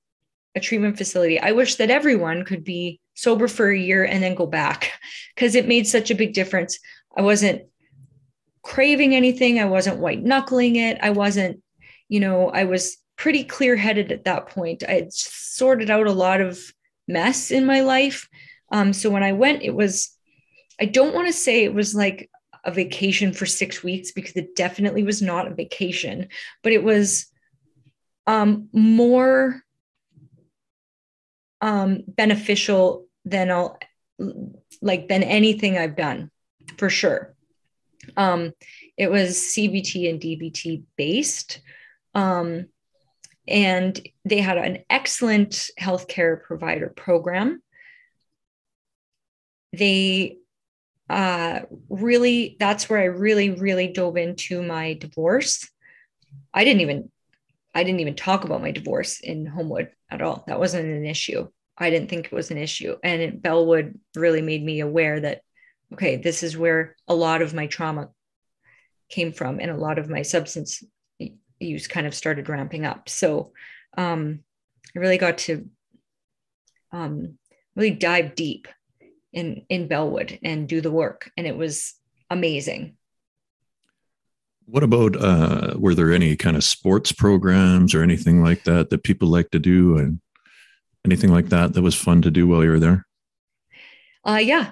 a 0.56 0.62
treatment 0.62 0.98
facility. 0.98 1.38
I 1.38 1.52
wish 1.52 1.76
that 1.76 1.92
everyone 1.92 2.46
could 2.46 2.64
be 2.64 3.02
sober 3.14 3.50
for 3.50 3.70
a 3.70 3.78
year 3.78 4.06
and 4.06 4.24
then 4.24 4.36
go 4.36 4.48
back 4.48 4.94
because 5.36 5.56
it 5.56 5.68
made 5.68 5.86
such 5.86 6.10
a 6.10 6.16
big 6.16 6.34
difference. 6.34 6.80
I 7.16 7.24
wasn't 7.24 7.64
craving 8.64 9.16
anything. 9.16 9.60
I 9.60 9.66
wasn't 9.66 10.00
white 10.00 10.24
knuckling 10.24 10.78
it. 10.78 10.98
I 11.02 11.10
wasn't, 11.10 11.62
you 12.08 12.22
know, 12.22 12.50
I 12.50 12.64
was 12.64 12.98
pretty 13.18 13.44
clear 13.44 13.76
headed 13.76 14.14
at 14.14 14.24
that 14.24 14.48
point. 14.48 14.82
I 14.88 14.94
had 14.94 15.14
sorted 15.14 15.90
out 15.90 16.08
a 16.08 16.14
lot 16.14 16.40
of 16.40 16.58
mess 17.06 17.52
in 17.52 17.66
my 17.66 17.82
life. 17.82 18.30
Um, 18.72 18.94
so 18.94 19.10
when 19.10 19.24
I 19.24 19.34
went, 19.34 19.62
it 19.62 19.76
was, 19.76 20.10
I 20.80 20.86
don't 20.86 21.14
want 21.14 21.28
to 21.28 21.34
say 21.34 21.66
it 21.66 21.74
was 21.74 21.94
like 21.94 22.30
a 22.64 22.72
vacation 22.72 23.34
for 23.34 23.46
six 23.46 23.84
weeks 23.84 24.12
because 24.12 24.36
it 24.36 24.56
definitely 24.56 25.04
was 25.04 25.22
not 25.22 25.48
a 25.48 25.56
vacation, 25.56 26.28
but 26.64 26.74
it 26.74 26.84
was 26.84 27.28
um, 28.28 28.70
more 28.72 29.62
um, 31.62 32.04
beneficial 32.08 33.08
than 33.26 33.52
I'll 33.52 33.78
like 34.82 35.08
than 35.08 35.24
anything 35.24 35.78
I've 35.78 35.96
done 35.96 36.30
for 36.78 36.90
sure. 36.90 37.36
Um, 38.18 38.54
it 38.98 39.10
was 39.10 39.38
CBT 39.38 40.10
and 40.10 40.20
DBT 40.20 40.84
based. 40.96 41.62
Um, 42.14 42.68
and 43.48 44.00
they 44.26 44.40
had 44.40 44.58
an 44.58 44.84
excellent 44.90 45.70
healthcare 45.80 46.42
provider 46.42 46.90
program. 46.96 47.62
They 49.74 50.38
uh, 51.12 51.62
really, 51.90 52.56
that's 52.58 52.90
where 52.90 53.00
I 53.00 53.06
really, 53.06 53.52
really 53.52 53.88
dove 53.88 54.16
into 54.16 54.64
my 54.64 54.94
divorce. 54.94 55.70
I 56.54 56.64
didn't 56.64 56.82
even, 56.82 57.12
I 57.76 57.84
didn't 57.84 58.00
even 58.00 58.16
talk 58.16 58.46
about 58.46 58.62
my 58.62 58.72
divorce 58.72 59.20
in 59.20 59.46
Homewood 59.46 59.92
at 60.10 60.22
all. 60.22 60.46
That 60.48 60.60
wasn't 60.60 60.88
an 60.88 61.06
issue. 61.06 61.50
I 61.78 61.90
didn't 61.90 62.10
think 62.10 62.28
it 62.28 62.32
was 62.32 62.50
an 62.50 62.58
issue. 62.58 62.96
And 63.04 63.22
it, 63.22 63.42
Bellwood 63.42 64.00
really 64.16 64.42
made 64.42 64.64
me 64.64 64.80
aware 64.80 65.20
that, 65.20 65.42
okay, 65.92 66.16
this 66.16 66.44
is 66.44 66.58
where 66.58 66.96
a 67.10 67.14
lot 67.14 67.42
of 67.42 67.54
my 67.54 67.68
trauma 67.68 68.10
came 69.10 69.34
from 69.34 69.60
and 69.60 69.70
a 69.70 69.76
lot 69.76 70.00
of 70.00 70.10
my 70.10 70.22
substance 70.22 70.82
use 71.60 71.88
kind 71.88 72.08
of 72.08 72.16
started 72.16 72.48
ramping 72.48 72.86
up. 72.86 73.10
So 73.10 73.52
um, 73.98 74.40
I 74.96 75.00
really 75.00 75.18
got 75.18 75.40
to 75.40 75.70
um, 76.94 77.38
really 77.76 77.92
dive 77.92 78.34
deep 78.36 78.70
in 79.34 79.66
in 79.70 79.88
Bellwood 79.88 80.40
and 80.44 80.68
do 80.68 80.82
the 80.82 80.92
work, 80.92 81.32
and 81.38 81.48
it 81.48 81.58
was 81.58 81.94
amazing. 82.30 82.98
What 84.66 84.84
about 84.84 85.16
uh, 85.22 85.74
were 85.78 85.96
there 85.96 86.14
any 86.14 86.36
kind 86.36 86.56
of 86.56 86.64
sports 86.64 87.12
programs 87.12 87.94
or 87.94 88.04
anything 88.04 88.44
like 88.44 88.64
that 88.64 88.90
that 88.90 89.04
people 89.04 89.28
like 89.28 89.52
to 89.52 89.60
do, 89.60 89.98
and 89.98 90.20
anything 91.06 91.32
like 91.32 91.50
that 91.50 91.74
that 91.74 91.82
was 91.82 91.96
fun 91.96 92.22
to 92.22 92.32
do 92.32 92.48
while 92.48 92.64
you 92.64 92.72
were 92.72 92.80
there? 92.80 93.06
Uh, 94.26 94.40
yeah. 94.42 94.72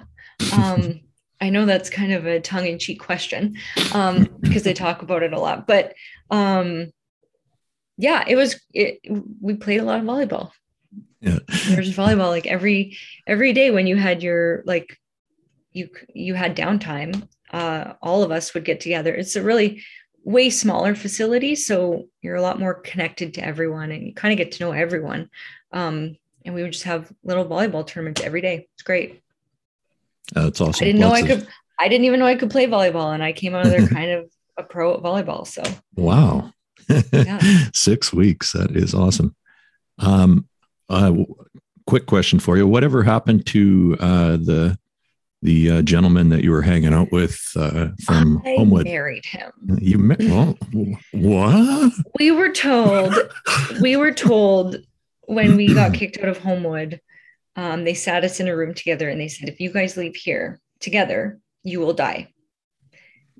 Um, 0.52 1.00
I 1.40 1.48
know 1.48 1.64
that's 1.64 1.88
kind 1.88 2.12
of 2.12 2.26
a 2.26 2.40
tongue 2.40 2.66
in 2.66 2.78
cheek 2.78 3.00
question 3.00 3.56
um, 3.94 4.28
because 4.40 4.62
they 4.62 4.74
talk 4.74 5.00
about 5.00 5.22
it 5.22 5.32
a 5.32 5.40
lot, 5.40 5.66
but 5.66 5.94
um, 6.30 6.92
yeah, 7.96 8.24
it 8.26 8.36
was, 8.36 8.60
it, 8.74 9.00
we 9.40 9.54
played 9.54 9.80
a 9.80 9.84
lot 9.84 10.00
of 10.00 10.04
volleyball. 10.04 10.50
Yeah. 11.20 11.38
There's 11.68 11.94
volleyball 11.94 12.28
like 12.28 12.46
every, 12.46 12.96
every 13.26 13.52
day 13.52 13.70
when 13.70 13.86
you 13.86 13.96
had 13.96 14.22
your, 14.22 14.62
like, 14.64 14.98
you, 15.72 15.88
you 16.14 16.34
had 16.34 16.56
downtime, 16.56 17.28
uh, 17.52 17.94
all 18.02 18.22
of 18.22 18.30
us 18.30 18.54
would 18.54 18.64
get 18.64 18.80
together. 18.80 19.14
It's 19.14 19.36
a 19.36 19.42
really 19.42 19.82
way 20.24 20.50
smaller 20.50 20.94
facility. 20.94 21.54
So 21.54 22.08
you're 22.22 22.36
a 22.36 22.42
lot 22.42 22.58
more 22.58 22.74
connected 22.74 23.34
to 23.34 23.44
everyone 23.44 23.90
and 23.90 24.06
you 24.06 24.14
kind 24.14 24.32
of 24.32 24.38
get 24.38 24.52
to 24.52 24.64
know 24.64 24.72
everyone. 24.72 25.30
Um, 25.72 26.16
and 26.44 26.54
we 26.54 26.62
would 26.62 26.72
just 26.72 26.84
have 26.84 27.12
little 27.22 27.44
volleyball 27.44 27.86
tournaments 27.86 28.22
every 28.22 28.40
day. 28.40 28.68
It's 28.74 28.82
great. 28.82 29.22
That's 30.32 30.60
awesome. 30.60 30.84
I 30.84 30.86
didn't 30.86 31.00
Lots 31.00 31.22
know 31.22 31.28
I 31.28 31.32
of... 31.32 31.40
could. 31.40 31.48
I 31.78 31.88
didn't 31.88 32.04
even 32.04 32.20
know 32.20 32.26
I 32.26 32.36
could 32.36 32.50
play 32.50 32.66
volleyball, 32.66 33.14
and 33.14 33.22
I 33.22 33.32
came 33.32 33.54
out 33.54 33.64
of 33.64 33.70
there 33.70 33.86
kind 33.88 34.10
of 34.10 34.30
a 34.56 34.62
pro 34.62 34.94
at 34.94 35.02
volleyball. 35.02 35.46
So 35.46 35.62
wow, 35.96 36.52
yeah. 37.12 37.40
six 37.74 38.12
weeks. 38.12 38.52
That 38.52 38.76
is 38.76 38.94
awesome. 38.94 39.34
Um, 39.98 40.48
uh, 40.90 41.12
quick 41.86 42.06
question 42.06 42.38
for 42.38 42.56
you: 42.56 42.66
Whatever 42.66 43.02
happened 43.02 43.46
to 43.46 43.96
uh, 44.00 44.36
the 44.36 44.78
the 45.42 45.70
uh, 45.70 45.82
gentleman 45.82 46.28
that 46.28 46.44
you 46.44 46.50
were 46.50 46.62
hanging 46.62 46.92
out 46.92 47.10
with 47.10 47.40
uh, 47.56 47.88
from 48.04 48.42
I 48.44 48.56
Homewood? 48.56 48.84
Married 48.84 49.24
him. 49.24 49.52
You 49.80 49.98
met? 49.98 50.20
Well, 50.20 50.58
what? 51.12 51.92
We 52.18 52.30
were 52.30 52.52
told. 52.52 53.14
we 53.80 53.96
were 53.96 54.12
told 54.12 54.76
when 55.22 55.56
we 55.56 55.72
got 55.72 55.94
kicked 55.94 56.18
out 56.18 56.28
of 56.28 56.38
Homewood 56.38 57.00
um, 57.56 57.84
they 57.84 57.94
sat 57.94 58.24
us 58.24 58.40
in 58.40 58.48
a 58.48 58.56
room 58.56 58.74
together 58.74 59.08
and 59.08 59.20
they 59.20 59.28
said, 59.28 59.48
if 59.48 59.60
you 59.60 59.70
guys 59.70 59.96
leave 59.96 60.16
here 60.16 60.60
together, 60.78 61.38
you 61.62 61.80
will 61.80 61.92
die. 61.92 62.32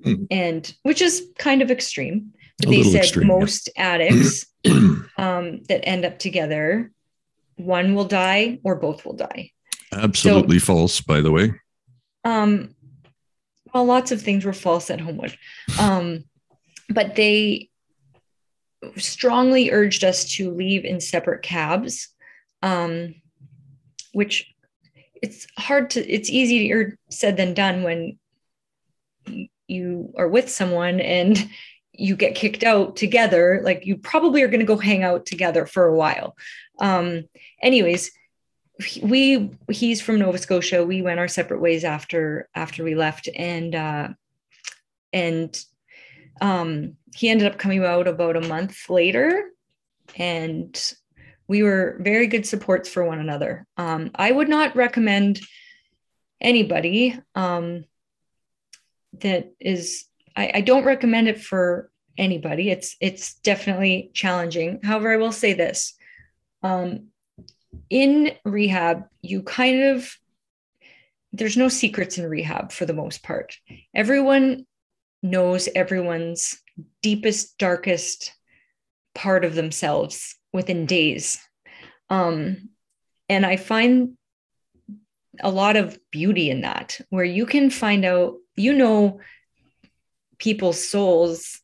Mm. 0.03 0.27
And 0.29 0.73
which 0.83 1.01
is 1.01 1.27
kind 1.37 1.61
of 1.61 1.71
extreme. 1.71 2.33
But 2.59 2.69
they 2.69 2.83
said 2.83 3.03
extreme, 3.03 3.27
most 3.27 3.69
yeah. 3.75 3.83
addicts 3.83 4.45
um, 5.17 5.63
that 5.69 5.81
end 5.83 6.05
up 6.05 6.19
together, 6.19 6.91
one 7.57 7.95
will 7.95 8.05
die 8.05 8.59
or 8.63 8.75
both 8.75 9.05
will 9.05 9.15
die. 9.15 9.51
Absolutely 9.93 10.59
so, 10.59 10.65
false, 10.65 11.01
by 11.01 11.21
the 11.21 11.31
way. 11.31 11.53
Um, 12.23 12.75
well, 13.73 13.85
lots 13.85 14.11
of 14.11 14.21
things 14.21 14.45
were 14.45 14.53
false 14.53 14.89
at 14.89 15.01
Homewood. 15.01 15.37
Um, 15.79 16.25
but 16.89 17.15
they 17.15 17.69
strongly 18.97 19.71
urged 19.71 20.03
us 20.03 20.25
to 20.33 20.51
leave 20.51 20.85
in 20.85 20.99
separate 20.99 21.41
cabs. 21.41 22.09
Um, 22.61 23.15
which 24.13 24.53
it's 25.21 25.47
hard 25.57 25.91
to 25.91 26.07
it's 26.07 26.29
easier 26.29 26.97
said 27.09 27.37
than 27.37 27.53
done 27.53 27.83
when 27.83 28.19
you 29.67 30.13
are 30.17 30.27
with 30.27 30.49
someone 30.49 30.99
and 30.99 31.49
you 31.93 32.15
get 32.15 32.35
kicked 32.35 32.63
out 32.63 32.95
together 32.95 33.61
like 33.63 33.85
you 33.85 33.97
probably 33.97 34.41
are 34.41 34.47
going 34.47 34.59
to 34.59 34.65
go 34.65 34.77
hang 34.77 35.03
out 35.03 35.25
together 35.25 35.65
for 35.65 35.85
a 35.85 35.95
while 35.95 36.35
um 36.81 37.23
anyways 37.61 38.11
we 39.01 39.49
he's 39.69 40.01
from 40.01 40.19
nova 40.19 40.37
scotia 40.37 40.83
we 40.83 41.01
went 41.01 41.19
our 41.19 41.27
separate 41.27 41.61
ways 41.61 41.83
after 41.83 42.49
after 42.55 42.83
we 42.83 42.95
left 42.95 43.29
and 43.35 43.73
uh 43.75 44.09
and 45.13 45.63
um 46.41 46.97
he 47.13 47.29
ended 47.29 47.47
up 47.47 47.57
coming 47.57 47.83
out 47.85 48.07
about 48.07 48.35
a 48.35 48.47
month 48.47 48.89
later 48.89 49.51
and 50.17 50.93
we 51.51 51.63
were 51.63 51.97
very 51.99 52.27
good 52.27 52.45
supports 52.45 52.87
for 52.87 53.03
one 53.03 53.19
another. 53.19 53.67
Um, 53.75 54.11
I 54.15 54.31
would 54.31 54.47
not 54.47 54.73
recommend 54.73 55.41
anybody 56.39 57.19
um, 57.35 57.83
that 59.19 59.51
is. 59.59 60.05
I, 60.33 60.51
I 60.55 60.61
don't 60.61 60.85
recommend 60.85 61.27
it 61.27 61.41
for 61.41 61.91
anybody. 62.17 62.69
It's 62.69 62.95
it's 63.01 63.33
definitely 63.39 64.11
challenging. 64.13 64.79
However, 64.81 65.11
I 65.11 65.17
will 65.17 65.33
say 65.33 65.51
this: 65.51 65.93
um, 66.63 67.07
in 67.89 68.31
rehab, 68.45 69.03
you 69.21 69.43
kind 69.43 69.83
of 69.83 70.15
there's 71.33 71.55
no 71.55 71.69
secrets 71.69 72.17
in 72.17 72.25
rehab 72.25 72.71
for 72.71 72.85
the 72.85 72.93
most 72.93 73.23
part. 73.23 73.57
Everyone 73.93 74.65
knows 75.23 75.69
everyone's 75.73 76.61
deepest, 77.01 77.57
darkest 77.57 78.33
part 79.15 79.45
of 79.45 79.55
themselves 79.55 80.35
within 80.51 80.85
days. 80.85 81.39
Um, 82.09 82.69
and 83.29 83.45
I 83.45 83.55
find 83.55 84.17
a 85.39 85.49
lot 85.49 85.77
of 85.77 85.97
beauty 86.11 86.49
in 86.49 86.61
that, 86.61 86.99
where 87.09 87.23
you 87.23 87.45
can 87.45 87.69
find 87.69 88.03
out, 88.03 88.35
you 88.55 88.73
know, 88.73 89.21
people's 90.37 90.85
souls 90.85 91.61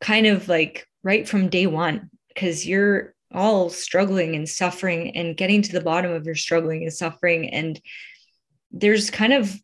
kind 0.00 0.26
of 0.26 0.48
like 0.48 0.86
right 1.04 1.28
from 1.28 1.48
day 1.48 1.68
one, 1.68 2.10
because 2.28 2.66
you're 2.66 3.14
all 3.32 3.68
struggling 3.70 4.34
and 4.34 4.48
suffering 4.48 5.16
and 5.16 5.36
getting 5.36 5.62
to 5.62 5.72
the 5.72 5.80
bottom 5.80 6.12
of 6.12 6.26
your 6.26 6.34
struggling 6.34 6.82
and 6.82 6.92
suffering. 6.92 7.48
And 7.50 7.80
there's 8.70 9.10
kind 9.10 9.32
of 9.32 9.54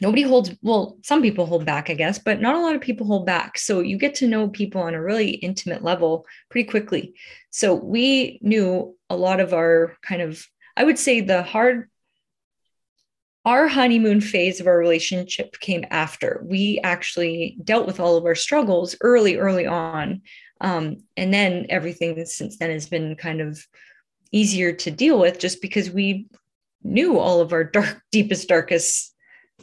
nobody 0.00 0.22
holds 0.22 0.54
well 0.62 0.96
some 1.02 1.22
people 1.22 1.46
hold 1.46 1.64
back 1.64 1.90
i 1.90 1.94
guess 1.94 2.18
but 2.18 2.40
not 2.40 2.54
a 2.54 2.60
lot 2.60 2.74
of 2.74 2.80
people 2.80 3.06
hold 3.06 3.26
back. 3.26 3.58
So 3.58 3.80
you 3.80 3.98
get 3.98 4.14
to 4.16 4.28
know 4.28 4.48
people 4.48 4.80
on 4.80 4.94
a 4.94 5.02
really 5.02 5.30
intimate 5.30 5.82
level 5.82 6.26
pretty 6.50 6.68
quickly. 6.68 7.14
So 7.50 7.74
we 7.74 8.38
knew 8.42 8.96
a 9.10 9.16
lot 9.16 9.40
of 9.40 9.52
our 9.52 9.96
kind 10.02 10.22
of 10.22 10.44
i 10.76 10.84
would 10.84 10.98
say 10.98 11.20
the 11.20 11.42
hard 11.42 11.90
our 13.44 13.66
honeymoon 13.66 14.20
phase 14.20 14.60
of 14.60 14.66
our 14.66 14.76
relationship 14.76 15.58
came 15.60 15.84
after. 15.90 16.42
We 16.44 16.80
actually 16.84 17.56
dealt 17.64 17.86
with 17.86 17.98
all 17.98 18.16
of 18.16 18.26
our 18.26 18.34
struggles 18.34 18.94
early 19.00 19.36
early 19.36 19.66
on 19.66 20.22
um, 20.60 20.98
and 21.16 21.32
then 21.32 21.66
everything 21.68 22.24
since 22.26 22.58
then 22.58 22.70
has 22.70 22.88
been 22.88 23.16
kind 23.16 23.40
of 23.40 23.64
easier 24.32 24.72
to 24.72 24.90
deal 24.90 25.18
with 25.18 25.38
just 25.38 25.62
because 25.62 25.90
we 25.90 26.26
knew 26.82 27.18
all 27.18 27.40
of 27.40 27.52
our 27.52 27.64
dark 27.76 28.02
deepest 28.12 28.48
darkest 28.48 29.14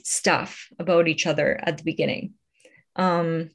stuff 0.04 0.68
about 0.80 1.08
each 1.08 1.26
other 1.26 1.60
at 1.64 1.78
the 1.78 1.84
beginning 1.84 2.34
um, 2.96 3.50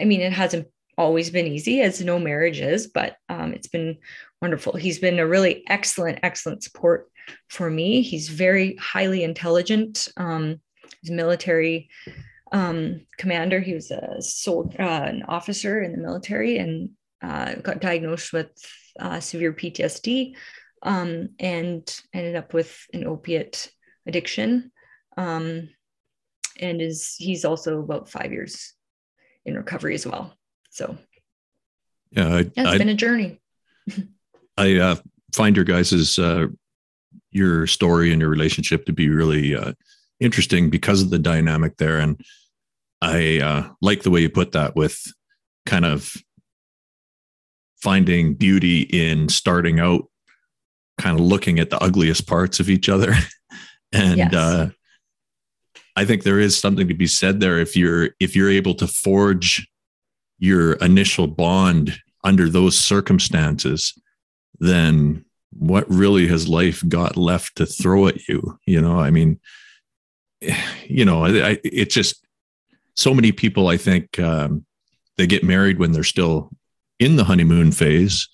i 0.00 0.04
mean 0.04 0.20
it 0.20 0.32
hasn't 0.32 0.66
always 0.98 1.30
been 1.30 1.46
easy 1.46 1.80
as 1.80 2.02
no 2.02 2.18
marriage 2.18 2.60
is 2.60 2.86
but 2.86 3.16
um, 3.28 3.52
it's 3.54 3.68
been 3.68 3.96
wonderful 4.40 4.74
he's 4.74 4.98
been 4.98 5.18
a 5.18 5.26
really 5.26 5.64
excellent 5.68 6.18
excellent 6.22 6.62
support 6.62 7.08
for 7.48 7.70
me. 7.70 8.02
He's 8.02 8.28
very 8.28 8.76
highly 8.76 9.22
intelligent. 9.24 10.08
Um, 10.16 10.60
he's 11.00 11.10
military 11.10 11.88
um, 12.52 13.06
commander. 13.18 13.60
He 13.60 13.74
was 13.74 13.90
a 13.90 14.20
soldier, 14.20 14.80
uh, 14.80 15.04
an 15.04 15.24
officer 15.24 15.82
in 15.82 15.92
the 15.92 15.98
military, 15.98 16.58
and 16.58 16.90
uh, 17.22 17.54
got 17.56 17.80
diagnosed 17.80 18.32
with 18.32 18.50
uh, 19.00 19.20
severe 19.20 19.52
PTSD, 19.52 20.34
um, 20.82 21.30
and 21.38 22.00
ended 22.12 22.36
up 22.36 22.54
with 22.54 22.86
an 22.92 23.06
opiate 23.06 23.70
addiction. 24.06 24.70
Um, 25.16 25.70
and 26.60 26.80
is 26.82 27.16
he's 27.18 27.44
also 27.44 27.80
about 27.80 28.10
five 28.10 28.32
years 28.32 28.74
in 29.44 29.56
recovery 29.56 29.94
as 29.94 30.06
well. 30.06 30.36
So, 30.70 30.96
yeah, 32.10 32.28
I, 32.28 32.38
yeah 32.38 32.44
it's 32.56 32.68
I, 32.68 32.78
been 32.78 32.88
a 32.88 32.94
journey. 32.94 33.40
I 34.56 34.76
uh, 34.76 34.96
find 35.34 35.56
your 35.56 35.64
guys's 35.64 36.18
uh, 36.18 36.46
your 37.30 37.66
story 37.66 38.12
and 38.12 38.20
your 38.20 38.30
relationship 38.30 38.84
to 38.86 38.92
be 38.92 39.08
really 39.08 39.56
uh, 39.56 39.72
interesting 40.20 40.70
because 40.70 41.02
of 41.02 41.10
the 41.10 41.18
dynamic 41.18 41.76
there. 41.78 41.98
And 41.98 42.20
I 43.02 43.40
uh, 43.40 43.68
like 43.82 44.04
the 44.04 44.10
way 44.10 44.20
you 44.20 44.30
put 44.30 44.52
that 44.52 44.76
with 44.76 45.12
kind 45.66 45.84
of 45.84 46.14
finding 47.80 48.34
beauty 48.34 48.82
in 48.82 49.28
starting 49.28 49.80
out, 49.80 50.04
kind 50.98 51.18
of 51.18 51.24
looking 51.26 51.58
at 51.58 51.70
the 51.70 51.82
ugliest 51.82 52.28
parts 52.28 52.60
of 52.60 52.70
each 52.70 52.88
other. 52.88 53.12
and 53.92 54.18
yes. 54.18 54.32
uh, 54.32 54.70
I 55.96 56.04
think 56.04 56.22
there 56.22 56.38
is 56.38 56.56
something 56.56 56.86
to 56.86 56.94
be 56.94 57.08
said 57.08 57.40
there 57.40 57.58
if 57.58 57.76
you're 57.76 58.10
if 58.20 58.36
you're 58.36 58.48
able 58.48 58.74
to 58.74 58.86
forge 58.86 59.68
your 60.38 60.74
initial 60.74 61.26
bond 61.26 61.98
under 62.22 62.48
those 62.48 62.78
circumstances, 62.78 63.98
then 64.60 65.24
what 65.50 65.90
really 65.90 66.28
has 66.28 66.48
life 66.48 66.84
got 66.88 67.16
left 67.16 67.56
to 67.56 67.66
throw 67.66 68.06
at 68.06 68.28
you? 68.28 68.60
You 68.64 68.80
know, 68.80 69.00
I 69.00 69.10
mean, 69.10 69.40
you 70.86 71.04
know, 71.04 71.24
I, 71.24 71.58
it's 71.64 71.94
just 71.96 72.21
so 72.94 73.14
many 73.14 73.32
people. 73.32 73.68
I 73.68 73.76
think 73.76 74.18
um, 74.18 74.64
they 75.16 75.26
get 75.26 75.44
married 75.44 75.78
when 75.78 75.92
they're 75.92 76.04
still 76.04 76.50
in 76.98 77.16
the 77.16 77.24
honeymoon 77.24 77.72
phase, 77.72 78.28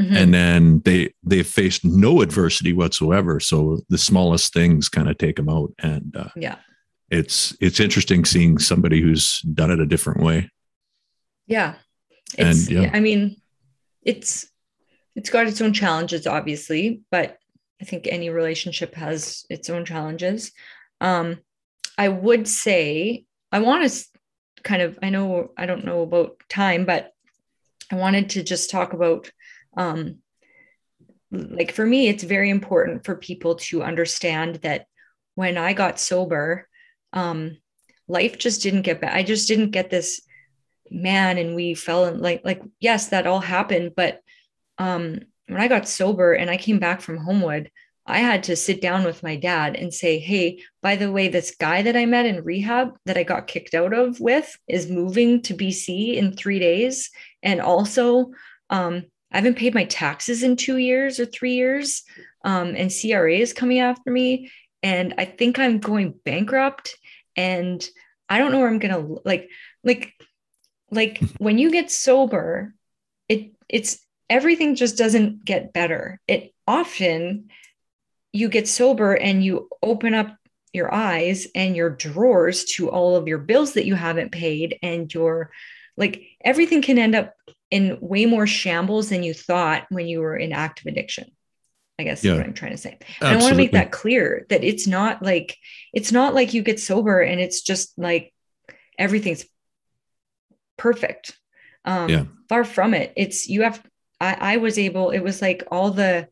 mm-hmm. 0.00 0.16
and 0.16 0.34
then 0.34 0.80
they 0.84 1.12
they 1.22 1.42
faced 1.42 1.84
no 1.84 2.22
adversity 2.22 2.72
whatsoever. 2.72 3.40
So 3.40 3.80
the 3.88 3.98
smallest 3.98 4.52
things 4.52 4.88
kind 4.88 5.08
of 5.08 5.18
take 5.18 5.36
them 5.36 5.48
out, 5.48 5.72
and 5.78 6.16
uh, 6.16 6.28
yeah, 6.36 6.56
it's 7.10 7.56
it's 7.60 7.80
interesting 7.80 8.24
seeing 8.24 8.58
somebody 8.58 9.00
who's 9.00 9.40
done 9.40 9.70
it 9.70 9.80
a 9.80 9.86
different 9.86 10.22
way. 10.22 10.50
Yeah, 11.46 11.74
it's, 12.38 12.68
and 12.68 12.70
yeah, 12.70 12.90
I 12.92 13.00
mean, 13.00 13.36
it's 14.02 14.48
it's 15.14 15.30
got 15.30 15.46
its 15.46 15.60
own 15.60 15.72
challenges, 15.72 16.26
obviously, 16.26 17.02
but 17.10 17.38
I 17.80 17.84
think 17.84 18.06
any 18.06 18.30
relationship 18.30 18.94
has 18.94 19.44
its 19.50 19.68
own 19.68 19.84
challenges. 19.84 20.52
Um, 21.00 21.40
I 21.98 22.08
would 22.08 22.48
say 22.48 23.24
I 23.52 23.60
want 23.60 23.88
to 23.88 24.04
kind 24.62 24.82
of, 24.82 24.98
I 25.02 25.10
know 25.10 25.50
I 25.56 25.66
don't 25.66 25.84
know 25.84 26.02
about 26.02 26.36
time, 26.48 26.84
but 26.84 27.12
I 27.90 27.96
wanted 27.96 28.30
to 28.30 28.42
just 28.42 28.70
talk 28.70 28.92
about 28.92 29.30
um, 29.76 30.18
like 31.30 31.72
for 31.72 31.86
me, 31.86 32.08
it's 32.08 32.24
very 32.24 32.50
important 32.50 33.04
for 33.04 33.16
people 33.16 33.56
to 33.56 33.82
understand 33.82 34.56
that 34.56 34.86
when 35.34 35.56
I 35.56 35.72
got 35.72 36.00
sober, 36.00 36.68
um, 37.12 37.58
life 38.08 38.38
just 38.38 38.62
didn't 38.62 38.82
get 38.82 39.00
back. 39.00 39.14
I 39.14 39.22
just 39.22 39.48
didn't 39.48 39.70
get 39.70 39.90
this 39.90 40.20
man 40.90 41.38
and 41.38 41.54
we 41.54 41.72
fell 41.72 42.04
in 42.04 42.20
like 42.20 42.42
like 42.44 42.60
yes 42.78 43.08
that 43.08 43.26
all 43.26 43.40
happened 43.40 43.92
but 43.96 44.20
um, 44.76 45.20
when 45.46 45.60
I 45.60 45.68
got 45.68 45.88
sober 45.88 46.32
and 46.32 46.50
I 46.50 46.56
came 46.56 46.78
back 46.78 47.00
from 47.00 47.18
Homewood, 47.18 47.70
I 48.06 48.18
had 48.18 48.44
to 48.44 48.56
sit 48.56 48.80
down 48.80 49.04
with 49.04 49.22
my 49.22 49.36
dad 49.36 49.76
and 49.76 49.94
say, 49.94 50.18
Hey, 50.18 50.60
by 50.82 50.96
the 50.96 51.12
way, 51.12 51.28
this 51.28 51.54
guy 51.58 51.82
that 51.82 51.96
I 51.96 52.06
met 52.06 52.26
in 52.26 52.44
rehab 52.44 52.96
that 53.06 53.16
I 53.16 53.22
got 53.22 53.46
kicked 53.46 53.74
out 53.74 53.92
of 53.92 54.18
with 54.20 54.56
is 54.66 54.90
moving 54.90 55.42
to 55.42 55.54
BC 55.54 56.16
in 56.16 56.34
three 56.34 56.58
days. 56.58 57.10
And 57.42 57.60
also, 57.60 58.32
um, 58.70 59.04
I 59.30 59.36
haven't 59.36 59.56
paid 59.56 59.74
my 59.74 59.84
taxes 59.84 60.42
in 60.42 60.56
two 60.56 60.76
years 60.76 61.20
or 61.20 61.26
three 61.26 61.54
years. 61.54 62.02
Um, 62.44 62.74
and 62.76 62.92
CRA 62.92 63.36
is 63.36 63.52
coming 63.52 63.78
after 63.78 64.10
me. 64.10 64.50
And 64.82 65.14
I 65.16 65.24
think 65.24 65.58
I'm 65.58 65.78
going 65.78 66.14
bankrupt. 66.24 66.96
And 67.36 67.86
I 68.28 68.38
don't 68.38 68.52
know 68.52 68.58
where 68.58 68.68
I'm 68.68 68.78
going 68.78 68.94
to 68.94 69.22
like, 69.24 69.48
like, 69.84 70.12
like 70.90 71.20
when 71.38 71.58
you 71.58 71.70
get 71.70 71.90
sober, 71.90 72.74
it 73.28 73.52
it's 73.68 74.04
everything 74.28 74.74
just 74.74 74.98
doesn't 74.98 75.44
get 75.44 75.72
better. 75.72 76.20
It 76.28 76.52
often 76.66 77.48
you 78.32 78.48
get 78.48 78.68
sober 78.68 79.14
and 79.14 79.44
you 79.44 79.68
open 79.82 80.14
up 80.14 80.36
your 80.72 80.92
eyes 80.92 81.46
and 81.54 81.76
your 81.76 81.90
drawers 81.90 82.64
to 82.64 82.90
all 82.90 83.16
of 83.16 83.28
your 83.28 83.38
bills 83.38 83.74
that 83.74 83.84
you 83.84 83.94
haven't 83.94 84.32
paid 84.32 84.78
and 84.82 85.12
your 85.12 85.50
like 85.96 86.22
everything 86.42 86.80
can 86.80 86.98
end 86.98 87.14
up 87.14 87.34
in 87.70 87.98
way 88.00 88.24
more 88.24 88.46
shambles 88.46 89.10
than 89.10 89.22
you 89.22 89.34
thought 89.34 89.86
when 89.90 90.06
you 90.06 90.20
were 90.20 90.36
in 90.36 90.52
active 90.52 90.86
addiction 90.86 91.30
i 91.98 92.04
guess 92.04 92.24
yeah. 92.24 92.34
what 92.34 92.44
i'm 92.44 92.54
trying 92.54 92.72
to 92.72 92.78
say 92.78 92.98
and 93.20 93.28
i 93.28 93.36
want 93.36 93.50
to 93.50 93.54
make 93.54 93.72
that 93.72 93.92
clear 93.92 94.46
that 94.48 94.64
it's 94.64 94.86
not 94.86 95.22
like 95.22 95.56
it's 95.92 96.10
not 96.10 96.34
like 96.34 96.54
you 96.54 96.62
get 96.62 96.80
sober 96.80 97.20
and 97.20 97.38
it's 97.38 97.60
just 97.60 97.92
like 97.98 98.32
everything's 98.98 99.44
perfect 100.78 101.38
um 101.84 102.08
yeah. 102.08 102.24
far 102.48 102.64
from 102.64 102.94
it 102.94 103.12
it's 103.14 103.46
you 103.46 103.62
have 103.62 103.82
I, 104.22 104.54
I 104.54 104.56
was 104.58 104.78
able, 104.78 105.10
it 105.10 105.18
was 105.18 105.42
like 105.42 105.64
all 105.72 105.90
the 105.90 106.28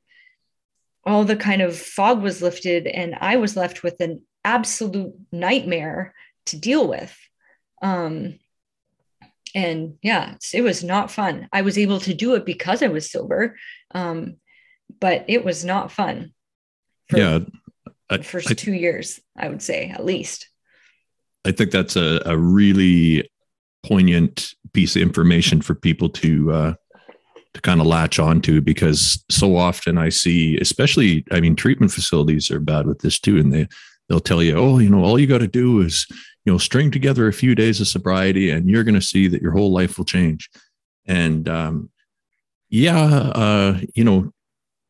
all 1.05 1.24
the 1.24 1.36
kind 1.36 1.62
of 1.62 1.78
fog 1.78 2.22
was 2.22 2.43
lifted 2.43 2.86
and 2.86 3.16
I 3.20 3.36
was 3.36 3.56
left 3.56 3.82
with 3.82 4.01
an 4.01 4.22
absolute 4.44 5.14
nightmare 5.32 6.14
to 6.47 6.59
deal 6.59 6.86
with. 6.86 7.16
Um, 7.82 8.39
and 9.55 9.97
yeah, 10.02 10.36
it 10.52 10.62
was 10.62 10.85
not 10.85 11.10
fun. 11.10 11.48
I 11.52 11.62
was 11.62 11.78
able 11.78 12.01
to 12.01 12.14
do 12.14 12.35
it 12.35 12.44
because 12.44 12.82
I 12.82 12.89
was 12.89 13.10
sober, 13.10 13.56
um, 13.93 14.36
but 15.01 15.24
it 15.28 15.44
was 15.44 15.64
not 15.64 15.90
fun. 15.90 16.32
For 17.09 17.18
yeah, 17.18 17.40
I, 18.09 18.18
the 18.18 18.22
first 18.22 18.51
I, 18.51 18.55
two 18.55 18.72
years, 18.72 19.20
I 19.36 19.48
would 19.48 19.62
say 19.62 19.89
at 19.89 20.05
least. 20.05 20.48
I 21.44 21.52
think 21.52 21.70
that's 21.70 21.97
a, 21.97 22.20
a 22.27 22.36
really 22.36 23.28
poignant 23.82 24.55
piece 24.72 24.94
of 24.94 25.02
information 25.02 25.62
for 25.62 25.74
people 25.74 26.10
to 26.10 26.52
uh, 26.52 26.74
to 27.55 27.60
kind 27.60 27.81
of 27.81 27.86
latch 27.86 28.18
onto 28.18 28.60
because 28.60 29.24
so 29.28 29.56
often 29.56 29.98
I 29.98 30.09
see, 30.09 30.56
especially, 30.59 31.24
I 31.32 31.40
mean, 31.40 31.56
treatment 31.56 31.93
facilities 31.93 32.51
are 32.51 32.60
bad 32.60 32.86
with 32.86 33.01
this 33.01 33.18
too. 33.18 33.39
And 33.39 33.52
they, 33.52 33.66
they'll 34.09 34.20
tell 34.20 34.43
you, 34.43 34.56
oh, 34.56 34.78
you 34.78 34.89
know, 34.89 35.02
all 35.02 35.18
you 35.18 35.27
got 35.27 35.39
to 35.39 35.48
do 35.48 35.81
is, 35.81 36.06
you 36.44 36.52
know, 36.52 36.59
string 36.59 36.90
together 36.90 37.27
a 37.27 37.32
few 37.32 37.55
days 37.55 37.81
of 37.81 37.89
sobriety 37.89 38.51
and 38.51 38.70
you're 38.70 38.85
going 38.85 38.94
to 38.94 39.01
see 39.01 39.27
that 39.28 39.43
your 39.43 39.52
whole 39.52 39.72
life 39.72 39.98
will 39.98 40.05
change. 40.05 40.48
And 41.06 41.48
um, 41.48 41.90
yeah, 42.68 43.05
uh, 43.05 43.81
you 43.94 44.05
know, 44.05 44.32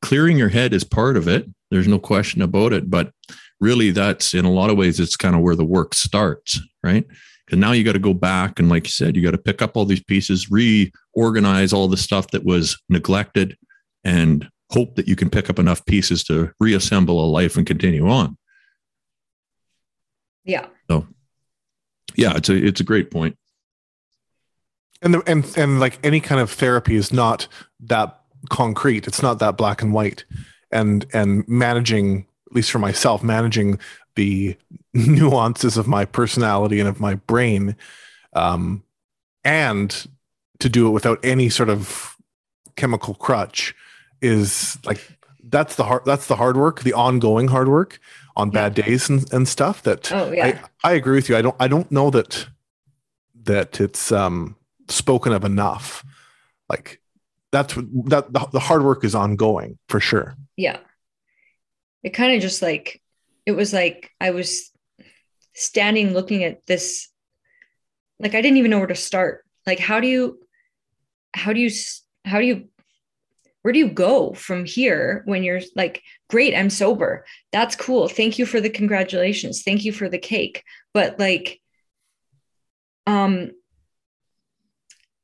clearing 0.03 0.37
your 0.37 0.49
head 0.49 0.73
is 0.75 0.85
part 0.85 1.17
of 1.17 1.29
it. 1.29 1.47
There's 1.71 1.89
no 1.89 1.99
question 1.99 2.43
about 2.43 2.73
it. 2.73 2.91
But 2.91 3.13
really, 3.61 3.91
that's 3.91 4.35
in 4.35 4.45
a 4.45 4.53
lot 4.53 4.71
of 4.71 4.77
ways, 4.77 5.01
it's 5.01 5.17
kind 5.17 5.35
of 5.35 5.41
where 5.41 5.57
the 5.57 5.65
work 5.65 5.95
starts, 5.95 6.61
right? 6.83 7.07
Because 7.51 7.59
now 7.61 7.73
you 7.73 7.83
got 7.83 7.95
to 7.95 7.99
go 7.99 8.15
back 8.15 8.61
and, 8.61 8.69
like 8.69 8.85
you 8.85 8.93
said, 8.93 9.17
you 9.17 9.23
got 9.23 9.33
to 9.33 9.39
pick 9.39 9.61
up 9.61 9.77
all 9.77 9.85
these 9.85 10.05
pieces, 10.05 10.53
reorganize 10.53 11.73
all 11.73 11.89
the 11.89 11.97
stuff 11.97 12.29
that 12.29 12.45
was 12.45 12.81
neglected, 12.89 13.57
and 14.05 14.49
hope 14.71 14.95
that 14.95 15.09
you 15.09 15.17
can 15.17 15.29
pick 15.29 15.51
up 15.51 15.59
enough 15.59 15.85
pieces 15.85 16.23
to 16.23 16.53
reassemble 16.61 17.25
a 17.25 17.27
life 17.27 17.57
and 17.57 17.67
continue 17.67 18.09
on. 18.09 18.37
Yeah. 20.45 20.67
So, 20.89 21.09
yeah, 22.15 22.37
it's 22.37 22.49
a 22.49 22.55
it's 22.55 22.81
a 22.81 22.85
great 22.85 23.11
point. 23.11 23.37
And 25.03 25.15
the, 25.15 25.23
and 25.27 25.45
and 25.57 25.81
like 25.81 25.99
any 26.05 26.21
kind 26.21 26.41
of 26.41 26.53
therapy 26.53 26.95
is 26.95 27.13
not 27.13 27.49
that 27.81 28.21
concrete. 28.49 29.09
It's 29.09 29.23
not 29.23 29.41
that 29.41 29.57
black 29.57 29.83
and 29.83 29.93
white. 29.93 30.25
And 30.71 31.05
and 31.13 31.49
managing, 31.49 32.27
at 32.49 32.55
least 32.55 32.71
for 32.71 32.79
myself, 32.79 33.25
managing 33.25 33.81
the 34.21 34.57
nuances 34.95 35.77
of 35.79 35.89
my 35.89 36.05
personality 36.05 36.79
and 36.79 36.89
of 36.89 37.01
my 37.01 37.15
brain 37.15 37.75
um, 38.35 38.83
and 39.45 40.07
to 40.59 40.69
do 40.69 40.87
it 40.87 40.91
without 40.91 41.19
any 41.25 41.49
sort 41.49 41.71
of 41.71 42.17
chemical 42.77 43.15
crutch 43.15 43.75
is 44.21 44.79
like 44.85 45.17
that's 45.45 45.77
the 45.77 45.85
hard 45.85 46.05
that's 46.05 46.27
the 46.27 46.37
hard 46.37 46.57
work 46.57 46.83
the 46.83 46.93
ongoing 46.93 47.49
hard 47.49 47.69
work 47.69 47.99
on 48.37 48.51
bad 48.51 48.75
days 48.75 49.09
and, 49.09 49.33
and 49.33 49.49
stuff 49.49 49.83
that 49.83 50.13
oh 50.13 50.31
yeah. 50.31 50.61
I, 50.85 50.91
I 50.91 50.93
agree 50.93 51.17
with 51.17 51.29
you. 51.29 51.37
I 51.37 51.43
don't 51.43 51.57
i 51.59 51.67
don't 51.67 51.91
know 51.91 52.11
that 52.11 52.47
that 53.45 53.81
it's 53.81 54.13
um 54.13 54.57
spoken 54.89 55.33
of 55.33 55.45
enough. 55.45 56.05
Like 56.69 57.01
that's 57.53 57.75
that 57.75 58.33
the, 58.33 58.49
the 58.53 58.61
hard 58.61 58.85
work 58.85 59.05
is 59.05 59.15
ongoing 59.15 59.79
for 59.89 60.01
sure. 60.01 60.37
Yeah. 60.57 60.79
It 62.03 62.11
kind 62.11 62.35
of 62.35 62.43
just 62.43 62.63
like 62.63 63.00
it 63.51 63.57
was 63.57 63.73
like 63.73 64.11
i 64.21 64.31
was 64.31 64.71
standing 65.55 66.13
looking 66.13 66.45
at 66.45 66.65
this 66.67 67.11
like 68.21 68.35
i 68.35 68.41
didn't 68.41 68.59
even 68.59 68.71
know 68.71 68.79
where 68.79 68.87
to 68.87 68.95
start. 68.95 69.45
Like 69.67 69.79
how 69.79 70.01
do 70.01 70.07
you 70.07 70.39
how 71.35 71.53
do 71.53 71.61
you 71.61 71.71
how 72.25 72.39
do 72.39 72.47
you 72.47 72.69
where 73.63 73.73
do 73.73 73.79
you 73.79 73.89
go 73.89 74.33
from 74.33 74.65
here 74.65 75.23
when 75.27 75.43
you're 75.43 75.61
like 75.75 76.03
great 76.29 76.55
i'm 76.55 76.71
sober. 76.71 77.25
That's 77.53 77.77
cool. 77.77 78.09
Thank 78.09 78.39
you 78.39 78.47
for 78.47 78.61
the 78.61 78.71
congratulations. 78.71 79.63
Thank 79.63 79.85
you 79.85 79.93
for 79.93 80.09
the 80.09 80.19
cake. 80.19 80.63
But 80.95 81.19
like 81.19 81.61
um 83.07 83.51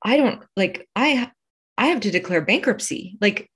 i 0.03 0.17
don't 0.17 0.43
like 0.57 0.89
i 0.97 1.31
i 1.79 1.87
have 1.87 2.01
to 2.01 2.11
declare 2.11 2.41
bankruptcy. 2.41 3.17
Like 3.21 3.51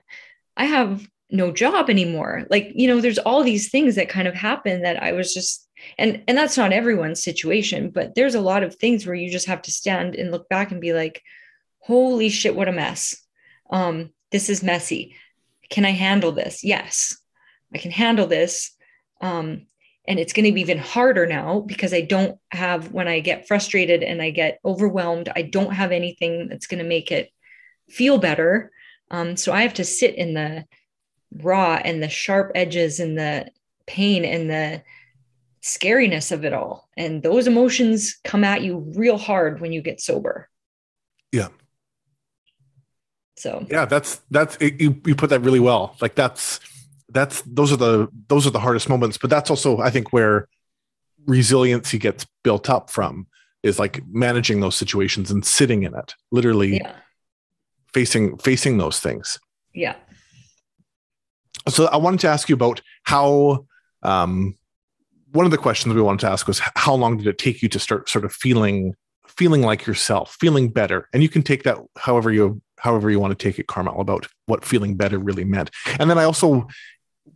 i 0.57 0.67
have 0.67 1.07
no 1.33 1.53
job 1.53 1.89
anymore. 1.89 2.47
Like 2.51 2.73
you 2.75 2.89
know 2.89 3.01
there's 3.01 3.19
all 3.19 3.43
these 3.43 3.71
things 3.71 3.95
that 3.95 4.09
kind 4.09 4.29
of 4.29 4.35
happen 4.35 4.83
that 4.83 5.03
i 5.03 5.13
was 5.13 5.33
just 5.33 5.69
and 5.99 6.23
and 6.29 6.37
that's 6.37 6.57
not 6.57 6.73
everyone's 6.73 7.23
situation 7.23 7.91
but 7.91 8.15
there's 8.15 8.35
a 8.35 8.41
lot 8.41 8.63
of 8.63 8.75
things 8.75 9.07
where 9.07 9.15
you 9.15 9.31
just 9.31 9.47
have 9.47 9.63
to 9.63 9.73
stand 9.73 10.15
and 10.15 10.31
look 10.31 10.49
back 10.49 10.71
and 10.71 10.81
be 10.81 10.93
like 10.93 11.23
holy 11.81 12.29
shit 12.29 12.55
what 12.55 12.69
a 12.69 12.73
mess. 12.73 13.17
Um 13.71 14.11
this 14.31 14.49
is 14.49 14.63
messy. 14.63 15.17
Can 15.71 15.85
i 15.85 15.91
handle 15.91 16.33
this? 16.33 16.65
Yes 16.65 17.17
i 17.75 17.79
can 17.79 17.91
handle 17.91 18.27
this. 18.27 18.77
Um 19.21 19.67
and 20.09 20.19
it's 20.19 20.33
going 20.33 20.47
to 20.47 20.53
be 20.53 20.63
even 20.63 20.79
harder 20.79 21.27
now 21.27 21.61
because 21.61 21.93
i 21.93 22.01
don't 22.01 22.39
have 22.51 22.91
when 22.91 23.07
i 23.07 23.21
get 23.21 23.47
frustrated 23.47 24.03
and 24.03 24.21
i 24.21 24.31
get 24.31 24.59
overwhelmed 24.65 25.29
i 25.37 25.43
don't 25.43 25.75
have 25.75 25.93
anything 25.93 26.49
that's 26.49 26.67
going 26.67 26.83
to 26.83 26.89
make 26.89 27.13
it 27.13 27.31
feel 27.89 28.19
better. 28.19 28.73
Um, 29.11 29.37
so 29.37 29.53
i 29.53 29.63
have 29.63 29.75
to 29.75 29.85
sit 29.85 30.15
in 30.15 30.35
the 30.35 30.65
raw 31.33 31.81
and 31.85 32.03
the 32.03 32.09
sharp 32.09 32.53
edges 32.55 33.01
and 33.01 33.19
the 33.19 33.51
pain 33.87 34.25
and 34.25 34.51
the 34.51 34.83
scariness 35.63 36.33
of 36.33 36.45
it 36.45 36.53
all. 36.53 36.89
And 36.97 37.23
those 37.23 37.47
emotions 37.47 38.19
come 38.25 38.45
at 38.45 38.63
you 38.63 38.79
real 38.97 39.19
hard 39.19 39.61
when 39.61 39.73
you 39.73 39.83
get 39.83 40.01
sober. 40.01 40.49
Yeah. 41.33 41.49
So 43.37 43.67
yeah, 43.71 43.87
that's 43.87 44.21
that's 44.31 44.57
it, 44.57 44.81
you 44.81 45.01
you 45.07 45.15
put 45.15 45.31
that 45.31 45.41
really 45.41 45.61
well. 45.61 45.97
Like 46.01 46.15
that's 46.15 46.61
that's 47.09 47.43
those 47.43 47.73
are 47.73 47.77
the 47.77 48.09
those 48.29 48.47
are 48.47 48.51
the 48.51 48.61
hardest 48.61 48.89
moments, 48.89 49.17
but 49.17 49.31
that's 49.31 49.49
also 49.49 49.79
I 49.79 49.91
think 49.91 50.13
where 50.13 50.47
resiliency 51.27 51.99
gets 51.99 52.27
built 52.43 52.69
up 52.69 52.91
from 52.91 53.27
is 53.63 53.79
like 53.79 54.03
managing 54.11 54.61
those 54.61 54.75
situations 54.75 55.31
and 55.31 55.45
sitting 55.45 55.83
in 55.85 55.95
it, 55.95 56.15
literally 56.31 56.77
yeah. 56.77 56.93
facing 57.95 58.37
facing 58.39 58.79
those 58.79 59.01
things. 59.01 59.39
Yeah. 59.73 59.97
So 61.69 61.87
I 61.87 61.97
wanted 61.97 62.21
to 62.21 62.29
ask 62.29 62.49
you 62.49 62.55
about 62.55 62.81
how 63.05 63.67
um, 64.03 64.57
one 65.33 65.45
of 65.45 65.51
the 65.51 65.59
questions 65.59 65.95
we 65.95 66.01
wanted 66.01 66.21
to 66.21 66.31
ask 66.31 66.47
was 66.49 66.61
how 66.75 66.95
long 66.95 67.17
did 67.17 67.27
it 67.27 67.39
take 67.39 67.63
you 67.63 67.69
to 67.69 67.79
start 67.79 68.09
sort 68.09 68.25
of 68.25 68.33
feeling 68.33 68.95
feeling 69.27 69.63
like 69.63 69.87
yourself, 69.87 70.37
feeling 70.41 70.69
better? 70.69 71.09
And 71.13 71.23
you 71.23 71.29
can 71.29 71.43
take 71.43 71.63
that 71.65 71.79
however 71.97 72.33
you 72.33 72.61
however 72.79 73.11
you 73.11 73.21
want 73.21 73.39
to 73.39 73.43
take 73.43 73.59
it, 73.59 73.67
Carmel, 73.67 74.01
about 74.01 74.27
what 74.47 74.65
feeling 74.65 74.97
better 74.97 75.19
really 75.19 75.45
meant. 75.45 75.71
And 75.99 76.11
then 76.11 76.19
I 76.19 76.25
also 76.25 76.67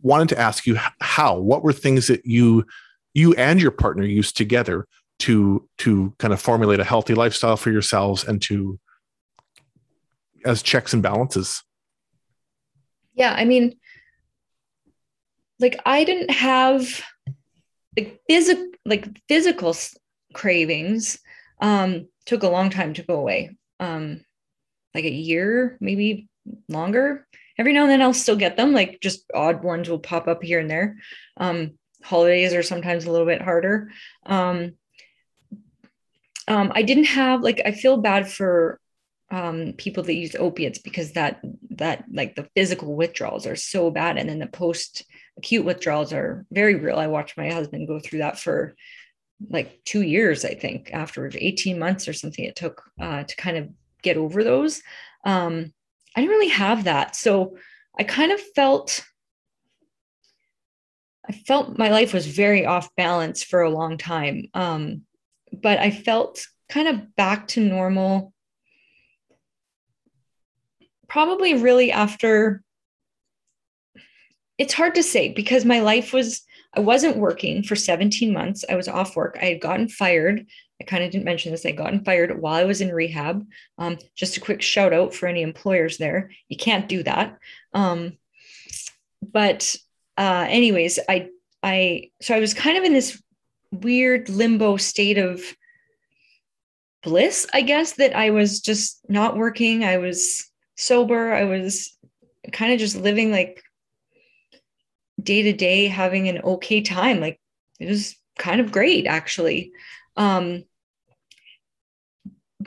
wanted 0.01 0.29
to 0.29 0.39
ask 0.39 0.65
you 0.65 0.77
how 0.99 1.37
what 1.39 1.63
were 1.63 1.73
things 1.73 2.07
that 2.07 2.25
you 2.25 2.65
you 3.13 3.33
and 3.35 3.61
your 3.61 3.71
partner 3.71 4.03
used 4.03 4.35
together 4.35 4.87
to 5.19 5.67
to 5.77 6.13
kind 6.19 6.33
of 6.33 6.41
formulate 6.41 6.79
a 6.79 6.83
healthy 6.83 7.13
lifestyle 7.13 7.57
for 7.57 7.71
yourselves 7.71 8.23
and 8.23 8.41
to 8.41 8.79
as 10.45 10.61
checks 10.61 10.93
and 10.93 11.01
balances 11.01 11.63
yeah 13.13 13.33
i 13.37 13.45
mean 13.45 13.75
like 15.59 15.79
i 15.85 16.03
didn't 16.03 16.31
have 16.31 17.03
like 17.97 18.19
physical 18.27 18.67
like 18.85 19.07
physical 19.27 19.75
cravings 20.33 21.19
um 21.61 22.07
took 22.25 22.43
a 22.43 22.49
long 22.49 22.69
time 22.69 22.93
to 22.93 23.03
go 23.03 23.15
away. 23.15 23.55
Um 23.79 24.21
like 24.93 25.05
a 25.05 25.11
year 25.11 25.77
maybe 25.79 26.27
longer. 26.69 27.27
Every 27.57 27.73
now 27.73 27.83
and 27.83 27.91
then 27.91 28.01
i'll 28.01 28.13
still 28.13 28.35
get 28.35 28.57
them 28.57 28.73
like 28.73 28.99
just 29.01 29.25
odd 29.33 29.63
ones 29.63 29.89
will 29.89 29.99
pop 29.99 30.27
up 30.27 30.43
here 30.43 30.59
and 30.59 30.69
there. 30.69 30.97
Um 31.37 31.77
holidays 32.03 32.53
are 32.53 32.63
sometimes 32.63 33.05
a 33.05 33.11
little 33.11 33.25
bit 33.25 33.41
harder. 33.41 33.91
Um 34.25 34.73
um 36.47 36.71
i 36.75 36.83
didn't 36.83 37.05
have 37.05 37.41
like 37.41 37.61
i 37.65 37.71
feel 37.71 37.97
bad 37.97 38.29
for 38.29 38.79
um 39.31 39.73
people 39.77 40.03
that 40.03 40.13
use 40.13 40.35
opiates 40.35 40.77
because 40.77 41.13
that 41.13 41.41
that 41.71 42.03
like 42.11 42.35
the 42.35 42.47
physical 42.55 42.95
withdrawals 42.95 43.47
are 43.47 43.55
so 43.55 43.89
bad. 43.89 44.17
And 44.17 44.29
then 44.29 44.39
the 44.39 44.47
post 44.47 45.03
acute 45.37 45.65
withdrawals 45.65 46.13
are 46.13 46.45
very 46.51 46.75
real. 46.75 46.97
I 46.97 47.07
watched 47.07 47.37
my 47.37 47.49
husband 47.51 47.87
go 47.87 47.99
through 47.99 48.19
that 48.19 48.39
for 48.39 48.75
like 49.49 49.83
two 49.83 50.01
years, 50.01 50.45
I 50.45 50.53
think, 50.53 50.91
after 50.93 51.29
18 51.33 51.77
months 51.77 52.07
or 52.07 52.13
something 52.13 52.45
it 52.45 52.55
took 52.55 52.83
uh, 52.99 53.23
to 53.23 53.35
kind 53.35 53.57
of 53.57 53.69
get 54.01 54.17
over 54.17 54.43
those. 54.43 54.81
Um, 55.25 55.73
I 56.15 56.21
didn't 56.21 56.35
really 56.35 56.49
have 56.49 56.85
that. 56.85 57.15
So 57.15 57.57
I 57.97 58.03
kind 58.03 58.31
of 58.31 58.39
felt 58.55 59.05
I 61.27 61.33
felt 61.33 61.79
my 61.79 61.89
life 61.89 62.13
was 62.13 62.27
very 62.27 62.67
off 62.67 62.95
balance 62.95 63.43
for 63.43 63.61
a 63.61 63.71
long 63.71 63.97
time. 63.97 64.45
Um, 64.53 65.01
but 65.51 65.79
I 65.79 65.89
felt 65.89 66.45
kind 66.69 66.87
of 66.87 67.15
back 67.15 67.47
to 67.49 67.61
normal 67.61 68.31
probably 71.07 71.55
really 71.55 71.91
after 71.91 72.61
it's 74.57 74.73
hard 74.73 74.95
to 74.95 75.03
say 75.03 75.33
because 75.33 75.65
my 75.65 75.79
life 75.79 76.13
was 76.13 76.43
I 76.75 76.81
wasn't 76.81 77.17
working 77.17 77.63
for 77.63 77.75
17 77.75 78.33
months. 78.33 78.65
I 78.69 78.75
was 78.75 78.87
off 78.87 79.15
work. 79.15 79.37
I 79.41 79.45
had 79.45 79.61
gotten 79.61 79.87
fired. 79.87 80.45
I 80.81 80.83
kind 80.83 81.03
of 81.03 81.11
didn't 81.11 81.23
mention 81.23 81.51
this. 81.51 81.65
I 81.65 81.71
gotten 81.71 82.03
fired 82.03 82.41
while 82.41 82.55
I 82.55 82.65
was 82.65 82.81
in 82.81 82.93
rehab. 82.93 83.47
Um, 83.77 83.97
just 84.13 84.35
a 84.35 84.41
quick 84.41 84.61
shout 84.61 84.91
out 84.91 85.13
for 85.13 85.27
any 85.27 85.41
employers 85.41 85.97
there. 85.97 86.31
You 86.49 86.57
can't 86.57 86.89
do 86.89 87.01
that. 87.03 87.37
Um, 87.73 88.17
but 89.21 89.75
uh, 90.17 90.47
anyways, 90.49 90.99
I 91.07 91.29
I 91.63 92.11
so 92.21 92.35
I 92.35 92.39
was 92.39 92.53
kind 92.53 92.77
of 92.77 92.83
in 92.83 92.93
this 92.93 93.21
weird 93.71 94.29
limbo 94.29 94.77
state 94.77 95.17
of 95.17 95.41
bliss, 97.03 97.47
I 97.53 97.61
guess, 97.61 97.93
that 97.93 98.15
I 98.15 98.31
was 98.31 98.59
just 98.59 98.99
not 99.09 99.37
working. 99.37 99.85
I 99.85 99.97
was 99.97 100.49
sober. 100.75 101.33
I 101.33 101.45
was 101.45 101.97
kind 102.51 102.73
of 102.73 102.79
just 102.79 102.97
living 102.97 103.31
like 103.31 103.63
day 105.25 105.41
to 105.41 105.53
day 105.53 105.87
having 105.87 106.29
an 106.29 106.39
okay 106.41 106.81
time. 106.81 107.19
Like 107.19 107.41
it 107.79 107.89
was 107.89 108.15
kind 108.37 108.61
of 108.61 108.71
great, 108.71 109.07
actually. 109.07 109.71
Um, 110.15 110.63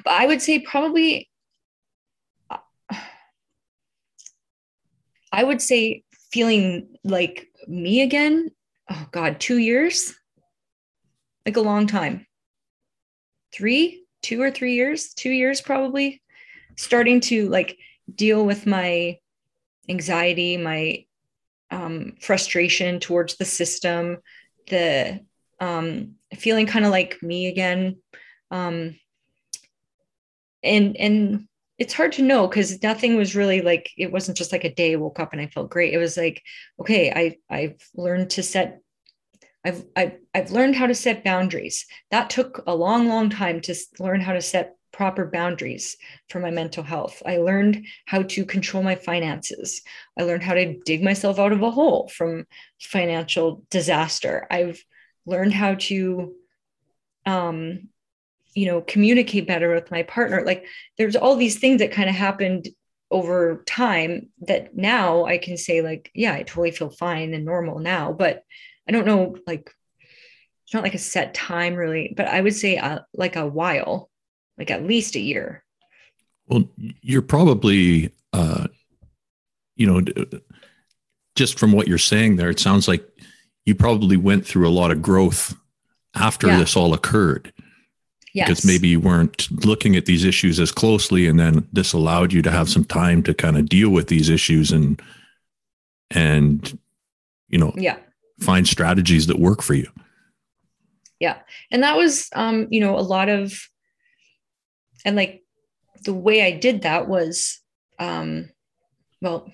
I 0.06 0.26
would 0.26 0.42
say 0.42 0.58
probably, 0.58 1.30
I 5.32 5.44
would 5.44 5.62
say 5.62 6.04
feeling 6.32 6.88
like 7.04 7.46
me 7.66 8.02
again. 8.02 8.50
Oh 8.90 9.06
God, 9.10 9.40
two 9.40 9.58
years, 9.58 10.14
like 11.46 11.56
a 11.56 11.62
long 11.62 11.86
time. 11.86 12.26
Three, 13.52 14.04
two 14.22 14.40
or 14.42 14.50
three 14.50 14.74
years, 14.74 15.12
two 15.14 15.30
years 15.30 15.60
probably, 15.60 16.22
starting 16.76 17.20
to 17.20 17.48
like 17.48 17.78
deal 18.14 18.44
with 18.44 18.66
my 18.66 19.18
anxiety, 19.88 20.56
my 20.56 21.04
um, 21.70 22.14
frustration 22.20 23.00
towards 23.00 23.36
the 23.36 23.44
system, 23.44 24.18
the 24.68 25.20
um, 25.60 26.14
feeling 26.34 26.66
kind 26.66 26.84
of 26.84 26.90
like 26.90 27.22
me 27.22 27.46
again. 27.48 27.98
Um, 28.50 28.98
and 30.62 30.96
and 30.96 31.48
it's 31.78 31.94
hard 31.94 32.12
to 32.12 32.22
know 32.22 32.48
because 32.48 32.82
nothing 32.82 33.16
was 33.16 33.36
really 33.36 33.62
like 33.62 33.90
it 33.96 34.10
wasn't 34.10 34.36
just 34.36 34.50
like 34.50 34.64
a 34.64 34.74
day 34.74 34.94
I 34.94 34.96
woke 34.96 35.20
up 35.20 35.32
and 35.32 35.40
I 35.40 35.46
felt 35.46 35.70
great. 35.70 35.94
It 35.94 35.98
was 35.98 36.16
like, 36.16 36.42
okay, 36.80 37.12
I 37.12 37.54
I've 37.54 37.80
learned 37.94 38.30
to 38.30 38.42
set 38.42 38.80
I've, 39.64 39.84
I've, 39.96 40.18
I've 40.34 40.50
learned 40.50 40.76
how 40.76 40.86
to 40.86 40.94
set 40.94 41.24
boundaries. 41.24 41.84
That 42.10 42.30
took 42.30 42.62
a 42.66 42.74
long, 42.74 43.08
long 43.08 43.28
time 43.28 43.60
to 43.62 43.74
learn 43.98 44.20
how 44.20 44.32
to 44.32 44.40
set 44.40 44.77
proper 44.98 45.24
boundaries 45.24 45.96
for 46.28 46.40
my 46.40 46.50
mental 46.50 46.82
health. 46.82 47.22
I 47.24 47.36
learned 47.36 47.86
how 48.04 48.22
to 48.22 48.44
control 48.44 48.82
my 48.82 48.96
finances. 48.96 49.80
I 50.18 50.24
learned 50.24 50.42
how 50.42 50.54
to 50.54 50.76
dig 50.84 51.04
myself 51.04 51.38
out 51.38 51.52
of 51.52 51.62
a 51.62 51.70
hole 51.70 52.08
from 52.08 52.48
financial 52.80 53.62
disaster. 53.70 54.48
I've 54.50 54.84
learned 55.24 55.54
how 55.54 55.74
to 55.74 56.34
um 57.26 57.88
you 58.54 58.66
know 58.66 58.80
communicate 58.80 59.46
better 59.46 59.72
with 59.72 59.90
my 59.90 60.02
partner 60.02 60.42
like 60.44 60.64
there's 60.96 61.16
all 61.16 61.36
these 61.36 61.58
things 61.58 61.80
that 61.80 61.92
kind 61.92 62.08
of 62.08 62.14
happened 62.16 62.68
over 63.10 63.62
time 63.66 64.30
that 64.40 64.74
now 64.74 65.26
i 65.26 65.36
can 65.36 65.56
say 65.58 65.82
like 65.82 66.10
yeah 66.14 66.32
i 66.32 66.42
totally 66.42 66.70
feel 66.70 66.88
fine 66.88 67.34
and 67.34 67.44
normal 67.44 67.78
now 67.78 68.12
but 68.12 68.42
i 68.88 68.92
don't 68.92 69.06
know 69.06 69.36
like 69.46 69.70
it's 70.64 70.72
not 70.72 70.82
like 70.82 70.94
a 70.94 70.98
set 71.12 71.34
time 71.34 71.74
really 71.74 72.14
but 72.16 72.26
i 72.26 72.40
would 72.40 72.54
say 72.54 72.78
uh, 72.78 73.00
like 73.12 73.36
a 73.36 73.46
while 73.46 74.08
like 74.58 74.70
at 74.70 74.84
least 74.84 75.16
a 75.16 75.20
year. 75.20 75.62
Well 76.46 76.68
you're 77.00 77.22
probably 77.22 78.12
uh 78.32 78.68
you 79.76 79.86
know 79.86 80.02
just 81.36 81.58
from 81.58 81.72
what 81.72 81.86
you're 81.88 81.98
saying 81.98 82.36
there 82.36 82.50
it 82.50 82.58
sounds 82.58 82.88
like 82.88 83.06
you 83.64 83.74
probably 83.74 84.16
went 84.16 84.46
through 84.46 84.66
a 84.66 84.70
lot 84.70 84.90
of 84.90 85.02
growth 85.02 85.54
after 86.14 86.46
yeah. 86.46 86.58
this 86.58 86.76
all 86.76 86.94
occurred. 86.94 87.52
Yes. 88.34 88.48
because 88.48 88.66
maybe 88.66 88.88
you 88.88 89.00
weren't 89.00 89.48
looking 89.64 89.96
at 89.96 90.04
these 90.04 90.22
issues 90.24 90.60
as 90.60 90.70
closely 90.70 91.26
and 91.26 91.40
then 91.40 91.66
this 91.72 91.94
allowed 91.94 92.30
you 92.32 92.42
to 92.42 92.50
have 92.50 92.68
some 92.68 92.84
time 92.84 93.22
to 93.22 93.32
kind 93.32 93.56
of 93.56 93.68
deal 93.68 93.88
with 93.88 94.08
these 94.08 94.28
issues 94.28 94.70
and 94.70 95.00
and 96.10 96.78
you 97.48 97.58
know 97.58 97.72
yeah. 97.74 97.96
find 98.40 98.68
strategies 98.68 99.26
that 99.26 99.38
work 99.38 99.62
for 99.62 99.74
you. 99.74 99.90
Yeah. 101.18 101.38
And 101.70 101.82
that 101.82 101.96
was 101.96 102.28
um 102.34 102.68
you 102.70 102.80
know 102.80 102.98
a 102.98 103.00
lot 103.00 103.28
of 103.28 103.68
and 105.04 105.16
like 105.16 105.42
the 106.04 106.14
way 106.14 106.42
i 106.42 106.50
did 106.50 106.82
that 106.82 107.08
was 107.08 107.60
um 107.98 108.48
well 109.20 109.50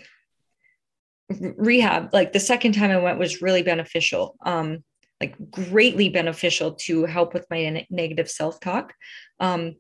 rehab 1.56 2.12
like 2.12 2.32
the 2.32 2.40
second 2.40 2.72
time 2.72 2.90
i 2.90 2.98
went 2.98 3.18
was 3.18 3.42
really 3.42 3.62
beneficial 3.62 4.36
um 4.44 4.84
like 5.20 5.50
greatly 5.50 6.08
beneficial 6.08 6.72
to 6.72 7.04
help 7.06 7.34
with 7.34 7.46
my 7.50 7.70
ne- 7.70 7.86
negative 7.90 8.30
self-talk. 8.30 8.92
Um 9.40 9.76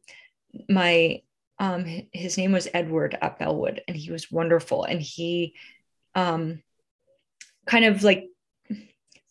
my 0.68 1.20
um 1.58 1.84
his 2.12 2.38
name 2.38 2.52
was 2.52 2.68
edward 2.72 3.16
at 3.20 3.38
bellwood 3.38 3.82
and 3.86 3.96
he 3.96 4.10
was 4.10 4.30
wonderful. 4.30 4.84
And 4.84 5.02
he 5.02 5.54
um 6.14 6.62
kind 7.66 7.84
of 7.84 8.02
like 8.02 8.26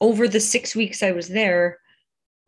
over 0.02 0.28
the 0.28 0.40
six 0.40 0.76
weeks 0.76 1.02
i 1.02 1.12
was 1.12 1.30
there 1.30 1.78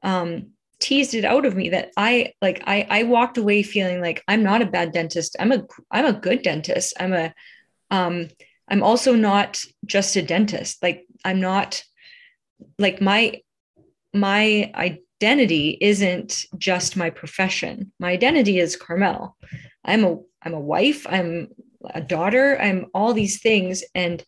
um 0.03 0.51
teased 0.85 1.15
it 1.15 1.25
out 1.25 1.45
of 1.45 1.55
me 1.55 1.69
that 1.69 1.91
i 1.97 2.31
like 2.41 2.61
i 2.67 2.85
i 2.89 3.03
walked 3.03 3.37
away 3.37 3.63
feeling 3.63 3.99
like 4.01 4.23
i'm 4.27 4.43
not 4.43 4.61
a 4.61 4.67
bad 4.67 4.91
dentist 4.91 5.35
i'm 5.39 5.51
a 5.51 5.63
i'm 5.89 6.05
a 6.05 6.13
good 6.13 6.43
dentist 6.43 6.93
i'm 6.99 7.13
a 7.13 7.33
um 7.89 8.27
i'm 8.69 8.83
also 8.83 9.15
not 9.15 9.59
just 9.85 10.15
a 10.15 10.21
dentist 10.21 10.81
like 10.83 11.07
i'm 11.23 11.39
not 11.39 11.83
like 12.77 13.01
my 13.01 13.41
my 14.13 14.71
identity 14.75 15.77
isn't 15.81 16.45
just 16.57 16.97
my 16.97 17.09
profession. 17.09 17.91
My 17.99 18.11
identity 18.11 18.59
is 18.59 18.75
Carmel. 18.75 19.35
I'm 19.83 20.03
a 20.03 20.17
I'm 20.41 20.53
a 20.53 20.59
wife, 20.59 21.05
I'm 21.09 21.49
a 21.83 22.01
daughter, 22.01 22.59
I'm 22.59 22.87
all 22.93 23.13
these 23.13 23.41
things 23.41 23.83
and 23.93 24.23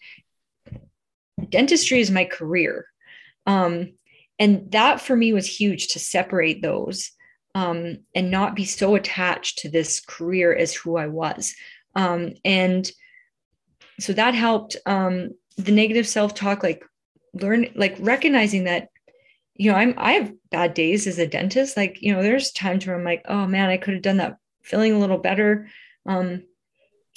dentistry 1.50 2.00
is 2.00 2.12
my 2.12 2.26
career. 2.26 2.86
Um, 3.46 3.94
and 4.40 4.72
that 4.72 5.02
for 5.02 5.16
me 5.16 5.34
was 5.34 5.48
huge 5.48 5.88
to 5.90 6.00
separate 6.00 6.62
those 6.62 7.12
um, 7.56 7.98
and 8.14 8.30
not 8.30 8.56
be 8.56 8.66
so 8.66 8.96
attached 8.96 9.60
to 9.60 9.70
this 9.70 10.00
career 10.00 10.56
as 10.56 10.74
who 10.74 10.98
I 10.98 11.08
was. 11.08 11.56
Um, 11.96 12.34
and 12.46 12.90
so 14.00 14.14
that 14.14 14.36
helped 14.36 14.78
um, 14.86 15.32
the 15.58 15.72
negative 15.72 16.08
self-talk, 16.08 16.62
like 16.62 16.86
learn, 17.34 17.68
like 17.76 17.96
recognizing 18.00 18.66
that 18.66 18.90
you 19.58 19.72
know, 19.72 19.78
I'm 19.78 19.96
I 19.98 20.14
have 20.14 20.34
bad 20.52 20.74
days 20.74 21.08
as 21.08 21.18
a 21.18 21.28
dentist. 21.28 21.76
Like, 21.76 22.02
you 22.02 22.14
know, 22.14 22.22
there's 22.22 22.52
times 22.52 22.86
where 22.86 22.96
I'm 22.96 23.04
like, 23.04 23.24
oh 23.28 23.48
man, 23.48 23.70
I 23.70 23.78
could 23.78 23.96
have 23.96 24.04
done 24.04 24.18
that 24.18 24.38
feeling 24.62 24.94
a 24.94 25.00
little 25.00 25.18
better. 25.18 25.68
Um, 26.06 26.44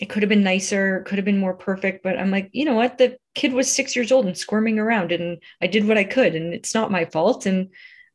it 0.00 0.08
could 0.08 0.22
have 0.22 0.30
been 0.30 0.42
nicer, 0.42 1.02
could 1.02 1.18
have 1.18 1.24
been 1.24 1.38
more 1.38 1.54
perfect, 1.54 2.02
but 2.02 2.18
I'm 2.18 2.30
like, 2.30 2.48
you 2.52 2.64
know 2.64 2.74
what? 2.74 2.96
The 2.96 3.18
kid 3.34 3.52
was 3.52 3.70
six 3.70 3.94
years 3.94 4.12
old 4.12 4.26
and 4.26 4.36
squirming 4.36 4.78
around, 4.78 5.12
and 5.12 5.38
I 5.60 5.66
did 5.66 5.86
what 5.86 5.98
I 5.98 6.04
could, 6.04 6.34
and 6.34 6.52
it's 6.52 6.74
not 6.74 6.90
my 6.90 7.04
fault. 7.04 7.46
And 7.46 7.70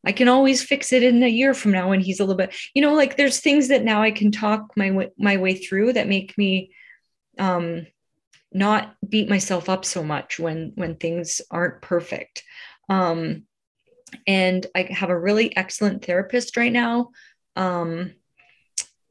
I 0.06 0.12
can 0.12 0.28
always 0.28 0.64
fix 0.64 0.94
it 0.94 1.04
in 1.04 1.24
a 1.24 1.28
year 1.28 1.54
from 1.54 1.72
now 1.72 1.90
when 1.90 2.00
he's 2.00 2.20
a 2.20 2.24
little 2.24 2.38
bit, 2.38 2.56
you 2.74 2.82
know, 2.82 2.94
like 2.94 3.18
there's 3.18 3.40
things 3.40 3.70
that 3.70 3.84
now 3.84 4.04
I 4.04 4.12
can 4.12 4.32
talk 4.32 4.72
my 4.78 4.92
way, 4.92 5.10
my 5.18 5.38
way 5.38 5.56
through 5.56 5.94
that 5.94 6.08
make 6.08 6.38
me 6.38 6.72
um, 7.40 7.88
not 8.54 8.96
beat 9.08 9.28
myself 9.28 9.68
up 9.68 9.84
so 9.84 10.04
much 10.04 10.40
when 10.40 10.74
when 10.76 10.96
things 10.96 11.42
aren't 11.50 11.82
perfect. 11.82 12.44
Um, 12.88 13.44
and 14.28 14.66
I 14.76 14.84
have 14.92 15.10
a 15.10 15.20
really 15.20 15.56
excellent 15.58 16.06
therapist 16.06 16.56
right 16.56 16.72
now. 16.72 17.10
Um, 17.56 18.14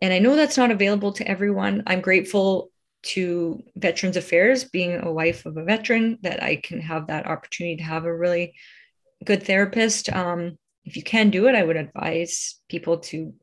and 0.01 0.12
I 0.12 0.18
know 0.18 0.36
that's 0.36 0.56
not 0.56 0.70
available 0.70 1.12
to 1.14 1.26
everyone. 1.26 1.82
I'm 1.86 2.01
grateful 2.01 2.70
to 3.05 3.62
Veterans 3.76 4.16
Affairs, 4.16 4.64
being 4.64 5.01
a 5.01 5.12
wife 5.12 5.47
of 5.47 5.56
a 5.56 5.64
veteran, 5.64 6.18
that 6.22 6.43
I 6.43 6.56
can 6.56 6.81
have 6.81 7.09
that 7.09 7.26
opportunity 7.26 7.76
to 7.76 7.82
have 7.82 8.05
a 8.05 8.14
really 8.14 8.55
good 9.24 9.43
therapist. 9.43 10.12
Um, 10.12 10.59
if 10.85 10.97
you 10.97 11.02
can 11.02 11.31
do 11.31 11.47
it, 11.47 11.55
I 11.55 11.62
would 11.62 11.76
advise 11.76 12.60
people 12.68 12.98
to 12.98 13.35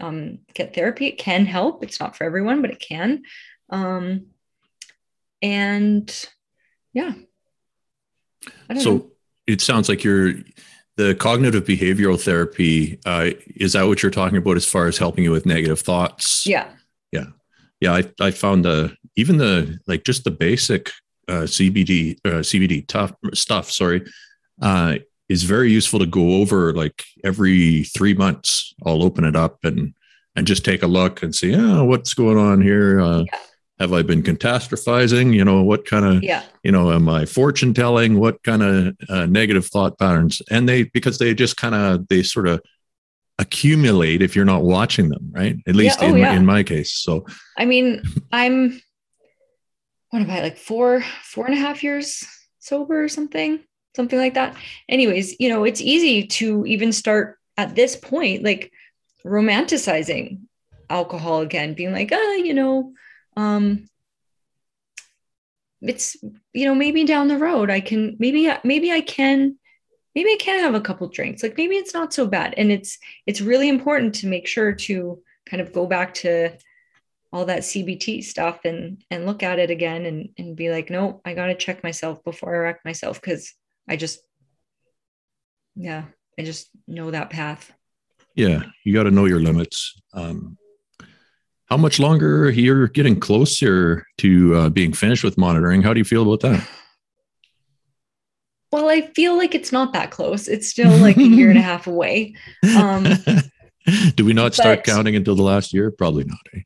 um, 0.00 0.40
get 0.54 0.74
therapy. 0.74 1.06
It 1.06 1.18
can 1.18 1.46
help. 1.46 1.82
It's 1.82 2.00
not 2.00 2.16
for 2.16 2.24
everyone, 2.24 2.62
but 2.62 2.70
it 2.70 2.80
can. 2.80 3.22
Um, 3.70 4.26
and 5.40 6.28
yeah. 6.92 7.12
So 8.78 8.96
know. 8.96 9.10
it 9.46 9.60
sounds 9.60 9.88
like 9.88 10.04
you're 10.04 10.34
the 10.96 11.14
cognitive 11.14 11.64
behavioral 11.64 12.20
therapy 12.20 13.00
uh, 13.04 13.30
is 13.56 13.72
that 13.72 13.86
what 13.86 14.02
you're 14.02 14.10
talking 14.12 14.38
about 14.38 14.56
as 14.56 14.64
far 14.64 14.86
as 14.86 14.98
helping 14.98 15.24
you 15.24 15.32
with 15.32 15.46
negative 15.46 15.80
thoughts 15.80 16.46
yeah 16.46 16.68
yeah 17.10 17.26
yeah 17.84 17.94
i, 17.94 18.02
I 18.20 18.30
found 18.30 18.64
the 18.64 18.96
even 19.16 19.36
the 19.36 19.78
like 19.86 20.04
just 20.04 20.24
the 20.24 20.30
basic 20.30 20.90
uh, 21.28 21.46
cbd 21.56 22.18
uh, 22.24 22.40
cbd 22.40 22.86
tough 22.88 23.12
stuff 23.32 23.70
sorry 23.70 24.04
uh, 24.62 24.96
is 25.28 25.42
very 25.42 25.70
useful 25.70 26.00
to 26.00 26.06
go 26.06 26.40
over 26.40 26.72
like 26.72 27.04
every 27.22 27.84
three 27.84 28.14
months 28.14 28.74
i'll 28.86 29.02
open 29.02 29.24
it 29.24 29.36
up 29.36 29.58
and 29.64 29.94
and 30.36 30.46
just 30.46 30.64
take 30.64 30.82
a 30.82 30.88
look 30.88 31.22
and 31.22 31.34
see 31.34 31.54
oh, 31.54 31.84
what's 31.84 32.14
going 32.14 32.38
on 32.38 32.60
here 32.60 33.00
uh, 33.00 33.24
yeah 33.32 33.38
have 33.80 33.92
I 33.92 34.02
been 34.02 34.22
catastrophizing? 34.22 35.34
You 35.34 35.44
know, 35.44 35.62
what 35.62 35.84
kind 35.84 36.04
of, 36.04 36.22
yeah. 36.22 36.44
you 36.62 36.70
know, 36.70 36.92
am 36.92 37.08
I 37.08 37.26
fortune 37.26 37.74
telling? 37.74 38.20
What 38.20 38.42
kind 38.44 38.62
of 38.62 38.96
uh, 39.08 39.26
negative 39.26 39.66
thought 39.66 39.98
patterns? 39.98 40.40
And 40.50 40.68
they, 40.68 40.84
because 40.84 41.18
they 41.18 41.34
just 41.34 41.56
kind 41.56 41.74
of, 41.74 42.06
they 42.08 42.22
sort 42.22 42.46
of 42.46 42.62
accumulate 43.38 44.22
if 44.22 44.36
you're 44.36 44.44
not 44.44 44.62
watching 44.62 45.08
them, 45.08 45.30
right? 45.32 45.56
At 45.66 45.74
least 45.74 46.00
yeah. 46.00 46.08
oh, 46.08 46.14
in, 46.14 46.18
yeah. 46.18 46.34
in 46.34 46.46
my 46.46 46.62
case. 46.62 46.92
So, 46.92 47.26
I 47.58 47.64
mean, 47.64 48.02
I'm, 48.32 48.80
what 50.10 50.22
am 50.22 50.30
I 50.30 50.40
like 50.40 50.58
four, 50.58 51.02
four 51.22 51.46
and 51.46 51.54
a 51.54 51.60
half 51.60 51.82
years 51.82 52.24
sober 52.60 53.02
or 53.02 53.08
something, 53.08 53.60
something 53.96 54.18
like 54.18 54.34
that. 54.34 54.56
Anyways, 54.88 55.38
you 55.40 55.48
know, 55.48 55.64
it's 55.64 55.80
easy 55.80 56.26
to 56.28 56.64
even 56.66 56.92
start 56.92 57.38
at 57.56 57.74
this 57.74 57.96
point, 57.96 58.42
like 58.42 58.72
romanticizing 59.24 60.40
alcohol 60.88 61.40
again, 61.40 61.74
being 61.74 61.92
like, 61.92 62.10
ah, 62.12 62.16
oh, 62.16 62.34
you 62.34 62.54
know, 62.54 62.92
um 63.36 63.88
it's 65.88 66.16
you 66.52 66.64
know 66.64 66.74
maybe 66.74 67.04
down 67.04 67.28
the 67.28 67.36
road 67.36 67.70
i 67.70 67.80
can 67.80 68.16
maybe 68.18 68.50
maybe 68.64 68.90
i 68.90 69.00
can 69.00 69.56
maybe 70.14 70.30
i 70.30 70.36
can 70.38 70.60
have 70.60 70.74
a 70.74 70.80
couple 70.80 71.08
drinks 71.08 71.42
like 71.42 71.56
maybe 71.56 71.76
it's 71.76 71.94
not 71.94 72.12
so 72.12 72.26
bad 72.26 72.54
and 72.56 72.70
it's 72.70 72.98
it's 73.26 73.40
really 73.40 73.68
important 73.68 74.14
to 74.14 74.26
make 74.26 74.46
sure 74.46 74.72
to 74.72 75.22
kind 75.46 75.60
of 75.60 75.72
go 75.72 75.86
back 75.86 76.14
to 76.14 76.50
all 77.32 77.44
that 77.44 77.62
cbt 77.62 78.22
stuff 78.22 78.60
and 78.64 79.02
and 79.10 79.26
look 79.26 79.42
at 79.42 79.58
it 79.58 79.70
again 79.70 80.06
and 80.06 80.28
and 80.38 80.56
be 80.56 80.70
like 80.70 80.90
no 80.90 81.20
i 81.24 81.34
got 81.34 81.46
to 81.46 81.54
check 81.54 81.82
myself 81.82 82.22
before 82.24 82.54
i 82.54 82.58
wreck 82.58 82.80
myself 82.84 83.20
because 83.20 83.54
i 83.88 83.96
just 83.96 84.20
yeah 85.76 86.04
i 86.38 86.42
just 86.42 86.70
know 86.86 87.10
that 87.10 87.30
path 87.30 87.72
yeah 88.34 88.62
you 88.84 88.94
got 88.94 89.04
to 89.04 89.10
know 89.10 89.24
your 89.24 89.40
limits 89.40 90.00
um 90.12 90.56
how 91.66 91.76
much 91.76 91.98
longer 91.98 92.50
you're 92.50 92.88
getting 92.88 93.18
closer 93.18 94.06
to 94.18 94.54
uh, 94.54 94.68
being 94.68 94.92
finished 94.92 95.24
with 95.24 95.38
monitoring? 95.38 95.82
How 95.82 95.92
do 95.92 95.98
you 95.98 96.04
feel 96.04 96.22
about 96.22 96.40
that? 96.40 96.68
Well, 98.74 98.90
I 98.90 99.02
feel 99.02 99.36
like 99.36 99.54
it's 99.54 99.70
not 99.70 99.92
that 99.92 100.10
close. 100.10 100.48
It's 100.48 100.68
still 100.68 100.90
like 100.96 101.16
a 101.16 101.22
year 101.22 101.48
and 101.48 101.56
a 101.56 101.62
half 101.72 101.86
away. 101.86 102.34
Um, 102.76 103.06
do 104.16 104.24
we 104.24 104.32
not 104.32 104.52
start 104.52 104.78
but, 104.78 104.92
counting 104.92 105.14
until 105.14 105.36
the 105.36 105.44
last 105.44 105.72
year? 105.72 105.92
Probably 105.92 106.24
not. 106.24 106.40
Eh? 106.56 106.60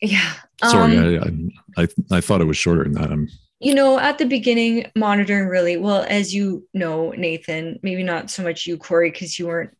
Yeah. 0.00 0.32
Sorry, 0.64 1.18
um, 1.18 1.52
I, 1.76 1.82
I, 1.82 1.88
I 2.10 2.20
thought 2.20 2.40
it 2.40 2.46
was 2.46 2.56
shorter 2.56 2.82
than 2.82 2.94
that. 2.94 3.12
I'm 3.12 3.28
you 3.60 3.76
know, 3.76 3.96
at 3.96 4.18
the 4.18 4.26
beginning, 4.26 4.90
monitoring 4.96 5.46
really 5.46 5.76
well, 5.76 6.04
as 6.08 6.34
you 6.34 6.66
know, 6.74 7.12
Nathan, 7.12 7.78
maybe 7.80 8.02
not 8.02 8.28
so 8.28 8.42
much 8.42 8.66
you, 8.66 8.76
Corey, 8.76 9.12
because 9.12 9.38
you 9.38 9.46
weren't 9.46 9.70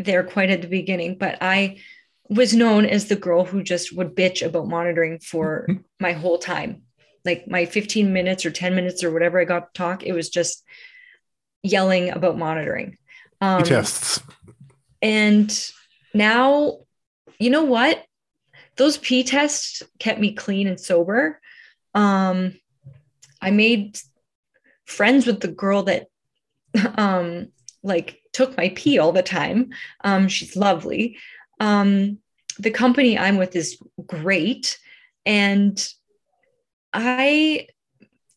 there 0.00 0.24
quite 0.24 0.50
at 0.50 0.62
the 0.62 0.68
beginning, 0.68 1.16
but 1.16 1.38
I 1.40 1.78
was 2.28 2.56
known 2.56 2.86
as 2.86 3.06
the 3.06 3.14
girl 3.14 3.44
who 3.44 3.62
just 3.62 3.92
would 3.92 4.16
bitch 4.16 4.44
about 4.44 4.66
monitoring 4.66 5.20
for 5.20 5.68
my 6.00 6.10
whole 6.10 6.38
time. 6.38 6.82
Like 7.24 7.46
my 7.46 7.66
15 7.66 8.12
minutes 8.12 8.44
or 8.44 8.50
10 8.50 8.74
minutes 8.74 9.04
or 9.04 9.12
whatever 9.12 9.38
I 9.40 9.44
got 9.44 9.72
to 9.72 9.78
talk, 9.78 10.02
it 10.02 10.12
was 10.12 10.28
just 10.28 10.64
yelling 11.62 12.10
about 12.10 12.38
monitoring. 12.38 12.96
Um, 13.40 13.62
tests. 13.62 14.20
And 15.02 15.70
now, 16.14 16.78
you 17.38 17.50
know 17.50 17.64
what? 17.64 18.04
Those 18.76 18.98
P 18.98 19.24
tests 19.24 19.82
kept 19.98 20.20
me 20.20 20.32
clean 20.32 20.66
and 20.66 20.80
sober. 20.80 21.40
Um, 21.94 22.58
I 23.40 23.50
made 23.50 23.98
friends 24.84 25.26
with 25.26 25.40
the 25.40 25.48
girl 25.48 25.84
that 25.84 26.06
um, 26.96 27.48
like 27.82 28.20
took 28.32 28.56
my 28.56 28.72
pee 28.74 28.98
all 28.98 29.12
the 29.12 29.22
time. 29.22 29.70
Um, 30.04 30.28
she's 30.28 30.56
lovely. 30.56 31.16
Um, 31.58 32.18
the 32.58 32.70
company 32.70 33.18
I'm 33.18 33.38
with 33.38 33.56
is 33.56 33.78
great. 34.06 34.78
And 35.24 35.82
I 36.92 37.68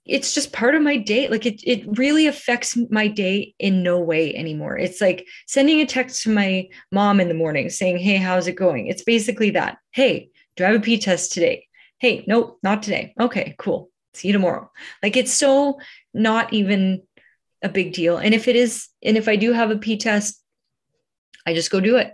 it's 0.06 0.34
just 0.34 0.52
part 0.52 0.76
of 0.76 0.82
my 0.82 0.98
day. 0.98 1.28
Like 1.28 1.46
it, 1.46 1.62
it 1.64 1.86
really 1.98 2.28
affects 2.28 2.78
my 2.90 3.08
day 3.08 3.56
in 3.60 3.84
no 3.84 4.00
way 4.00 4.36
anymore. 4.36 4.78
It's 4.78 5.00
like 5.00 5.28
sending 5.48 5.80
a 5.80 5.86
text 5.86 6.24
to 6.24 6.30
my 6.30 6.68
mom 6.92 7.20
in 7.20 7.30
the 7.30 7.34
morning 7.34 7.70
saying, 7.70 8.00
Hey, 8.00 8.18
how's 8.18 8.48
it 8.48 8.56
going? 8.56 8.88
It's 8.88 9.04
basically 9.04 9.52
that. 9.52 9.78
Hey, 9.92 10.30
do 10.56 10.66
I 10.66 10.68
have 10.68 10.76
a 10.76 10.84
P 10.84 10.98
test 10.98 11.32
today? 11.32 11.68
Hey, 12.00 12.26
nope, 12.28 12.60
not 12.64 12.84
today. 12.84 13.14
Okay, 13.20 13.56
cool. 13.58 13.90
See 14.14 14.28
you 14.28 14.34
tomorrow. 14.34 14.70
Like 15.02 15.16
it's 15.16 15.34
so 15.34 15.80
not 16.14 16.54
even 16.54 17.04
a 17.62 17.70
big 17.70 17.94
deal. 17.94 18.18
And 18.18 18.34
if 18.34 18.48
it 18.48 18.56
is, 18.56 18.90
and 19.02 19.16
if 19.18 19.28
I 19.28 19.38
do 19.38 19.54
have 19.54 19.72
a 19.72 19.78
P 19.78 19.98
test, 19.98 20.42
I 21.46 21.54
just 21.54 21.72
go 21.72 21.80
do 21.80 21.98
it 21.98 22.14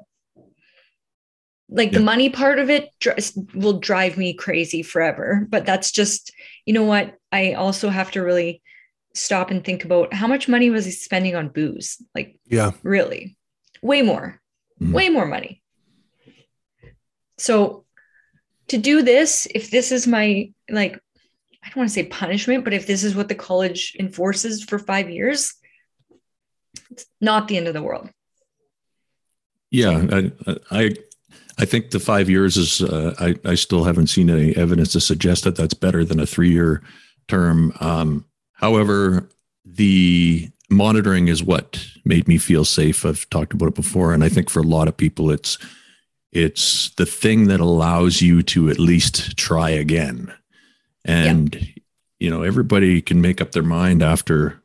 like 1.69 1.91
yeah. 1.91 1.99
the 1.99 2.03
money 2.03 2.29
part 2.29 2.59
of 2.59 2.69
it 2.69 2.89
will 3.53 3.79
drive 3.79 4.17
me 4.17 4.33
crazy 4.33 4.81
forever 4.81 5.45
but 5.49 5.65
that's 5.65 5.91
just 5.91 6.31
you 6.69 6.73
know 6.73 6.83
what? 6.83 7.15
I 7.31 7.53
also 7.53 7.89
have 7.89 8.11
to 8.11 8.21
really 8.21 8.61
stop 9.15 9.49
and 9.49 9.65
think 9.65 9.85
about 9.85 10.13
how 10.13 10.27
much 10.27 10.47
money 10.47 10.69
was 10.69 10.85
he 10.85 10.91
spending 10.91 11.35
on 11.35 11.49
booze? 11.49 11.97
Like 12.13 12.37
yeah. 12.45 12.73
really. 12.83 13.35
Way 13.81 14.03
more. 14.03 14.39
Mm-hmm. 14.79 14.93
way 14.93 15.09
more 15.09 15.25
money. 15.25 15.63
So 17.39 17.85
to 18.67 18.77
do 18.77 19.01
this 19.01 19.47
if 19.55 19.71
this 19.71 19.91
is 19.91 20.05
my 20.05 20.53
like 20.69 20.93
i 21.63 21.67
don't 21.69 21.77
want 21.77 21.89
to 21.89 21.93
say 21.93 22.03
punishment 22.03 22.63
but 22.63 22.73
if 22.73 22.85
this 22.85 23.03
is 23.03 23.15
what 23.15 23.27
the 23.27 23.33
college 23.33 23.95
enforces 23.99 24.63
for 24.63 24.77
5 24.77 25.09
years 25.09 25.55
it's 26.91 27.07
not 27.19 27.47
the 27.47 27.57
end 27.57 27.67
of 27.67 27.73
the 27.73 27.81
world. 27.81 28.11
Yeah 29.71 30.05
i 30.11 30.31
i 30.69 30.95
I 31.59 31.65
think 31.65 31.91
the 31.91 31.99
five 31.99 32.29
years 32.29 32.55
is, 32.55 32.81
uh, 32.81 33.13
I, 33.19 33.35
I 33.43 33.55
still 33.55 33.83
haven't 33.83 34.07
seen 34.07 34.29
any 34.29 34.55
evidence 34.55 34.93
to 34.93 35.01
suggest 35.01 35.43
that 35.43 35.57
that's 35.57 35.73
better 35.73 36.05
than 36.05 36.19
a 36.19 36.25
three 36.25 36.51
year 36.51 36.81
term. 37.27 37.73
Um, 37.81 38.25
however, 38.53 39.27
the 39.65 40.49
monitoring 40.69 41.27
is 41.27 41.43
what 41.43 41.85
made 42.05 42.29
me 42.29 42.37
feel 42.37 42.63
safe. 42.63 43.05
I've 43.05 43.29
talked 43.29 43.53
about 43.53 43.67
it 43.67 43.75
before. 43.75 44.13
And 44.13 44.23
I 44.23 44.29
think 44.29 44.49
for 44.49 44.61
a 44.61 44.63
lot 44.63 44.87
of 44.87 44.95
people, 44.95 45.31
it's, 45.31 45.57
it's 46.31 46.91
the 46.91 47.05
thing 47.05 47.47
that 47.47 47.59
allows 47.59 48.21
you 48.21 48.41
to 48.43 48.69
at 48.69 48.79
least 48.79 49.35
try 49.35 49.69
again. 49.69 50.33
And, 51.03 51.55
yeah. 51.55 51.67
you 52.19 52.29
know, 52.29 52.43
everybody 52.43 53.01
can 53.01 53.19
make 53.19 53.41
up 53.41 53.51
their 53.51 53.63
mind 53.63 54.01
after 54.01 54.61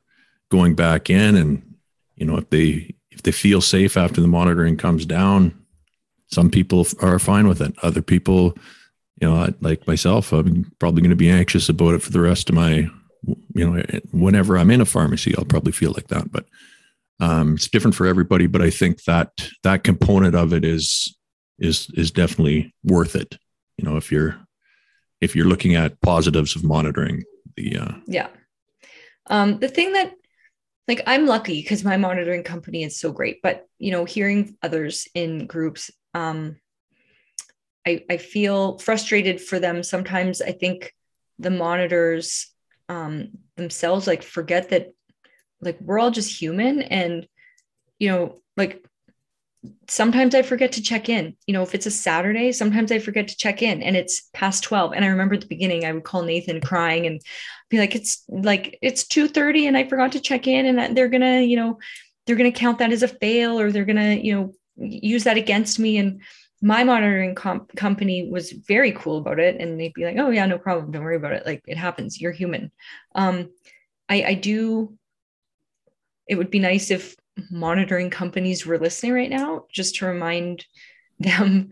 going 0.49 0.77
back 0.77 1.11
in 1.11 1.35
and, 1.35 1.75
you 2.15 2.25
know, 2.25 2.37
if 2.37 2.51
they, 2.51 2.95
if 3.11 3.23
they 3.23 3.33
feel 3.33 3.61
safe 3.61 3.97
after 3.97 4.21
the 4.21 4.29
monitoring 4.29 4.77
comes 4.77 5.07
down, 5.07 5.64
some 6.31 6.51
people 6.51 6.87
are 7.01 7.19
fine 7.19 7.49
with 7.49 7.61
it. 7.61 7.75
Other 7.83 8.03
people, 8.03 8.57
you 9.21 9.29
know, 9.29 9.49
like 9.61 9.87
myself, 9.87 10.33
I'm 10.33 10.71
probably 10.79 11.03
going 11.03 11.11
to 11.11 11.17
be 11.17 11.31
anxious 11.31 11.69
about 11.69 11.95
it 11.95 12.03
for 12.03 12.11
the 12.11 12.21
rest 12.21 12.49
of 12.49 12.55
my, 12.55 12.89
you 13.55 13.71
know, 13.71 13.83
whenever 14.13 14.59
I'm 14.59 14.71
in 14.71 14.81
a 14.81 14.87
pharmacy, 14.87 15.35
I'll 15.37 15.45
probably 15.45 15.73
feel 15.73 15.93
like 15.93 16.09
that. 16.09 16.31
But 16.33 16.47
um, 17.21 17.55
it's 17.55 17.69
different 17.69 17.95
for 17.95 18.07
everybody. 18.07 18.47
But 18.47 18.63
I 18.63 18.71
think 18.71 19.05
that 19.05 19.31
that 19.63 19.85
component 19.85 20.35
of 20.35 20.53
it 20.53 20.65
is 20.65 21.17
is 21.59 21.89
is 21.95 22.11
definitely 22.11 22.75
worth 22.83 23.15
it. 23.15 23.39
You 23.79 23.85
know, 23.85 23.97
if 23.97 24.11
you're 24.11 24.37
if 25.21 25.37
you're 25.37 25.47
looking 25.47 25.75
at 25.75 26.01
positives 26.01 26.57
of 26.57 26.65
monitoring 26.65 27.23
the 27.57 27.79
uh, 27.79 27.93
yeah. 28.07 28.29
Um, 29.29 29.59
the 29.59 29.69
thing 29.69 29.93
that 29.93 30.13
like 30.89 31.03
I'm 31.07 31.27
lucky 31.27 31.63
because 31.63 31.85
my 31.85 31.97
monitoring 31.97 32.43
company 32.43 32.83
is 32.83 32.99
so 32.99 33.13
great, 33.13 33.41
but 33.43 33.67
you 33.79 33.91
know, 33.91 34.05
hearing 34.05 34.57
others 34.63 35.09
in 35.15 35.47
groups 35.47 35.91
um, 36.15 36.57
I, 37.87 38.05
I 38.09 38.17
feel 38.17 38.79
frustrated 38.79 39.41
for 39.41 39.59
them. 39.59 39.83
Sometimes 39.83 40.41
I 40.41 40.53
think 40.53 40.93
the 41.39 41.51
monitors 41.51 42.49
um, 42.89 43.31
themselves 43.57 44.07
like 44.07 44.23
forget 44.23 44.71
that 44.71 44.93
like 45.61 45.79
we're 45.81 45.99
all 45.99 46.11
just 46.11 46.41
human 46.41 46.83
and 46.83 47.27
you 47.99 48.11
know 48.11 48.39
like 48.57 48.85
sometimes 49.89 50.35
I 50.35 50.43
forget 50.43 50.73
to 50.73 50.83
check 50.83 51.09
in. 51.09 51.37
You 51.47 51.55
know, 51.55 51.63
if 51.63 51.75
it's 51.75 51.87
a 51.87 51.91
Saturday, 51.91 52.53
sometimes 52.53 52.93
I 52.93 52.99
forget 52.99 53.29
to 53.29 53.37
check 53.37 53.63
in 53.63 53.83
and 53.83 53.97
it's 53.97 54.29
past 54.33 54.63
12. 54.65 54.93
And 54.93 55.05
I 55.05 55.09
remember 55.09 55.35
at 55.35 55.41
the 55.41 55.47
beginning, 55.47 55.85
I 55.85 55.93
would 55.93 56.05
call 56.05 56.23
Nathan 56.23 56.61
crying 56.61 57.07
and 57.07 57.21
be 57.71 57.79
like, 57.79 57.95
it's 57.95 58.25
like, 58.29 58.79
it's 58.83 59.05
2.30 59.05 59.69
and 59.69 59.77
I 59.77 59.89
forgot 59.89 60.13
to 60.13 60.21
check 60.21 60.47
in 60.47 60.67
and 60.67 60.97
they're 60.97 61.09
going 61.09 61.23
to, 61.23 61.43
you 61.43 61.57
know, 61.57 61.79
they're 62.27 62.37
going 62.37 62.53
to 62.53 62.59
count 62.59 62.79
that 62.79 62.93
as 62.93 63.03
a 63.03 63.09
fail 63.09 63.59
or 63.59 63.73
they're 63.73 63.85
going 63.85 63.97
to, 63.97 64.25
you 64.25 64.35
know, 64.35 64.53
use 64.77 65.25
that 65.25 65.37
against 65.37 65.79
me. 65.79 65.99
And 65.99 66.23
my 66.63 66.85
monitoring 66.85 67.35
comp- 67.35 67.75
company 67.77 68.29
was 68.31 68.53
very 68.53 68.93
cool 68.93 69.19
about 69.19 69.39
it. 69.39 69.61
And 69.61 69.79
they'd 69.79 69.95
be 69.95 70.05
like 70.05 70.17
oh 70.19 70.31
yeah 70.31 70.47
no 70.47 70.59
problem. 70.59 70.91
Don't 70.91 71.05
worry 71.05 71.17
about 71.17 71.33
it. 71.33 71.47
Like 71.47 71.63
it 71.67 71.77
happens. 71.77 72.21
You're 72.21 72.33
human. 72.33 72.71
Um 73.15 73.51
i 74.09 74.23
i 74.23 74.35
do 74.35 74.97
it 76.29 76.37
would 76.37 76.51
be 76.51 76.59
nice 76.59 76.91
if 76.91 77.17
monitoring 77.51 78.11
companies 78.11 78.65
were 78.65 78.79
listening 78.79 79.13
right 79.13 79.31
now 79.31 79.65
just 79.73 79.97
to 79.97 80.07
remind 80.07 80.65
them 81.19 81.71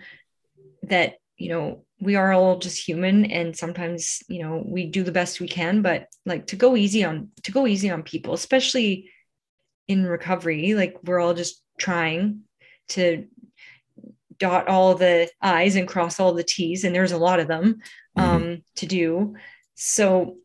that 0.83 1.17
you 1.37 1.49
know 1.49 1.85
we 2.01 2.17
are 2.17 2.33
all 2.33 2.59
just 2.59 2.85
human. 2.85 3.25
And 3.27 3.57
sometimes 3.57 4.23
you 4.29 4.43
know 4.43 4.63
we 4.65 4.87
do 4.87 5.03
the 5.03 5.13
best 5.13 5.41
we 5.41 5.49
can 5.49 5.83
but 5.83 6.09
like 6.27 6.47
to 6.49 6.57
go 6.57 6.77
easy 6.77 7.05
on 7.05 7.31
to 7.45 7.53
go 7.53 7.67
easy 7.67 7.91
on 7.91 8.03
people 8.03 8.35
especially 8.35 9.11
in 9.89 10.07
recovery 10.07 10.75
like 10.75 10.97
we're 11.05 11.19
all 11.19 11.35
just 11.35 11.63
trying 11.79 12.43
to 12.89 13.27
dot 14.39 14.67
all 14.67 14.95
the 14.95 15.31
i's 15.41 15.77
and 15.77 15.87
cross 15.87 16.19
all 16.19 16.33
the 16.33 16.43
t's 16.43 16.83
and 16.83 16.95
there's 16.95 17.13
a 17.13 17.19
lot 17.19 17.39
of 17.39 17.47
them 17.47 17.81
mm-hmm. 18.19 18.21
um, 18.21 18.43
mm-hmm. 18.43 18.61
to 18.75 18.87
do 18.87 19.35
so 19.75 20.37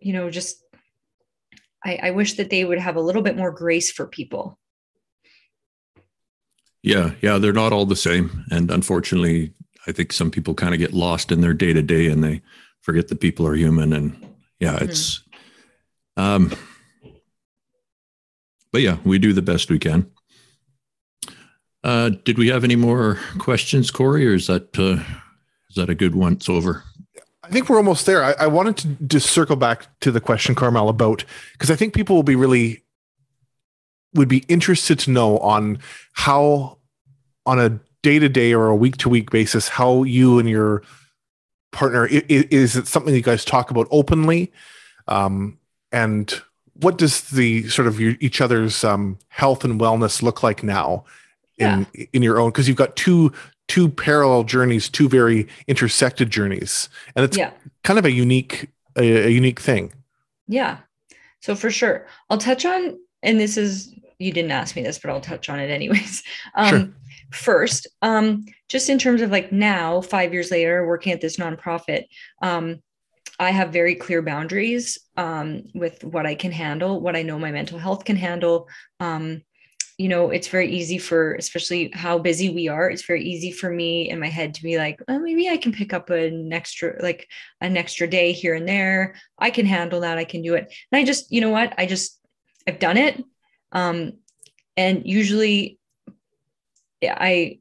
you 0.00 0.12
know 0.12 0.28
just 0.30 0.62
I, 1.84 2.00
I 2.02 2.10
wish 2.10 2.34
that 2.34 2.50
they 2.50 2.64
would 2.64 2.80
have 2.80 2.96
a 2.96 3.00
little 3.00 3.22
bit 3.22 3.36
more 3.36 3.52
grace 3.52 3.92
for 3.92 4.06
people 4.06 4.58
yeah 6.82 7.12
yeah 7.22 7.38
they're 7.38 7.52
not 7.52 7.72
all 7.72 7.86
the 7.86 7.94
same 7.96 8.44
and 8.50 8.70
unfortunately 8.70 9.54
i 9.86 9.92
think 9.92 10.12
some 10.12 10.30
people 10.30 10.54
kind 10.54 10.74
of 10.74 10.80
get 10.80 10.92
lost 10.92 11.30
in 11.30 11.40
their 11.40 11.54
day 11.54 11.72
to 11.72 11.82
day 11.82 12.08
and 12.08 12.24
they 12.24 12.42
forget 12.80 13.08
that 13.08 13.20
people 13.20 13.46
are 13.46 13.54
human 13.54 13.92
and 13.92 14.26
yeah 14.58 14.74
mm-hmm. 14.74 14.84
it's 14.90 15.22
um 16.16 16.52
but 18.72 18.80
yeah 18.80 18.96
we 19.04 19.18
do 19.18 19.32
the 19.32 19.42
best 19.42 19.70
we 19.70 19.78
can 19.78 20.10
uh, 21.84 22.10
did 22.24 22.38
we 22.38 22.48
have 22.48 22.64
any 22.64 22.76
more 22.76 23.18
questions, 23.38 23.90
Corey, 23.90 24.26
or 24.26 24.34
is 24.34 24.46
that 24.48 24.78
uh, 24.78 25.02
is 25.70 25.76
that 25.76 25.90
a 25.90 25.94
good 25.94 26.14
once 26.14 26.48
over? 26.48 26.84
I 27.42 27.50
think 27.50 27.68
we're 27.68 27.76
almost 27.76 28.04
there. 28.04 28.22
I, 28.22 28.34
I 28.40 28.46
wanted 28.46 28.76
to 28.78 28.88
just 29.06 29.30
circle 29.30 29.56
back 29.56 29.86
to 30.00 30.10
the 30.10 30.20
question, 30.20 30.54
Carmel, 30.54 30.88
about 30.88 31.24
because 31.52 31.70
I 31.70 31.76
think 31.76 31.94
people 31.94 32.16
will 32.16 32.22
be 32.22 32.36
really 32.36 32.82
would 34.14 34.28
be 34.28 34.44
interested 34.48 34.98
to 35.00 35.10
know 35.10 35.38
on 35.38 35.78
how 36.12 36.78
on 37.46 37.58
a 37.58 37.80
day 38.02 38.18
to 38.18 38.28
day 38.28 38.52
or 38.52 38.68
a 38.68 38.76
week 38.76 38.96
to 38.98 39.08
week 39.08 39.30
basis 39.30 39.68
how 39.68 40.02
you 40.02 40.38
and 40.38 40.48
your 40.48 40.82
partner 41.72 42.06
is, 42.06 42.22
is, 42.28 42.76
it 42.76 42.86
something 42.86 43.14
you 43.14 43.22
guys 43.22 43.44
talk 43.44 43.70
about 43.70 43.86
openly 43.90 44.52
um, 45.08 45.58
and 45.92 46.40
what 46.74 46.96
does 46.96 47.22
the 47.30 47.68
sort 47.68 47.88
of 47.88 47.98
your, 48.00 48.14
each 48.20 48.40
other's 48.40 48.84
um, 48.84 49.18
health 49.28 49.64
and 49.64 49.80
wellness 49.80 50.22
look 50.22 50.42
like 50.42 50.62
now 50.62 51.04
in 51.58 51.86
yeah. 51.94 52.06
in 52.12 52.22
your 52.22 52.40
own 52.40 52.50
because 52.50 52.68
you've 52.68 52.76
got 52.76 52.96
two 52.96 53.32
two 53.68 53.88
parallel 53.88 54.44
journeys, 54.44 54.88
two 54.88 55.08
very 55.08 55.46
intersected 55.66 56.30
journeys, 56.30 56.88
and 57.14 57.24
it's 57.24 57.36
yeah. 57.36 57.50
kind 57.84 57.98
of 57.98 58.04
a 58.04 58.10
unique 58.10 58.68
a, 58.96 59.26
a 59.26 59.28
unique 59.28 59.60
thing. 59.60 59.92
Yeah. 60.46 60.78
So 61.40 61.54
for 61.54 61.70
sure, 61.70 62.06
I'll 62.30 62.38
touch 62.38 62.64
on, 62.64 62.98
and 63.22 63.38
this 63.38 63.56
is 63.56 63.94
you 64.18 64.32
didn't 64.32 64.50
ask 64.50 64.74
me 64.74 64.82
this, 64.82 64.98
but 64.98 65.10
I'll 65.10 65.20
touch 65.20 65.48
on 65.48 65.60
it 65.60 65.70
anyways. 65.70 66.22
Um, 66.54 66.68
sure. 66.68 66.88
First, 67.30 67.86
um, 68.00 68.46
just 68.68 68.88
in 68.88 68.98
terms 68.98 69.20
of 69.20 69.30
like 69.30 69.52
now, 69.52 70.00
five 70.00 70.32
years 70.32 70.50
later, 70.50 70.86
working 70.86 71.12
at 71.12 71.20
this 71.20 71.36
nonprofit, 71.36 72.04
um, 72.42 72.82
I 73.38 73.50
have 73.50 73.72
very 73.72 73.94
clear 73.94 74.22
boundaries 74.22 74.98
um, 75.16 75.64
with 75.74 76.02
what 76.02 76.26
I 76.26 76.34
can 76.34 76.50
handle, 76.50 77.00
what 77.00 77.16
I 77.16 77.22
know 77.22 77.38
my 77.38 77.52
mental 77.52 77.78
health 77.78 78.04
can 78.04 78.16
handle, 78.16 78.68
um, 78.98 79.42
you 79.98 80.08
know, 80.08 80.30
it's 80.30 80.48
very 80.48 80.70
easy 80.70 80.96
for, 80.96 81.34
especially 81.34 81.90
how 81.92 82.18
busy 82.18 82.50
we 82.50 82.68
are. 82.68 82.88
It's 82.88 83.04
very 83.04 83.24
easy 83.24 83.50
for 83.50 83.68
me 83.68 84.08
in 84.08 84.20
my 84.20 84.28
head 84.28 84.54
to 84.54 84.62
be 84.62 84.78
like, 84.78 85.00
well, 85.06 85.18
maybe 85.18 85.48
I 85.48 85.56
can 85.56 85.72
pick 85.72 85.92
up 85.92 86.08
an 86.08 86.52
extra, 86.52 86.96
like 87.02 87.28
an 87.60 87.76
extra 87.76 88.06
day 88.06 88.32
here 88.32 88.54
and 88.54 88.66
there. 88.66 89.16
I 89.38 89.50
can 89.50 89.66
handle 89.66 90.00
that. 90.00 90.16
I 90.16 90.24
can 90.24 90.42
do 90.42 90.54
it. 90.54 90.72
And 90.92 91.00
I 91.00 91.04
just, 91.04 91.32
you 91.32 91.40
know 91.40 91.50
what? 91.50 91.74
I 91.76 91.86
just, 91.86 92.20
I've 92.66 92.78
done 92.78 92.96
it. 92.96 93.22
Um, 93.72 94.12
and 94.78 95.02
usually 95.04 95.78
I 97.02 97.58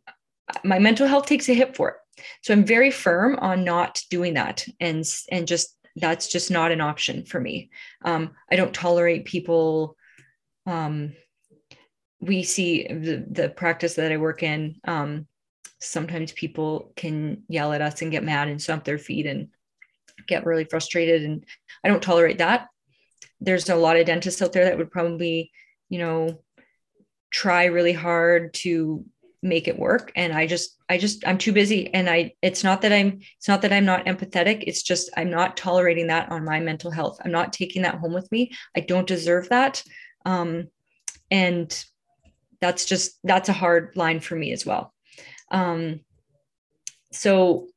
my 0.63 0.79
mental 0.79 1.07
health 1.07 1.25
takes 1.25 1.49
a 1.49 1.53
hit 1.53 1.75
for 1.75 1.89
it. 1.89 2.23
So 2.41 2.53
I'm 2.53 2.63
very 2.63 2.91
firm 2.91 3.37
on 3.39 3.63
not 3.63 4.01
doing 4.09 4.35
that 4.35 4.65
and 4.79 5.03
and 5.29 5.47
just 5.47 5.75
that's 5.95 6.27
just 6.27 6.51
not 6.51 6.71
an 6.71 6.79
option 6.79 7.25
for 7.25 7.41
me. 7.41 7.71
Um, 8.05 8.31
I 8.51 8.55
don't 8.55 8.73
tolerate 8.73 9.25
people. 9.25 9.97
Um, 10.67 11.13
we 12.19 12.43
see 12.43 12.87
the, 12.87 13.25
the 13.29 13.49
practice 13.49 13.95
that 13.95 14.11
I 14.11 14.17
work 14.17 14.43
in. 14.43 14.79
Um, 14.85 15.27
sometimes 15.79 16.31
people 16.31 16.91
can 16.95 17.43
yell 17.47 17.73
at 17.73 17.81
us 17.81 18.01
and 18.01 18.11
get 18.11 18.23
mad 18.23 18.47
and 18.47 18.61
stomp 18.61 18.83
their 18.83 18.97
feet 18.97 19.25
and 19.25 19.49
get 20.27 20.45
really 20.45 20.65
frustrated. 20.65 21.23
And 21.23 21.45
I 21.83 21.87
don't 21.87 22.01
tolerate 22.01 22.39
that. 22.39 22.67
There's 23.39 23.69
a 23.69 23.75
lot 23.75 23.97
of 23.97 24.07
dentists 24.07 24.41
out 24.41 24.53
there 24.53 24.65
that 24.65 24.77
would 24.77 24.91
probably, 24.91 25.51
you 25.89 25.99
know, 25.99 26.41
try 27.29 27.65
really 27.65 27.93
hard 27.93 28.53
to 28.53 29.05
make 29.43 29.67
it 29.67 29.77
work 29.77 30.11
and 30.15 30.33
i 30.33 30.47
just 30.47 30.77
i 30.89 30.97
just 30.97 31.25
i'm 31.27 31.37
too 31.37 31.51
busy 31.51 31.93
and 31.93 32.09
i 32.09 32.33
it's 32.41 32.63
not 32.63 32.81
that 32.81 32.91
i'm 32.91 33.19
it's 33.37 33.47
not 33.47 33.61
that 33.61 33.71
i'm 33.71 33.85
not 33.85 34.05
empathetic 34.05 34.63
it's 34.65 34.81
just 34.81 35.11
i'm 35.15 35.29
not 35.29 35.55
tolerating 35.55 36.07
that 36.07 36.31
on 36.31 36.43
my 36.43 36.59
mental 36.59 36.89
health 36.89 37.19
i'm 37.23 37.31
not 37.31 37.53
taking 37.53 37.83
that 37.83 37.95
home 37.95 38.13
with 38.13 38.29
me 38.31 38.51
i 38.75 38.79
don't 38.79 39.07
deserve 39.07 39.47
that 39.49 39.83
um 40.25 40.67
and 41.29 41.85
that's 42.61 42.85
just 42.85 43.17
that's 43.23 43.49
a 43.49 43.53
hard 43.53 43.91
line 43.95 44.19
for 44.19 44.35
me 44.35 44.51
as 44.51 44.65
well. 44.65 44.93
Um 45.51 46.01
so 47.11 47.67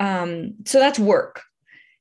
um 0.00 0.54
so 0.66 0.78
that's 0.78 0.98
work. 0.98 1.42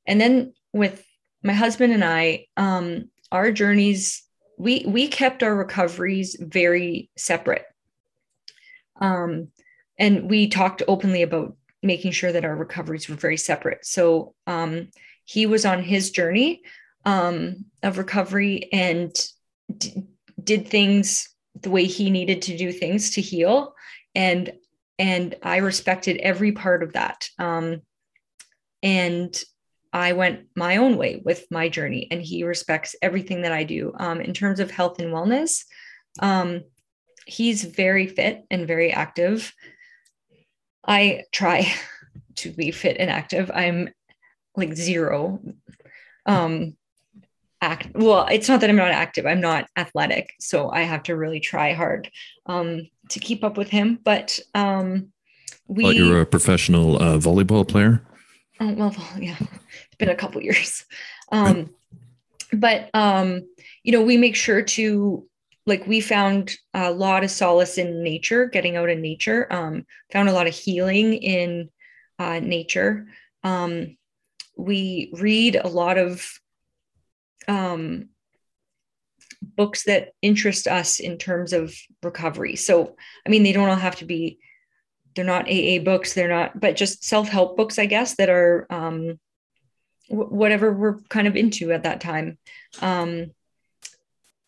And 0.06 0.20
then 0.20 0.54
with 0.74 1.06
my 1.44 1.54
husband 1.54 1.94
and 1.94 2.04
i 2.04 2.46
um 2.58 3.10
our 3.32 3.52
journeys 3.52 4.28
we 4.58 4.84
we 4.88 5.08
kept 5.08 5.44
our 5.44 5.56
recoveries 5.56 6.36
very 6.40 7.10
separate. 7.16 7.66
Um, 9.00 9.50
and 10.00 10.30
we 10.30 10.48
talked 10.48 10.82
openly 10.88 11.22
about 11.22 11.56
making 11.84 12.12
sure 12.12 12.32
that 12.32 12.46
our 12.46 12.56
recoveries 12.56 13.08
were 13.08 13.16
very 13.16 13.38
separate. 13.38 13.86
So 13.86 14.34
um, 14.48 14.90
he 15.26 15.46
was 15.46 15.66
on 15.66 15.84
his 15.84 16.10
journey 16.12 16.62
um, 17.06 17.66
of 17.84 17.98
recovery 17.98 18.70
and 18.74 19.16
d- 19.76 20.04
did 20.44 20.68
things 20.68 21.30
the 21.62 21.70
way 21.70 21.86
he 21.86 22.10
needed 22.10 22.44
to 22.44 22.58
do 22.58 22.72
things 22.72 23.12
to 23.12 23.22
heal, 23.22 23.76
and 24.16 24.52
and 25.00 25.36
I 25.44 25.58
respected 25.58 26.18
every 26.18 26.52
part 26.52 26.84
of 26.84 26.94
that. 26.94 27.30
Um, 27.38 27.82
and 28.82 29.44
I 29.94 30.14
went 30.14 30.48
my 30.56 30.78
own 30.78 30.98
way 30.98 31.22
with 31.24 31.46
my 31.52 31.70
journey, 31.70 32.08
and 32.12 32.22
he 32.22 32.44
respects 32.44 32.96
everything 33.02 33.42
that 33.42 33.52
I 33.52 33.64
do. 33.64 33.94
Um, 33.98 34.22
in 34.22 34.34
terms 34.34 34.60
of 34.60 34.72
health 34.72 35.00
and 35.00 35.14
wellness, 35.14 35.64
um, 36.20 36.62
he's 37.26 37.64
very 37.64 38.08
fit 38.08 38.44
and 38.50 38.68
very 38.68 38.92
active. 38.92 39.54
I 40.86 41.24
try 41.32 41.74
to 42.36 42.52
be 42.52 42.72
fit 42.72 42.98
and 43.00 43.10
active. 43.10 43.52
I'm 43.54 43.90
like 44.56 44.74
zero. 44.74 45.40
Um, 46.26 46.77
act 47.62 47.88
well, 47.96 48.28
it's 48.30 48.48
not 48.48 48.62
that 48.62 48.70
I'm 48.70 48.76
not 48.76 48.92
active, 48.92 49.26
I'm 49.26 49.42
not 49.42 49.68
athletic. 49.76 50.34
So 50.40 50.70
I 50.70 50.82
have 50.82 51.04
to 51.04 51.16
really 51.16 51.40
try 51.40 51.74
hard 51.74 52.10
um 52.46 52.88
to 53.10 53.20
keep 53.20 53.44
up 53.44 53.58
with 53.58 53.70
him. 53.70 54.00
But 54.04 54.40
um 54.54 55.12
we 55.68 55.84
well, 55.84 55.94
you're 55.94 56.22
a 56.22 56.26
professional 56.26 57.02
uh, 57.02 57.18
volleyball 57.18 57.68
player. 57.68 58.02
Oh 58.60 58.74
well, 58.74 58.96
yeah, 59.20 59.38
it's 59.40 59.96
been 59.98 60.10
a 60.10 60.16
couple 60.16 60.42
years. 60.42 60.86
Um, 61.32 61.72
but 62.54 62.90
um, 62.94 63.42
you 63.84 63.92
know, 63.92 64.02
we 64.02 64.16
make 64.16 64.38
sure 64.38 64.62
to 64.62 65.28
like 65.66 65.86
we 65.86 66.00
found 66.00 66.56
a 66.74 66.92
lot 66.92 67.24
of 67.24 67.30
solace 67.30 67.78
in 67.78 68.02
nature 68.02 68.46
getting 68.46 68.78
out 68.78 68.90
in 68.90 69.02
nature 69.02 69.52
um, 69.52 69.86
found 70.12 70.30
a 70.30 70.32
lot 70.32 70.48
of 70.48 70.56
healing 70.56 71.14
in 71.14 71.70
uh, 72.18 72.40
nature 72.40 73.06
um, 73.44 73.98
we 74.56 75.12
read 75.14 75.56
a 75.56 75.68
lot 75.68 75.98
of 75.98 76.26
um, 77.48 78.10
books 79.42 79.84
that 79.84 80.14
interest 80.22 80.68
us 80.68 81.00
in 81.00 81.18
terms 81.18 81.54
of 81.54 81.74
recovery 82.04 82.56
so 82.56 82.96
i 83.26 83.30
mean 83.30 83.44
they 83.44 83.52
don't 83.52 83.70
all 83.70 83.76
have 83.76 83.96
to 83.96 84.06
be 84.06 84.40
they're 85.16 85.26
not 85.26 85.50
aa 85.50 85.80
books 85.80 86.14
they're 86.14 86.28
not 86.28 86.60
but 86.60 86.76
just 86.76 87.04
self-help 87.04 87.56
books 87.56 87.80
i 87.80 87.86
guess 87.86 88.16
that 88.16 88.30
are 88.30 88.66
um, 88.70 89.20
w- 90.10 90.30
whatever 90.30 90.74
we're 90.74 91.00
kind 91.10 91.28
of 91.28 91.36
into 91.36 91.72
at 91.72 91.84
that 91.84 92.02
time 92.02 92.38
um, 92.82 93.32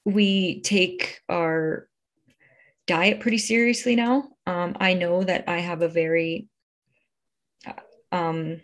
we 0.06 0.62
take 0.62 1.22
our 1.30 1.88
diet 2.90 3.20
pretty 3.20 3.38
seriously 3.38 3.96
now. 3.96 4.30
Um, 4.48 4.76
I 4.80 4.96
know 4.96 5.24
that 5.24 5.44
I 5.48 5.60
have 5.60 5.84
a 5.84 5.88
very 5.88 6.48
um, 8.12 8.62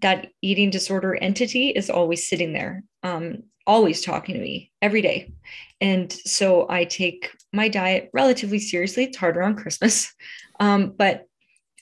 that 0.00 0.28
eating 0.40 0.70
disorder 0.70 1.14
entity 1.14 1.68
is 1.68 1.90
always 1.90 2.28
sitting 2.28 2.52
there, 2.52 2.82
um, 3.02 3.44
always 3.66 4.02
talking 4.02 4.34
to 4.34 4.40
me 4.40 4.72
every 4.80 5.02
day. 5.02 5.32
And 5.80 6.12
so 6.12 6.66
I 6.68 6.84
take 6.84 7.30
my 7.52 7.68
diet 7.68 8.10
relatively 8.12 8.58
seriously. 8.58 9.04
It's 9.04 9.16
harder 9.16 9.42
on 9.42 9.56
Christmas, 9.56 10.12
um, 10.60 10.94
but 10.96 11.26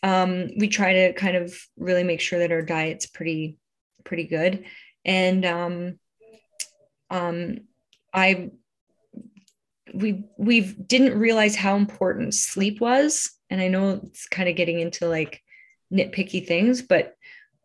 um, 0.03 0.51
we 0.57 0.69
try 0.69 0.93
to 0.93 1.13
kind 1.13 1.37
of 1.37 1.55
really 1.77 2.05
make 2.05 2.21
sure 2.21 2.39
that 2.39 2.53
our 2.53 2.63
diet's 2.63 3.07
pretty, 3.07 3.57
pretty 4.05 4.25
good. 4.25 4.65
And 5.05 5.45
um, 5.45 5.99
um, 7.11 7.59
I 8.13 8.51
we 9.95 10.25
we 10.37 10.61
didn't 10.61 11.19
realize 11.19 11.57
how 11.57 11.77
important 11.77 12.35
sleep 12.35 12.81
was 12.81 13.31
and 13.49 13.61
i 13.61 13.69
know 13.69 14.01
it's 14.05 14.27
kind 14.27 14.49
of 14.49 14.57
getting 14.57 14.81
into 14.81 15.09
like 15.09 15.43
nitpicky 15.93 16.47
things 16.47 16.83
but 16.83 17.15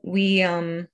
we 0.06 0.42
um 0.44 0.88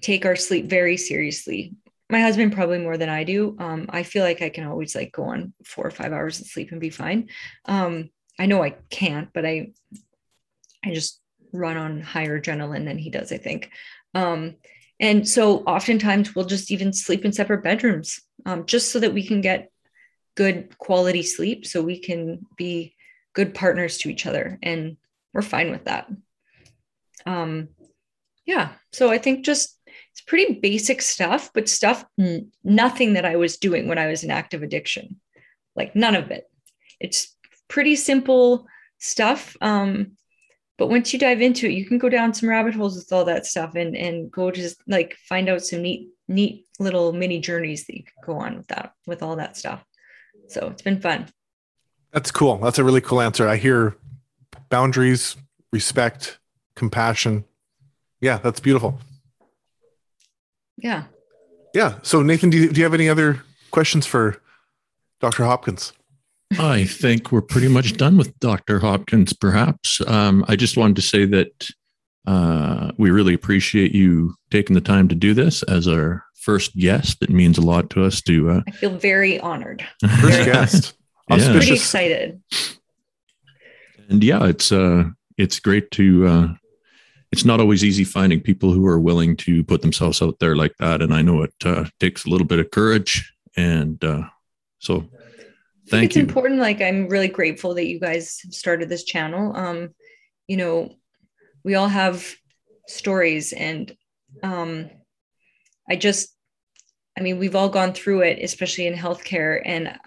take 0.00 0.24
our 0.24 0.36
sleep 0.36 0.66
very 0.66 0.96
seriously 0.96 1.74
my 2.10 2.20
husband 2.20 2.52
probably 2.52 2.78
more 2.78 2.96
than 2.96 3.08
i 3.08 3.24
do 3.24 3.56
um 3.58 3.86
i 3.90 4.02
feel 4.02 4.22
like 4.24 4.42
i 4.42 4.48
can 4.48 4.66
always 4.66 4.94
like 4.94 5.12
go 5.12 5.24
on 5.24 5.52
four 5.64 5.86
or 5.86 5.90
five 5.90 6.12
hours 6.12 6.40
of 6.40 6.46
sleep 6.46 6.72
and 6.72 6.80
be 6.80 6.90
fine 6.90 7.28
um 7.66 8.10
i 8.38 8.46
know 8.46 8.62
i 8.62 8.70
can't 8.90 9.28
but 9.32 9.44
i 9.44 9.70
i 10.84 10.92
just 10.92 11.20
run 11.52 11.76
on 11.76 12.00
higher 12.00 12.40
adrenaline 12.40 12.84
than 12.84 12.98
he 12.98 13.10
does 13.10 13.32
i 13.32 13.36
think 13.36 13.70
um 14.14 14.54
and 14.98 15.28
so 15.28 15.58
oftentimes 15.64 16.34
we'll 16.34 16.46
just 16.46 16.70
even 16.70 16.92
sleep 16.92 17.24
in 17.24 17.32
separate 17.32 17.62
bedrooms 17.62 18.20
um, 18.46 18.64
just 18.64 18.92
so 18.92 19.00
that 19.00 19.12
we 19.12 19.26
can 19.26 19.42
get 19.42 19.70
good 20.36 20.76
quality 20.78 21.22
sleep 21.22 21.66
so 21.66 21.82
we 21.82 21.98
can 21.98 22.46
be 22.56 22.94
good 23.36 23.54
partners 23.54 23.98
to 23.98 24.08
each 24.08 24.24
other. 24.24 24.58
And 24.62 24.96
we're 25.34 25.42
fine 25.42 25.70
with 25.70 25.84
that. 25.84 26.10
Um, 27.26 27.68
yeah. 28.46 28.72
So 28.92 29.10
I 29.10 29.18
think 29.18 29.44
just 29.44 29.78
it's 30.12 30.22
pretty 30.22 30.54
basic 30.54 31.02
stuff, 31.02 31.50
but 31.52 31.68
stuff, 31.68 32.04
nothing 32.64 33.12
that 33.14 33.26
I 33.26 33.36
was 33.36 33.58
doing 33.58 33.86
when 33.88 33.98
I 33.98 34.06
was 34.06 34.24
in 34.24 34.30
active 34.30 34.62
addiction, 34.62 35.20
like 35.74 35.94
none 35.94 36.14
of 36.14 36.30
it. 36.30 36.48
It's 37.00 37.36
pretty 37.68 37.96
simple 37.96 38.66
stuff. 38.98 39.56
Um, 39.60 40.16
but 40.78 40.88
once 40.88 41.12
you 41.12 41.18
dive 41.18 41.40
into 41.40 41.66
it 41.66 41.72
you 41.72 41.84
can 41.84 41.98
go 41.98 42.08
down 42.08 42.34
some 42.34 42.48
rabbit 42.48 42.74
holes 42.74 42.96
with 42.96 43.12
all 43.12 43.24
that 43.24 43.46
stuff 43.46 43.74
and 43.74 43.96
and 43.96 44.30
go 44.30 44.50
just 44.50 44.80
like 44.86 45.16
find 45.28 45.48
out 45.48 45.62
some 45.62 45.82
neat 45.82 46.10
neat 46.28 46.66
little 46.78 47.12
mini 47.12 47.40
journeys 47.40 47.86
that 47.86 47.96
you 47.96 48.02
can 48.02 48.14
go 48.24 48.38
on 48.38 48.56
with 48.56 48.66
that 48.68 48.92
with 49.06 49.22
all 49.22 49.36
that 49.36 49.56
stuff 49.56 49.84
so 50.48 50.68
it's 50.68 50.82
been 50.82 51.00
fun 51.00 51.26
that's 52.12 52.30
cool 52.30 52.58
that's 52.58 52.78
a 52.78 52.84
really 52.84 53.00
cool 53.00 53.20
answer 53.20 53.48
i 53.48 53.56
hear 53.56 53.96
boundaries 54.68 55.36
respect 55.72 56.38
compassion 56.74 57.44
yeah 58.26 58.38
that's 58.38 58.58
beautiful 58.58 58.98
yeah 60.76 61.04
yeah 61.74 61.94
so 62.02 62.22
nathan 62.22 62.50
do 62.50 62.58
you, 62.58 62.68
do 62.72 62.78
you 62.80 62.84
have 62.84 62.94
any 62.94 63.08
other 63.08 63.42
questions 63.70 64.04
for 64.04 64.42
dr 65.20 65.44
hopkins 65.44 65.92
I 66.60 66.84
think 66.84 67.32
we're 67.32 67.42
pretty 67.42 67.66
much 67.66 67.96
done 67.96 68.16
with 68.16 68.38
Dr. 68.38 68.78
Hopkins, 68.78 69.32
perhaps. 69.32 70.00
Um, 70.06 70.44
I 70.46 70.54
just 70.54 70.76
wanted 70.76 70.94
to 70.94 71.02
say 71.02 71.24
that 71.24 71.68
uh, 72.24 72.92
we 72.98 73.10
really 73.10 73.34
appreciate 73.34 73.92
you 73.92 74.32
taking 74.52 74.74
the 74.74 74.80
time 74.80 75.08
to 75.08 75.16
do 75.16 75.34
this 75.34 75.64
as 75.64 75.88
our 75.88 76.24
first 76.34 76.76
guest. 76.76 77.20
It 77.22 77.30
means 77.30 77.58
a 77.58 77.62
lot 77.62 77.90
to 77.90 78.04
us 78.04 78.22
to. 78.22 78.50
Uh, 78.50 78.62
I 78.68 78.70
feel 78.70 78.96
very 78.96 79.40
honored. 79.40 79.84
First 80.20 80.44
guest. 80.52 80.94
I'm 81.28 81.40
yeah. 81.40 81.50
Pretty 81.50 81.74
excited. 81.74 82.40
And 84.08 84.22
yeah, 84.22 84.46
it's 84.46 84.70
uh, 84.70 85.04
it's 85.36 85.58
great 85.58 85.90
to. 85.92 86.56
Uh, 87.26 87.32
it's 87.32 87.44
not 87.44 87.60
always 87.60 87.84
easy 87.84 88.04
finding 88.04 88.40
people 88.40 88.72
who 88.72 88.86
are 88.86 89.00
willing 89.00 89.36
to 89.36 89.64
put 89.64 89.82
themselves 89.82 90.22
out 90.22 90.38
there 90.38 90.56
like 90.56 90.76
that, 90.78 91.02
and 91.02 91.12
I 91.12 91.22
know 91.22 91.42
it 91.42 91.54
uh, 91.64 91.84
takes 92.00 92.24
a 92.24 92.30
little 92.30 92.46
bit 92.46 92.58
of 92.58 92.70
courage, 92.70 93.32
and 93.56 94.02
uh, 94.04 94.22
so 94.78 95.08
Thank 95.88 96.06
it's 96.06 96.16
you. 96.16 96.22
It's 96.22 96.28
important. 96.28 96.60
Like 96.60 96.80
I'm 96.80 97.08
really 97.08 97.28
grateful 97.28 97.74
that 97.74 97.86
you 97.86 98.00
guys 98.00 98.40
started 98.50 98.88
this 98.88 99.04
channel. 99.04 99.56
Um, 99.56 99.94
you 100.48 100.56
know, 100.56 100.94
we 101.64 101.74
all 101.74 101.88
have 101.88 102.34
stories 102.88 103.52
and 103.52 103.96
um 104.44 104.88
I 105.88 105.96
just 105.96 106.32
I 107.18 107.22
mean, 107.22 107.38
we've 107.38 107.56
all 107.56 107.70
gone 107.70 107.94
through 107.94 108.22
it, 108.22 108.40
especially 108.42 108.86
in 108.86 108.94
healthcare. 108.94 109.62
And 109.64 109.98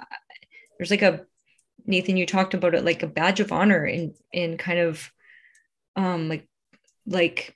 there's 0.77 0.91
like 0.91 1.01
a 1.01 1.25
Nathan, 1.85 2.17
you 2.17 2.27
talked 2.27 2.53
about 2.53 2.75
it 2.75 2.85
like 2.85 3.01
a 3.01 3.07
badge 3.07 3.39
of 3.39 3.51
honor 3.51 3.85
in 3.85 4.13
in 4.31 4.57
kind 4.57 4.79
of 4.79 5.11
um 5.95 6.29
like 6.29 6.47
like 7.09 7.55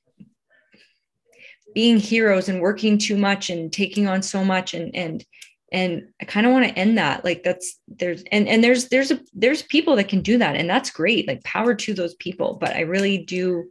being 1.74 1.98
heroes 1.98 2.50
and 2.50 2.62
working 2.62 2.98
too 2.98 3.18
much 3.18 3.50
and 3.50 3.72
taking 3.72 4.08
on 4.08 4.22
so 4.22 4.44
much 4.44 4.74
and 4.74 4.96
and 4.96 5.26
and 5.72 6.10
I 6.22 6.26
kind 6.26 6.46
of 6.46 6.52
want 6.52 6.68
to 6.68 6.78
end 6.78 7.00
that 7.00 7.26
like 7.26 7.44
that's 7.44 7.80
there's 7.88 8.24
and 8.32 8.48
and 8.48 8.64
there's 8.64 8.90
there's 8.90 9.12
a 9.12 9.20
there's 9.34 9.64
people 9.64 9.96
that 9.96 10.08
can 10.08 10.22
do 10.22 10.38
that 10.38 10.56
and 10.56 10.70
that's 10.70 10.92
great 10.92 11.28
like 11.28 11.44
power 11.44 11.74
to 11.74 11.94
those 11.94 12.14
people 12.16 12.58
but 12.62 12.76
I 12.76 12.82
really 12.82 13.18
do 13.18 13.70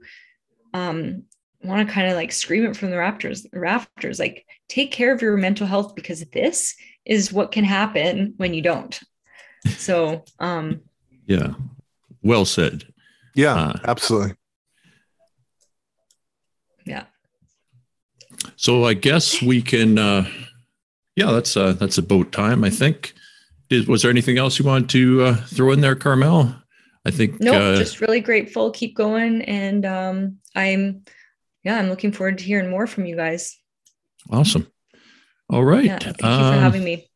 um 0.75 1.23
want 1.63 1.87
to 1.87 1.95
kind 1.95 2.09
of 2.09 2.17
like 2.17 2.33
scream 2.33 2.65
it 2.65 2.77
from 2.77 2.91
the 2.91 2.99
rafters 2.99 3.47
rafters 3.53 4.19
like 4.19 4.45
take 4.69 4.91
care 4.91 5.13
of 5.13 5.23
your 5.23 5.37
mental 5.37 5.67
health 5.67 5.95
because 5.95 6.25
this 6.33 6.75
is 7.05 7.33
what 7.33 7.53
can 7.53 7.65
happen 7.65 8.35
when 8.37 8.53
you 8.53 8.63
don't. 8.63 8.99
So 9.77 10.25
um 10.41 10.81
yeah. 11.27 11.55
Well 12.23 12.45
said. 12.45 12.85
Yeah 13.35 13.55
uh, 13.55 13.79
absolutely 13.85 14.35
yeah 16.85 17.05
so 18.57 18.85
i 18.85 18.95
guess 18.95 19.43
we 19.43 19.63
can 19.63 19.99
uh 19.99 20.27
yeah 21.17 21.31
that's 21.31 21.57
uh 21.57 21.73
that's 21.73 21.99
about 21.99 22.33
time 22.33 22.65
i 22.65 22.71
think 22.71 23.15
Did, 23.69 23.89
was 23.89 24.03
there 24.03 24.11
anything 24.11 24.39
else 24.39 24.59
you 24.59 24.65
wanted 24.65 24.89
to 24.91 25.23
uh, 25.25 25.37
throw 25.47 25.73
in 25.73 25.81
there 25.81 25.95
carmel 25.95 26.55
i 27.05 27.11
think 27.11 27.41
no 27.41 27.53
nope, 27.53 27.63
uh, 27.63 27.77
just 27.77 28.01
really 28.01 28.21
grateful 28.21 28.71
keep 28.71 28.97
going 28.97 29.43
and 29.43 29.85
um 29.85 30.39
i'm 30.55 31.05
yeah 31.65 31.79
i'm 31.79 31.89
looking 31.89 32.13
forward 32.13 32.39
to 32.39 32.45
hearing 32.45 32.71
more 32.71 32.87
from 32.87 33.07
you 33.07 33.17
guys 33.17 33.59
awesome 34.31 34.67
all 35.51 35.65
right 35.65 35.85
yeah, 35.85 35.99
thank 35.99 36.23
you 36.23 36.29
um, 36.29 36.55
for 36.55 36.61
having 36.61 36.85
me 36.85 37.09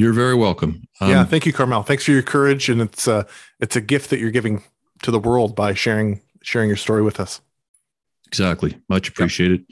you're 0.00 0.14
very 0.14 0.34
welcome. 0.34 0.88
Um, 1.02 1.10
yeah, 1.10 1.24
thank 1.24 1.44
you, 1.44 1.52
Carmel. 1.52 1.82
Thanks 1.82 2.06
for 2.06 2.12
your 2.12 2.22
courage, 2.22 2.70
and 2.70 2.80
it's 2.80 3.06
a 3.06 3.26
it's 3.60 3.76
a 3.76 3.82
gift 3.82 4.08
that 4.08 4.18
you're 4.18 4.30
giving 4.30 4.62
to 5.02 5.10
the 5.10 5.18
world 5.18 5.54
by 5.54 5.74
sharing 5.74 6.22
sharing 6.42 6.68
your 6.68 6.78
story 6.78 7.02
with 7.02 7.20
us. 7.20 7.42
Exactly, 8.26 8.78
much 8.88 9.10
appreciated. 9.10 9.66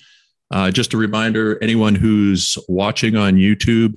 Uh, 0.50 0.70
just 0.70 0.94
a 0.94 0.96
reminder: 0.96 1.58
anyone 1.62 1.94
who's 1.94 2.56
watching 2.68 3.16
on 3.16 3.34
YouTube, 3.34 3.94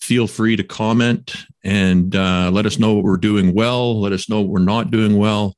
feel 0.00 0.26
free 0.26 0.56
to 0.56 0.62
comment 0.62 1.34
and 1.64 2.14
uh, 2.14 2.50
let 2.52 2.66
us 2.66 2.78
know 2.78 2.94
what 2.94 3.04
we're 3.04 3.16
doing 3.16 3.54
well. 3.54 4.00
Let 4.00 4.12
us 4.12 4.28
know 4.28 4.40
what 4.40 4.50
we're 4.50 4.60
not 4.60 4.90
doing 4.90 5.18
well. 5.18 5.56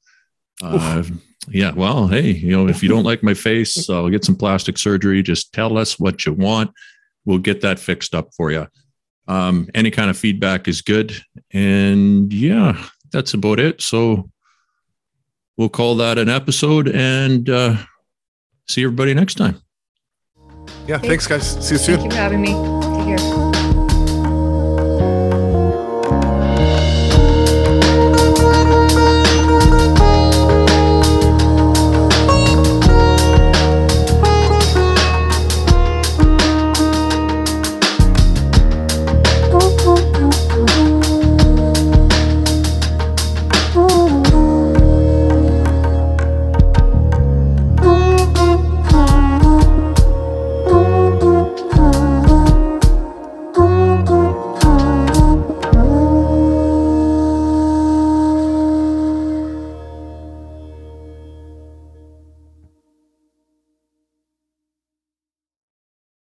Uh, 0.62 1.02
yeah, 1.48 1.72
well, 1.72 2.06
hey, 2.06 2.32
you 2.32 2.52
know, 2.52 2.68
if 2.68 2.82
you 2.82 2.88
don't 2.88 3.04
like 3.04 3.22
my 3.22 3.34
face, 3.34 3.88
I'll 3.90 4.10
get 4.10 4.24
some 4.24 4.36
plastic 4.36 4.78
surgery. 4.78 5.22
Just 5.22 5.52
tell 5.52 5.78
us 5.78 5.98
what 5.98 6.26
you 6.26 6.32
want. 6.32 6.70
We'll 7.24 7.38
get 7.38 7.60
that 7.62 7.78
fixed 7.78 8.14
up 8.14 8.34
for 8.34 8.50
you. 8.50 8.66
Um, 9.28 9.68
any 9.74 9.90
kind 9.90 10.10
of 10.10 10.16
feedback 10.18 10.66
is 10.66 10.82
good. 10.82 11.14
And 11.52 12.32
yeah, 12.32 12.84
that's 13.12 13.34
about 13.34 13.60
it. 13.60 13.80
So 13.80 14.30
we'll 15.56 15.68
call 15.68 15.96
that 15.96 16.18
an 16.18 16.28
episode 16.28 16.88
and 16.88 17.48
uh, 17.48 17.76
see 18.68 18.82
everybody 18.82 19.14
next 19.14 19.36
time. 19.36 19.62
Yeah, 20.90 20.98
thanks, 20.98 21.24
guys. 21.28 21.52
See 21.64 21.74
you 21.74 21.78
soon. 21.78 21.98
Thank 21.98 22.04
you 22.06 22.10
for 22.10 22.16
having 22.16 22.40
me. 22.40 22.48
Take 22.48 23.16
care. 23.16 23.79